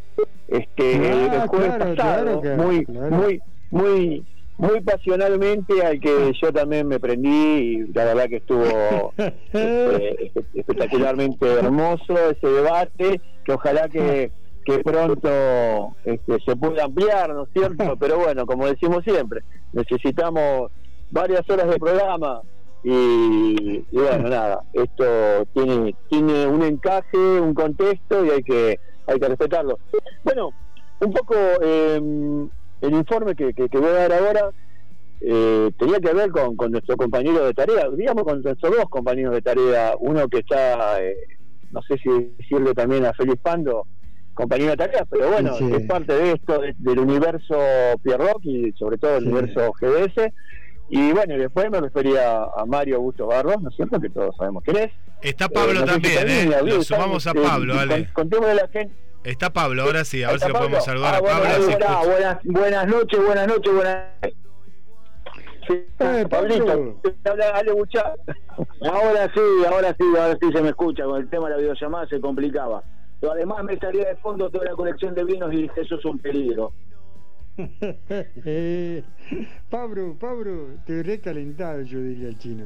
este 0.47 0.95
el- 0.95 1.03
el 1.33 1.41
Ah, 1.41 1.47
jueves 1.47 1.73
claro, 1.75 1.95
pasado, 1.95 2.41
claro 2.41 2.63
muy, 2.63 2.85
muy, 2.87 3.41
muy, 3.69 4.25
muy 4.57 4.81
pasionalmente 4.81 5.85
al 5.85 5.99
que 5.99 6.31
yo 6.41 6.51
también 6.51 6.87
me 6.87 6.99
prendí 6.99 7.29
y 7.29 7.77
la 7.93 8.05
verdad 8.05 8.27
que 8.27 8.37
estuvo 8.37 9.13
este, 9.17 10.33
espe- 10.33 10.45
espectacularmente 10.53 11.45
hermoso 11.53 12.13
ese 12.31 12.47
debate, 12.47 13.21
que 13.45 13.51
ojalá 13.53 13.87
que, 13.89 14.31
que 14.65 14.79
pronto 14.79 15.95
este, 16.03 16.37
se 16.45 16.55
pueda 16.55 16.85
ampliar, 16.85 17.33
¿no 17.33 17.43
es 17.43 17.49
cierto? 17.53 17.95
Pero 17.99 18.17
bueno, 18.19 18.45
como 18.45 18.65
decimos 18.67 19.03
siempre, 19.03 19.41
necesitamos 19.71 20.71
varias 21.09 21.47
horas 21.49 21.67
de 21.69 21.77
programa 21.79 22.41
y, 22.83 23.85
y 23.91 23.97
bueno, 23.97 24.29
nada, 24.29 24.61
esto 24.73 25.45
tiene, 25.53 25.95
tiene 26.09 26.47
un 26.47 26.63
encaje, 26.63 27.17
un 27.17 27.53
contexto 27.53 28.25
y 28.25 28.29
hay 28.29 28.43
que, 28.43 28.79
hay 29.07 29.19
que 29.19 29.27
respetarlo. 29.27 29.79
Bueno, 30.23 30.51
un 30.99 31.13
poco 31.13 31.35
eh, 31.61 31.95
el 32.81 32.93
informe 32.93 33.35
que, 33.35 33.53
que, 33.53 33.67
que 33.69 33.77
voy 33.77 33.89
a 33.89 34.07
dar 34.07 34.13
ahora 34.13 34.49
eh, 35.21 35.69
tenía 35.77 35.99
que 35.99 36.13
ver 36.13 36.31
con, 36.31 36.55
con 36.55 36.71
nuestro 36.71 36.95
compañero 36.95 37.45
de 37.45 37.53
tarea, 37.53 37.89
digamos 37.95 38.23
con 38.23 38.41
nuestros 38.41 38.75
dos 38.75 38.85
compañeros 38.89 39.33
de 39.33 39.41
tarea, 39.41 39.93
uno 39.99 40.27
que 40.29 40.39
está, 40.39 41.01
eh, 41.03 41.15
no 41.71 41.81
sé 41.81 41.97
si 42.01 42.09
decirle 42.37 42.73
también 42.73 43.05
a 43.05 43.13
Félix 43.13 43.41
Pando, 43.41 43.85
compañero 44.33 44.71
de 44.71 44.77
tarea, 44.77 45.05
pero 45.09 45.29
bueno, 45.29 45.53
Sí. 45.55 45.69
es 45.73 45.85
parte 45.87 46.13
de 46.13 46.31
esto, 46.31 46.59
de- 46.61 46.73
del 46.77 46.99
universo 46.99 47.57
Pierrock 48.01 48.39
y 48.43 48.71
sobre 48.77 48.97
todo 48.97 49.17
el 49.17 49.23
Sí. 49.23 49.29
universo 49.29 49.73
GDS. 49.81 50.31
Y 50.89 51.11
bueno, 51.11 51.35
y 51.35 51.37
después 51.37 51.69
me 51.69 51.79
refería 51.79 52.43
a 52.43 52.65
Mario 52.65 52.95
Augusto 52.97 53.27
Barros, 53.27 53.61
¿no 53.61 53.69
es 53.69 53.75
cierto? 53.75 53.99
Que 53.99 54.09
todos 54.09 54.35
sabemos 54.37 54.63
quién 54.63 54.77
es. 54.77 54.91
Está 55.21 55.47
Pablo 55.47 55.73
Eh, 55.73 55.83
si 55.83 55.85
también, 55.85 56.15
también 56.17 56.53
¿eh? 56.53 56.61
Lo 56.63 56.83
sumamos 56.83 57.27
a 57.27 57.31
¿saben? 57.31 57.47
Pablo, 57.47 57.75
Eh, 57.75 57.79
Ale. 57.79 58.03
con- 58.05 58.13
Contémosle 58.29 58.51
a 58.51 58.55
la 58.55 58.67
gente. 58.69 58.95
Está 59.23 59.49
Pablo, 59.51 59.83
ahora 59.83 60.03
sí, 60.05 60.23
a 60.23 60.29
ver 60.29 60.39
si 60.39 60.45
¿Está 60.45 60.47
lo 60.47 60.53
podemos 60.59 60.85
Pablo? 60.85 60.91
saludar 61.03 61.13
Ah, 61.13 61.17
a 61.17 61.21
bueno, 61.21 61.39
Pablo. 61.39 61.49
ahí 61.67 62.07
buenas, 62.07 62.37
buenas 62.43 62.87
noches, 62.87 63.25
buenas 63.25 63.47
noches, 63.47 63.73
buenas 63.73 64.05
Sí, 65.67 65.85
Eh, 65.99 66.25
Pablito, 66.27 66.95
habla 67.25 67.49
Ale. 67.53 67.71
Ahora 68.91 69.31
sí, 69.35 69.41
ahora 69.71 69.95
sí, 69.99 70.03
ahora 70.17 70.37
sí 70.41 70.51
se 70.51 70.61
me 70.63 70.69
escucha. 70.69 71.03
Con 71.03 71.21
el 71.21 71.29
tema 71.29 71.45
de 71.47 71.51
la 71.51 71.57
videollamada 71.61 72.07
se 72.07 72.19
complicaba. 72.19 72.81
Pero 73.19 73.33
además 73.33 73.63
me 73.63 73.77
salía 73.77 74.07
de 74.07 74.15
fondo 74.15 74.49
toda 74.49 74.65
la 74.65 74.71
colección 74.71 75.13
de 75.13 75.23
vinos 75.25 75.53
y 75.53 75.63
dije, 75.63 75.81
eso 75.81 75.95
es 75.95 76.05
un 76.05 76.17
peligro. 76.17 76.71
Eh, 78.45 79.03
Pablo, 79.69 80.15
Pablo, 80.19 80.73
estoy 80.75 81.01
recalentado, 81.01 81.81
yo 81.81 81.99
diría 81.99 82.29
el 82.29 82.37
chino. 82.37 82.65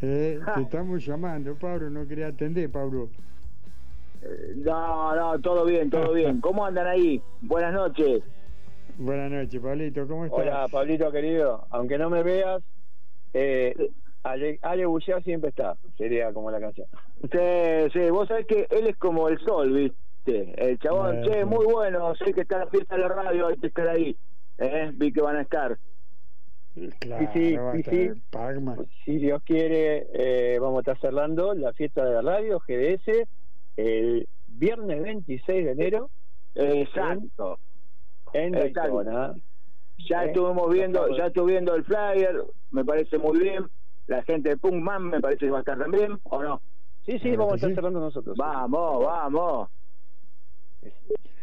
Eh, 0.00 0.40
te 0.54 0.60
estamos 0.62 1.04
llamando, 1.04 1.54
Pablo, 1.54 1.88
no 1.90 2.06
quería 2.06 2.28
atender, 2.28 2.70
Pablo. 2.70 3.08
Eh, 4.22 4.54
No, 4.56 5.14
no, 5.14 5.40
todo 5.40 5.64
bien, 5.64 5.90
todo 5.90 6.12
bien. 6.14 6.40
¿Cómo 6.40 6.64
andan 6.66 6.86
ahí? 6.86 7.22
Buenas 7.42 7.72
noches. 7.72 8.22
Buenas 8.98 9.30
noches, 9.30 9.60
Pablito, 9.60 10.06
¿cómo 10.06 10.26
estás? 10.26 10.40
Hola, 10.40 10.68
Pablito 10.70 11.10
querido. 11.10 11.66
Aunque 11.70 11.96
no 11.96 12.10
me 12.10 12.22
veas, 12.22 12.62
eh, 13.32 13.74
Ale, 14.22 14.58
Ale 14.62 14.84
Buchá 14.86 15.20
siempre 15.22 15.50
está. 15.50 15.76
Sería 15.96 16.32
como 16.32 16.50
la 16.50 16.60
canción. 16.60 16.86
Sí, 17.22 17.90
sí, 17.92 18.10
vos 18.10 18.28
sabés 18.28 18.46
que 18.46 18.66
él 18.70 18.86
es 18.88 18.96
como 18.96 19.28
el 19.28 19.38
sol, 19.38 19.72
¿viste? 19.72 19.96
El 20.26 20.78
chabón, 20.78 21.22
che, 21.22 21.40
sí. 21.40 21.44
muy 21.44 21.66
bueno, 21.66 22.14
sé 22.14 22.32
que 22.32 22.42
está 22.42 22.58
la 22.58 22.66
fiesta 22.66 22.94
de 22.94 23.00
la 23.02 23.08
radio, 23.08 23.48
hay 23.48 23.56
que 23.56 23.66
estar 23.66 23.88
ahí. 23.88 24.16
¿Eh? 24.58 24.90
Vi 24.94 25.12
que 25.12 25.20
van 25.20 25.36
a 25.36 25.42
estar. 25.42 25.78
Claro, 27.00 27.28
sí, 27.32 27.50
sí, 27.50 27.56
va 27.56 27.70
a 27.70 27.72
sí, 27.74 27.80
estar 27.80 27.94
sí. 27.94 28.22
Pac-Man. 28.30 28.86
Si 29.04 29.18
Dios 29.18 29.42
quiere, 29.44 30.06
eh, 30.14 30.58
vamos 30.58 30.78
a 30.78 30.80
estar 30.92 31.00
cerrando 31.00 31.54
la 31.54 31.72
fiesta 31.72 32.04
de 32.04 32.14
la 32.14 32.22
radio 32.22 32.60
GDS 32.66 33.26
el 33.76 34.28
viernes 34.48 35.02
26 35.02 35.64
de 35.64 35.72
enero 35.72 36.10
Exacto. 36.54 37.58
en 38.32 38.54
Exacto. 38.54 39.02
Daytona. 39.02 39.34
Ya 40.08 40.24
¿Eh? 40.24 40.28
estuvimos 40.28 40.72
viendo, 40.72 41.08
ya 41.16 41.26
estuve 41.26 41.52
viendo 41.52 41.74
el 41.74 41.84
flyer, 41.84 42.42
me 42.70 42.84
parece 42.84 43.18
muy 43.18 43.38
bien. 43.38 43.66
La 44.06 44.22
gente 44.22 44.50
de 44.50 44.56
Punkman 44.56 45.04
me 45.04 45.20
parece 45.20 45.46
que 45.46 45.50
va 45.50 45.58
a 45.58 45.60
estar 45.60 45.78
también, 45.78 46.18
¿o 46.24 46.42
no? 46.42 46.60
Sí, 47.06 47.18
sí, 47.18 47.36
vamos 47.36 47.54
a 47.54 47.56
estar 47.56 47.74
cerrando 47.74 48.00
nosotros. 48.00 48.36
Vamos, 48.36 49.04
vamos. 49.04 49.68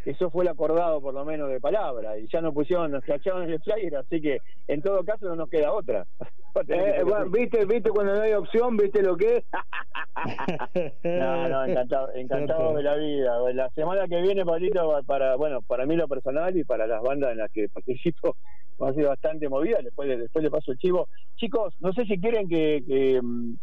Eso 0.05 0.31
fue 0.31 0.43
el 0.43 0.49
acordado, 0.49 1.01
por 1.01 1.13
lo 1.13 1.25
menos, 1.25 1.49
de 1.49 1.59
palabra. 1.59 2.17
Y 2.17 2.27
ya 2.31 2.41
nos 2.41 2.53
pusieron, 2.53 2.91
nos 2.91 3.03
cacharon 3.03 3.43
en 3.43 3.51
el 3.51 3.61
flyer, 3.61 3.95
así 3.97 4.21
que 4.21 4.39
en 4.67 4.81
todo 4.81 5.03
caso 5.03 5.25
no 5.27 5.35
nos 5.35 5.49
queda 5.49 5.71
otra. 5.73 6.05
Eh, 6.67 7.03
bueno. 7.05 7.29
¿Viste, 7.29 7.63
viste 7.65 7.89
cuando 7.91 8.15
no 8.15 8.21
hay 8.21 8.33
opción? 8.33 8.75
¿Viste 8.75 9.01
lo 9.03 9.15
que 9.15 9.37
es? 9.37 9.43
No, 11.03 11.47
no, 11.47 11.63
encantado, 11.65 12.09
encantado 12.15 12.73
de 12.75 12.83
la 12.83 12.95
vida. 12.95 13.39
La 13.53 13.69
semana 13.69 14.07
que 14.07 14.19
viene, 14.21 14.43
Pablito, 14.43 14.99
para, 15.05 15.35
bueno, 15.35 15.61
para 15.61 15.85
mí 15.85 15.95
lo 15.95 16.07
personal 16.07 16.57
y 16.57 16.63
para 16.63 16.87
las 16.87 17.01
bandas 17.01 17.31
en 17.31 17.37
las 17.37 17.51
que 17.51 17.69
participo, 17.69 18.35
va 18.81 18.89
a 18.89 18.93
ser 18.93 19.05
bastante 19.05 19.47
movida. 19.47 19.77
Después, 19.83 20.07
le- 20.09 20.17
después 20.17 20.43
le 20.43 20.49
paso 20.51 20.71
el 20.71 20.77
chivo. 20.79 21.07
Chicos, 21.35 21.75
no 21.79 21.93
sé 21.93 22.03
si 22.05 22.19
quieren 22.19 22.49
que, 22.49 22.83
que 22.85 23.21
mm, 23.21 23.55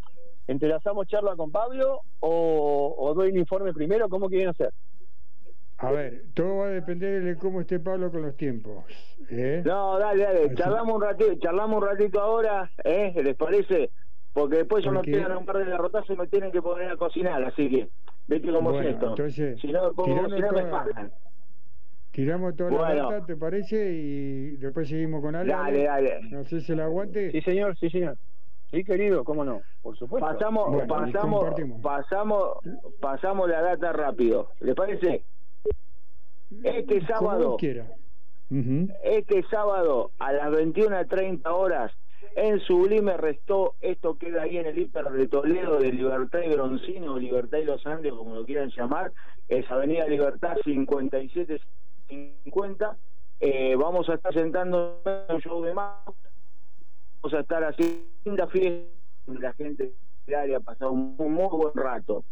entrelazamos 0.47 1.07
charla 1.09 1.35
con 1.37 1.51
Pablo 1.51 2.03
o, 2.21 2.95
o 2.99 3.15
doy 3.15 3.31
el 3.31 3.37
informe 3.39 3.73
primero. 3.75 4.09
¿Cómo 4.09 4.29
quieren 4.29 4.49
hacer? 4.49 4.71
A 5.79 5.91
ver, 5.91 6.23
todo 6.35 6.59
va 6.59 6.67
a 6.67 6.71
depender 6.71 7.23
de 7.23 7.37
cómo 7.37 7.61
esté 7.61 7.79
Pablo 7.79 8.11
con 8.11 8.23
los 8.23 8.37
tiempos. 8.37 8.85
¿eh? 9.31 9.63
No, 9.65 9.99
dale, 9.99 10.23
dale, 10.25 10.55
charlamos 10.55 10.95
un 10.95 11.03
ratito, 11.03 11.35
charlamos 11.39 11.83
un 11.83 11.89
ratito 11.89 12.21
ahora, 12.21 12.71
¿eh? 12.83 13.13
¿Les 13.23 13.37
parece? 13.37 13.91
Porque 14.33 14.57
después 14.59 14.83
yo 14.85 14.91
me 14.91 14.99
Porque- 14.99 15.13
quedan 15.13 15.37
un 15.37 15.45
par 15.45 15.59
de 15.59 15.67
garrotazos 15.71 16.11
y 16.11 16.17
me 16.19 16.27
tienen 16.29 16.51
que 16.51 16.63
poner 16.63 16.91
a 16.91 16.97
cocinar, 16.97 17.43
así 17.45 17.69
que, 17.69 17.89
¿viste 18.27 18.51
cómo 18.51 18.71
Bueno, 18.71 18.89
es 18.89 18.95
esto? 18.95 19.09
entonces, 19.11 19.61
si 19.61 19.67
no 19.69 19.93
me 19.93 20.05
tirando 20.05 20.29
cocinar 20.31 20.53
me 20.55 20.61
toda- 20.63 20.71
pagan. 20.71 21.13
Tiramos 22.13 22.57
toda 22.57 22.71
Bueno. 22.71 22.95
la 22.95 23.03
data, 23.13 23.27
¿te 23.27 23.37
parece? 23.37 23.93
Y 23.93 24.57
después 24.57 24.89
seguimos 24.89 25.21
con 25.21 25.37
Ale. 25.37 25.53
Dale, 25.53 25.87
Ale. 25.89 26.11
dale. 26.15 26.31
No 26.31 26.45
sé 26.45 26.63
si 26.63 26.73
el 26.73 26.81
aguante. 26.81 27.31
Sí, 27.33 27.43
señor, 27.43 27.77
sí, 27.79 27.91
señor. 27.91 28.17
Sí, 28.71 28.83
querido, 28.83 29.23
cómo 29.25 29.45
no, 29.45 29.61
por 29.83 29.97
supuesto. 29.99 30.27
Pasamos, 30.27 30.71
Bueno, 30.73 30.87
pasamos, 30.89 31.55
pasamos, 31.83 32.59
pasamos 33.01 33.49
la 33.51 33.61
data 33.61 33.93
rápido. 33.93 34.49
¿Les 34.61 34.75
parece? 34.75 35.25
Este 36.63 37.05
sábado, 37.07 37.57
este 39.03 39.43
sábado 39.51 40.13
a 40.19 40.33
las 40.33 40.53
21.30 40.53 41.41
horas 41.47 41.93
en 42.37 42.61
Sublime 42.61 43.17
restó, 43.17 43.75
esto 43.81 44.17
queda 44.17 44.43
ahí 44.43 44.59
en 44.59 44.67
el 44.67 44.79
hiper 44.79 45.11
de 45.11 45.27
Toledo 45.27 45.79
de 45.79 45.91
Libertad 45.93 46.43
y 46.45 46.51
Broncino, 46.51 47.19
Libertad 47.19 47.59
y 47.59 47.65
Los 47.65 47.85
Andes, 47.87 48.13
como 48.13 48.35
lo 48.35 48.45
quieran 48.45 48.71
llamar, 48.77 49.11
es 49.49 49.71
Avenida 49.71 50.07
Libertad 50.07 50.59
5750. 50.65 52.97
Eh, 53.41 53.75
vamos 53.77 54.09
a 54.09 54.15
estar 54.15 54.33
sentando 54.33 55.03
un 55.29 55.41
show 55.41 55.63
de 55.63 55.75
más, 55.75 55.97
vamos 57.23 57.35
a 57.35 57.41
estar 57.41 57.65
haciendo 57.65 58.05
linda 58.25 58.47
fiesta, 58.47 58.89
la 59.27 59.53
gente 59.55 59.93
del 60.27 60.35
área 60.35 60.59
ha 60.59 60.61
pasado 60.61 60.93
un 60.93 61.17
muy, 61.17 61.29
muy 61.29 61.49
buen 61.49 61.75
rato. 61.75 62.23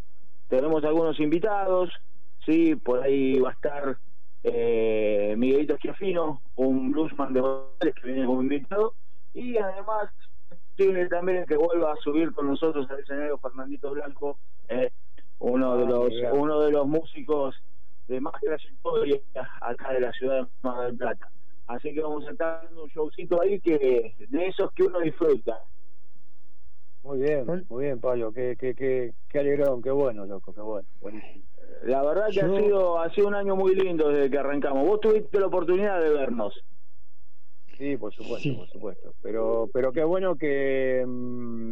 Tenemos 0.49 0.83
algunos 0.83 1.19
invitados, 1.19 1.89
sí, 2.45 2.75
por 2.75 3.01
ahí 3.01 3.39
va 3.39 3.49
a 3.49 3.53
estar 3.53 3.97
eh, 4.47 5.33
Miguelito 5.37 5.75
Schiaffino, 5.77 6.39
un 6.55 6.91
bluesman 6.91 7.33
de 7.33 7.41
Buenos 7.41 7.69
que 7.79 8.07
viene 8.07 8.25
como 8.25 8.43
invitado, 8.43 8.93
y 9.33 9.57
además 9.57 10.11
tiene 10.75 11.07
también 11.07 11.45
que 11.45 11.57
vuelva 11.57 11.93
a 11.93 11.95
subir 11.97 12.31
con 12.31 12.47
nosotros 12.47 12.89
al 12.91 12.99
escenario 12.99 13.39
Fernandito 13.39 13.91
Blanco, 13.91 14.37
eh, 14.69 14.91
uno 15.39 15.77
de 15.77 15.83
Ah, 15.85 15.89
los 15.89 16.13
uno 16.33 16.59
de 16.61 16.71
los 16.71 16.87
músicos 16.87 17.55
de 18.07 18.21
más 18.21 18.39
trayectoria 18.39 19.19
acá 19.61 19.93
de 19.93 20.01
la 20.01 20.11
ciudad 20.11 20.43
de 20.43 20.47
Mar 20.61 20.85
del 20.85 20.95
Plata. 20.95 21.31
Así 21.65 21.91
que 21.93 22.01
vamos 22.01 22.27
a 22.27 22.31
estar 22.31 22.63
dando 22.65 22.83
un 22.83 22.89
showcito 22.89 23.41
ahí 23.41 23.59
que 23.59 24.13
de 24.29 24.47
esos 24.47 24.71
que 24.73 24.83
uno 24.83 24.99
disfruta. 24.99 25.59
Muy 27.01 27.19
bien, 27.19 27.65
muy 27.69 27.85
bien, 27.85 27.99
Pablo. 27.99 28.31
Qué, 28.31 28.55
qué, 28.59 28.75
qué, 28.75 29.13
qué 29.27 29.39
alegrón, 29.39 29.81
qué 29.81 29.91
bueno, 29.91 30.25
loco, 30.25 30.53
qué 30.53 30.61
bueno. 30.61 30.87
Buenísimo. 31.01 31.43
La 31.83 32.01
verdad 32.03 32.27
que 32.31 32.41
ha 32.41 32.47
sido 32.63 32.99
ha 32.99 33.09
sido 33.11 33.27
un 33.27 33.35
año 33.35 33.55
muy 33.55 33.75
lindo 33.75 34.09
desde 34.09 34.29
que 34.31 34.37
arrancamos. 34.39 34.87
Vos 34.87 34.99
tuviste 35.01 35.39
la 35.39 35.47
oportunidad 35.47 36.01
de 36.01 36.09
vernos. 36.09 36.59
Sí, 37.77 37.97
por 37.97 38.13
supuesto, 38.13 38.49
por 38.55 38.67
supuesto. 38.69 39.13
Pero, 39.21 39.69
pero 39.73 39.91
qué 39.91 40.03
bueno 40.03 40.35
que, 40.35 41.03
mm, 41.05 41.71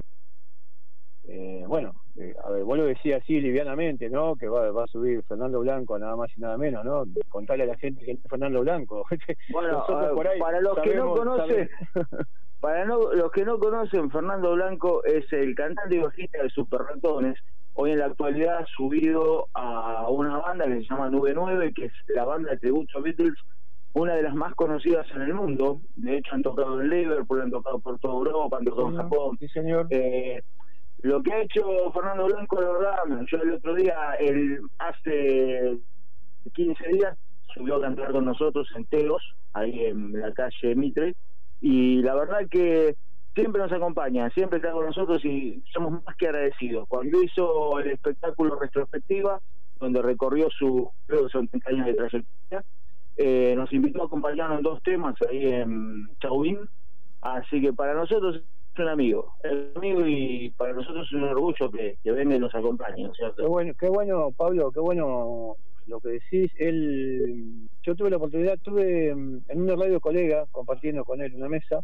eh, 1.26 1.64
bueno, 1.66 1.94
eh, 2.18 2.34
a 2.44 2.50
ver, 2.52 2.64
vos 2.64 2.78
lo 2.78 2.86
decías 2.86 3.22
así 3.24 3.40
livianamente, 3.40 4.10
¿no? 4.10 4.36
Que 4.36 4.48
va, 4.50 4.70
va 4.72 4.84
a 4.84 4.88
subir 4.88 5.24
Fernando 5.24 5.62
Blanco, 5.62 5.98
nada 5.98 6.16
más 6.18 6.30
y 6.36 6.42
nada 6.42 6.58
menos, 6.58 6.84
¿no? 6.84 7.06
Contarle 7.30 7.64
a 7.64 7.68
la 7.68 7.78
gente 7.78 8.04
que 8.04 8.12
es 8.12 8.20
Fernando 8.30 8.60
Blanco. 8.62 9.06
Bueno, 9.50 9.72
Nosotros 9.80 10.12
eh, 10.12 10.14
por 10.14 10.28
ahí 10.28 10.40
para 10.40 10.60
los 10.62 10.78
que 10.80 10.96
no 10.96 11.14
conocen, 11.14 11.70
para 12.60 12.86
no- 12.86 13.14
los 13.14 13.32
que 13.32 13.46
no 13.46 13.58
conocen, 13.58 14.12
Fernando 14.12 14.54
Blanco 14.54 15.04
es 15.06 15.32
el 15.32 15.56
cantante 15.56 15.96
y 15.96 16.00
bajista 16.00 16.44
de 16.44 16.50
Super 16.50 16.82
Ratones. 16.82 17.36
Hoy 17.76 17.92
en 17.92 18.00
la 18.00 18.06
actualidad 18.06 18.60
ha 18.60 18.66
subido 18.66 19.48
a 19.54 20.08
una 20.10 20.38
banda 20.38 20.66
que 20.66 20.76
se 20.76 20.84
llama 20.84 21.10
Nube 21.10 21.34
9, 21.34 21.74
que 21.74 21.86
es 21.86 21.94
la 22.10 22.24
banda 22.24 22.52
de 22.52 22.58
tributo 22.58 23.00
a 23.00 23.02
Beatles, 23.02 23.34
una 23.94 24.14
de 24.16 24.24
las 24.24 24.36
más 24.36 24.54
conocidas 24.54 25.08
en 25.16 25.24
el 25.24 25.34
mundo. 25.34 25.82
De 25.96 26.18
hecho, 26.18 26.36
han 26.36 26.44
tocado 26.44 26.82
en 26.82 26.90
Liverpool, 26.90 27.42
han 27.42 27.52
tocado 27.52 27.80
por 27.80 28.00
toda 28.00 28.14
Europa, 28.14 28.58
han 28.58 28.66
tocado 28.66 28.90
en 28.90 28.98
Japón. 28.98 29.38
Sí, 29.40 29.48
señor. 29.48 29.88
Eh, 29.90 30.42
lo 31.02 31.22
que 31.22 31.34
ha 31.34 31.42
hecho 31.42 31.92
Fernando 31.94 32.26
Blanco, 32.26 32.62
la 32.62 32.72
verdad, 32.72 32.98
yo 33.30 33.38
el 33.38 33.54
otro 33.54 33.76
día, 33.76 34.14
el, 34.20 34.60
hace 34.78 35.78
15 36.54 36.88
días, 36.90 37.18
subió 37.54 37.76
a 37.76 37.82
cantar 37.82 38.12
con 38.12 38.26
nosotros 38.26 38.68
en 38.76 38.86
Teos, 38.86 39.22
ahí 39.54 39.86
en 39.86 40.20
la 40.20 40.32
calle 40.34 40.76
Mitre, 40.76 41.16
y 41.60 42.02
la 42.02 42.16
verdad 42.16 42.48
que 42.50 42.96
siempre 43.34 43.62
nos 43.62 43.72
acompaña, 43.72 44.30
siempre 44.32 44.58
está 44.58 44.72
con 44.72 44.86
nosotros 44.86 45.24
y 45.26 45.64
somos 45.74 46.04
más 46.04 46.16
que 46.16 46.28
agradecidos. 46.28 46.88
Cuando 46.88 47.22
hizo 47.22 47.80
el 47.80 47.92
espectáculo 47.92 48.60
retrospectiva, 48.60 49.40
donde 49.80 50.02
recorrió 50.02 50.50
su, 50.50 50.90
creo 51.08 51.26
que 51.26 51.32
son 51.32 51.48
30 51.48 51.70
años 51.70 51.86
de 51.88 51.94
trayectoria, 51.94 52.64
eh, 53.18 53.54
nos 53.56 53.72
invitó 53.74 54.04
a 54.04 54.06
acompañarnos 54.06 54.58
en 54.58 54.64
dos 54.64 54.82
temas 54.84 55.16
ahí 55.30 55.46
en 55.46 56.10
Chauvin, 56.20 56.60
así 57.22 57.62
que 57.62 57.74
para 57.74 57.94
nosotros 57.94 58.38
es 58.38 58.80
un 58.80 58.88
amigo, 58.88 59.34
es 59.44 59.52
un 59.52 59.72
amigo 59.78 60.08
y 60.08 60.50
para 60.58 60.74
nosotros 60.74 61.08
es 61.08 61.14
un 61.14 61.24
orgullo 61.24 61.70
que, 61.72 61.98
que 62.04 62.12
venga 62.12 62.36
y 62.36 62.40
nos 62.40 62.54
acompañe, 62.56 63.04
¿no 63.04 63.14
cierto? 63.14 63.44
Qué 63.44 63.48
bueno, 63.48 63.74
qué 63.80 63.90
bueno, 63.90 64.32
Pablo, 64.32 64.72
qué 64.72 64.80
bueno 64.80 65.58
lo 65.86 66.00
que 66.00 66.10
decís. 66.10 66.52
Él, 66.58 67.70
yo 67.84 67.96
tuve 67.96 68.10
la 68.10 68.18
oportunidad, 68.18 68.58
tuve 68.60 69.10
en 69.10 69.44
una 69.50 69.76
radio 69.76 70.00
colega 70.00 70.46
compartiendo 70.52 71.04
con 71.04 71.22
él 71.22 71.36
una 71.36 71.50
mesa, 71.50 71.82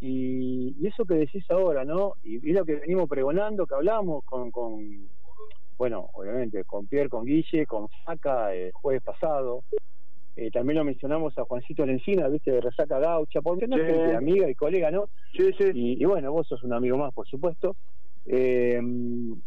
y, 0.00 0.76
y 0.78 0.86
eso 0.86 1.04
que 1.04 1.14
decís 1.14 1.44
ahora, 1.50 1.84
¿no? 1.84 2.14
Y, 2.22 2.36
y 2.48 2.52
lo 2.52 2.64
que 2.64 2.76
venimos 2.76 3.08
pregonando, 3.08 3.66
que 3.66 3.74
hablamos 3.74 4.24
con, 4.24 4.50
con, 4.50 5.08
bueno, 5.78 6.08
obviamente, 6.14 6.64
con 6.64 6.86
Pierre, 6.86 7.08
con 7.08 7.24
Guille, 7.24 7.66
con 7.66 7.88
Faca 8.04 8.54
el 8.54 8.72
jueves 8.72 9.02
pasado. 9.02 9.64
Eh, 10.38 10.50
también 10.50 10.78
lo 10.78 10.84
mencionamos 10.84 11.36
a 11.38 11.44
Juancito 11.44 11.86
Lencina, 11.86 12.28
viste, 12.28 12.50
de 12.52 12.60
Resaca 12.60 12.98
Gaucha, 12.98 13.40
porque 13.40 13.66
no 13.66 13.76
Sí. 13.76 13.82
gente, 13.84 14.14
amiga 14.14 14.50
y 14.50 14.54
colega, 14.54 14.90
¿no? 14.90 15.08
Sí, 15.32 15.50
sí. 15.58 15.70
Y, 15.72 16.02
y 16.02 16.04
bueno, 16.04 16.30
vos 16.30 16.46
sos 16.46 16.62
un 16.62 16.74
amigo 16.74 16.98
más, 16.98 17.12
por 17.14 17.26
supuesto. 17.26 17.74
Eh, 18.26 18.78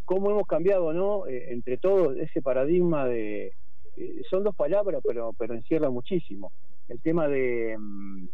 ¿Cómo 0.06 0.32
hemos 0.32 0.48
cambiado, 0.48 0.92
no? 0.94 1.28
Eh, 1.28 1.52
entre 1.54 1.78
todos, 1.78 2.18
ese 2.18 2.42
paradigma 2.42 3.06
de. 3.06 3.54
eh, 3.98 4.22
son 4.30 4.44
dos 4.44 4.56
palabras, 4.56 5.02
pero, 5.06 5.34
pero 5.38 5.54
encierra 5.54 5.90
muchísimo. 5.92 6.52
El 6.88 7.00
tema 7.02 7.28
de 7.28 7.76
mm, 7.78 8.28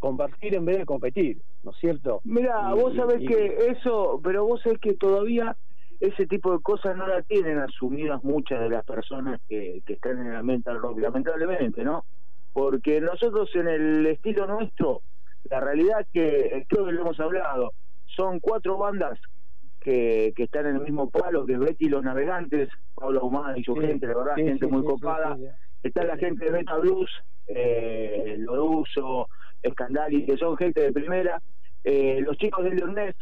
compartir 0.00 0.54
en 0.56 0.64
vez 0.64 0.78
de 0.78 0.86
competir, 0.86 1.40
¿no 1.62 1.70
es 1.70 1.76
cierto? 1.78 2.20
Mira, 2.24 2.74
vos 2.74 2.94
sabés 2.96 3.20
y- 3.20 3.26
que 3.26 3.56
eso, 3.68 4.20
pero 4.24 4.44
vos 4.44 4.60
sabés 4.62 4.78
que 4.80 4.94
todavía 4.94 5.56
ese 6.00 6.26
tipo 6.26 6.52
de 6.52 6.60
cosas 6.60 6.96
no 6.96 7.06
la 7.06 7.22
tienen 7.22 7.58
asumidas 7.58 8.24
muchas 8.24 8.60
de 8.60 8.70
las 8.70 8.84
personas 8.84 9.40
que, 9.46 9.82
que 9.86 9.92
están 9.92 10.18
en 10.26 10.32
el 10.32 10.42
mental 10.42 10.80
rock, 10.80 10.98
lamentablemente, 10.98 11.84
¿no? 11.84 12.04
Porque 12.52 13.00
nosotros 13.00 13.50
en 13.54 13.68
el 13.68 14.06
estilo 14.06 14.46
nuestro, 14.46 15.02
la 15.44 15.60
realidad 15.60 16.06
que 16.12 16.64
creo 16.68 16.86
que 16.86 16.92
lo 16.92 17.02
hemos 17.02 17.20
hablado, 17.20 17.74
son 18.06 18.40
cuatro 18.40 18.76
bandas 18.78 19.18
que, 19.78 20.32
que 20.34 20.44
están 20.44 20.66
en 20.66 20.76
el 20.76 20.82
mismo 20.82 21.10
palo, 21.10 21.46
que 21.46 21.56
Betty 21.58 21.86
y 21.86 21.88
los 21.90 22.02
Navegantes, 22.02 22.68
Pablo 22.94 23.20
Humada 23.22 23.58
y 23.58 23.62
su 23.62 23.74
Sí, 23.74 23.80
gente, 23.82 24.06
la 24.06 24.16
verdad, 24.16 24.34
sí, 24.36 24.44
gente 24.44 24.66
sí, 24.66 24.72
muy 24.72 24.84
copada. 24.84 25.36
Está 25.82 26.04
la 26.04 26.16
gente 26.16 26.46
de 26.46 26.50
Beta 26.50 26.76
Blues, 26.76 27.10
eh, 27.46 28.36
Loruso, 28.38 29.28
Scandali, 29.68 30.26
que 30.26 30.36
son 30.36 30.56
gente 30.56 30.80
de 30.80 30.92
primera. 30.92 31.40
Eh, 31.82 32.20
los 32.20 32.36
chicos 32.36 32.64
de 32.64 32.70
Leonés, 32.70 33.14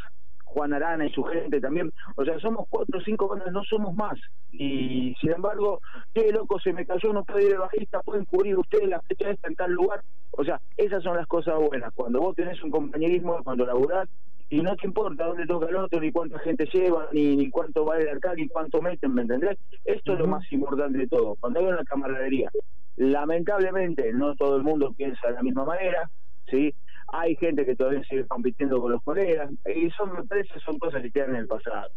Juan 0.45 0.73
Arana 0.73 1.07
y 1.07 1.13
su 1.13 1.23
gente 1.25 1.61
también. 1.61 1.93
O 2.17 2.25
sea, 2.25 2.39
somos 2.41 2.67
cuatro 2.69 2.99
o 2.99 3.03
cinco 3.03 3.29
bandas, 3.29 3.53
no 3.53 3.63
somos 3.65 3.95
más. 3.95 4.19
Y 4.51 5.15
sin 5.21 5.33
embargo, 5.33 5.81
qué 6.15 6.33
loco, 6.33 6.59
se 6.59 6.73
me 6.73 6.87
cayó, 6.87 7.13
no 7.13 7.25
puede 7.25 7.47
ir 7.47 7.53
el 7.53 7.59
bajista, 7.59 8.01
pueden 8.01 8.25
cubrir 8.25 8.57
ustedes 8.57 8.89
la 8.89 9.01
fecha 9.03 9.31
esta 9.31 9.49
en 9.49 9.55
tal 9.55 9.73
lugar. 9.73 10.03
O 10.31 10.45
sea, 10.45 10.61
esas 10.77 11.03
son 11.03 11.17
las 11.17 11.27
cosas 11.27 11.57
buenas. 11.59 11.93
Cuando 11.95 12.21
vos 12.21 12.35
tenés 12.35 12.63
un 12.63 12.71
compañerismo, 12.71 13.43
cuando 13.45 13.67
laburás, 13.67 14.09
y 14.51 14.63
no 14.63 14.75
te 14.77 14.87
importa 14.87 15.27
dónde 15.27 15.47
toca 15.47 15.67
el 15.69 15.77
otro, 15.77 16.01
ni 16.01 16.11
cuánta 16.11 16.39
gente 16.39 16.67
lleva, 16.73 17.09
ni, 17.13 17.37
ni 17.37 17.51
cuánto 17.51 17.85
vale 17.85 18.05
el 18.05 18.09
alcalde, 18.09 18.43
ni 18.43 18.49
cuánto 18.49 18.81
meten, 18.81 19.15
¿me 19.15 19.23
entendés? 19.23 19.59
Esto 19.85 20.15
es 20.15 20.19
lo 20.19 20.27
más 20.27 20.51
importante 20.51 20.99
de 20.99 21.07
todo. 21.07 21.37
Cuando 21.39 21.61
hay 21.61 21.67
una 21.67 21.85
camaradería, 21.85 22.51
lamentablemente 22.97 24.13
no 24.15 24.35
todo 24.37 24.57
el 24.57 24.63
mundo 24.63 24.93
piensa 24.97 25.29
de 25.29 25.35
la 25.35 25.43
misma 25.43 25.65
manera, 25.65 26.11
¿sí? 26.51 26.75
Hay 27.13 27.37
gente 27.37 27.65
que 27.65 27.75
todavía 27.75 28.03
sigue 28.05 28.27
compitiendo 28.27 28.81
con 28.81 28.93
los 28.93 29.03
colegas, 29.03 29.51
y 29.75 29.91
son, 29.91 30.13
me 30.13 30.25
parece, 30.25 30.59
son 30.61 30.79
cosas 30.79 31.03
que 31.03 31.11
quedan 31.11 31.31
en 31.31 31.37
el 31.37 31.47
pasado. 31.47 31.91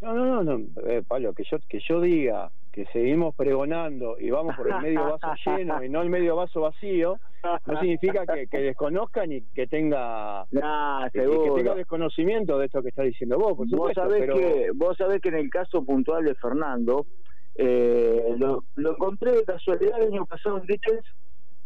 No, 0.00 0.14
no, 0.14 0.42
no, 0.42 0.58
no 0.58 0.64
eh, 0.88 1.02
Pablo, 1.06 1.32
que 1.32 1.44
yo, 1.44 1.58
que 1.68 1.78
yo 1.88 2.00
diga 2.00 2.50
que 2.72 2.86
seguimos 2.86 3.34
pregonando 3.36 4.16
y 4.18 4.30
vamos 4.30 4.56
por 4.56 4.68
el 4.68 4.80
medio 4.80 5.04
vaso 5.04 5.34
lleno 5.46 5.84
y 5.84 5.88
no 5.88 6.02
el 6.02 6.08
medio 6.08 6.34
vaso 6.34 6.62
vacío, 6.62 7.20
no 7.66 7.80
significa 7.80 8.26
que, 8.26 8.46
que 8.46 8.58
desconozcan 8.58 9.30
y 9.30 9.42
que 9.54 9.66
tenga 9.66 10.44
Nah, 10.50 11.08
que, 11.10 11.20
tenga 11.20 11.74
desconocimiento 11.74 12.58
de 12.58 12.66
esto 12.66 12.82
que 12.82 12.88
está 12.88 13.02
diciendo 13.02 13.38
vos, 13.38 13.56
por 13.56 13.68
Vos 13.68 13.92
sabés, 13.94 14.20
pero 14.20 14.36
que, 14.36 14.70
vos 14.74 14.96
sabés 14.96 15.20
que 15.20 15.28
en 15.28 15.36
el 15.36 15.50
caso 15.50 15.84
puntual 15.84 16.24
de 16.24 16.34
Fernando, 16.34 17.06
eh, 17.54 18.34
lo, 18.38 18.64
lo 18.76 18.92
encontré 18.92 19.32
de 19.32 19.44
casualidad 19.44 20.00
el 20.00 20.14
año 20.14 20.24
pasado 20.24 20.58
en 20.58 20.66
Dickens, 20.66 21.04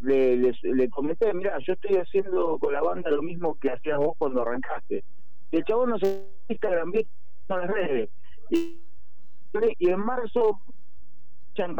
le, 0.00 0.36
le, 0.36 0.52
le 0.62 0.90
comenté, 0.90 1.32
mira, 1.32 1.58
yo 1.58 1.72
estoy 1.72 1.96
haciendo 1.96 2.58
con 2.58 2.72
la 2.72 2.82
banda 2.82 3.10
lo 3.10 3.22
mismo 3.22 3.58
que 3.58 3.70
hacías 3.70 3.98
vos 3.98 4.14
cuando 4.18 4.42
arrancaste. 4.42 5.04
Y 5.50 5.56
el 5.56 5.64
chabón 5.64 5.90
nos 5.90 6.02
Instagram, 6.48 6.90
viste, 6.90 7.10
en 7.48 7.58
las 7.58 7.70
redes. 7.70 8.10
Y, 8.50 8.80
en 9.80 10.00
marzo, 10.00 10.60
Chan 11.54 11.76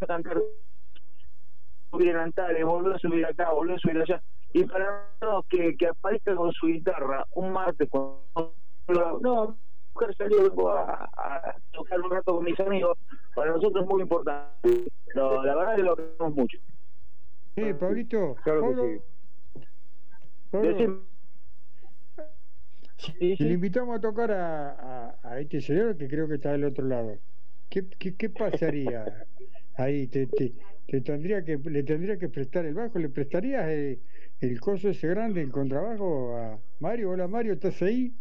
a 0.00 0.06
cantar 0.06 0.40
subir 1.90 2.08
en 2.08 2.64
volvió 2.66 2.94
a 2.94 2.98
subir 2.98 3.26
acá, 3.26 3.52
volvió 3.52 3.76
a 3.76 3.78
subir 3.78 4.02
allá. 4.02 4.22
Y 4.52 4.64
para 4.64 5.08
que, 5.48 5.76
que 5.76 5.88
aparezca 5.88 6.34
con 6.34 6.52
su 6.52 6.66
guitarra 6.66 7.26
un 7.34 7.52
martes 7.52 7.88
cuando 7.90 8.54
no, 9.20 9.56
mujer 9.94 10.14
salió 10.16 10.68
a, 10.70 11.10
a 11.16 11.56
tocar 11.72 12.00
un 12.00 12.10
rato 12.10 12.34
con 12.36 12.44
mis 12.44 12.58
amigos, 12.60 12.98
para 13.34 13.52
nosotros 13.52 13.84
es 13.84 13.90
muy 13.90 14.02
importante. 14.02 14.92
No, 15.14 15.42
la 15.42 15.54
verdad 15.56 15.76
que 15.76 15.82
lo 15.82 15.96
queremos 15.96 16.34
mucho. 16.34 16.58
Eh, 17.56 17.74
Pablito, 17.74 18.34
Claro 18.42 18.60
que 18.60 18.66
Pablo, 18.66 18.84
sí. 18.96 19.02
Pablo, 20.50 20.70
Decime. 20.72 21.00
si 23.36 23.44
le 23.44 23.52
invitamos 23.54 23.96
a 23.96 24.00
tocar 24.00 24.30
a, 24.32 24.70
a, 25.12 25.18
a 25.22 25.40
este 25.40 25.60
señor 25.60 25.96
que 25.96 26.08
creo 26.08 26.28
que 26.28 26.34
está 26.36 26.52
del 26.52 26.64
otro 26.64 26.86
lado, 26.86 27.18
¿qué, 27.68 27.86
qué, 27.98 28.16
qué 28.16 28.30
pasaría? 28.30 29.26
ahí 29.76 30.06
te, 30.08 30.26
te, 30.28 30.54
te 30.86 31.00
tendría 31.00 31.44
que, 31.44 31.56
le 31.58 31.82
tendría 31.82 32.18
que 32.18 32.28
prestar 32.28 32.64
el 32.66 32.74
bajo, 32.74 32.98
¿le 32.98 33.08
prestarías 33.10 33.66
eh, 33.68 34.00
el 34.40 34.60
coso 34.60 34.88
ese 34.90 35.08
grande, 35.08 35.42
el 35.42 35.50
contrabajo 35.52 36.36
a 36.36 36.60
Mario? 36.80 37.10
Hola 37.10 37.28
Mario, 37.28 37.54
¿estás 37.54 37.80
ahí? 37.82 38.14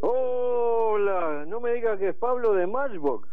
Hola, 0.00 1.44
no 1.46 1.60
me 1.60 1.72
digas 1.72 1.98
que 1.98 2.10
es 2.10 2.14
Pablo 2.16 2.54
de 2.54 2.66
Matchbox. 2.66 3.28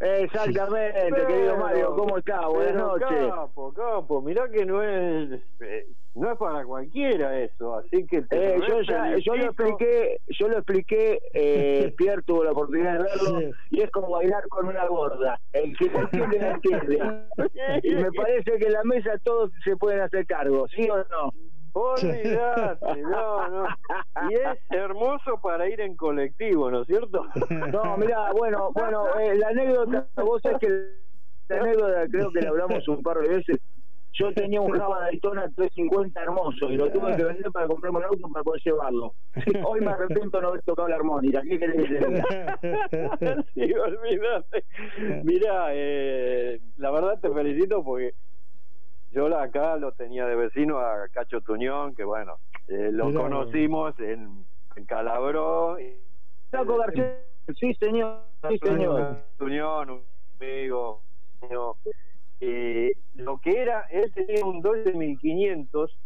Exactamente, 0.00 1.26
querido 1.26 1.56
Mario, 1.56 1.96
¿cómo 1.96 2.18
estás? 2.18 2.46
Buenas 2.46 2.74
noches. 2.74 3.28
Capo, 3.30 3.72
capo, 3.72 4.22
mirá 4.22 4.48
que 4.48 4.64
no 4.64 4.80
es 4.82 5.40
eh, 5.60 5.88
no 6.14 6.32
es 6.32 6.38
para 6.38 6.64
cualquiera 6.64 7.38
eso, 7.40 7.78
así 7.78 8.06
que 8.06 8.22
te 8.22 8.56
Eh, 8.56 8.60
yo, 8.68 8.80
ya, 8.82 9.16
yo 9.18 9.34
lo 9.34 9.44
expliqué, 9.46 10.20
yo 10.28 10.48
lo 10.48 10.58
expliqué, 10.58 11.20
eh, 11.32 11.92
Pierre 11.96 12.22
tuvo 12.22 12.44
la 12.44 12.52
oportunidad 12.52 12.98
de 12.98 13.04
verlo 13.04 13.56
y 13.70 13.80
es 13.80 13.90
como 13.90 14.10
bailar 14.10 14.46
con 14.48 14.66
una 14.66 14.86
gorda. 14.86 15.40
El 15.52 15.76
que 15.76 15.90
no 15.90 16.00
entiende, 16.00 16.38
no 16.38 16.50
entiende. 16.50 16.98
Y 17.82 17.94
me 17.94 18.12
parece 18.12 18.58
que 18.58 18.66
en 18.66 18.72
la 18.72 18.84
mesa 18.84 19.18
todos 19.22 19.50
se 19.64 19.76
pueden 19.76 20.00
hacer 20.00 20.26
cargo, 20.26 20.66
¿sí 20.68 20.88
o 20.88 20.96
no? 20.96 21.32
Olvídate, 21.72 23.02
no, 23.02 23.48
no. 23.48 23.68
Y 24.30 24.34
es 24.34 24.58
hermoso 24.70 25.40
para 25.42 25.68
ir 25.68 25.80
en 25.80 25.96
colectivo, 25.96 26.70
¿no 26.70 26.82
es 26.82 26.86
cierto? 26.86 27.24
No, 27.72 27.96
mira, 27.96 28.32
bueno, 28.32 28.70
bueno, 28.72 29.06
eh, 29.18 29.36
la 29.36 29.48
anécdota, 29.48 30.08
vos 30.16 30.40
sabés 30.42 30.58
que 30.58 30.68
la 31.48 31.60
anécdota 31.60 32.06
creo 32.10 32.30
que 32.32 32.40
la 32.40 32.50
hablamos 32.50 32.86
un 32.88 33.02
par 33.02 33.18
de 33.18 33.28
veces. 33.28 33.58
Yo 34.14 34.32
tenía 34.32 34.60
un 34.60 34.72
Java 34.72 35.00
Daytona 35.00 35.42
350 35.54 36.20
hermoso 36.20 36.70
y 36.70 36.76
lo 36.76 36.90
tuve 36.90 37.14
que 37.16 37.24
vender 37.24 37.52
para 37.52 37.68
comprarme 37.68 37.98
un 37.98 38.04
auto 38.04 38.28
para 38.32 38.42
poder 38.42 38.62
llevarlo. 38.64 39.14
Hoy 39.64 39.80
me 39.80 39.92
arrepiento 39.92 40.40
no 40.40 40.48
haber 40.48 40.62
tocado 40.62 40.88
la 40.88 40.96
armónica. 40.96 41.40
¿Qué 41.42 41.58
querés 41.58 41.88
diga? 41.88 42.58
sí, 43.54 43.72
olvídate. 43.74 44.64
Mira, 45.22 45.68
eh, 45.72 46.60
la 46.78 46.90
verdad 46.90 47.20
te 47.20 47.30
felicito 47.30 47.84
porque 47.84 48.14
yo 49.10 49.26
acá 49.38 49.76
lo 49.76 49.92
tenía 49.92 50.26
de 50.26 50.36
vecino 50.36 50.78
a 50.78 51.08
Cacho 51.08 51.40
Tuñón, 51.40 51.94
que 51.94 52.04
bueno, 52.04 52.38
eh, 52.66 52.90
lo 52.92 53.06
Mirá. 53.06 53.22
conocimos 53.22 53.98
en, 54.00 54.46
en 54.76 54.86
Calabró. 54.86 55.78
y- 55.80 56.02
García, 56.52 57.18
sí 57.58 57.74
señor, 57.74 58.22
sí 58.48 58.58
señor. 58.58 59.16
Tuñón, 59.36 59.90
un 59.90 60.04
amigo. 60.40 61.04
Eh, 62.40 62.92
lo 63.14 63.38
que 63.38 63.60
era, 63.60 63.86
él 63.90 64.12
tenía 64.14 64.44
un 64.44 64.62
12500, 64.62 65.98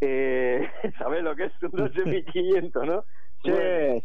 eh, 0.00 0.70
¿sabés 0.98 1.22
lo 1.22 1.34
que 1.34 1.44
es 1.44 1.52
un 1.62 1.70
12500, 1.72 2.86
no? 2.86 3.04
Sí, 3.42 3.50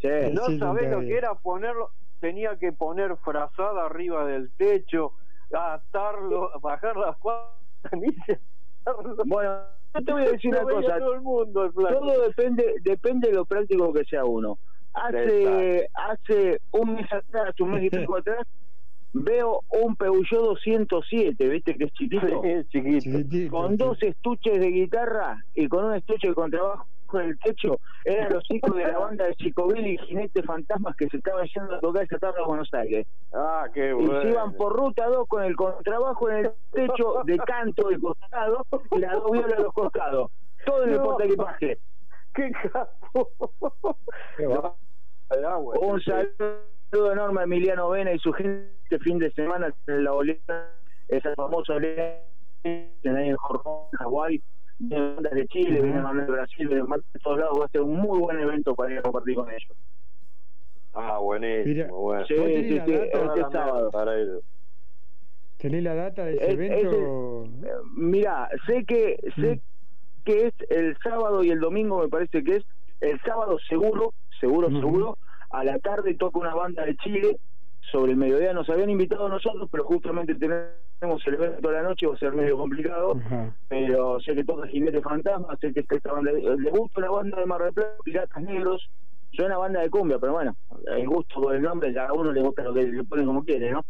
sí. 0.02 0.34
No 0.34 0.46
Sí, 0.48 0.58
sabés 0.60 0.90
lo 0.92 1.00
que 1.02 1.18
era 1.18 1.36
ponerlo, 1.36 1.92
tenía 2.20 2.58
que 2.58 2.72
poner 2.74 3.16
frazada 3.18 3.86
arriba 3.86 4.26
del 4.26 4.52
techo, 4.56 5.14
atarlo, 5.52 6.52
bajar 6.62 6.98
las 6.98 7.18
cuadras, 7.18 7.54
Bueno, 9.26 9.60
yo 9.94 10.02
te 10.04 10.12
voy 10.12 10.24
a 10.24 10.32
decir 10.32 10.52
una 10.52 10.62
cosa. 10.62 11.00
todo 11.00 11.14
el 11.14 11.22
mundo, 11.22 11.66
el 11.66 11.72
flaco. 11.72 12.00
Todo 12.00 12.22
depende, 12.22 12.76
depende 12.82 13.30
de 13.30 13.36
lo 13.36 13.46
práctico 13.46 13.94
que 13.94 14.04
sea 14.06 14.26
uno. 14.26 14.60
Hace, 14.94 15.90
hace 15.94 16.62
un 16.72 16.94
mes 16.94 17.12
atrás, 17.12 17.54
un 17.60 17.72
mes 17.72 17.84
y 17.84 17.90
pico 17.90 18.18
atrás, 18.18 18.46
veo 19.12 19.62
un 19.70 19.96
Peugeot 19.96 20.44
207, 20.44 21.50
¿viste? 21.50 21.76
Que 21.76 21.86
es 21.86 21.94
chiquito. 21.94 22.42
chiquito. 22.70 23.52
Con 23.52 23.78
dos 23.78 24.02
estuches 24.02 24.60
de 24.60 24.68
guitarra 24.68 25.44
y 25.54 25.68
con 25.68 25.86
un 25.86 25.96
estuche 25.96 26.30
de 26.30 26.34
contrabajo 26.34 26.88
en 27.14 27.30
el 27.30 27.40
techo. 27.40 27.80
Eran 28.04 28.34
los 28.34 28.44
hijos 28.50 28.76
de 28.76 28.86
la 28.88 28.98
banda 29.00 29.26
de 29.26 29.36
Chicobilly 29.36 29.94
y 29.94 29.98
Jinete 30.00 30.44
Fantasmas 30.44 30.96
que 30.96 31.08
se 31.10 31.18
estaban 31.18 31.46
yendo 31.48 31.76
a 31.76 31.80
tocar 31.80 32.04
esa 32.04 32.18
tarde 32.20 32.42
a 32.44 32.48
Buenos 32.48 32.74
Aires. 32.74 33.08
Ah, 33.34 33.68
qué 33.74 33.90
Y 33.90 33.94
bueno. 33.94 34.22
se 34.22 34.30
iban 34.30 34.54
por 34.54 34.74
ruta 34.76 35.06
2 35.08 35.28
con 35.28 35.44
el 35.44 35.56
contrabajo 35.56 36.30
en 36.30 36.38
el 36.46 36.52
techo 36.72 37.22
de 37.26 37.38
canto 37.38 37.90
de 37.90 38.00
costado 38.00 38.66
y 38.92 39.00
las 39.00 39.14
dos 39.14 39.32
violas 39.32 39.54
a 39.54 39.62
los 39.62 39.74
costados. 39.74 40.32
Todo 40.66 40.84
en 40.84 40.90
el 40.90 40.98
No. 40.98 41.04
porta 41.04 41.26
equipaje. 41.26 41.78
¡Qué 42.34 42.52
capo! 42.72 43.30
Un 45.82 46.02
saludo 46.02 47.12
enorme 47.12 47.42
a 47.42 47.44
Emiliano 47.44 47.90
Vena 47.90 48.12
y 48.12 48.20
su 48.20 48.32
gente 48.34 48.72
este 48.84 49.00
fin 49.00 49.18
de 49.20 49.32
semana 49.32 49.74
en 49.88 50.04
la 50.04 50.14
oleada, 50.14 50.72
esa 51.08 51.34
famosa 51.36 51.74
oleada 51.74 52.20
en 52.64 52.92
en 53.04 53.36
Jorjón, 53.36 53.88
Hawái, 54.00 54.42
vienen 54.78 55.16
bandas 55.16 55.34
de 55.34 55.48
Chile, 55.48 55.82
vienen 55.82 56.04
bandas 56.04 56.28
de 56.28 56.34
Brasil, 56.34 56.68
vienen 56.68 56.86
bandas 56.88 57.08
de 57.14 57.20
todos 57.20 57.38
lados, 57.40 57.58
va 57.62 57.66
a 57.66 57.70
ser 57.70 57.82
un 57.82 57.96
muy 57.98 58.20
buen 58.20 58.40
evento 58.40 58.76
para 58.76 58.92
ir 58.94 59.00
a 59.00 59.02
compartir 59.02 59.36
con 59.36 59.50
ellos. 59.50 59.78
Ah, 60.94 61.18
buenísimo, 61.20 61.66
Mira, 61.66 61.92
bueno. 61.92 62.26
Sí, 62.26 62.34
¿Vos 62.36 62.48
sí, 62.48 62.64
sí, 62.64 62.76
la 62.76 62.86
data? 62.88 63.26
este 63.26 63.42
sábado. 63.52 63.92
Para 63.92 64.18
ellos. 64.20 64.44
¿Tenés 65.58 65.84
la 65.84 65.96
data 65.96 66.26
de 66.26 66.36
ese 66.36 66.46
Es- 66.46 66.54
evento? 66.54 67.46
ese- 67.46 67.72
mira, 67.98 68.50
sé 68.68 68.86
que 68.86 69.18
sé 69.36 69.62
que 70.26 70.48
es 70.48 70.54
el 70.70 70.98
sábado 71.04 71.44
y 71.44 71.50
el 71.50 71.60
domingo, 71.60 72.00
me 72.02 72.10
parece 72.10 72.44
que 72.44 72.58
es 72.58 72.64
el 73.00 73.20
sábado 73.22 73.58
seguro, 73.68 74.14
seguro, 74.40 74.70
seguro. 74.70 75.18
A 75.52 75.64
la 75.64 75.80
tarde 75.80 76.16
toca 76.16 76.40
una 76.40 76.54
banda 76.56 76.86
de 76.86 76.96
Chile. 76.98 77.38
Sobre 77.92 78.12
el 78.12 78.18
mediodía 78.18 78.54
nos 78.54 78.70
habían 78.70 78.90
invitado 78.90 79.28
a 79.28 79.30
nosotros, 79.30 79.70
pero 79.72 79.84
justamente 79.84 80.36
tenemos 80.36 81.28
el 81.28 81.34
evento 81.36 81.70
de 81.70 81.74
la 81.74 81.84
noche, 81.84 82.08
va 82.08 82.16
a 82.16 82.18
ser 82.18 82.34
medio 82.34 82.58
complicado. 82.58 83.20
Pero 83.68 84.20
sé 84.20 84.34
que 84.36 84.44
toca 84.44 84.68
Jinete 84.68 85.02
Fantasma, 85.02 85.56
sé 85.62 85.74
que 85.74 85.86
esta 85.88 86.12
banda. 86.12 86.32
Le 86.32 86.72
gusta 86.72 87.02
la 87.02 87.12
banda 87.12 87.40
de 87.40 87.46
Mar 87.46 87.64
del 87.64 87.74
Plata, 87.74 87.96
Piratas 88.04 88.44
Negros. 88.44 88.90
Suena 89.32 89.58
banda 89.58 89.82
de 89.82 89.90
cumbia, 89.90 90.18
pero 90.18 90.32
bueno, 90.32 90.56
el 90.88 91.08
gusto 91.08 91.42
por 91.42 91.54
el 91.54 91.62
nombre, 91.62 91.94
cada 91.94 92.14
uno 92.14 92.32
le 92.32 92.42
gusta 92.42 92.64
lo 92.64 92.74
que 92.74 92.84
le 92.84 93.04
pone 93.04 93.26
como 93.26 93.44
quiere, 93.44 93.70
¿no? 93.70 93.86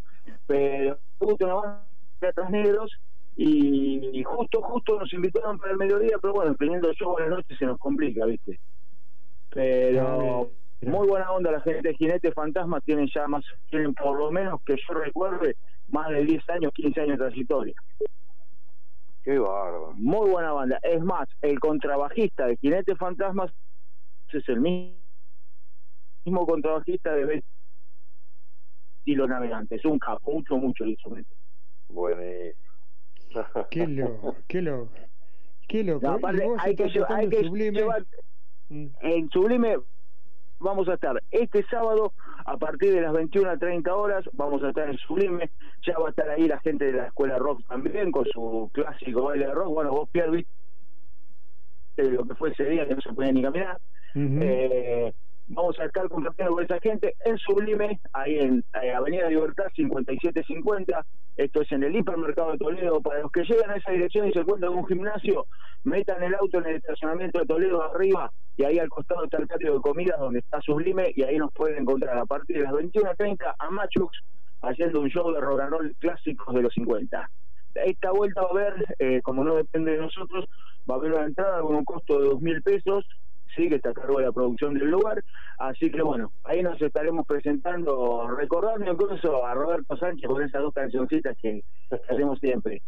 Pero 0.48 0.98
le 1.20 1.28
gusta 1.28 1.46
una 1.46 1.54
banda 1.54 1.80
de 1.80 2.20
Piratas 2.20 2.50
Negros 2.50 3.00
y 3.36 4.24
justo, 4.24 4.62
justo 4.62 5.00
nos 5.00 5.14
invitaron 5.14 5.60
para 5.60 5.74
el 5.74 5.78
mediodía, 5.78 6.18
pero 6.20 6.34
bueno, 6.34 6.56
teniendo 6.56 6.90
el 6.90 6.96
show 6.96 7.16
a 7.18 7.22
la 7.22 7.30
noche 7.30 7.56
se 7.58 7.66
nos 7.66 7.78
complica, 7.78 8.26
¿viste? 8.26 8.60
Pero 9.52 10.50
muy 10.82 11.08
buena 11.08 11.32
onda 11.32 11.52
la 11.52 11.62
gente 11.62 11.90
de 11.90 11.96
Jinete 11.96 12.32
Fantasma, 12.32 12.80
tienen 12.82 13.08
ya 13.14 13.28
más, 13.28 13.44
tienen 13.70 13.94
por 13.94 14.18
lo 14.18 14.32
menos 14.32 14.62
que 14.66 14.76
yo 14.76 14.94
recuerde, 14.96 15.56
más 15.88 16.10
de 16.10 16.24
10 16.24 16.48
años, 16.50 16.72
15 16.74 17.02
años 17.02 17.18
de 17.20 17.26
trayectoria. 17.28 17.74
Qué 19.24 19.40
bárbaro. 19.40 19.94
Muy 19.96 20.30
buena 20.30 20.52
banda. 20.52 20.80
Es 20.84 21.02
más, 21.02 21.28
el 21.42 21.60
contrabajista 21.60 22.46
de 22.46 22.58
Jinete 22.58 22.96
Fantasmas 22.96 23.52
es 24.32 24.48
el 24.50 24.60
mismo 24.60 24.96
mismo 26.26 26.46
contrabajista 26.48 27.14
de 27.14 27.44
y 29.06 29.14
los 29.16 29.30
navegantes. 29.30 29.86
Un 29.86 30.00
capo, 30.00 30.32
mucho, 30.32 30.58
mucho 30.58 30.84
el 30.84 30.92
instrumento. 30.92 31.30
Buenísimo. 31.88 32.56
Qué 33.70 33.86
loco, 33.88 34.36
qué 34.48 34.62
loco. 34.62 34.92
Qué 35.68 35.84
loco. 35.84 36.08
No, 36.08 36.14
aparte, 36.16 36.48
hay 36.60 36.76
que, 36.76 36.86
llevar- 36.88 37.12
hay 37.12 37.26
tocando 37.26 37.38
que 37.38 37.44
Sublime. 37.44 37.80
llevar- 37.80 38.06
en 38.70 39.30
Sublime 39.30 39.78
vamos 40.60 40.88
a 40.88 40.94
estar 40.96 41.22
este 41.32 41.64
sábado 41.70 42.14
a 42.46 42.58
partir 42.58 42.94
de 42.94 43.02
las 43.02 43.14
21 43.14 43.50
a 43.50 43.58
30 43.58 43.96
horas. 43.96 44.26
Vamos 44.34 44.64
a 44.64 44.70
estar 44.70 44.90
en 44.90 44.98
Sublime. 44.98 45.50
Ya 45.86 45.98
va 45.98 46.08
a 46.08 46.10
estar 46.10 46.30
ahí 46.30 46.48
la 46.48 46.60
gente 46.60 46.86
de 46.86 46.94
la 46.94 47.08
escuela 47.08 47.38
rock 47.38 47.62
también 47.68 48.12
con 48.12 48.26
su 48.26 48.70
clásico 48.74 49.24
baile 49.24 49.48
de 49.48 49.54
rock. 49.54 49.68
Bueno 49.68 49.92
vos 49.92 50.10
Pierre 50.10 50.46
lo 51.98 52.26
que 52.26 52.36
fue 52.36 52.52
ese 52.52 52.66
día 52.66 52.88
que 52.88 52.96
no 52.96 53.02
se 53.02 53.14
podía 53.14 53.32
ni 53.32 53.42
caminar. 53.42 53.80
Eh, 54.16 55.14
vamos 55.48 55.80
a 55.80 55.86
estar 55.86 56.08
compartiendo 56.10 56.56
con 56.56 56.64
esa 56.64 56.80
gente 56.80 57.16
en 57.26 57.38
Sublime, 57.38 58.00
ahí 58.14 58.40
en 58.40 58.64
eh, 58.82 58.92
Avenida 58.92 59.30
Libertad 59.30 59.66
5750. 59.76 61.06
Esto 61.38 61.62
es 61.62 61.72
en 61.72 61.84
el 61.84 61.96
hipermercado 61.96 62.54
de 62.54 62.58
Toledo. 62.58 63.02
Para 63.02 63.22
los 63.22 63.32
que 63.32 63.44
llegan 63.44 63.72
a 63.72 63.76
esa 63.76 63.92
dirección 63.92 64.28
y 64.28 64.34
se 64.34 64.40
encuentran 64.40 64.72
con 64.72 64.80
un 64.82 64.88
gimnasio, 64.88 65.46
metan 65.84 66.24
el 66.24 66.36
auto 66.36 66.60
en 66.60 66.68
el 66.68 66.76
estacionamiento 66.78 67.40
de 67.40 67.46
Toledo 67.46 67.84
arriba 67.84 68.32
y 68.58 68.64
ahí 68.64 68.80
al 68.80 68.90
costado 68.90 69.26
está 69.26 69.38
el 69.38 69.48
patio 69.48 69.74
de 69.74 69.82
comidas 69.82 70.20
donde 70.20 70.40
está 70.40 70.62
Sublime 70.62 71.12
y 71.16 71.24
ahí 71.24 71.38
nos 71.38 71.52
pueden 71.54 71.82
encontrar 71.82 72.18
a 72.18 72.26
partir 72.26 72.58
de 72.58 72.64
las 72.64 72.74
21.30 72.74 73.56
a 73.60 73.70
Machux 73.72 74.18
haciendo 74.62 75.02
un 75.02 75.10
show 75.10 75.32
de 75.32 75.42
rock 75.42 75.60
and 75.62 75.72
roll 75.72 75.96
clásicos 76.00 76.56
de 76.56 76.62
los 76.62 76.74
50. 76.74 77.30
Esta 77.76 78.12
vuelta 78.12 78.42
va 78.42 78.48
a 78.48 78.52
haber, 78.52 78.96
eh, 79.00 79.22
como 79.22 79.44
no 79.44 79.56
depende 79.56 79.92
de 79.92 79.98
nosotros, 79.98 80.46
va 80.90 80.96
a 80.96 80.98
haber 80.98 81.14
una 81.14 81.26
entrada 81.26 81.62
con 81.62 81.76
un 81.76 81.84
costo 81.84 82.20
de 82.20 82.30
dos 82.30 82.42
mil 82.42 82.62
pesos, 82.62 83.06
sí, 83.56 83.70
que 83.70 83.76
está 83.76 83.90
a 83.90 83.94
cargo 83.94 84.20
de 84.20 84.26
la 84.26 84.32
producción 84.32 84.74
del 84.74 84.90
lugar. 84.90 85.24
Así 85.58 85.90
que 85.92 86.02
bueno, 86.02 86.32
ahí 86.44 86.62
nos 86.62 86.82
estaremos 86.82 87.26
presentando, 87.26 88.28
recordando 88.28 88.92
incluso 88.92 89.46
a 89.46 89.54
Roberto 89.54 89.96
Sánchez 89.98 90.28
con 90.28 90.42
esas 90.44 90.62
dos 90.62 90.74
cancioncitas 90.74 91.38
que 91.42 91.64
hacemos 92.10 92.40
siempre. 92.40 92.82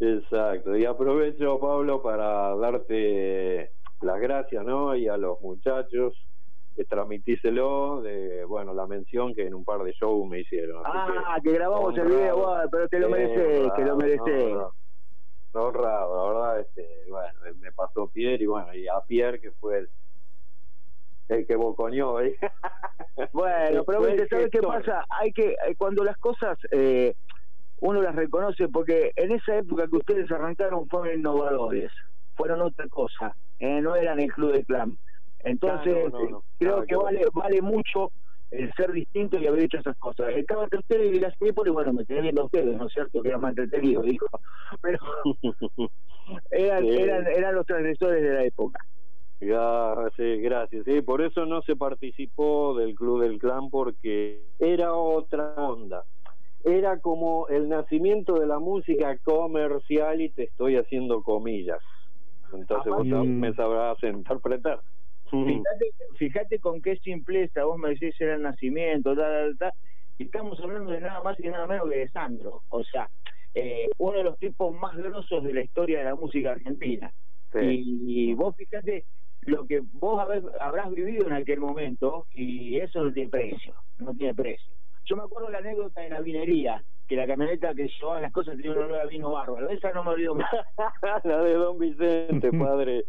Exacto. 0.00 0.76
Y 0.76 0.84
aprovecho, 0.84 1.58
Pablo, 1.58 2.02
para 2.02 2.54
darte 2.56 3.72
las 4.00 4.20
gracias, 4.20 4.64
¿no? 4.64 4.94
Y 4.94 5.08
a 5.08 5.16
los 5.16 5.40
muchachos, 5.40 6.14
eh, 6.76 6.84
transmitíselo 6.84 8.00
de, 8.02 8.44
bueno, 8.44 8.72
la 8.72 8.86
mención 8.86 9.34
que 9.34 9.46
en 9.46 9.54
un 9.54 9.64
par 9.64 9.82
de 9.82 9.92
shows 9.92 10.28
me 10.28 10.40
hicieron. 10.40 10.82
Ah, 10.84 11.38
que 11.42 11.52
grabamos 11.52 11.96
el 11.98 12.06
video, 12.06 12.46
pero 12.70 12.88
te 12.88 13.00
lo 13.00 13.08
mereces, 13.08 13.72
que 13.74 13.84
lo 13.84 13.94
honrado, 13.94 13.96
mereces. 13.96 14.56
Honrado, 15.52 16.16
la 16.16 16.40
verdad, 16.40 16.60
este, 16.60 17.04
bueno, 17.08 17.40
me 17.58 17.72
pasó 17.72 18.08
Pierre 18.08 18.42
y 18.42 18.46
bueno, 18.46 18.74
y 18.74 18.86
a 18.86 19.00
Pierre 19.06 19.40
que 19.40 19.50
fue 19.52 19.78
el, 19.78 19.88
el 21.28 21.46
que 21.46 21.56
boconeó, 21.56 22.20
¿eh? 22.22 22.38
Bueno, 23.32 23.84
pero 23.84 24.00
viste, 24.02 24.28
¿sabes 24.28 24.48
qué 24.50 24.60
pasa? 24.60 25.04
Hay 25.08 25.32
que, 25.32 25.52
eh, 25.52 25.74
cuando 25.76 26.04
las 26.04 26.16
cosas, 26.18 26.56
eh, 26.70 27.14
uno 27.80 28.02
las 28.02 28.14
reconoce 28.14 28.68
porque 28.68 29.12
en 29.16 29.32
esa 29.32 29.56
época 29.56 29.88
que 29.88 29.96
ustedes 29.96 30.30
arrancaron 30.30 30.88
fueron 30.88 31.18
innovadores, 31.18 31.90
fueron 32.36 32.60
otra 32.62 32.88
cosa, 32.88 33.34
eh, 33.58 33.80
no 33.80 33.96
eran 33.96 34.20
el 34.20 34.32
club 34.32 34.52
de 34.52 34.64
clan. 34.64 34.98
Entonces, 35.40 36.12
no, 36.12 36.18
no, 36.18 36.30
no. 36.30 36.44
creo 36.58 36.84
que 36.84 36.96
vale 36.96 37.24
vale 37.32 37.62
mucho 37.62 38.10
el 38.50 38.72
ser 38.74 38.92
distinto 38.92 39.38
y 39.38 39.46
haber 39.46 39.64
hecho 39.64 39.78
esas 39.78 39.96
cosas. 39.98 40.30
Estaba 40.30 40.64
entre 40.64 40.78
ustedes 40.78 41.14
y 41.14 41.20
las 41.20 41.34
y 41.40 41.70
bueno, 41.70 41.92
me 41.92 42.04
quedé 42.04 42.22
viendo 42.22 42.42
a 42.42 42.44
ustedes, 42.46 42.76
¿no 42.76 42.86
es 42.86 42.92
cierto? 42.92 43.22
Que 43.22 43.28
era 43.28 43.38
más 43.38 43.50
entretenido, 43.50 44.02
dijo. 44.02 44.26
Pero 44.82 44.98
eran, 46.50 46.84
eran, 46.86 47.26
eran 47.26 47.54
los 47.54 47.66
transgresores 47.66 48.22
de 48.22 48.30
la 48.34 48.44
época. 48.44 48.80
Ya, 49.40 49.94
sí, 50.16 50.40
gracias. 50.40 50.84
Sí, 50.84 51.00
por 51.02 51.22
eso 51.22 51.46
no 51.46 51.62
se 51.62 51.76
participó 51.76 52.76
del 52.76 52.94
Club 52.94 53.22
del 53.22 53.38
Clan 53.38 53.70
porque 53.70 54.42
era 54.58 54.92
otra 54.94 55.54
onda. 55.56 56.04
Era 56.64 56.98
como 56.98 57.46
el 57.48 57.68
nacimiento 57.68 58.34
de 58.34 58.46
la 58.46 58.58
música 58.58 59.16
comercial 59.18 60.20
y 60.20 60.30
te 60.30 60.44
estoy 60.44 60.76
haciendo 60.76 61.22
comillas. 61.22 61.78
Entonces 62.52 62.92
vos 62.92 63.06
Aparte- 63.06 63.28
me 63.28 63.54
sabrás 63.54 63.96
interpretar. 64.02 64.80
Fíjate, 65.30 65.90
fíjate 66.16 66.58
con 66.60 66.80
qué 66.82 66.96
simpleza 66.96 67.64
vos 67.64 67.78
me 67.78 67.90
decís 67.90 68.14
era 68.20 68.34
el 68.34 68.42
nacimiento, 68.42 69.14
ta, 69.14 69.22
ta, 69.22 69.70
ta, 69.70 69.74
y 70.18 70.24
estamos 70.24 70.58
hablando 70.60 70.90
de 70.90 71.00
nada 71.00 71.22
más 71.22 71.38
y 71.40 71.48
nada 71.48 71.66
menos 71.66 71.88
que 71.88 71.98
de 71.98 72.08
Sandro, 72.08 72.62
o 72.68 72.82
sea, 72.84 73.08
eh, 73.54 73.88
uno 73.98 74.18
de 74.18 74.24
los 74.24 74.38
tipos 74.38 74.74
más 74.74 74.96
grosos 74.96 75.44
de 75.44 75.52
la 75.54 75.62
historia 75.62 75.98
de 75.98 76.04
la 76.04 76.14
música 76.14 76.52
argentina. 76.52 77.12
Y, 77.54 78.30
y 78.30 78.34
vos 78.34 78.54
fíjate 78.56 79.06
lo 79.42 79.66
que 79.66 79.80
vos 79.80 80.20
haber- 80.20 80.50
habrás 80.60 80.90
vivido 80.92 81.26
en 81.26 81.32
aquel 81.32 81.60
momento 81.60 82.26
y 82.32 82.78
eso 82.78 83.02
no 83.04 83.12
tiene 83.12 83.30
precio, 83.30 83.74
no 83.98 84.14
tiene 84.14 84.34
precio. 84.34 84.74
Yo 85.06 85.16
me 85.16 85.22
acuerdo 85.22 85.48
la 85.48 85.58
anécdota 85.58 86.02
de 86.02 86.10
la 86.10 86.20
vinería, 86.20 86.84
que 87.08 87.16
la 87.16 87.26
camioneta 87.26 87.74
que 87.74 87.88
llevaba 87.88 88.20
las 88.20 88.32
cosas 88.32 88.56
tenía 88.56 88.72
un 88.72 88.78
olor 88.78 89.00
a 89.00 89.06
vino 89.06 89.30
bárbaro, 89.32 89.68
esa 89.70 89.90
no 89.92 90.04
me 90.04 90.10
olvido 90.10 90.34
más. 90.34 90.50
la 91.24 91.42
de 91.42 91.54
Don 91.54 91.78
Vicente, 91.78 92.52
padre. 92.52 93.04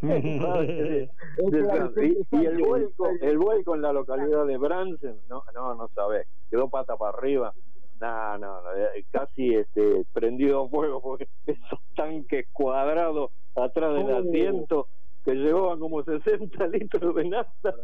Padre, 0.00 1.10
y, 1.40 2.36
y 2.36 2.46
el 2.46 2.58
vuelco, 2.58 3.08
el 3.20 3.38
vuelco 3.38 3.74
en 3.74 3.82
la 3.82 3.92
localidad 3.92 4.46
de 4.46 4.56
Bransen, 4.58 5.16
no, 5.28 5.42
no, 5.54 5.74
no 5.74 5.88
sabés, 5.94 6.26
quedó 6.50 6.68
pata 6.68 6.96
para 6.96 7.16
arriba. 7.16 7.52
No, 8.00 8.38
no, 8.38 8.62
no, 8.62 8.74
eh, 8.76 9.04
casi 9.10 9.54
este 9.54 10.04
prendido 10.12 10.68
fuego 10.68 11.02
porque 11.02 11.28
esos 11.46 11.78
tanques 11.94 12.46
cuadrados 12.52 13.30
atrás 13.54 13.94
del 13.94 14.10
Oh. 14.10 14.18
asiento 14.18 14.86
que 15.24 15.34
llevaban 15.34 15.78
como 15.80 16.02
60 16.02 16.66
litros 16.68 17.14
de 17.14 17.24
nafta 17.28 17.74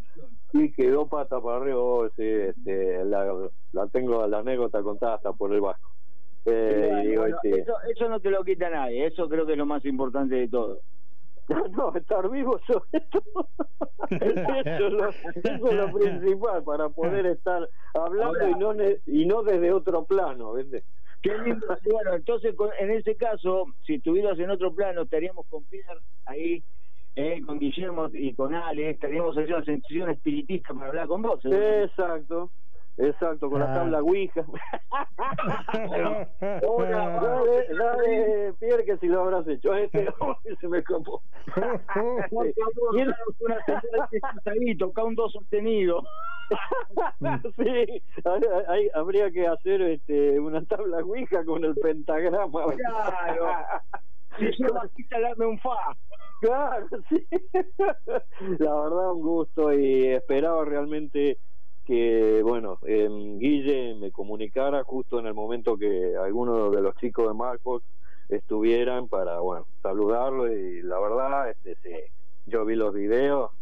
y 0.53 0.73
quedó 0.73 1.07
pata 1.09 1.41
para 1.41 1.57
arriba. 1.59 1.79
Oh, 1.79 2.09
sí, 2.17 2.23
este, 2.25 3.05
la, 3.05 3.51
la 3.73 3.87
tengo 3.89 4.27
la 4.27 4.39
anécdota 4.39 4.83
contada 4.83 5.15
hasta 5.17 5.33
por 5.33 5.53
el 5.53 5.61
vasco. 5.61 5.91
Eh, 6.47 6.87
Bueno, 6.89 7.03
y 7.03 7.07
digo, 7.09 7.23
bueno, 7.23 7.37
sí. 7.43 7.51
eso, 7.51 7.75
eso 7.95 8.09
no 8.09 8.21
te 8.21 8.31
lo 8.31 8.45
quita 8.45 8.71
nadie, 8.71 9.07
eso 9.07 9.29
creo 9.29 9.45
que 9.47 9.53
es 9.53 9.59
lo 9.59 9.67
más 9.67 9.85
importante 9.85 10.35
de 10.37 10.49
todo. 10.49 10.81
No, 11.77 11.95
estar 11.95 12.29
vivo 12.29 12.59
sobre 12.67 13.01
todo. 13.13 13.49
Eso 14.11 14.87
es 14.87 14.93
lo, 14.93 15.09
eso 15.11 15.69
es 15.69 15.75
lo 15.75 15.93
principal 15.93 16.65
para 16.65 16.89
poder 16.89 17.27
estar 17.27 17.69
hablando 17.95 18.39
Ahora- 18.41 18.51
y 18.51 18.55
no 18.57 18.75
ne- 18.75 19.01
y 19.07 19.27
no 19.27 19.43
desde 19.45 19.73
otro 19.73 20.05
plano, 20.05 20.57
lindo. 20.57 20.79
Bueno, 21.93 22.15
entonces 22.15 22.55
en 22.79 22.91
ese 22.91 23.17
caso, 23.17 23.67
si 23.85 23.95
estuvieras 23.95 24.39
en 24.39 24.51
otro 24.51 24.73
plano, 24.75 25.03
estaríamos 25.03 25.47
con 25.49 25.65
Pierre 25.65 26.01
ahí, 26.25 26.65
eh, 27.17 27.41
con 27.45 27.59
Guillermo 27.59 28.09
y 28.13 28.35
con 28.35 28.55
Ale, 28.55 28.91
haciendo 29.01 29.31
una 29.31 29.65
sesión 29.65 30.11
espiritista 30.11 30.75
para 30.75 30.89
hablar 30.89 31.07
con 31.09 31.23
vos. 31.23 31.41
¿eh? 31.47 31.85
Exacto, 31.85 32.51
exacto, 32.99 33.49
con 33.51 33.61
la 33.61 33.71
Ah. 33.71 33.75
tabla 33.75 34.03
Ouija. 34.03 34.45
dale, 36.41 37.67
dale, 37.75 38.53
Pierre, 38.61 38.85
que 38.85 38.97
si 38.99 39.07
lo 39.09 39.23
habrás 39.23 39.47
hecho. 39.49 39.75
Este 39.75 40.07
hombre 40.21 40.57
se 40.61 40.69
me 40.69 40.79
escapó. 40.79 41.23
Una 42.31 42.55
ahí, 44.47 44.77
toca 44.77 45.05
un 45.05 45.15
do 45.15 45.29
sostenido. 45.31 46.03
sí, 47.57 48.03
hay- 48.69 48.91
habría 48.95 49.31
que 49.31 49.47
hacer 49.47 49.81
este, 49.83 50.39
una 50.39 50.63
tabla 50.65 50.99
Ouija 50.99 51.45
con 51.45 51.65
el 51.65 51.75
pentagrama. 51.75 52.65
Claro. 52.77 53.47
Si 54.39 54.51
yo 54.59 54.73
bajita, 54.75 55.19
dame 55.21 55.47
un 55.47 55.59
fa. 55.59 55.77
Claro, 56.41 56.87
sí. 57.09 57.27
La 58.59 58.75
verdad, 58.75 59.13
un 59.13 59.23
gusto 59.23 59.73
y 59.73 60.07
esperaba 60.07 60.65
realmente 60.65 61.39
que, 61.85 62.43
bueno, 62.43 62.79
em, 62.83 63.39
Guille 63.39 63.95
me 63.95 64.11
comunicara 64.11 64.83
justo 64.85 65.19
en 65.19 65.27
el 65.27 65.35
momento 65.35 65.79
que 65.79 66.15
algunos 66.17 66.73
de 66.75 66.83
los 66.83 66.97
chicos 66.97 67.29
de 67.29 67.35
Marcos 67.35 67.83
estuvieran 68.29 69.09
para, 69.09 69.39
bueno, 69.39 69.67
saludarlo 69.83 70.53
y 70.53 70.83
la 70.83 70.99
verdad, 70.99 71.51
este, 71.51 71.77
sí, 71.83 71.95
yo 72.47 72.65
vi 72.65 72.75
los 72.75 72.93
videos 72.93 73.53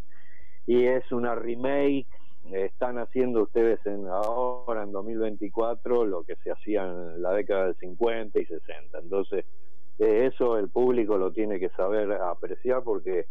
y 0.67 0.85
es 0.87 1.11
una 1.13 1.35
remake. 1.35 2.07
Están 2.53 2.99
haciendo 2.99 3.43
ustedes 3.43 3.85
en 3.87 4.07
ahora 4.07 4.83
en 4.83 4.93
2024 4.93 6.05
lo 6.05 6.25
que 6.25 6.37
se 6.37 6.51
hacía 6.51 6.85
en 6.85 7.23
la 7.23 7.33
década 7.33 7.67
del 7.67 7.77
50 7.77 8.39
y 8.39 8.45
60. 8.45 8.99
Entonces, 8.99 9.45
eh, 9.45 9.74
eso 9.99 10.59
el 10.59 10.71
público 10.71 11.17
lo 11.19 11.33
tiene 11.33 11.59
que 11.61 11.69
saber 11.71 12.13
apreciar 12.13 12.83
porque 12.83 13.27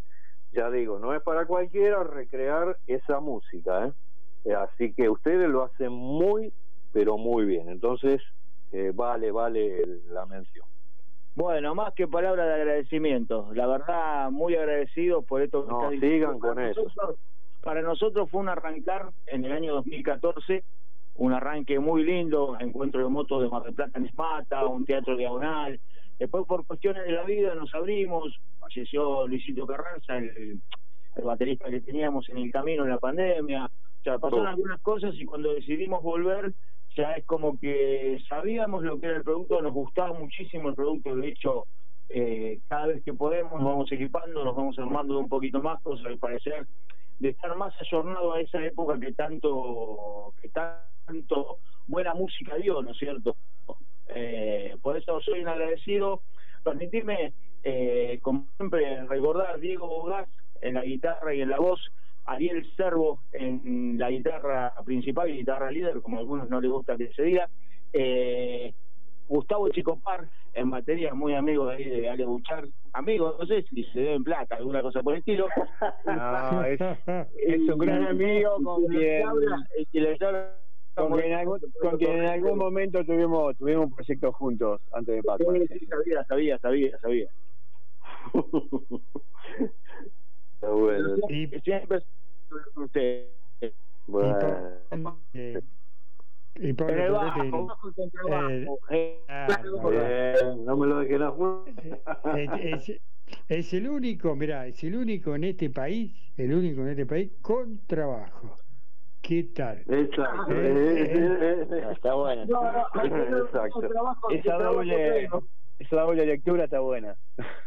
ya 0.51 0.69
digo, 0.69 0.99
no 0.99 1.13
es 1.15 1.21
para 1.23 1.45
cualquiera 1.45 2.03
recrear 2.03 2.77
esa 2.87 3.19
música, 3.19 3.87
¿eh? 3.87 3.93
Eh, 4.45 4.53
así 4.53 4.93
que 4.93 5.09
ustedes 5.09 5.49
lo 5.49 5.63
hacen 5.63 5.91
muy, 5.91 6.53
pero 6.91 7.17
muy 7.17 7.45
bien. 7.45 7.69
Entonces, 7.69 8.21
eh, 8.71 8.91
vale, 8.93 9.31
vale 9.31 9.81
la 10.07 10.25
mención. 10.25 10.65
Bueno, 11.35 11.73
más 11.73 11.93
que 11.95 12.07
palabra 12.07 12.45
de 12.45 12.53
agradecimiento. 12.53 13.49
La 13.53 13.65
verdad, 13.65 14.29
muy 14.29 14.55
agradecido 14.55 15.23
por 15.23 15.41
esto 15.41 15.65
que 15.65 15.71
No, 15.71 15.89
sigan 15.99 16.39
con 16.39 16.55
Para 16.55 16.69
eso. 16.69 16.83
nosotros- 16.83 17.19
Para 17.61 17.81
nosotros 17.81 18.29
fue 18.29 18.41
un 18.41 18.49
arrancar 18.49 19.09
en 19.25 19.45
el 19.45 19.53
año 19.53 19.73
2014, 19.75 20.65
un 21.15 21.31
arranque 21.31 21.79
muy 21.79 22.03
lindo, 22.03 22.57
encuentro 22.59 23.01
de 23.01 23.09
motos 23.09 23.41
de 23.41 23.49
Mar 23.49 23.63
del 23.63 23.73
Plata 23.73 23.97
en 23.97 24.05
Esmata, 24.07 24.65
un 24.67 24.83
teatro 24.85 25.15
diagonal. 25.15 25.79
Después, 26.19 26.45
por 26.47 26.65
cuestiones 26.65 27.05
de 27.05 27.11
la 27.11 27.23
vida, 27.23 27.55
nos 27.55 27.73
abrimos. 27.75 28.39
Falleció 28.59 29.27
Luisito 29.27 29.65
Carranza, 29.67 30.17
el, 30.17 30.61
el 31.15 31.23
baterista 31.23 31.69
que 31.69 31.81
teníamos 31.81 32.27
en 32.29 32.37
el 32.37 32.51
camino 32.51 32.83
en 32.83 32.89
la 32.89 32.99
pandemia. 32.99 33.65
O 33.65 34.03
sea, 34.03 34.19
pasaron 34.19 34.45
Oh. 34.45 34.49
algunas 34.49 34.81
cosas 34.81 35.15
y 35.15 35.25
cuando 35.25 35.53
decidimos 35.53 36.01
volver, 36.03 36.53
ya 36.95 37.13
es 37.13 37.25
como 37.25 37.57
que 37.59 38.19
sabíamos 38.29 38.83
lo 38.83 38.99
que 38.99 39.07
era 39.07 39.17
el 39.17 39.23
producto, 39.23 39.61
nos 39.61 39.73
gustaba 39.73 40.13
muchísimo 40.17 40.69
el 40.69 40.75
producto, 40.75 41.15
de 41.15 41.27
hecho, 41.27 41.65
eh, 42.09 42.59
cada 42.67 42.87
vez 42.87 43.03
que 43.03 43.13
podemos 43.13 43.53
nos 43.53 43.63
vamos 43.63 43.91
equipando, 43.91 44.43
nos 44.43 44.55
vamos 44.55 44.77
armando 44.77 45.17
un 45.17 45.29
poquito 45.29 45.61
más, 45.61 45.81
cosas 45.81 46.05
al 46.05 46.19
parecer, 46.19 46.67
de 47.19 47.29
estar 47.29 47.55
más 47.55 47.73
ayornado 47.81 48.33
a 48.33 48.41
esa 48.41 48.63
época 48.63 48.99
que 48.99 49.13
tanto, 49.13 50.33
que 50.41 50.49
tanto 50.49 51.59
buena 51.87 52.13
música 52.13 52.55
dio, 52.57 52.81
¿no 52.81 52.91
es 52.91 52.97
cierto? 52.97 53.35
Eh, 54.07 54.75
por 54.81 54.97
eso 54.97 55.19
soy 55.21 55.41
un 55.41 55.47
agradecido. 55.47 56.21
Permitidme, 56.63 57.33
eh, 57.63 58.19
como 58.21 58.47
siempre, 58.57 59.03
recordar 59.07 59.59
Diego 59.59 59.87
Bogás 59.87 60.27
en 60.61 60.75
la 60.75 60.83
guitarra 60.83 61.33
y 61.33 61.41
en 61.41 61.49
la 61.49 61.57
voz, 61.57 61.79
Ariel 62.25 62.65
Servo 62.77 63.19
en 63.33 63.97
la 63.97 64.09
guitarra 64.09 64.73
principal 64.85 65.29
y 65.29 65.39
guitarra 65.39 65.71
líder, 65.71 66.01
como 66.01 66.17
a 66.17 66.19
algunos 66.21 66.49
no 66.49 66.61
les 66.61 66.71
gusta 66.71 66.95
que 66.97 67.11
se 67.13 67.23
diga. 67.23 67.49
Eh, 67.91 68.73
Gustavo 69.27 69.69
Chicopar 69.69 70.29
en 70.53 70.69
batería, 70.69 71.13
muy 71.13 71.33
amigo 71.33 71.65
de 71.67 71.75
ahí 71.75 71.83
de 71.89 72.09
Ale 72.09 72.25
Buchar. 72.25 72.65
Amigo, 72.93 73.35
no 73.39 73.45
sé 73.45 73.63
si 73.63 73.83
se 73.85 73.99
deben 73.99 74.23
plata, 74.23 74.55
alguna 74.55 74.81
cosa 74.81 75.01
por 75.01 75.13
el 75.13 75.19
estilo. 75.19 75.47
No, 76.05 76.63
es, 76.65 76.79
es 77.37 77.59
un 77.61 77.77
gran 77.77 78.03
amigo 78.07 78.57
con 78.63 78.85
quien, 78.87 79.23
Y 79.77 79.85
que 79.87 79.99
les 80.01 80.21
habla- 80.21 80.55
con 80.95 81.11
quien, 81.13 81.25
en 81.31 81.33
algún- 81.39 81.59
con 81.81 81.97
quien 81.97 82.17
en 82.17 82.25
algún 82.25 82.57
momento 82.57 83.03
tuvimos 83.03 83.55
tuvimos 83.57 83.85
un 83.85 83.93
proyecto 83.93 84.31
juntos 84.33 84.81
antes 84.91 85.15
de 85.15 85.23
Pac-Man. 85.23 85.67
Sí, 85.67 85.85
sabía, 85.87 86.23
sabía, 86.25 86.57
sabía, 86.59 86.97
sabía. 86.99 87.27
Está 90.55 90.69
bueno. 90.69 91.15
Y 91.29 91.47
siempre 91.61 91.99
usted. 92.75 93.27
Bueno. 94.07 95.19
Y 96.55 96.73
Pablo 96.73 97.13
bajo, 97.13 97.65
bajo 97.67 97.89
y. 97.89 98.67
Eh, 98.91 99.17
Bien, 99.89 100.65
no 100.65 100.77
me 100.77 100.87
lo 100.87 100.99
dejen 100.99 101.21
afuera. 101.23 101.63
es, 102.35 102.87
es- 102.87 103.01
es 103.47 103.73
el 103.73 103.87
único, 103.87 104.35
mirá, 104.35 104.67
es 104.67 104.83
el 104.83 104.95
único 104.95 105.33
en 105.35 105.45
este 105.45 105.69
país, 105.69 106.13
el 106.37 106.53
único 106.53 106.81
en 106.81 106.89
este 106.89 107.05
país 107.05 107.31
con 107.41 107.79
trabajo. 107.87 108.55
¿Qué 109.23 109.43
tal? 109.55 109.79
Exacto. 109.87 110.51
Eh, 110.51 111.87
Está 111.93 112.13
bueno. 112.13 112.45
No, 112.45 112.61
no, 112.71 112.85
hay 112.93 113.09
que 113.09 113.15
ver 113.15 113.37
Exacto. 113.45 113.77
otro 113.77 113.89
trabajo, 113.89 114.29
Esa 114.29 114.57
doble, 114.57 115.29
esa 115.79 116.01
doble 116.01 116.25
lectura 116.25 116.65
está 116.65 116.79
buena. 116.81 117.17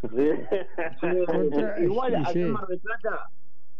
Sí, 0.02 1.08
Igual 1.82 2.12
sí, 2.12 2.22
aquí 2.22 2.32
sí. 2.34 2.40
en 2.42 2.52
Mar 2.52 2.66
del 2.66 2.80
Plata, 2.80 3.30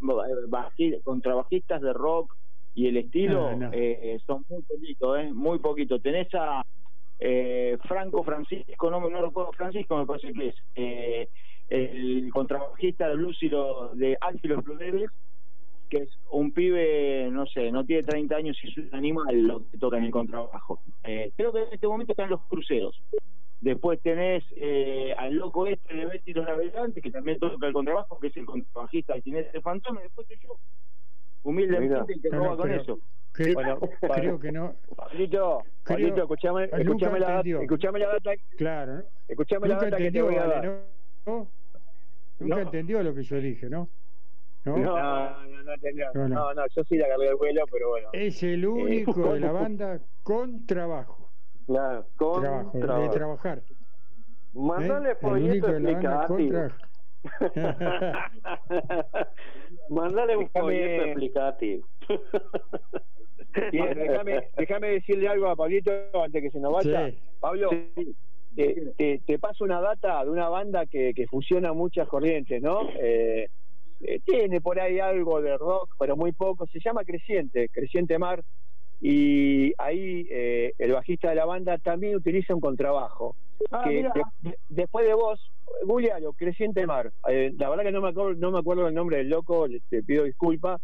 eh, 0.00 0.46
baji- 0.48 1.02
contrabajistas 1.05 1.82
de 1.82 1.92
rock 1.92 2.34
y 2.74 2.88
el 2.88 2.96
estilo 2.96 3.52
No, 3.52 3.56
no. 3.56 3.70
eh, 3.72 4.18
son 4.26 4.42
muy 4.48 4.62
poquitos, 4.62 5.18
eh, 5.18 5.30
muy 5.32 5.58
poquitos. 5.58 6.00
Tenés 6.02 6.28
a, 6.34 6.62
eh, 7.18 7.76
Franco 7.86 8.24
Francisco, 8.24 8.90
no, 8.90 9.00
no 9.08 9.22
recuerdo 9.22 9.52
Francisco, 9.52 9.96
me 9.98 10.06
parece 10.06 10.32
que 10.32 10.48
es 10.48 10.55
eh, 10.74 11.28
el 11.68 12.30
contrabajista 12.32 13.08
de 13.08 13.16
blues 13.16 13.42
y 13.42 13.48
lo- 13.50 13.94
de 13.94 14.16
y 14.42 14.48
los 14.48 14.64
Blue 14.64 14.76
Devils, 14.76 15.10
que 15.89 15.98
es 15.98 16.08
un 16.31 16.52
pibe, 16.52 17.28
no 17.31 17.47
sé, 17.47 17.70
no 17.70 17.84
tiene 17.84 18.02
30 18.02 18.36
años 18.36 18.56
y 18.62 18.68
es 18.68 18.76
un 18.78 18.89
animal 18.94 19.40
lo 19.42 19.68
que 19.70 19.78
toca 19.78 19.98
en 19.98 20.05
el 20.05 20.10
contrabajo. 20.10 20.81
Eh, 21.05 21.32
creo 21.36 21.52
que 21.52 21.60
en 21.62 21.73
este 21.73 21.86
momento 21.86 22.12
están 22.12 22.31
los 22.31 22.42
cruceros. 22.42 23.00
Después 23.60 24.00
tenés 24.02 24.44
eh, 24.56 25.15
al 25.16 25.34
loco 25.34 25.66
este 25.66 25.94
de 25.94 26.06
Betty 26.06 26.32
los 26.34 26.44
Navegantes, 26.47 27.02
que 27.02 27.10
también 27.10 27.39
toca 27.39 27.66
el 27.66 27.73
contrabajo, 27.73 28.18
que 28.20 28.26
es 28.28 28.36
el 28.36 28.44
contrabajista 28.47 29.15
de 29.15 29.23
Jinete 29.23 29.60
Fantasma, 29.60 30.00
y 30.00 30.05
después 30.05 30.31
estoy 30.31 30.48
yo, 30.48 30.56
humildemente, 31.42 32.15
y 32.15 32.20
que 32.20 32.28
No, 32.31 32.36
no, 32.39 32.44
roba 32.44 32.56
con 32.56 32.68
pero- 32.70 32.82
eso. 32.82 32.98
Creo, 33.32 33.52
Bueno, 33.55 33.78
creo 34.00 34.40
que 34.40 34.50
no. 34.50 34.74
Pablito, 34.97 35.62
Pablito, 35.84 36.23
escuchame, 36.23 36.65
escuchame, 36.73 37.20
la, 37.20 37.31
data, 37.32 37.48
escuchame 37.62 37.98
la 37.98 38.08
data, 38.08 38.31
Claro. 38.56 39.02
escuchame 39.28 39.68
la 39.68 39.74
Nunca 39.74 39.84
data 39.90 39.97
que 39.98 40.10
te 40.10 40.23
voy 40.23 40.34
a 40.36 40.47
dar. 40.47 40.65
¿no? 41.26 41.47
Nunca 42.39 42.55
No. 42.56 42.62
entendió 42.62 43.02
lo 43.02 43.15
que 43.15 43.23
yo 43.24 43.36
dije, 43.39 43.68
¿no? 43.68 43.89
No, 44.67 44.77
¿No? 44.77 44.97
no, 44.97 45.47
no, 45.47 45.62
no, 45.62 45.73
entendió. 45.73 46.07
No, 46.15 46.28
no. 46.28 46.55
no, 46.55 46.62
yo 46.75 46.83
sí 46.85 46.97
le 46.97 47.05
agarré 47.05 47.28
el 47.28 47.36
vuelo, 47.36 47.65
pero 47.70 47.91
bueno. 47.91 48.09
Es 48.12 48.43
el 48.43 48.67
único 48.67 49.35
de 49.35 49.41
la 49.41 49.53
banda 49.53 50.01
con 50.23 50.67
trabajo. 50.67 51.31
Claro, 51.67 52.07
con 52.17 52.41
trabajo, 52.43 52.70
de 52.75 52.81
trabajo. 52.81 53.11
trabajar. 53.12 53.62
Mandale 54.55 55.11
¿Eh? 55.12 55.17
El 55.23 55.28
único 55.28 55.67
de 55.69 55.81
la 55.81 55.93
banda 55.93 56.27
con 56.27 56.41
explicativo. 56.41 56.51
trabajo. 56.51 56.77
Mandale 59.91 60.36
un 60.36 60.45
Déjame- 60.45 60.61
folleto 60.61 61.05
explicativo. 61.05 61.86
Bien, 63.73 63.95
déjame, 63.95 64.49
déjame 64.57 64.89
decirle 64.91 65.28
algo 65.28 65.47
a 65.49 65.57
Pablito 65.57 65.91
antes 66.23 66.43
que 66.43 66.51
se 66.51 66.61
nos 66.61 66.73
vaya. 66.75 67.09
Sí. 67.11 67.19
Pablo, 67.41 67.70
te, 68.55 68.93
te, 68.99 69.19
te 69.27 69.39
paso 69.39 69.65
una 69.65 69.81
data 69.81 70.23
de 70.25 70.31
una 70.31 70.49
banda 70.51 70.85
que, 70.86 71.15
que 71.15 71.27
fusiona 71.27 71.73
muchas 71.73 72.07
corrientes, 72.07 72.61
¿no? 72.61 72.81
Eh, 73.01 73.49
eh, 74.00 74.20
tiene 74.25 74.60
por 74.60 74.78
ahí 74.81 74.99
algo 74.99 75.41
de 75.41 75.57
rock, 75.57 75.94
pero 75.99 76.16
muy 76.16 76.33
poco. 76.33 76.66
Se 76.66 76.81
llama 76.84 77.05
Creciente, 77.05 77.68
Creciente 77.70 78.18
Mar. 78.18 78.42
Y 79.00 79.75
ahí 79.78 80.26
eh, 80.31 80.73
el 80.78 80.92
bajista 80.92 81.28
de 81.31 81.34
la 81.36 81.44
banda 81.44 81.76
también 81.78 82.16
utiliza 82.16 82.55
un 82.55 82.60
contrabajo. 82.60 83.36
Ah, 83.70 83.83
que 83.84 84.02
de- 84.41 84.57
después 84.68 85.07
de 85.07 85.15
vos, 85.15 85.41
googlealo, 85.84 86.33
Creciente 86.33 86.86
Mar. 86.86 87.12
Eh, 87.28 87.52
la 87.58 87.68
verdad 87.68 87.84
que 87.84 87.92
no 87.92 88.00
me 88.00 88.08
acuerdo, 88.08 88.34
no 88.34 88.50
me 88.50 88.58
acuerdo 88.58 88.89
el 88.89 88.94
nombre 88.94 89.18
del 89.18 89.28
loco, 89.28 89.66
le- 89.66 89.81
te 89.89 90.02
pido 90.02 90.25
disculpas, 90.25 90.81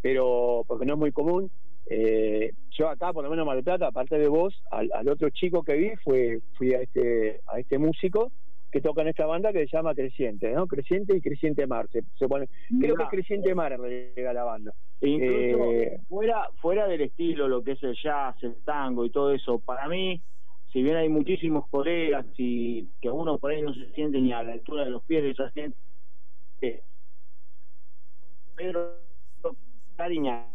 pero 0.00 0.64
porque 0.66 0.86
no 0.86 0.94
es 0.94 0.98
muy 0.98 1.12
común. 1.12 1.50
Eh, 1.86 2.52
yo 2.78 2.88
acá, 2.88 3.12
por 3.12 3.24
lo 3.24 3.30
menos 3.30 3.42
en 3.44 3.48
Mar 3.48 3.88
aparte 3.88 4.16
de 4.18 4.28
vos, 4.28 4.62
al, 4.70 4.90
al 4.94 5.08
otro 5.08 5.28
chico 5.30 5.62
que 5.62 5.74
vi 5.74 5.90
fue 6.04 6.40
fui 6.56 6.72
a 6.72 6.80
este 6.82 7.40
a 7.46 7.58
este 7.58 7.78
músico 7.78 8.30
que 8.70 8.80
toca 8.80 9.02
en 9.02 9.08
esta 9.08 9.26
banda 9.26 9.52
que 9.52 9.66
se 9.66 9.76
llama 9.76 9.94
Creciente, 9.94 10.50
¿no? 10.52 10.66
Creciente 10.66 11.16
y 11.16 11.20
Creciente 11.20 11.66
Mar. 11.66 11.88
Se, 11.90 12.02
se 12.16 12.28
pone, 12.28 12.48
creo 12.80 12.96
que 12.96 13.02
es 13.02 13.08
Creciente 13.08 13.54
Mar 13.54 13.72
en 13.72 13.82
realidad 13.82 14.34
la 14.34 14.44
banda. 14.44 14.72
E 15.00 15.08
incluso 15.08 15.72
Eh, 15.72 16.00
fuera 16.08 16.48
fuera 16.60 16.86
del 16.86 17.00
estilo, 17.00 17.48
lo 17.48 17.62
que 17.62 17.72
es 17.72 17.82
el 17.82 17.96
jazz, 18.02 18.36
el 18.42 18.56
tango 18.64 19.04
y 19.04 19.10
todo 19.10 19.32
eso, 19.32 19.58
para 19.58 19.88
mí, 19.88 20.20
si 20.72 20.82
bien 20.82 20.96
hay 20.96 21.08
muchísimos 21.08 21.68
colegas 21.68 22.26
y 22.36 22.86
que 23.00 23.10
uno 23.10 23.38
por 23.38 23.50
ahí 23.50 23.62
no 23.62 23.74
se 23.74 23.90
siente 23.92 24.20
ni 24.20 24.32
a 24.32 24.42
la 24.42 24.52
altura 24.52 24.84
de 24.84 24.90
los 24.90 25.04
pies 25.04 25.22
de 25.22 25.30
esa 25.30 25.50
gente, 25.50 25.76
eh, 26.60 26.82
Pedro 28.54 28.98
Cariña 29.96 30.46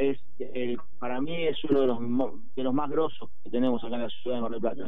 es 0.00 0.18
el, 0.38 0.78
para 0.98 1.20
mí 1.20 1.46
es 1.46 1.62
uno 1.64 1.80
de 1.80 1.86
los 1.86 1.98
de 2.56 2.62
los 2.62 2.74
más 2.74 2.90
grosos 2.90 3.30
que 3.44 3.50
tenemos 3.50 3.82
acá 3.84 3.96
en 3.96 4.02
la 4.02 4.08
ciudad 4.08 4.36
de 4.36 4.42
Mar 4.42 4.50
del 4.50 4.60
Plata. 4.60 4.84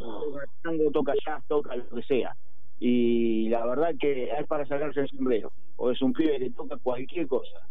Tango, 0.62 0.90
toca 0.90 1.12
jazz, 1.24 1.44
toca 1.46 1.76
lo 1.76 1.88
que 1.88 2.02
sea. 2.02 2.36
Y 2.78 3.48
la 3.48 3.64
verdad 3.66 3.94
que 4.00 4.30
es 4.30 4.46
para 4.46 4.66
sacarse 4.66 5.00
el 5.00 5.08
sombrero. 5.08 5.52
O 5.76 5.90
es 5.90 6.02
un 6.02 6.12
pibe 6.12 6.38
que 6.38 6.50
toca 6.50 6.76
cualquier 6.78 7.28
cosa 7.28 7.66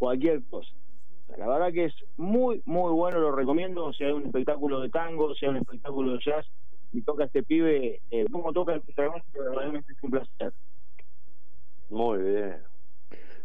cualquier 0.00 0.42
cosa. 0.48 0.72
La 1.36 1.46
verdad 1.46 1.72
que 1.72 1.84
es 1.84 1.94
muy, 2.16 2.60
muy 2.64 2.90
bueno, 2.90 3.20
lo 3.20 3.30
recomiendo, 3.30 3.92
si 3.92 4.02
hay 4.02 4.12
un 4.12 4.26
espectáculo 4.26 4.80
de 4.80 4.88
tango, 4.88 5.32
si 5.34 5.44
hay 5.44 5.50
un 5.50 5.58
espectáculo 5.58 6.12
de 6.12 6.18
jazz, 6.24 6.46
y 6.92 7.02
toca 7.02 7.24
este 7.24 7.44
pibe, 7.44 8.00
eh, 8.10 8.24
como 8.32 8.52
toca 8.52 8.72
el 8.72 8.82
verdaderamente 9.32 9.92
es 9.92 10.02
un 10.02 10.10
placer. 10.10 10.52
Muy 11.90 12.18
bien. 12.18 12.69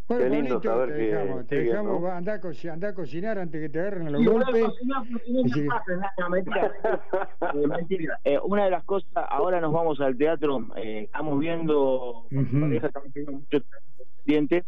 Bueno, 0.08 0.22
Qué 0.24 0.30
lindo 0.30 0.60
Pablito, 0.60 0.68
saber 0.70 0.88
te 0.88 0.96
que 0.96 1.02
dejamos, 1.02 1.46
te 1.48 1.56
sigue, 1.56 1.68
dejamos, 1.70 2.00
¿no? 2.00 2.08
andá, 2.08 2.34
a 2.34 2.40
co- 2.40 2.52
andá 2.70 2.88
a 2.88 2.94
cocinar 2.94 3.38
antes 3.38 3.60
que 3.60 3.68
te 3.68 3.80
agarren 3.80 4.12
los 4.12 4.24
golpes. 4.24 4.64
una 8.44 8.64
de 8.66 8.70
las 8.70 8.84
cosas, 8.84 9.10
ahora 9.28 9.60
nos 9.60 9.72
vamos 9.72 10.00
al 10.00 10.16
teatro, 10.16 10.64
eh, 10.76 11.02
estamos 11.04 11.38
viendo, 11.40 12.28
Ujú. 12.30 12.60
pareja 12.60 12.86
estamos 12.86 13.12
viendo 13.12 13.32
mucho 13.32 13.58
pendiente 14.24 14.64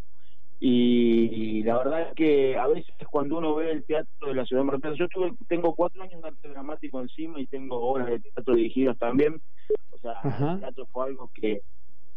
y, 0.58 1.62
la 1.62 1.78
verdad 1.78 2.08
es 2.08 2.14
que 2.14 2.56
a 2.58 2.66
veces 2.66 2.92
cuando 3.08 3.38
uno 3.38 3.54
ve 3.54 3.70
el 3.70 3.84
teatro 3.84 4.28
de 4.28 4.34
la 4.34 4.44
ciudad 4.44 4.62
de 4.62 4.66
Mar 4.66 4.74
del 4.74 4.80
Plata, 4.80 4.96
yo 4.96 5.06
tuve- 5.08 5.36
tengo 5.46 5.72
cuatro 5.76 6.02
años 6.02 6.20
de 6.20 6.28
arte 6.28 6.48
dramático 6.48 7.00
encima 7.00 7.40
y 7.40 7.46
tengo 7.46 7.76
obras 7.80 8.08
de 8.08 8.18
teatro 8.18 8.54
dirigidas 8.56 8.98
también, 8.98 9.40
o 9.90 9.98
sea, 9.98 10.14
Ajá. 10.20 10.54
el 10.54 10.60
teatro 10.60 10.86
fue 10.90 11.06
algo 11.06 11.30
que, 11.32 11.62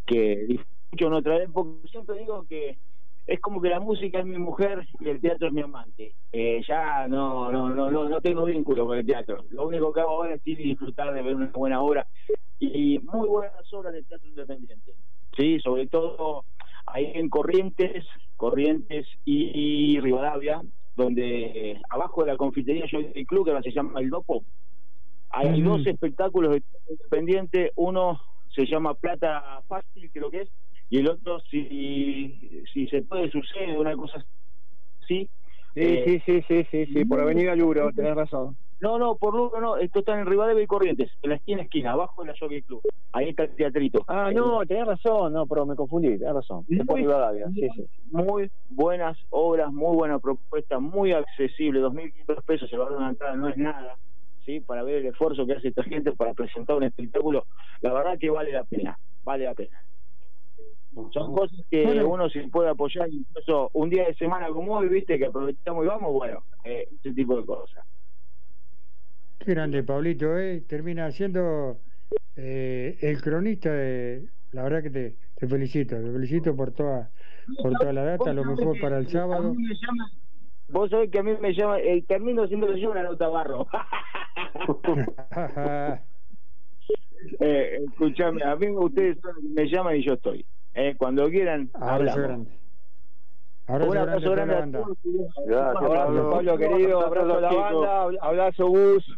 que 0.08 0.60
mucho 0.92 1.06
en 1.06 1.14
otra 1.14 1.38
época, 1.38 1.88
siempre 1.88 2.18
digo 2.18 2.44
que 2.50 2.80
es 3.26 3.40
como 3.40 3.62
que 3.62 3.70
la 3.70 3.80
música 3.80 4.20
es 4.20 4.26
mi 4.26 4.38
mujer 4.38 4.88
y 5.00 5.10
el 5.10 5.22
teatro 5.22 5.48
es 5.48 5.54
mi 5.54 5.62
amante. 5.62 6.16
Eh, 6.32 6.62
ya 6.68 7.08
no, 7.08 7.52
no, 7.52 7.70
no, 7.70 7.90
no, 7.92 8.10
no 8.10 8.22
tengo 8.22 8.46
vínculo 8.46 8.86
con 8.86 8.98
el 8.98 9.06
teatro. 9.06 9.46
Lo 9.50 9.68
único 9.68 9.94
que 9.94 10.02
hago 10.02 10.12
ahora 10.12 10.36
es 10.36 10.42
ir 10.46 10.60
y 10.60 10.70
disfrutar 10.70 11.14
de 11.14 11.22
ver 11.22 11.36
una 11.36 11.52
buena 11.54 11.82
obra 11.82 12.08
y 12.60 13.00
muy 13.00 13.28
buenas 13.28 13.74
obras 13.74 13.94
de 13.94 14.04
teatro 14.04 14.28
independiente. 14.28 14.94
Sí, 15.36 15.60
sobre 15.60 15.88
todo 15.88 16.46
ahí 16.86 17.12
en 17.16 17.30
Corrientes, 17.30 18.06
Corrientes 18.36 19.08
y, 19.26 19.96
y 19.96 20.00
Rivadavia, 20.00 20.62
donde 20.96 21.72
eh, 21.72 21.82
abajo 21.90 22.22
de 22.24 22.32
la 22.32 22.38
confitería 22.38 22.86
yo 22.92 23.00
el 23.00 23.26
club 23.26 23.46
que 23.46 23.52
ahora 23.52 23.64
se 23.64 23.72
llama 23.72 24.00
El 24.00 24.10
Dopo. 24.10 24.44
Hay 25.30 25.62
Ujú. 25.62 25.78
dos 25.78 25.88
espectáculos 25.88 26.52
de 26.54 26.62
teatro 26.62 26.90
independiente, 26.90 27.72
uno 27.76 28.20
se 28.54 28.66
llama 28.66 28.94
Plata 28.96 29.64
Fácil, 29.68 30.12
creo 30.12 30.30
que 30.30 30.42
es, 30.42 30.50
y 30.92 31.00
el 31.00 31.08
otro, 31.10 31.40
si, 31.50 32.64
si 32.74 32.86
se 32.88 33.02
puede, 33.04 33.32
sucede, 33.32 33.78
una 33.80 33.96
cosa 33.96 34.18
así. 34.18 34.28
Sí, 35.08 35.30
Eh, 35.76 36.04
sí, 36.06 36.22
sí, 36.26 36.42
sí, 36.48 36.68
sí, 36.70 36.86
sí, 36.94 37.06
por 37.06 37.22
Avenida 37.22 37.56
Luro, 37.56 37.92
tenés 37.94 38.14
razón. 38.14 38.58
No, 38.82 39.00
no, 39.00 39.16
por 39.16 39.34
Lugo 39.34 39.62
no, 39.62 39.78
esto 39.78 40.00
está 40.00 40.20
en 40.20 40.26
Rivadavia 40.26 40.62
y 40.64 40.68
Corrientes, 40.68 41.10
en 41.22 41.30
la 41.30 41.36
esquina 41.38 41.62
esquina, 41.62 41.94
abajo 41.94 42.22
de 42.24 42.28
la 42.32 42.36
Jockey 42.38 42.62
Club. 42.64 42.82
Ahí 43.14 43.30
está 43.30 43.44
el 43.44 43.56
teatrito. 43.56 44.04
Ah, 44.08 44.32
no, 44.34 44.66
tenés 44.66 44.86
razón, 44.86 45.32
no, 45.32 45.48
pero 45.48 45.66
me 45.66 45.76
confundí, 45.78 46.18
tenés 46.18 46.34
razón. 46.34 46.66
Es 46.70 46.86
por 46.86 46.98
Muy- 46.98 47.04
Rivadavia, 47.04 47.48
sí, 47.54 47.70
sí. 47.74 47.86
Muy 48.12 48.52
buenas 48.68 49.18
obras, 49.30 49.72
muy 49.72 49.96
buena 49.96 50.20
propuesta, 50.20 50.80
muy 50.80 51.14
accesible, 51.14 51.80
2.500 51.80 52.44
pesos 52.44 52.70
se 52.70 52.76
va 52.78 52.88
a 52.88 52.90
dar 52.90 52.98
una 52.98 53.10
entrada, 53.12 53.36
no 53.38 53.48
es 53.48 53.56
nada, 53.58 53.98
¿sí? 54.46 54.60
Para 54.60 54.84
ver 54.84 54.96
el 54.98 55.06
esfuerzo 55.08 55.46
que 55.46 55.54
hace 55.54 55.70
esta 55.70 55.84
gente 55.84 56.12
para 56.14 56.34
presentar 56.34 56.76
un 56.76 56.84
espectáculo, 56.84 57.46
la 57.82 57.94
verdad 57.94 58.18
que 58.20 58.30
vale 58.30 58.52
la 58.52 58.66
pena, 58.66 58.98
vale 59.24 59.46
la 59.46 59.54
pena. 59.54 59.80
Son 61.14 61.34
cosas 61.36 61.60
que 61.70 61.86
Bueno. 61.86 62.10
uno 62.10 62.30
se 62.30 62.48
puede 62.50 62.70
apoyar, 62.70 63.10
incluso 63.10 63.70
un 63.74 63.90
día 63.90 64.08
de 64.08 64.16
semana 64.16 64.50
como 64.50 64.78
hoy, 64.78 64.90
viste, 64.90 65.18
que 65.18 65.26
aprovechamos 65.26 65.86
y 65.86 65.88
vamos, 65.88 66.12
bueno, 66.12 66.46
eh, 66.66 66.88
ese 66.92 67.14
tipo 67.14 67.38
de 67.38 67.46
cosas. 67.46 67.86
Qué 69.40 69.52
grande, 69.52 69.84
Pablito, 69.84 70.38
¿eh? 70.38 70.62
Termina 70.62 71.12
siendo 71.12 71.82
eh, 72.36 72.98
el 73.02 73.22
cronista 73.22 73.72
de... 73.72 74.30
La 74.52 74.64
verdad 74.64 74.84
que 74.84 74.90
te, 74.90 75.18
te 75.36 75.48
felicito, 75.48 75.96
te 75.96 76.12
felicito 76.12 76.56
por 76.56 76.74
toda, 76.74 77.12
por 77.62 77.78
toda 77.80 77.94
la 77.94 78.04
data, 78.04 78.34
lo 78.34 78.44
mejor 78.44 78.78
para 78.82 78.98
el 78.98 79.08
sábado. 79.08 79.56
Vos 80.68 80.90
sabés 80.90 81.10
que 81.10 81.20
a 81.20 81.24
mí 81.24 81.32
me 81.40 81.54
llama, 81.54 81.80
eh, 81.80 82.04
termino 82.08 82.46
siendo 82.48 82.76
yo 82.76 82.92
una 82.92 83.04
nota 83.04 83.30
barro. 83.30 83.66
eh, 87.40 87.80
escuchame, 87.88 88.44
a 88.44 88.56
mí 88.56 88.68
ustedes 88.70 89.18
son- 89.22 89.54
me 89.54 89.66
llaman 89.66 89.98
y 89.98 90.06
yo 90.06 90.14
estoy. 90.14 90.46
Eh, 90.74 90.96
cuando 90.98 91.30
quieran, 91.30 91.70
Abrazo 91.74 91.94
hablamos. 91.94 92.18
grande. 92.24 92.58
Un 93.68 93.76
Abrazo 93.76 93.92
grande 93.92 94.30
grande 94.30 94.54
a 94.56 94.60
banda. 94.60 94.82
todos. 94.84 94.98
Gracias, 95.46 95.76
Abrazo, 95.84 96.30
Pablo, 96.32 96.58
querido, 96.58 97.02
abrazo 97.06 97.34
a 97.38 97.42
la 97.42 97.52
banda, 97.54 98.18
abrazo 98.22 98.68
Gus. 98.68 99.18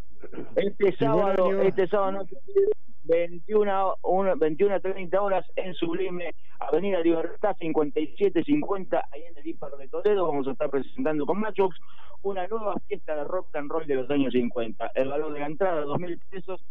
Este 0.56 0.96
sábado, 0.98 1.62
este 1.62 1.88
sábado 1.88 2.12
no 2.14 2.26
te 2.26 2.36
olvides, 2.38 2.70
21, 3.04 3.96
una- 4.04 4.36
21 4.36 4.76
a 4.76 4.80
30 4.80 5.22
horas 5.22 5.46
en 5.56 5.74
Sublime, 5.74 6.34
Avenida 6.60 7.00
Libertad 7.02 7.56
5750, 7.60 9.04
ahí 9.12 9.24
en 9.30 9.38
el 9.38 9.48
Hipar 9.48 9.72
de 9.78 9.88
Toledo. 9.90 10.28
Vamos 10.28 10.48
a 10.48 10.52
estar 10.52 10.70
presentando 10.70 11.26
con 11.26 11.40
Machox 11.40 11.76
una 12.22 12.48
nueva 12.48 12.76
fiesta 12.88 13.16
de 13.16 13.24
rock 13.26 13.54
and 13.56 13.70
roll 13.70 13.86
de 13.86 13.96
los 13.96 14.10
años 14.10 14.32
50. 14.34 14.92
El 14.96 15.10
valor 15.10 15.34
de 15.34 15.40
la 15.40 15.48
entrada, 15.48 15.82
dos 15.82 16.00
mil 16.00 16.18
pesos, 16.30 16.64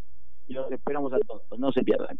y 0.49 0.55
los 0.55 0.70
esperamos 0.73 1.12
a 1.12 1.19
todos. 1.20 1.43
No 1.59 1.70
se 1.73 1.83
pierdan. 1.83 2.19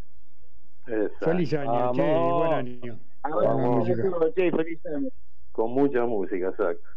Feliz 1.21 1.55
año, 1.55 1.93
che, 1.93 2.03
buen 2.03 2.53
año. 2.53 2.99
Che, 4.35 4.51
feliz 4.51 4.87
año. 4.87 5.09
Con 5.53 5.71
mucha 5.73 6.05
música, 6.05 6.49
exacto. 6.49 6.89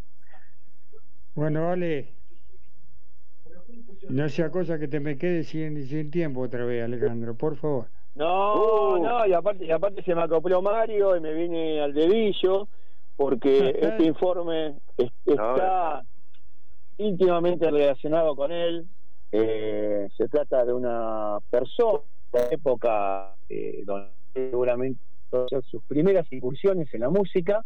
Bueno, 1.35 1.67
vale. 1.67 2.15
No 4.09 4.29
sea 4.29 4.49
cosa 4.49 4.79
que 4.79 4.87
te 4.87 4.99
me 4.99 5.17
quede 5.17 5.43
sin, 5.43 5.85
sin 5.85 6.09
tiempo 6.09 6.41
otra 6.41 6.65
vez, 6.65 6.83
Alejandro, 6.83 7.35
por 7.35 7.55
favor. 7.57 7.89
No, 8.15 8.93
Uh. 8.93 8.97
no, 9.03 9.25
y 9.27 9.33
aparte, 9.33 9.65
y 9.65 9.71
aparte 9.71 10.01
se 10.03 10.15
me 10.15 10.21
acopló 10.23 10.61
Mario 10.61 11.17
y 11.17 11.19
me 11.19 11.33
vine 11.33 11.81
al 11.81 11.93
dedillo 11.93 12.69
porque 13.17 13.75
este 13.77 14.03
informe 14.05 14.79
es- 14.97 15.11
está 15.25 16.03
íntimamente 16.97 17.69
relacionado 17.69 18.35
con 18.35 18.51
él. 18.51 18.87
Eh, 19.31 20.07
se 20.15 20.29
trata 20.29 20.63
de 20.63 20.71
una 20.73 21.39
persona 21.49 21.99
la 22.35 22.47
época 22.51 23.35
eh, 23.49 23.83
donde 23.85 24.11
seguramente 24.33 24.99
sus 25.69 25.83
primeras 25.83 26.31
incursiones 26.31 26.93
en 26.93 27.01
la 27.01 27.09
música. 27.09 27.63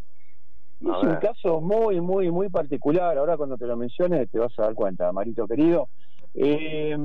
Y 0.81 0.89
es 0.89 1.03
un 1.03 1.15
caso 1.15 1.59
muy, 1.59 1.99
muy, 1.99 2.31
muy 2.31 2.49
particular. 2.49 3.17
Ahora 3.17 3.35
cuando 3.35 3.57
te 3.57 3.65
lo 3.65 3.75
mencione 3.75 4.27
te 4.27 4.39
vas 4.39 4.57
a 4.57 4.64
dar 4.64 4.73
cuenta, 4.73 5.11
Marito 5.11 5.48
querido. 5.48 5.89
Eh, 6.33 6.95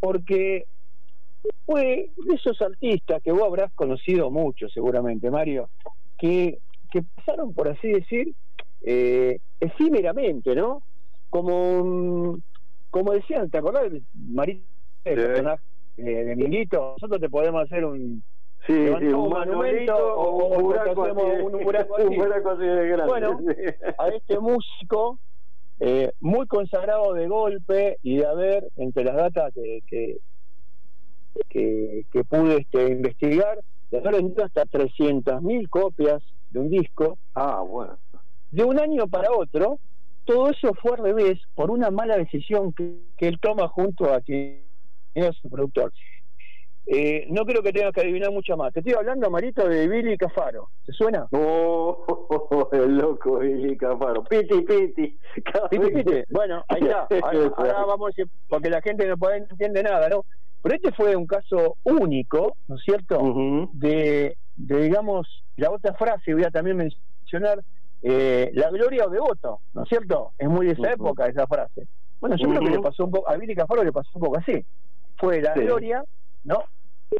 porque 0.00 0.66
fue 1.64 2.10
de 2.16 2.34
esos 2.34 2.60
artistas 2.60 3.22
que 3.22 3.32
vos 3.32 3.44
habrás 3.44 3.72
conocido 3.74 4.30
mucho 4.30 4.68
seguramente, 4.68 5.30
Mario, 5.30 5.70
que, 6.18 6.58
que 6.90 7.02
pasaron, 7.02 7.54
por 7.54 7.68
así 7.68 7.88
decir, 7.88 8.34
eh, 8.82 9.38
efímeramente, 9.60 10.54
¿no? 10.54 10.82
Como, 11.30 12.38
como 12.90 13.12
decían, 13.12 13.48
¿te 13.50 13.58
acordás 13.58 13.92
de 13.92 14.02
Marito, 14.14 14.64
el 15.04 15.16
personaje 15.16 15.62
eh, 15.98 16.24
de 16.24 16.36
Minguito? 16.36 16.94
Nosotros 16.96 17.20
te 17.20 17.28
podemos 17.28 17.62
hacer 17.64 17.84
un, 17.84 18.22
Sí, 18.66 18.72
un 18.72 19.28
monumento 19.30 19.96
o, 20.14 20.56
un 20.56 20.62
buraco 20.62 21.04
así 21.04 21.14
de- 21.36 21.42
un 21.42 21.64
buraco 21.64 21.94
un 21.98 22.06
así. 22.08 22.16
buraco 22.16 22.50
así 22.50 22.62
de 22.64 22.88
grande. 22.88 23.06
Bueno, 23.06 23.38
a 23.98 24.08
este 24.08 24.38
músico 24.40 25.18
eh, 25.80 26.10
muy 26.20 26.46
consagrado 26.46 27.12
de 27.14 27.28
golpe 27.28 27.98
y 28.02 28.18
de 28.18 28.26
haber, 28.26 28.68
entre 28.76 29.04
las 29.04 29.16
datas 29.16 29.52
que, 29.54 29.80
que, 29.86 30.16
que, 31.48 32.04
que 32.10 32.24
pude 32.24 32.56
este, 32.58 32.88
investigar, 32.88 33.60
de 33.90 33.98
haber 33.98 34.14
vendido 34.16 34.44
hasta 34.44 34.64
300.000 34.66 35.68
copias 35.68 36.22
de 36.50 36.60
un 36.60 36.68
disco. 36.70 37.18
Ah, 37.34 37.60
bueno. 37.62 37.98
De 38.50 38.64
un 38.64 38.78
año 38.80 39.06
para 39.08 39.30
otro, 39.32 39.78
todo 40.24 40.50
eso 40.50 40.72
fue 40.82 40.92
al 40.92 41.04
revés 41.04 41.38
por 41.54 41.70
una 41.70 41.90
mala 41.90 42.16
decisión 42.16 42.72
que, 42.72 42.98
que 43.16 43.28
él 43.28 43.38
toma 43.40 43.68
junto 43.68 44.12
a 44.12 44.20
quien 44.20 44.67
era 45.18 45.32
su 45.32 45.48
productor. 45.48 45.92
Eh, 46.90 47.26
no 47.28 47.44
creo 47.44 47.62
que 47.62 47.72
tengas 47.72 47.92
que 47.92 48.00
adivinar 48.00 48.32
mucho 48.32 48.56
más. 48.56 48.72
Te 48.72 48.80
estoy 48.80 48.94
hablando, 48.94 49.28
Marito, 49.28 49.68
de 49.68 49.86
Billy 49.86 50.16
Cafaro. 50.16 50.70
¿Te 50.86 50.92
suena? 50.92 51.26
Oh, 51.32 52.70
el 52.72 52.96
loco 52.96 53.40
Billy 53.40 53.76
Cafaro. 53.76 54.24
Piti, 54.24 54.62
piti. 54.62 55.18
Piti, 55.70 55.90
piti. 55.92 56.22
Bueno, 56.30 56.64
ahí 56.66 56.80
está. 56.80 57.06
Ahora, 57.22 57.52
ahora 57.56 57.84
vamos 57.84 58.06
a 58.06 58.08
decir, 58.08 58.26
porque 58.48 58.70
la 58.70 58.80
gente 58.80 59.06
no, 59.06 59.18
puede, 59.18 59.40
no 59.40 59.46
entiende 59.50 59.82
nada, 59.82 60.08
¿no? 60.08 60.24
Pero 60.62 60.74
este 60.76 60.92
fue 60.92 61.14
un 61.14 61.26
caso 61.26 61.76
único, 61.84 62.56
¿no 62.66 62.76
es 62.76 62.82
cierto? 62.82 63.20
de, 63.72 64.36
de, 64.56 64.80
digamos, 64.80 65.44
la 65.56 65.70
otra 65.70 65.94
frase, 65.94 66.32
voy 66.32 66.44
a 66.44 66.50
también 66.50 66.78
mencionar, 66.78 67.62
eh, 68.00 68.50
la 68.54 68.70
gloria 68.70 69.04
o 69.06 69.10
devoto, 69.10 69.60
¿no 69.74 69.82
es 69.82 69.88
cierto? 69.88 70.32
Es 70.38 70.48
muy 70.48 70.66
de 70.66 70.72
esa 70.72 70.92
época 70.92 71.26
esa 71.26 71.46
frase. 71.46 71.86
Bueno, 72.20 72.36
yo 72.36 72.48
creo 72.48 72.60
que 72.62 72.70
le 72.70 72.80
pasó 72.80 73.04
un 73.04 73.10
poco, 73.10 73.30
a 73.30 73.36
Billy 73.36 73.54
Cafaro 73.54 73.84
le 73.84 73.92
pasó 73.92 74.10
un 74.14 74.22
poco 74.22 74.38
así. 74.38 74.64
Fue 75.18 75.40
la 75.42 75.54
Sí. 75.54 75.60
gloria, 75.60 76.02
¿no? 76.44 76.64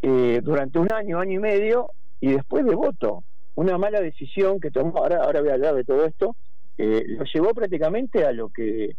Eh, 0.03 0.41
durante 0.43 0.79
un 0.79 0.93
año, 0.93 1.19
año 1.19 1.33
y 1.33 1.39
medio, 1.43 1.91
y 2.21 2.33
después 2.33 2.65
devoto. 2.65 3.25
Una 3.55 3.77
mala 3.77 4.01
decisión 4.01 4.61
que 4.61 4.71
tomó, 4.71 4.99
ahora, 4.99 5.23
ahora 5.25 5.41
voy 5.41 5.51
a 5.51 5.55
hablar 5.55 5.75
de 5.75 5.85
todo 5.85 6.05
esto, 6.05 6.37
eh, 6.77 7.03
lo 7.07 7.25
llevó 7.25 7.53
prácticamente 7.55 8.25
a 8.25 8.33
lo 8.33 8.51
que 8.51 8.95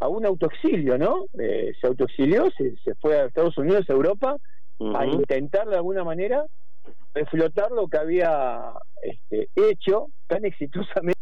a 0.00 0.08
un 0.08 0.26
autoexilio, 0.26 0.98
¿no? 0.98 1.24
Eh, 1.38 1.72
se 1.80 1.86
autoexilió, 1.86 2.50
se, 2.58 2.76
se 2.84 2.94
fue 2.96 3.18
a 3.18 3.24
Estados 3.26 3.56
Unidos, 3.56 3.88
a 3.88 3.92
Europa, 3.92 4.36
a 4.94 5.06
intentar 5.06 5.66
de 5.68 5.76
alguna 5.76 6.04
manera 6.04 6.44
reflotar 7.14 7.70
lo 7.70 7.86
que 7.88 7.96
había 7.96 8.74
este, 9.00 9.48
hecho 9.54 10.08
tan 10.26 10.44
exitosamente 10.44 11.14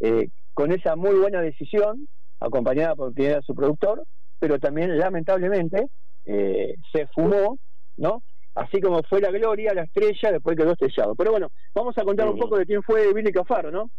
eh, 0.00 0.28
con 0.54 0.72
esa 0.72 0.96
muy 0.96 1.16
buena 1.16 1.42
decisión, 1.42 2.08
acompañada 2.40 2.94
por 2.94 3.12
quien 3.12 3.32
era 3.32 3.42
su 3.42 3.54
productor, 3.54 4.02
pero 4.38 4.58
también 4.58 4.96
lamentablemente 4.98 5.86
eh, 6.24 6.76
se 6.92 7.06
fumó, 7.08 7.58
¿no? 7.96 8.22
Así 8.54 8.80
como 8.80 9.02
fue 9.02 9.20
la 9.20 9.30
gloria, 9.30 9.74
la 9.74 9.82
estrella, 9.82 10.32
después 10.32 10.56
quedó 10.56 10.72
estrellado. 10.72 11.14
Pero 11.14 11.30
bueno, 11.30 11.50
vamos 11.74 11.96
a 11.98 12.04
contar 12.04 12.28
un 12.28 12.38
poco 12.38 12.56
de 12.56 12.64
quién 12.64 12.82
fue 12.82 13.12
Billy 13.12 13.30
Cafaro, 13.30 13.70
¿no? 13.70 13.90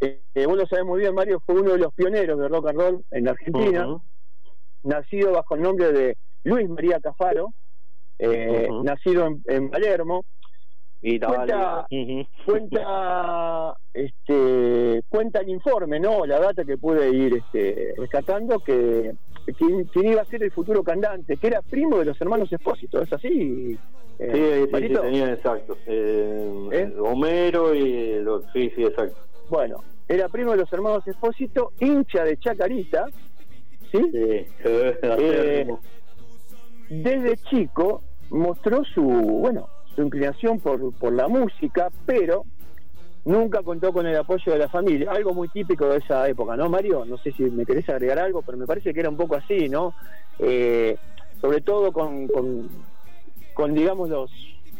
Eh, 0.00 0.22
eh, 0.34 0.46
vos 0.46 0.56
lo 0.56 0.66
sabés 0.66 0.84
muy 0.84 1.00
bien, 1.00 1.14
Mario, 1.14 1.40
fue 1.46 1.60
uno 1.60 1.72
de 1.72 1.78
los 1.78 1.94
pioneros 1.94 2.38
de 2.38 2.48
rock 2.48 2.68
and 2.68 2.80
roll 2.80 3.04
en 3.12 3.28
Argentina, 3.28 3.86
nacido 4.82 5.32
bajo 5.32 5.54
el 5.54 5.62
nombre 5.62 5.92
de 5.92 6.16
Luis 6.42 6.68
María 6.68 6.98
Cafaro, 7.00 7.54
eh, 8.18 8.68
nacido 8.82 9.26
en, 9.26 9.42
en 9.46 9.70
Palermo. 9.70 10.24
Y 11.06 11.20
cuenta, 11.20 11.86
cuenta, 12.46 13.76
este, 13.92 15.02
cuenta 15.10 15.40
el 15.40 15.50
informe, 15.50 16.00
¿no? 16.00 16.24
La 16.24 16.40
data 16.40 16.64
que 16.64 16.78
pude 16.78 17.10
ir 17.10 17.34
este, 17.36 17.92
rescatando 17.98 18.58
que 18.60 19.12
quien, 19.58 19.84
quien 19.84 20.06
iba 20.12 20.22
a 20.22 20.24
ser 20.24 20.42
el 20.42 20.50
futuro 20.50 20.82
cantante, 20.82 21.36
que 21.36 21.48
era 21.48 21.60
primo 21.60 21.98
de 21.98 22.06
los 22.06 22.18
hermanos 22.22 22.50
Espósito, 22.50 23.02
¿es 23.02 23.12
así? 23.12 23.78
eh, 24.18 24.30
Sí, 24.32 24.38
sí, 24.38 24.64
sí, 24.64 24.72
Marito? 24.72 25.00
tenía 25.02 25.32
exacto. 25.34 25.76
Eh, 25.86 26.68
¿Eh? 26.72 26.94
Homero 26.98 27.74
y 27.74 28.20
lo, 28.22 28.40
sí, 28.54 28.72
sí, 28.74 28.84
exacto. 28.84 29.16
Bueno, 29.50 29.84
era 30.08 30.30
primo 30.30 30.52
de 30.52 30.56
los 30.56 30.72
hermanos 30.72 31.06
Espósito, 31.06 31.72
hincha 31.80 32.24
de 32.24 32.38
Chacarita, 32.38 33.04
¿sí? 33.92 33.98
Sí, 34.10 34.46
Eh, 35.02 35.66
desde 36.88 37.36
chico 37.36 38.02
mostró 38.30 38.82
su, 38.84 39.02
bueno, 39.02 39.68
su 39.94 40.02
inclinación 40.02 40.60
por, 40.60 40.92
por 40.94 41.12
la 41.12 41.28
música, 41.28 41.90
pero 42.06 42.44
nunca 43.24 43.62
contó 43.62 43.92
con 43.92 44.06
el 44.06 44.16
apoyo 44.16 44.52
de 44.52 44.58
la 44.58 44.68
familia, 44.68 45.10
algo 45.10 45.32
muy 45.32 45.48
típico 45.48 45.86
de 45.88 45.98
esa 45.98 46.28
época, 46.28 46.56
¿no, 46.56 46.68
Mario? 46.68 47.04
No 47.04 47.16
sé 47.18 47.32
si 47.32 47.44
me 47.44 47.64
querés 47.64 47.88
agregar 47.88 48.18
algo, 48.18 48.42
pero 48.42 48.58
me 48.58 48.66
parece 48.66 48.92
que 48.92 49.00
era 49.00 49.08
un 49.08 49.16
poco 49.16 49.36
así, 49.36 49.68
¿no? 49.68 49.94
Eh, 50.38 50.96
sobre 51.40 51.60
todo 51.60 51.92
con, 51.92 52.26
con, 52.28 52.68
con, 53.54 53.74
digamos, 53.74 54.08
los, 54.10 54.30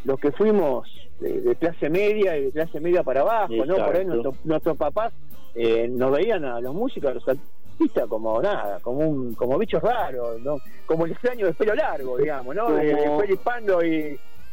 los 0.05 0.19
que 0.21 0.31
fuimos 0.33 0.89
de, 1.21 1.41
de 1.41 1.57
clase 1.57 1.89
media 1.89 2.37
y 2.37 2.45
de 2.47 2.51
clase 2.53 2.81
media 2.81 3.03
para 3.03 3.21
abajo, 3.23 3.53
¿no? 3.67 3.77
Por 3.87 3.97
ahí 3.97 4.05
nuestro- 4.05 4.35
nuestros 4.45 4.77
papás 4.77 5.13
eh, 5.55 5.89
nos 5.89 6.11
veían 6.13 6.45
a 6.45 6.61
los 6.61 6.75
músicos, 6.75 7.11
a 7.13 7.15
los 7.15 7.29
artistas 7.29 8.07
como 8.09 8.43
nada, 8.43 8.79
como 8.81 8.99
un, 9.09 9.35
como 9.35 9.57
bichos 9.59 9.83
raros, 9.83 10.41
¿no? 10.43 10.59
Como 10.87 11.07
el 11.07 11.13
extraño 11.13 11.47
de 11.47 11.55
pelo 11.55 11.75
largo, 11.75 12.19
digamos, 12.19 12.55
¿no? 12.55 12.67
Como- 13.05 13.21
Félix 13.21 13.43
Pando 13.43 13.83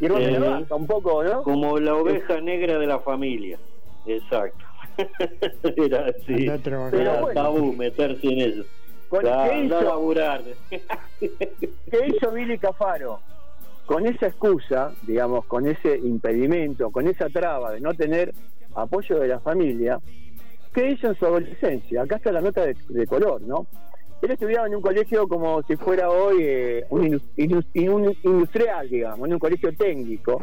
y, 0.01 0.07
de 0.07 0.33
Eh, 0.33 0.39
Vaca, 0.39 0.75
un 0.75 0.87
poco, 0.87 1.23
¿no? 1.23 1.43
Como 1.43 1.79
la 1.79 1.95
oveja 1.95 2.41
negra 2.41 2.79
de 2.79 2.87
la 2.87 2.99
familia. 2.99 3.59
Exacto. 4.05 4.65
Era 5.77 6.07
así. 6.07 6.47
Bueno. 6.47 7.27
tabú 7.33 7.73
meterse 7.73 8.27
en 8.27 8.39
eso. 8.39 8.63
¿qué 9.11 9.63
hizo? 9.63 9.81
laburar. 9.81 10.41
¿Qué 11.19 12.07
hizo 12.07 12.31
Billy 12.31 12.57
Cafaro? 12.57 13.19
Con 13.85 14.07
esa 14.07 14.27
excusa, 14.27 14.93
digamos, 15.03 15.45
con 15.45 15.67
ese 15.67 15.97
impedimento, 15.97 16.91
con 16.91 17.07
esa 17.07 17.29
traba 17.29 17.71
de 17.71 17.81
no 17.81 17.93
tener 17.93 18.33
apoyo 18.73 19.19
de 19.19 19.27
la 19.27 19.39
familia, 19.39 19.99
¿qué 20.73 20.91
hizo 20.91 21.07
en 21.07 21.15
su 21.15 21.25
adolescencia? 21.25 22.03
Acá 22.03 22.15
está 22.15 22.31
la 22.31 22.41
nota 22.41 22.65
de, 22.65 22.75
de 22.89 23.05
color, 23.05 23.41
¿no? 23.41 23.67
Él 24.21 24.31
estudiaba 24.31 24.67
en 24.67 24.75
un 24.75 24.81
colegio 24.81 25.27
como 25.27 25.63
si 25.63 25.75
fuera 25.77 26.09
hoy 26.09 26.37
eh, 26.41 26.85
un, 26.89 27.03
indus- 27.03 27.23
indus- 27.35 27.65
un 27.89 28.15
industrial, 28.23 28.87
digamos, 28.89 29.27
en 29.27 29.33
un 29.33 29.39
colegio 29.39 29.73
técnico, 29.75 30.39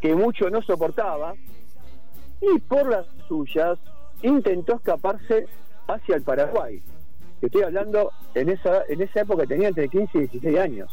que 0.00 0.14
mucho 0.14 0.48
no 0.48 0.62
soportaba, 0.62 1.34
y 2.40 2.58
por 2.60 2.88
las 2.88 3.06
suyas 3.28 3.78
intentó 4.22 4.76
escaparse 4.76 5.46
hacia 5.86 6.16
el 6.16 6.22
Paraguay. 6.22 6.82
Estoy 7.42 7.62
hablando, 7.62 8.10
en 8.34 8.48
esa, 8.48 8.82
en 8.88 9.02
esa 9.02 9.20
época 9.20 9.44
tenía 9.46 9.68
entre 9.68 9.88
15 9.88 10.16
y 10.16 10.20
16 10.22 10.58
años. 10.58 10.90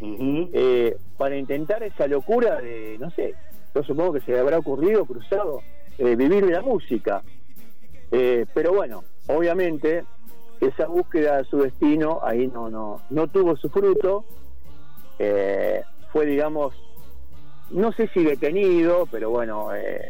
Eh, 0.00 0.96
para 1.16 1.36
intentar 1.36 1.82
esa 1.82 2.06
locura 2.06 2.60
de, 2.60 2.96
no 2.98 3.10
sé, 3.10 3.34
yo 3.74 3.82
supongo 3.84 4.14
que 4.14 4.20
se 4.22 4.32
le 4.32 4.40
habrá 4.40 4.58
ocurrido, 4.58 5.04
cruzado, 5.04 5.60
eh, 5.98 6.16
vivir 6.16 6.44
de 6.46 6.52
la 6.52 6.62
música. 6.62 7.22
Eh, 8.10 8.46
pero 8.52 8.72
bueno, 8.72 9.04
obviamente, 9.28 10.04
esa 10.66 10.86
búsqueda 10.86 11.38
de 11.38 11.44
su 11.44 11.58
destino 11.58 12.20
ahí 12.22 12.46
no, 12.46 12.70
no, 12.70 13.02
no 13.10 13.26
tuvo 13.28 13.56
su 13.56 13.68
fruto. 13.68 14.24
Eh, 15.18 15.82
fue, 16.12 16.26
digamos, 16.26 16.74
no 17.70 17.92
sé 17.92 18.08
si 18.08 18.22
detenido, 18.22 19.06
pero 19.10 19.30
bueno, 19.30 19.74
eh, 19.74 20.08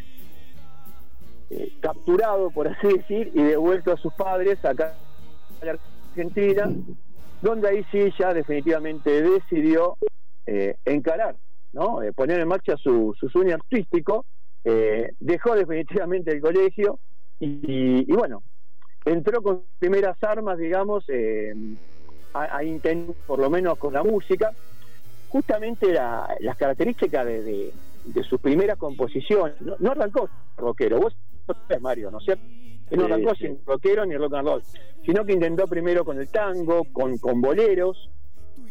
eh, 1.50 1.72
capturado, 1.80 2.50
por 2.50 2.68
así 2.68 2.88
decir, 2.88 3.30
y 3.34 3.42
devuelto 3.42 3.92
a 3.92 3.96
sus 3.96 4.12
padres 4.14 4.62
acá 4.64 4.94
la 5.62 5.78
Argentina, 6.10 6.70
donde 7.40 7.68
ahí 7.68 7.86
sí 7.92 8.12
ya 8.18 8.34
definitivamente 8.34 9.22
decidió 9.22 9.96
eh, 10.46 10.76
encarar, 10.84 11.36
¿no? 11.72 12.00
Poner 12.16 12.40
en 12.40 12.48
marcha 12.48 12.76
su, 12.76 13.14
su 13.18 13.28
sueño 13.28 13.54
artístico, 13.54 14.24
dejó 15.18 15.54
definitivamente 15.56 16.30
el 16.32 16.40
colegio 16.40 16.98
y 17.40 18.12
bueno, 18.12 18.42
entró 19.04 19.42
con 19.42 19.64
primeras 19.78 20.16
armas, 20.22 20.58
digamos, 20.58 21.04
eh, 21.08 21.54
a, 22.34 22.58
a 22.58 22.64
intentar, 22.64 23.16
por 23.26 23.40
lo 23.40 23.50
menos 23.50 23.78
con 23.78 23.92
la 23.94 24.02
música, 24.04 24.52
justamente 25.28 25.92
la- 25.92 26.34
las 26.40 26.56
características 26.56 27.26
de, 27.26 27.42
de, 27.42 27.74
de 28.04 28.22
sus 28.24 28.40
primeras 28.40 28.76
composiciones. 28.78 29.60
No, 29.60 29.76
no 29.78 29.90
arrancó 29.92 30.30
rockero, 30.56 31.00
vos 31.00 31.16
sabés, 31.46 31.82
Mario, 31.82 32.10
¿no 32.10 32.18
es 32.18 32.24
cierto? 32.24 32.44
Él 32.90 32.98
no 33.00 33.06
arrancó 33.06 33.34
sin 33.34 33.60
rockero 33.66 34.04
ni 34.06 34.16
rock 34.16 34.34
and 34.34 34.48
roll, 34.48 34.64
sino 35.04 35.24
que 35.24 35.32
intentó 35.32 35.66
primero 35.68 36.04
con 36.04 36.18
el 36.20 36.28
tango, 36.30 36.84
con, 36.92 37.18
con 37.18 37.40
boleros, 37.40 38.10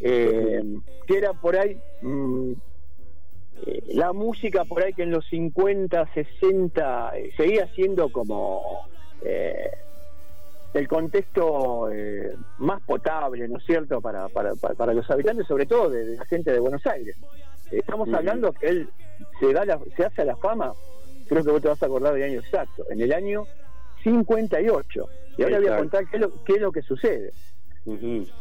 eh, 0.00 0.62
que 1.06 1.18
era 1.18 1.34
por 1.34 1.56
ahí 1.58 1.80
mm, 2.00 2.52
eh, 3.54 3.82
la 3.94 4.12
música 4.12 4.64
por 4.64 4.82
ahí 4.82 4.94
que 4.94 5.02
en 5.02 5.10
los 5.10 5.26
50, 5.28 6.08
60 6.14 7.12
eh, 7.16 7.32
seguía 7.36 7.68
siendo 7.74 8.10
como 8.10 8.82
el 10.74 10.88
contexto 10.88 11.90
eh, 11.90 12.34
más 12.58 12.80
potable, 12.82 13.46
¿no 13.48 13.58
es 13.58 13.64
cierto?, 13.64 14.00
para, 14.00 14.28
para, 14.28 14.54
para, 14.54 14.74
para 14.74 14.94
los 14.94 15.10
habitantes, 15.10 15.46
sobre 15.46 15.66
todo 15.66 15.90
de, 15.90 16.04
de 16.06 16.16
la 16.16 16.24
gente 16.26 16.50
de 16.52 16.58
Buenos 16.60 16.86
Aires. 16.86 17.16
Estamos 17.70 18.08
hablando 18.18 18.52
que 18.52 18.68
él 18.68 18.88
se, 19.40 19.52
da 19.52 19.64
la- 19.64 19.80
se 19.96 20.04
hace 20.04 20.22
a 20.22 20.24
la 20.26 20.36
fama, 20.36 20.72
creo 21.28 21.44
que 21.44 21.50
vos 21.50 21.62
te 21.62 21.68
vas 21.68 21.82
a 21.82 21.86
acordar 21.86 22.14
del 22.14 22.22
año 22.24 22.40
exacto, 22.40 22.84
en 22.90 23.00
el 23.00 23.12
año 23.12 23.44
58. 24.02 25.08
Y 25.38 25.42
ahora 25.42 25.58
voy 25.58 25.66
a 25.68 25.70
contar 25.78 26.06
qué 26.08 26.16
es 26.16 26.20
lo, 26.22 26.44
qué 26.44 26.52
es 26.54 26.60
lo 26.60 26.72
que 26.72 26.82
sucede. 26.82 27.32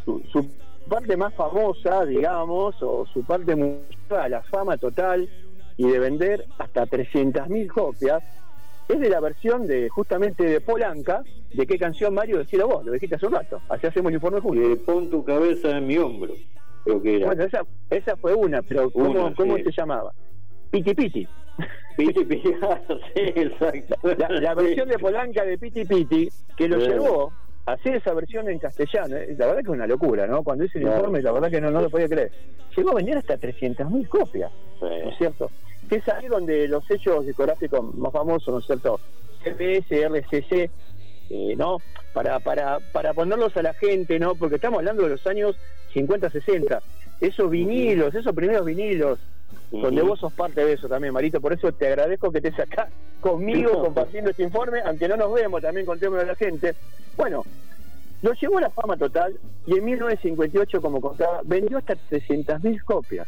su, 0.06 0.22
su 0.32 0.50
parte 0.90 1.16
más 1.16 1.34
famosa, 1.34 2.06
digamos, 2.06 2.76
o 2.82 3.06
su 3.06 3.24
parte 3.24 3.56
musical, 3.56 4.32
la 4.32 4.42
fama 4.44 4.78
total 4.78 5.30
y 5.78 5.88
de 5.90 6.00
vender 6.00 6.46
hasta 6.60 6.86
300.000 6.86 7.68
copias, 7.72 8.22
es 8.90 9.00
de 9.00 9.10
la 9.10 9.20
versión 9.20 9.68
de 9.68 9.90
justamente 9.90 10.44
de 10.44 10.62
Polanca, 10.62 11.24
de 11.54 11.66
qué 11.68 11.78
canción 11.78 12.14
Mario 12.14 12.40
decía 12.40 12.66
vos, 12.66 12.86
lo 12.86 12.92
dijiste 12.92 13.16
hace 13.16 13.26
un 13.28 13.34
rato, 13.34 13.62
así 13.70 13.88
hacemos 13.88 14.10
el 14.10 14.16
informe 14.16 14.40
juntos. 14.42 14.80
pon 14.86 15.10
tu 15.10 15.24
cabeza 15.24 15.78
en 15.78 15.88
mi 15.88 15.98
hombro, 15.98 16.34
creo 16.84 17.02
que 17.02 17.18
era. 17.18 17.28
Bueno, 17.28 17.44
esa, 17.44 17.62
esa 17.90 18.16
fue 18.18 18.34
una, 18.34 18.62
pero 18.62 18.90
¿cómo, 18.92 19.10
Una, 19.12 19.34
cómo 19.36 19.58
sí. 19.58 19.64
se 19.64 19.72
llamaba? 19.72 20.12
Piti 20.72 20.94
Piti. 20.94 21.28
Piti 21.98 22.26
Piti, 22.26 22.50
sí, 23.16 23.22
exacto. 23.36 23.96
La, 24.18 24.30
la 24.30 24.54
versión 24.56 24.88
de 24.90 24.98
Polanca 24.98 25.44
de 25.46 25.58
Piti 25.58 25.86
Piti, 25.86 26.30
que 26.58 26.68
lo 26.68 26.78
llevó 26.78 27.32
a 27.66 27.74
hacer 27.74 27.96
esa 27.98 28.14
versión 28.14 28.50
en 28.50 28.58
castellano, 28.60 29.16
eh, 29.18 29.36
la 29.38 29.46
verdad 29.48 29.60
que 29.62 29.68
es 29.68 29.74
una 29.76 29.86
locura, 29.88 30.26
¿no? 30.28 30.44
Cuando 30.44 30.64
hice 30.66 30.80
el 30.80 30.86
Claro. 30.86 30.98
informe, 31.00 31.22
la 31.22 31.32
verdad 31.32 31.52
que 31.52 31.62
no, 31.62 31.70
no 31.72 31.82
lo 31.82 31.90
podía 31.90 32.08
creer. 32.08 32.32
Llegó 32.76 32.92
a 32.92 32.96
vender 32.96 33.18
hasta 33.18 33.38
300.000 33.38 34.08
copias, 34.08 34.52
Sí. 34.80 34.86
¿no 35.04 35.10
es 35.12 35.18
cierto? 35.18 35.52
Que 35.92 35.98
es 35.98 36.08
ahí 36.08 36.30
donde 36.30 36.70
los 36.70 36.86
sellos 36.86 37.26
discográficos 37.26 37.94
más 37.96 38.14
famosos, 38.14 38.48
¿no 38.48 38.60
es 38.60 38.66
cierto? 38.66 38.98
CPS, 39.44 39.92
RCC, 39.92 40.72
eh, 41.30 41.56
¿no? 41.58 41.80
Para, 42.14 42.40
para, 42.40 42.80
para 42.94 43.14
ponerlos 43.14 43.58
a 43.58 43.62
la 43.62 43.74
gente, 43.74 44.18
¿no? 44.18 44.36
Porque 44.36 44.56
estamos 44.56 44.80
hablando 44.80 45.04
de 45.04 45.10
los 45.10 45.28
años 45.28 45.58
50, 45.92 46.30
60. 46.30 46.82
Esos 47.20 47.52
vinilos, 47.52 48.16
esos 48.16 48.34
primeros 48.34 48.66
vinilos, 48.66 49.20
donde 49.70 50.02
vos 50.02 50.18
sos 50.18 50.32
parte 50.32 50.64
de 50.64 50.72
eso 50.72 50.88
también, 50.88 51.14
Marito. 51.14 51.42
Por 51.42 51.52
eso 51.52 51.74
te 51.74 51.88
agradezco 51.88 52.32
que 52.32 52.38
estés 52.38 52.58
acá 52.58 52.88
conmigo 53.20 53.84
compartiendo 53.84 54.30
este 54.30 54.44
informe, 54.44 54.80
aunque 54.86 55.10
no 55.10 55.18
nos 55.18 55.34
vemos, 55.34 55.62
también 55.62 55.86
contémoslo 55.86 56.22
a 56.22 56.26
la 56.26 56.36
gente. 56.36 56.74
Bueno, 57.18 57.44
lo 58.22 58.32
llevó 58.32 58.60
a 58.60 58.62
la 58.62 58.70
fama 58.70 58.96
total 58.96 59.38
y 59.68 59.78
en 59.78 59.84
1958, 59.84 60.82
como 60.82 61.02
contaba, 61.02 61.42
vendió 61.44 61.80
hasta 61.80 61.96
300.000 62.10 62.82
copias. 62.86 63.28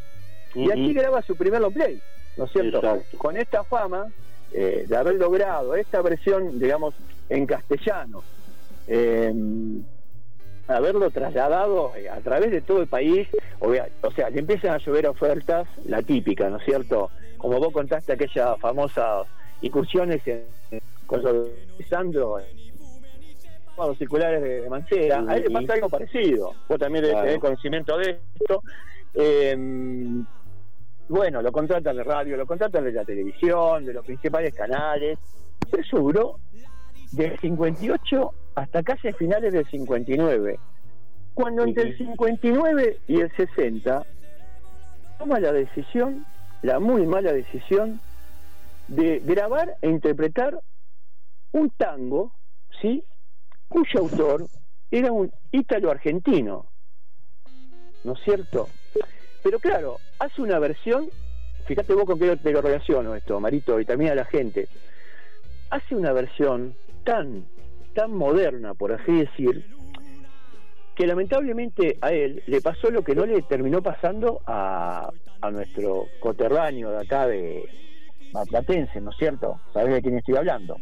Y 0.55 0.71
aquí 0.71 0.93
graba 0.93 1.21
su 1.23 1.35
primer 1.35 1.59
long 1.59 1.73
play, 1.73 1.99
¿no 2.37 2.45
es 2.45 2.51
cierto? 2.51 2.77
Exacto. 2.77 3.17
Con 3.17 3.37
esta 3.37 3.63
fama 3.63 4.07
eh, 4.51 4.85
de 4.87 4.95
haber 4.97 5.15
logrado 5.15 5.75
esta 5.75 6.01
versión, 6.01 6.59
digamos, 6.59 6.93
en 7.29 7.45
castellano, 7.45 8.23
eh, 8.87 9.33
haberlo 10.67 11.09
trasladado 11.11 11.93
eh, 11.95 12.09
a 12.09 12.19
través 12.21 12.51
de 12.51 12.61
todo 12.61 12.81
el 12.81 12.87
país, 12.87 13.27
o 13.59 14.11
sea, 14.11 14.29
le 14.29 14.39
empiezan 14.39 14.71
a 14.73 14.77
llover 14.77 15.07
ofertas, 15.07 15.67
la 15.85 16.01
típica, 16.01 16.49
¿no 16.49 16.57
es 16.57 16.65
cierto? 16.65 17.09
Como 17.37 17.59
vos 17.59 17.73
contaste 17.73 18.13
aquellas 18.13 18.59
famosas 18.59 19.27
incursiones 19.61 20.21
en, 20.27 20.43
con 21.05 21.21
Sandro, 21.89 22.39
en 22.39 22.45
los 23.77 23.97
circulares 23.97 24.41
de, 24.41 24.61
de 24.61 24.69
Mancera, 24.69 25.23
a 25.27 25.35
él 25.35 25.43
le 25.43 25.49
pasa 25.49 25.73
algo 25.73 25.89
parecido, 25.89 26.53
vos 26.69 26.79
también 26.79 27.03
debes 27.03 27.15
Claro. 27.15 27.25
tener 27.27 27.39
conocimiento 27.39 27.97
de 27.97 28.19
esto. 28.39 28.63
Eh, 29.15 29.55
bueno, 31.09 31.41
lo 31.41 31.51
contratan 31.51 31.95
de 31.95 32.03
radio, 32.03 32.37
lo 32.37 32.45
contratan 32.45 32.83
de 32.83 32.91
la 32.91 33.03
televisión, 33.03 33.85
de 33.85 33.93
los 33.93 34.05
principales 34.05 34.53
canales, 34.53 35.19
pero 35.69 35.83
eso 35.83 35.97
duró 35.99 36.39
del 37.11 37.37
58 37.39 38.31
hasta 38.55 38.83
casi 38.83 39.11
finales 39.13 39.53
del 39.53 39.65
59. 39.67 40.59
Cuando 41.33 41.63
entre 41.63 41.83
el 41.83 41.97
59 41.97 42.99
y 43.07 43.19
el 43.19 43.31
60 43.35 44.05
toma 45.17 45.39
la 45.39 45.51
decisión, 45.51 46.25
la 46.61 46.79
muy 46.79 47.05
mala 47.05 47.33
decisión, 47.33 47.99
de 48.87 49.19
grabar 49.19 49.75
e 49.81 49.89
interpretar 49.89 50.59
un 51.51 51.69
tango, 51.71 52.33
¿sí? 52.81 53.03
cuyo 53.67 54.01
autor 54.01 54.45
era 54.91 55.11
un 55.11 55.31
ítalo 55.51 55.89
argentino, 55.89 56.67
¿no 58.03 58.13
es 58.13 58.19
cierto? 58.23 58.69
Pero 59.43 59.59
claro, 59.59 59.97
hace 60.19 60.41
una 60.41 60.57
versión, 60.57 61.09
fíjate 61.65 61.93
vos 61.93 62.05
con 62.05 62.17
qué 62.17 62.35
te 62.37 62.51
lo 62.51 62.61
relaciono 62.61 63.13
esto, 63.13 63.39
Marito, 63.39 63.79
y 63.79 63.85
también 63.85 64.11
a 64.11 64.15
la 64.15 64.25
gente, 64.25 64.67
hace 65.69 65.95
una 65.95 66.13
versión 66.13 66.75
tan, 67.03 67.45
tan 67.93 68.15
moderna, 68.15 68.73
por 68.73 68.93
así 68.93 69.11
decir, 69.11 69.65
que 70.95 71.05
lamentablemente 71.05 71.97
a 72.01 72.13
él 72.13 72.41
le 72.47 72.61
pasó 72.61 72.89
lo 72.89 73.03
que 73.03 73.15
no 73.15 73.25
le 73.25 73.41
terminó 73.41 73.81
pasando 73.81 74.41
a, 74.45 75.09
a 75.41 75.51
nuestro 75.51 76.07
coterráneo 76.19 76.91
de 76.91 77.01
acá 77.01 77.27
de 77.27 77.67
Maplatense, 78.31 79.01
¿no 79.01 79.11
es 79.11 79.17
cierto? 79.17 79.59
¿Sabés 79.73 79.95
de 79.95 80.01
quién 80.01 80.17
estoy 80.17 80.37
hablando? 80.37 80.77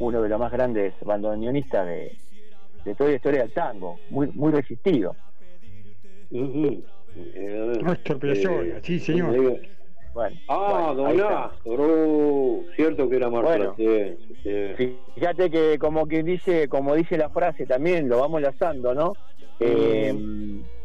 Uno 0.00 0.20
de 0.20 0.28
los 0.28 0.40
más 0.40 0.50
grandes 0.50 0.94
bandoneonistas 1.02 1.86
de, 1.86 2.16
de 2.84 2.94
toda 2.94 3.10
la 3.10 3.16
historia 3.16 3.42
del 3.42 3.52
tango, 3.52 4.00
muy, 4.10 4.28
muy 4.32 4.52
resistido. 4.52 5.14
Néstor 7.14 8.18
Piazzolla, 8.18 8.80
sí, 8.82 8.98
señor. 8.98 9.60
Bueno, 10.14 10.36
Ah, 10.48 10.92
bueno, 10.94 11.06
ahí 11.08 11.16
Don 11.16 11.26
está. 11.26 11.50
Néstor, 11.64 11.80
oh, 11.80 12.64
cierto 12.76 13.08
que 13.08 13.16
era 13.16 13.28
Bueno. 13.28 13.48
marplatense, 13.48 14.18
sí. 14.76 14.98
Fíjate 15.14 15.50
que 15.50 15.78
como 15.78 16.06
que 16.06 16.22
dice, 16.22 16.68
como 16.68 16.94
dice 16.94 17.16
la 17.16 17.30
frase 17.30 17.66
también, 17.66 18.08
lo 18.08 18.20
vamos 18.20 18.40
lanzando, 18.42 18.94
¿no? 18.94 19.12
Eh, 19.60 20.14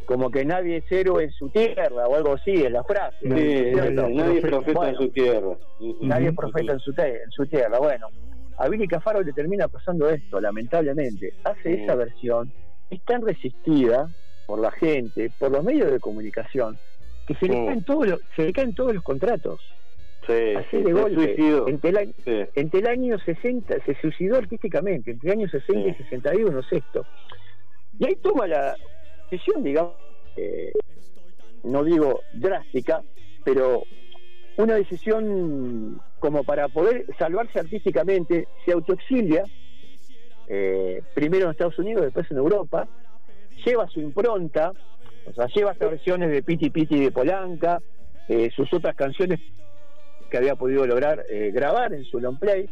como 0.05 0.31
que 0.31 0.43
nadie 0.45 0.77
es 0.77 0.91
héroe 0.91 1.23
en 1.25 1.31
su 1.31 1.49
tierra 1.49 2.07
o 2.07 2.15
algo 2.15 2.33
así, 2.33 2.51
es 2.51 2.71
la 2.71 2.83
frase. 2.83 3.17
Sí, 3.21 3.27
¿no 3.29 3.35
es 3.37 3.73
cierto? 3.73 4.09
nadie 4.09 4.37
es 4.37 4.41
profeta 4.41 4.69
en 4.69 4.73
Bueno, 4.75 4.97
su 4.97 5.09
tierra. 5.09 5.57
Nadie 6.01 6.27
es 6.29 6.35
profeta 6.35 6.73
en 6.73 6.79
su, 6.79 6.93
te- 6.93 7.23
en 7.23 7.31
su 7.31 7.45
tierra. 7.45 7.77
Bueno, 7.79 8.07
a 8.57 8.67
Billy 8.67 8.87
Cafaro 8.87 9.21
le 9.21 9.33
termina 9.33 9.67
pasando 9.67 10.09
esto, 10.09 10.39
lamentablemente. 10.41 11.33
Hace 11.43 11.75
Sí. 11.75 11.83
esa 11.83 11.95
versión, 11.95 12.51
es 12.89 13.03
tan 13.03 13.21
resistida 13.21 14.09
por 14.49 14.59
la 14.59 14.71
gente, 14.71 15.29
por 15.37 15.51
los 15.51 15.63
medios 15.63 15.91
de 15.91 15.99
comunicación, 15.99 16.75
que 17.27 17.35
se 17.35 17.45
le 17.45 17.53
Sí. 17.53 17.65
caen 17.67 17.83
todos 17.83 18.07
los, 18.07 18.19
se 18.35 18.45
le 18.45 18.51
caen 18.51 18.73
todos 18.73 18.95
los 18.95 19.03
contratos. 19.03 19.61
Sí, 20.25 20.55
Así 20.55 20.67
sí, 20.71 20.81
de 20.81 20.91
golpe. 20.91 21.23
suicidó. 21.35 21.67
Entre 21.67 21.89
el, 21.91 21.97
año- 21.97 22.13
Sí. 22.25 22.31
entre 22.55 22.79
el 22.79 22.87
año 22.87 23.19
60, 23.19 23.75
se 23.85 23.93
suicidó 24.01 24.37
artísticamente, 24.37 25.11
entre 25.11 25.29
el 25.31 25.37
año 25.37 25.49
60 25.49 25.87
y 25.89 25.93
61, 25.93 26.63
sexto. 26.63 27.05
Y 27.99 28.07
ahí 28.07 28.15
toma 28.15 28.47
la 28.47 28.75
decisión, 29.29 29.63
digamos, 29.63 29.93
eh, 30.35 30.71
no 31.63 31.83
digo 31.83 32.21
drástica, 32.33 33.03
pero 33.43 33.83
una 34.57 34.73
decisión 34.75 36.01
como 36.17 36.43
para 36.43 36.69
poder 36.69 37.05
salvarse 37.19 37.59
artísticamente, 37.59 38.47
se 38.65 38.71
autoexilia, 38.71 39.43
eh, 40.47 41.03
primero 41.13 41.45
en 41.45 41.51
Estados 41.51 41.77
Unidos, 41.77 42.01
después 42.05 42.29
en 42.31 42.37
Europa, 42.37 42.87
lleva 43.65 43.87
su 43.87 43.99
impronta, 43.99 44.71
o 45.25 45.33
sea, 45.33 45.47
lleva 45.47 45.71
estas 45.71 45.91
versiones 45.91 46.31
de 46.31 46.43
Piti 46.43 46.69
Piti 46.69 46.99
de 46.99 47.11
Polanca, 47.11 47.81
eh, 48.27 48.49
sus 48.55 48.71
otras 48.73 48.95
canciones 48.95 49.39
que 50.29 50.37
había 50.37 50.55
podido 50.55 50.85
lograr 50.85 51.25
eh, 51.29 51.51
grabar 51.53 51.93
en 51.93 52.03
su 52.05 52.19
long 52.19 52.37
play, 52.37 52.69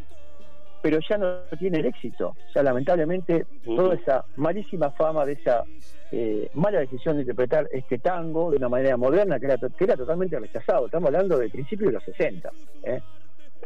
pero 0.81 0.99
ya 1.07 1.17
no 1.17 1.39
tiene 1.57 1.79
el 1.79 1.87
éxito. 1.87 2.29
O 2.29 2.51
sea, 2.53 2.63
lamentablemente, 2.63 3.45
toda 3.65 3.95
esa 3.95 4.23
malísima 4.35 4.91
fama 4.91 5.25
de 5.25 5.33
esa 5.33 5.63
eh, 6.11 6.49
mala 6.53 6.79
decisión 6.79 7.15
de 7.15 7.23
interpretar 7.23 7.67
este 7.71 7.97
tango 7.97 8.51
de 8.51 8.57
una 8.57 8.69
manera 8.69 8.95
moderna 8.95 9.39
que 9.39 9.47
era, 9.47 9.57
que 9.57 9.83
era 9.83 9.97
totalmente 9.97 10.39
rechazado. 10.39 10.85
Estamos 10.85 11.07
hablando 11.07 11.37
de 11.37 11.49
principios 11.49 11.87
de 11.87 11.93
los 11.93 12.03
60. 12.03 12.51
¿eh? 12.83 13.01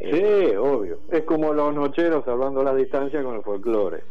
Sí, 0.00 0.56
obvio. 0.56 0.98
Es 1.10 1.22
como 1.22 1.52
los 1.52 1.74
nocheros 1.74 2.26
hablando 2.26 2.60
a 2.62 2.64
la 2.64 2.74
distancia 2.74 3.22
con 3.22 3.36
el 3.36 3.42
folclore. 3.42 4.02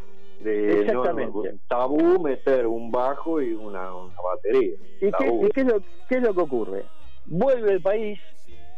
De, 0.44 0.86
no, 0.86 1.04
no, 1.04 1.04
Exactamente. 1.06 1.56
tabú 1.68 2.20
meter 2.24 2.66
un 2.68 2.92
bajo 2.92 3.42
y 3.42 3.54
una, 3.54 3.94
una 3.96 4.16
batería. 4.34 4.76
¿Y 5.00 5.06
qué, 5.06 5.12
Tabú. 5.12 5.46
y 5.46 5.50
qué 5.50 5.62
es 5.62 5.68
lo, 5.68 5.80
qué 6.08 6.16
es 6.18 6.22
lo 6.22 6.34
que 6.34 6.42
ocurre? 6.42 6.86
Vuelve 7.26 7.72
el 7.74 7.82
país, 7.82 8.20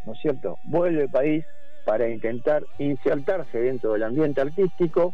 ¿no 0.04 0.14
es 0.14 0.20
cierto? 0.20 0.60
Vuelve 0.64 1.04
el 1.04 1.10
país 1.10 1.46
para 1.84 2.10
intentar 2.10 2.66
insertarse 2.78 3.58
dentro 3.58 3.94
del 3.94 4.04
ambiente 4.04 4.42
artístico 4.42 5.14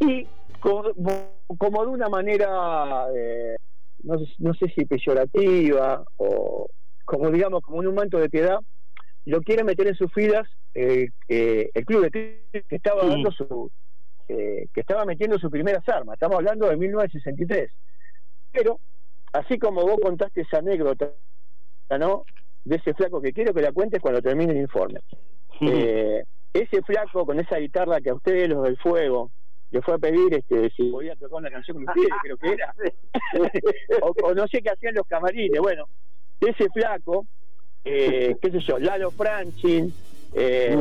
y 0.00 0.28
como, 0.60 0.82
como 1.58 1.82
de 1.84 1.88
una 1.90 2.08
manera, 2.08 3.06
eh, 3.14 3.56
no, 4.02 4.18
sé- 4.18 4.34
no 4.38 4.54
sé 4.54 4.68
si 4.74 4.84
peyorativa 4.84 6.04
o 6.16 6.68
como 7.04 7.30
digamos, 7.30 7.60
como 7.62 7.82
en 7.82 7.88
un 7.88 7.94
manto 7.94 8.18
de 8.18 8.28
piedad, 8.28 8.58
lo 9.26 9.40
quiere 9.40 9.62
meter 9.64 9.86
en 9.88 9.94
sus 9.94 10.12
filas 10.12 10.48
eh, 10.74 11.08
eh, 11.28 11.70
el 11.72 11.84
club 11.84 12.02
de 12.02 12.10
que 12.10 12.64
estaba 12.68 13.02
Sí. 13.02 13.08
dando 13.08 13.30
su 13.30 13.70
eh, 14.28 14.66
que 14.72 14.80
estaba 14.80 15.04
metiendo 15.04 15.38
sus 15.38 15.50
primeras 15.50 15.88
armas. 15.88 16.14
Estamos 16.14 16.36
hablando 16.36 16.68
de 16.68 16.76
1963. 16.76 17.70
Pero, 18.52 18.80
así 19.32 19.58
como 19.58 19.82
vos 19.82 19.98
contaste 20.02 20.42
esa 20.42 20.58
anécdota, 20.58 21.10
¿no? 21.98 22.24
De 22.64 22.76
ese 22.76 22.94
flaco 22.94 23.20
que 23.20 23.32
quiero 23.32 23.54
que 23.54 23.62
la 23.62 23.72
cuentes 23.72 24.00
cuando 24.00 24.22
termine 24.22 24.52
el 24.52 24.60
informe. 24.60 25.00
Eh, 25.60 26.24
ese 26.52 26.82
flaco 26.82 27.24
con 27.24 27.38
esa 27.38 27.58
guitarra 27.58 28.00
que 28.00 28.10
a 28.10 28.14
ustedes, 28.14 28.48
los 28.48 28.64
del 28.64 28.76
fuego, 28.78 29.30
le 29.70 29.82
fue 29.82 29.94
a 29.94 29.98
pedir 29.98 30.34
este, 30.34 30.70
si 30.70 30.90
podía 30.90 31.14
tocar 31.16 31.38
una 31.38 31.50
canción 31.50 31.76
con 31.76 31.88
ustedes, 31.88 32.08
creo 32.22 32.36
que 32.36 32.48
era. 32.48 32.74
o, 34.02 34.14
o 34.22 34.34
no 34.34 34.46
sé 34.48 34.62
qué 34.62 34.70
hacían 34.70 34.94
los 34.94 35.06
camarines. 35.06 35.60
Bueno, 35.60 35.86
ese 36.40 36.68
flaco, 36.70 37.26
eh, 37.84 38.36
qué 38.40 38.50
sé 38.50 38.60
yo, 38.60 38.78
Lalo 38.78 39.10
Franchin, 39.10 39.92
eh, 40.34 40.76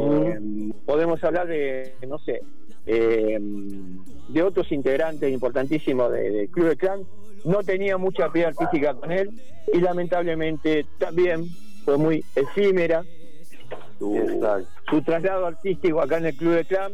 podemos 0.85 1.23
hablar 1.23 1.47
de, 1.47 1.93
no 2.07 2.19
sé, 2.19 2.41
eh, 2.85 3.37
de 4.29 4.43
otros 4.43 4.71
integrantes 4.71 5.31
importantísimos 5.31 6.11
de- 6.11 6.29
del 6.31 6.49
Club 6.49 6.69
de 6.69 6.75
Clan, 6.77 7.01
no 7.43 7.63
tenía 7.63 7.97
mucha 7.97 8.29
piedad 8.31 8.49
artística 8.57 8.93
con 8.95 9.11
él 9.11 9.29
y 9.73 9.79
lamentablemente 9.79 10.85
también 10.97 11.45
fue 11.83 11.97
muy 11.97 12.23
efímera 12.35 13.03
su, 13.99 14.41
su 14.89 15.01
traslado 15.03 15.45
artístico 15.45 16.01
acá 16.01 16.17
en 16.17 16.25
el 16.27 16.35
Club 16.35 16.53
de 16.55 16.65
Clan. 16.65 16.93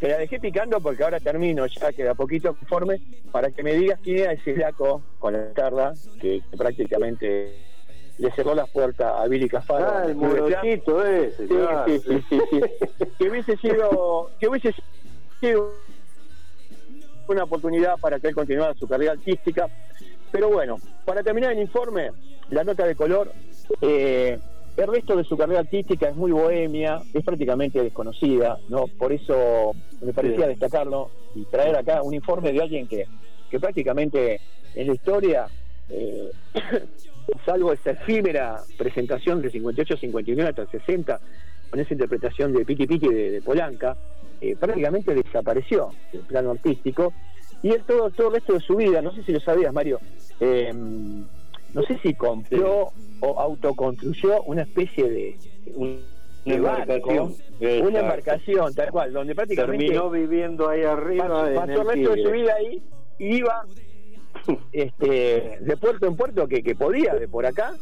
Te 0.00 0.08
la 0.08 0.18
dejé 0.18 0.40
picando 0.40 0.80
porque 0.80 1.04
ahora 1.04 1.20
termino, 1.20 1.64
ya 1.66 1.92
queda 1.92 2.14
poquito 2.14 2.54
conforme, 2.54 3.00
para 3.30 3.50
que 3.50 3.62
me 3.62 3.74
digas 3.74 4.00
quién 4.02 4.18
era 4.18 4.32
ese 4.32 4.54
flaco 4.54 5.02
con 5.20 5.34
la 5.34 5.46
guitarra 5.48 5.92
que, 6.20 6.40
que 6.50 6.56
prácticamente 6.56 7.54
le 8.18 8.30
cerró 8.32 8.54
las 8.54 8.68
puertas 8.70 9.12
a 9.16 9.26
Billy 9.28 9.48
Cafaro. 9.48 9.86
Ah, 9.92 10.02
el 10.02 10.08
de 10.08 10.14
morochito 10.14 11.04
ese, 11.06 11.46
Sí, 11.46 11.54
claro. 11.54 11.84
sí, 11.86 11.98
sí, 12.00 12.24
sí, 12.28 12.40
sí. 12.50 12.60
que 13.18 13.30
hubiese 13.30 13.56
sido 13.58 14.30
que 14.40 14.48
hubiese 14.48 14.72
sido 14.72 14.84
una 17.28 17.44
oportunidad 17.44 17.98
para 17.98 18.18
que 18.20 18.28
él 18.28 18.34
continuara 18.34 18.74
su 18.74 18.86
carrera 18.86 19.12
artística 19.12 19.68
pero 20.30 20.48
bueno 20.50 20.78
para 21.04 21.22
terminar 21.22 21.52
el 21.52 21.58
informe 21.60 22.10
la 22.50 22.64
nota 22.64 22.86
de 22.86 22.94
color 22.94 23.32
eh, 23.80 24.38
el 24.76 24.86
resto 24.86 25.16
de 25.16 25.24
su 25.24 25.36
carrera 25.36 25.60
artística 25.60 26.08
es 26.08 26.16
muy 26.16 26.32
bohemia 26.32 27.00
es 27.12 27.24
prácticamente 27.24 27.82
desconocida 27.82 28.58
no 28.68 28.86
por 28.86 29.12
eso 29.12 29.72
me 30.00 30.12
parecía 30.12 30.44
Sí. 30.44 30.50
destacarlo 30.50 31.10
y 31.34 31.44
traer 31.46 31.76
acá 31.76 32.02
un 32.02 32.14
informe 32.14 32.52
de 32.52 32.60
alguien 32.62 32.86
que, 32.86 33.06
que 33.50 33.58
prácticamente 33.60 34.40
en 34.74 34.86
la 34.86 34.94
historia 34.94 35.46
eh, 35.88 36.30
salvo 37.46 37.72
esa 37.72 37.92
efímera 37.92 38.60
presentación 38.76 39.40
de 39.42 39.50
58-59 39.50 40.48
hasta 40.48 40.62
el 40.62 40.68
60, 40.70 41.20
con 41.70 41.80
esa 41.80 41.92
interpretación 41.94 42.52
de 42.52 42.64
Piti 42.64 42.86
Piti 42.86 43.08
de, 43.08 43.30
de 43.30 43.42
Polanca, 43.42 43.96
eh, 44.42 44.56
prácticamente 44.56 45.14
desapareció 45.14 45.94
del 46.12 46.22
plano 46.22 46.50
artístico. 46.50 47.14
Y 47.62 47.70
él 47.70 47.84
todo, 47.86 48.10
todo 48.10 48.28
el 48.28 48.34
resto 48.34 48.54
de 48.54 48.60
su 48.60 48.74
vida, 48.76 49.00
no 49.00 49.14
sé 49.14 49.22
si 49.22 49.30
lo 49.32 49.38
sabías, 49.40 49.72
Mario, 49.72 50.00
eh, 50.40 50.72
no 50.74 51.82
sé 51.86 51.96
si 52.02 52.12
compró 52.14 52.90
o 53.20 53.40
autoconstruyó 53.40 54.42
una 54.42 54.62
especie 54.62 55.08
de, 55.08 55.38
un, 55.76 56.04
Una 56.44 56.54
de 56.54 56.60
barco, 56.60 57.10
embarcación. 57.10 57.86
una 57.86 57.98
embarcación, 58.00 58.74
tal 58.74 58.90
cual, 58.90 59.12
donde 59.12 59.34
prácticamente 59.36 59.84
Terminó 59.86 60.10
viviendo 60.10 60.68
ahí 60.68 60.82
arriba. 60.82 61.28
pasó, 61.28 61.54
pasó 61.54 61.72
el 61.72 61.78
el 61.80 61.86
resto 61.86 62.10
de 62.16 62.22
su 62.24 62.30
vida 62.32 62.54
ahí 62.58 62.82
y 63.18 63.36
iba 63.36 63.64
este, 64.72 65.58
de 65.60 65.76
puerto 65.76 66.06
en 66.08 66.16
puerto 66.16 66.48
que, 66.48 66.64
que 66.64 66.74
podía, 66.74 67.14
de 67.14 67.28
por 67.28 67.46
acá, 67.46 67.74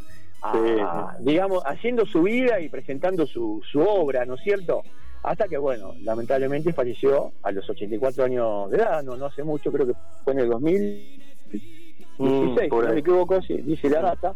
a- 0.43 1.17
digamos, 1.21 1.63
haciendo 1.65 2.05
su 2.05 2.23
vida 2.23 2.61
y 2.61 2.69
presentando 2.69 3.27
su, 3.27 3.63
su 3.71 3.81
obra, 3.81 4.27
¿no 4.27 4.35
es 4.35 4.43
cierto? 4.43 4.83
Hasta 5.23 5.49
que, 5.49 5.59
bueno, 5.59 5.95
lamentablemente 6.03 6.73
falleció 6.73 7.33
a 7.43 7.51
los 7.53 7.69
84 7.69 8.25
años 8.25 8.71
de 8.71 8.79
edad, 8.79 9.03
no, 9.03 9.17
no 9.17 9.27
hace 9.27 9.43
mucho, 9.43 9.71
creo 9.71 9.87
que 9.87 9.95
fue 10.25 10.33
en 10.33 10.39
el 10.41 10.49
2016, 10.49 11.81
Mm, 12.21 12.55
si 12.59 12.69
no 12.69 12.93
me 12.93 12.99
equivoco, 12.99 13.41
sí, 13.41 13.57
dice 13.63 13.89
la 13.89 14.03
data. 14.03 14.35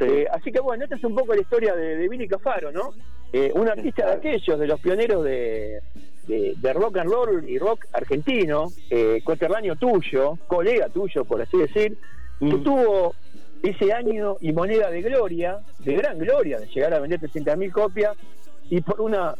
Eh, 0.00 0.26
así 0.32 0.50
que 0.50 0.60
bueno, 0.60 0.84
esta 0.84 0.96
es 0.96 1.04
un 1.04 1.14
poco 1.14 1.34
la 1.34 1.42
historia 1.42 1.76
de, 1.76 1.96
de 1.96 2.08
Billy 2.08 2.26
Cafaro, 2.26 2.72
¿no? 2.72 2.94
Eh, 3.32 3.52
un 3.54 3.68
artista 3.68 4.06
de 4.06 4.12
aquellos, 4.12 4.58
de 4.58 4.66
los 4.66 4.80
pioneros 4.80 5.22
de, 5.22 5.80
de, 6.26 6.54
de 6.56 6.72
rock 6.72 6.98
and 6.98 7.10
roll 7.10 7.48
y 7.48 7.58
rock 7.58 7.86
argentino, 7.92 8.68
eh, 8.88 9.20
coterráneo 9.22 9.76
tuyo, 9.76 10.38
colega 10.46 10.88
tuyo, 10.88 11.24
por 11.24 11.42
así 11.42 11.58
decir, 11.58 11.98
que 12.40 12.56
tuvo 12.58 13.14
ese 13.62 13.92
año 13.92 14.36
y 14.40 14.52
moneda 14.52 14.90
de 14.90 15.02
gloria, 15.02 15.58
de 15.80 15.94
gran 15.94 16.18
gloria, 16.18 16.58
de 16.58 16.66
llegar 16.66 16.94
a 16.94 17.00
vender 17.00 17.20
300.000 17.20 17.70
copias, 17.70 18.16
y 18.70 18.80
por 18.80 19.00
una 19.00 19.34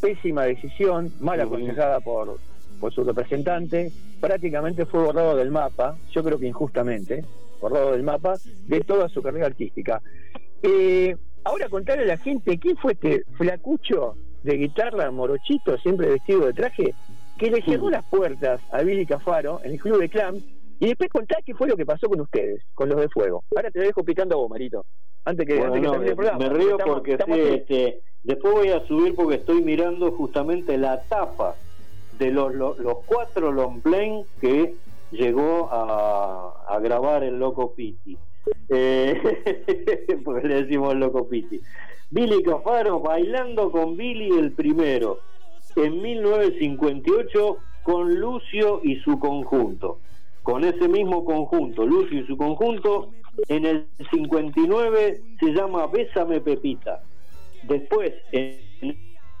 pésima 0.00 0.44
decisión, 0.44 1.12
mal 1.20 1.40
aconsejada 1.40 2.00
por, 2.00 2.38
por 2.80 2.92
su 2.92 3.04
representante, 3.04 3.92
prácticamente 4.20 4.86
fue 4.86 5.02
borrado 5.02 5.36
del 5.36 5.50
mapa, 5.50 5.96
yo 6.12 6.22
creo 6.22 6.38
que 6.38 6.46
injustamente, 6.46 7.24
borrado 7.60 7.92
del 7.92 8.02
mapa, 8.02 8.36
de 8.66 8.80
toda 8.80 9.08
su 9.08 9.22
carrera 9.22 9.46
artística. 9.46 10.00
Eh, 10.62 11.16
ahora 11.44 11.68
contarle 11.68 12.04
a 12.04 12.08
la 12.08 12.18
gente 12.18 12.58
quién 12.58 12.76
fue 12.76 12.92
este 12.92 13.24
flacucho 13.36 14.14
de 14.42 14.56
guitarra 14.56 15.10
morochito, 15.10 15.76
siempre 15.78 16.08
vestido 16.08 16.46
de 16.46 16.52
traje, 16.52 16.94
que 17.38 17.50
le 17.50 17.62
cerró 17.62 17.90
las 17.90 18.04
puertas 18.04 18.60
a 18.70 18.82
Billy 18.82 19.06
Cafaro 19.06 19.60
en 19.64 19.72
el 19.72 19.80
club 19.80 19.98
de 19.98 20.08
Clam 20.08 20.36
y 20.80 20.86
después 20.86 21.08
contar 21.10 21.42
qué 21.44 21.54
fue 21.54 21.68
lo 21.68 21.76
que 21.76 21.86
pasó 21.86 22.08
con 22.08 22.20
ustedes, 22.20 22.64
con 22.74 22.88
los 22.88 22.98
de 23.00 23.08
fuego. 23.08 23.44
Ahora 23.54 23.70
te 23.70 23.78
lo 23.78 23.84
dejo 23.86 24.02
picando 24.02 24.34
a 24.34 24.38
vos, 24.38 24.50
Marito. 24.50 24.84
Antes 25.24 25.46
que, 25.46 25.56
Bueno, 25.58 25.74
antes 25.74 25.80
que 25.82 25.86
no, 25.86 25.92
termine 25.92 26.10
el 26.10 26.16
programa. 26.16 26.38
me 26.38 26.48
río 26.48 26.70
Estamos- 26.72 26.94
porque 26.94 27.12
estamos 27.12 27.36
sí, 27.36 27.42
este, 27.42 28.00
después 28.22 28.54
voy 28.54 28.68
a 28.70 28.86
subir 28.86 29.14
porque 29.14 29.36
estoy 29.36 29.62
mirando 29.62 30.10
justamente 30.12 30.76
la 30.78 31.00
tapa 31.02 31.54
de 32.18 32.30
los, 32.30 32.54
los, 32.54 32.78
los 32.78 32.98
cuatro 33.06 33.52
que 34.40 34.74
llegó 35.10 35.68
a, 35.72 36.64
a 36.68 36.78
grabar 36.80 37.24
el 37.24 37.38
Loco 37.38 37.72
Piti. 37.74 38.16
Eh, 38.68 39.20
porque 40.24 40.48
le 40.48 40.62
decimos 40.62 40.92
el 40.94 41.00
Loco 41.00 41.28
Piti. 41.28 41.60
Billy 42.10 42.42
Cafaro 42.42 43.00
bailando 43.00 43.70
con 43.70 43.96
Billy 43.96 44.30
el 44.38 44.52
primero 44.52 45.18
en 45.76 46.02
1958 46.02 47.58
con 47.82 48.14
Lucio 48.14 48.80
y 48.82 48.96
su 48.96 49.18
conjunto. 49.18 49.98
Con 50.42 50.64
ese 50.64 50.88
mismo 50.88 51.24
conjunto, 51.24 51.84
Lucio 51.86 52.20
y 52.20 52.26
su 52.26 52.36
conjunto, 52.36 53.10
en 53.48 53.64
el 53.66 53.86
59 54.10 55.20
se 55.38 55.46
llama 55.52 55.86
Bésame 55.86 56.40
Pepita. 56.40 57.02
Después, 57.62 58.12
en 58.32 58.58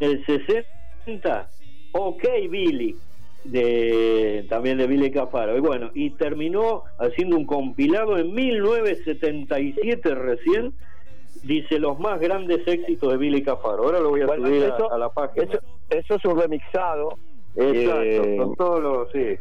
el 0.00 0.24
60, 0.26 1.48
OK 1.92 2.22
Billy, 2.50 2.96
de, 3.44 4.44
también 4.50 4.78
de 4.78 4.86
Billy 4.86 5.10
Cafaro. 5.10 5.56
Y 5.56 5.60
bueno, 5.60 5.90
y 5.94 6.10
terminó 6.10 6.84
haciendo 6.98 7.36
un 7.36 7.46
compilado 7.46 8.18
en 8.18 8.34
1977 8.34 10.14
recién, 10.14 10.72
dice 11.42 11.78
los 11.78 11.98
más 11.98 12.20
grandes 12.20 12.60
éxitos 12.66 13.10
de 13.12 13.16
Billy 13.18 13.42
Cafaro. 13.42 13.84
Ahora 13.84 14.00
lo 14.00 14.10
voy 14.10 14.20
a 14.22 14.26
Bueno, 14.26 14.46
subir 14.46 14.64
a- 14.64 14.98
la 14.98 15.08
página. 15.08 15.44
Eso, 15.44 15.58
eso 15.88 16.14
es 16.16 16.24
un 16.26 16.38
remixado. 16.38 17.08
Exacto, 17.56 18.02
eh, 18.02 18.36
con 18.36 18.54
todos 18.54 18.80
los, 18.82 19.10
sí. 19.12 19.36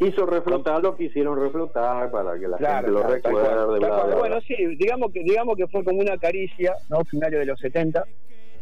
Quiso 0.00 0.24
reflotar 0.24 0.82
lo 0.82 0.96
quisieron 0.96 1.38
reflotar 1.38 2.10
para 2.10 2.38
que 2.38 2.48
la 2.48 2.56
Claro, 2.56 2.86
gente 2.86 2.90
lo 2.90 3.00
claro, 3.00 3.14
recuerde. 3.14 3.44
tal 3.44 3.78
bla, 3.80 3.88
cual. 3.90 3.90
bla, 3.90 4.04
bla. 4.06 4.16
Bueno, 4.16 4.40
sí, 4.40 4.54
digamos 4.76 5.12
que 5.12 5.20
digamos 5.22 5.56
que 5.58 5.66
fue 5.68 5.84
como 5.84 6.00
una 6.00 6.16
caricia, 6.16 6.74
¿no? 6.88 7.04
Finales 7.04 7.38
de 7.40 7.44
los 7.44 7.60
70. 7.60 8.02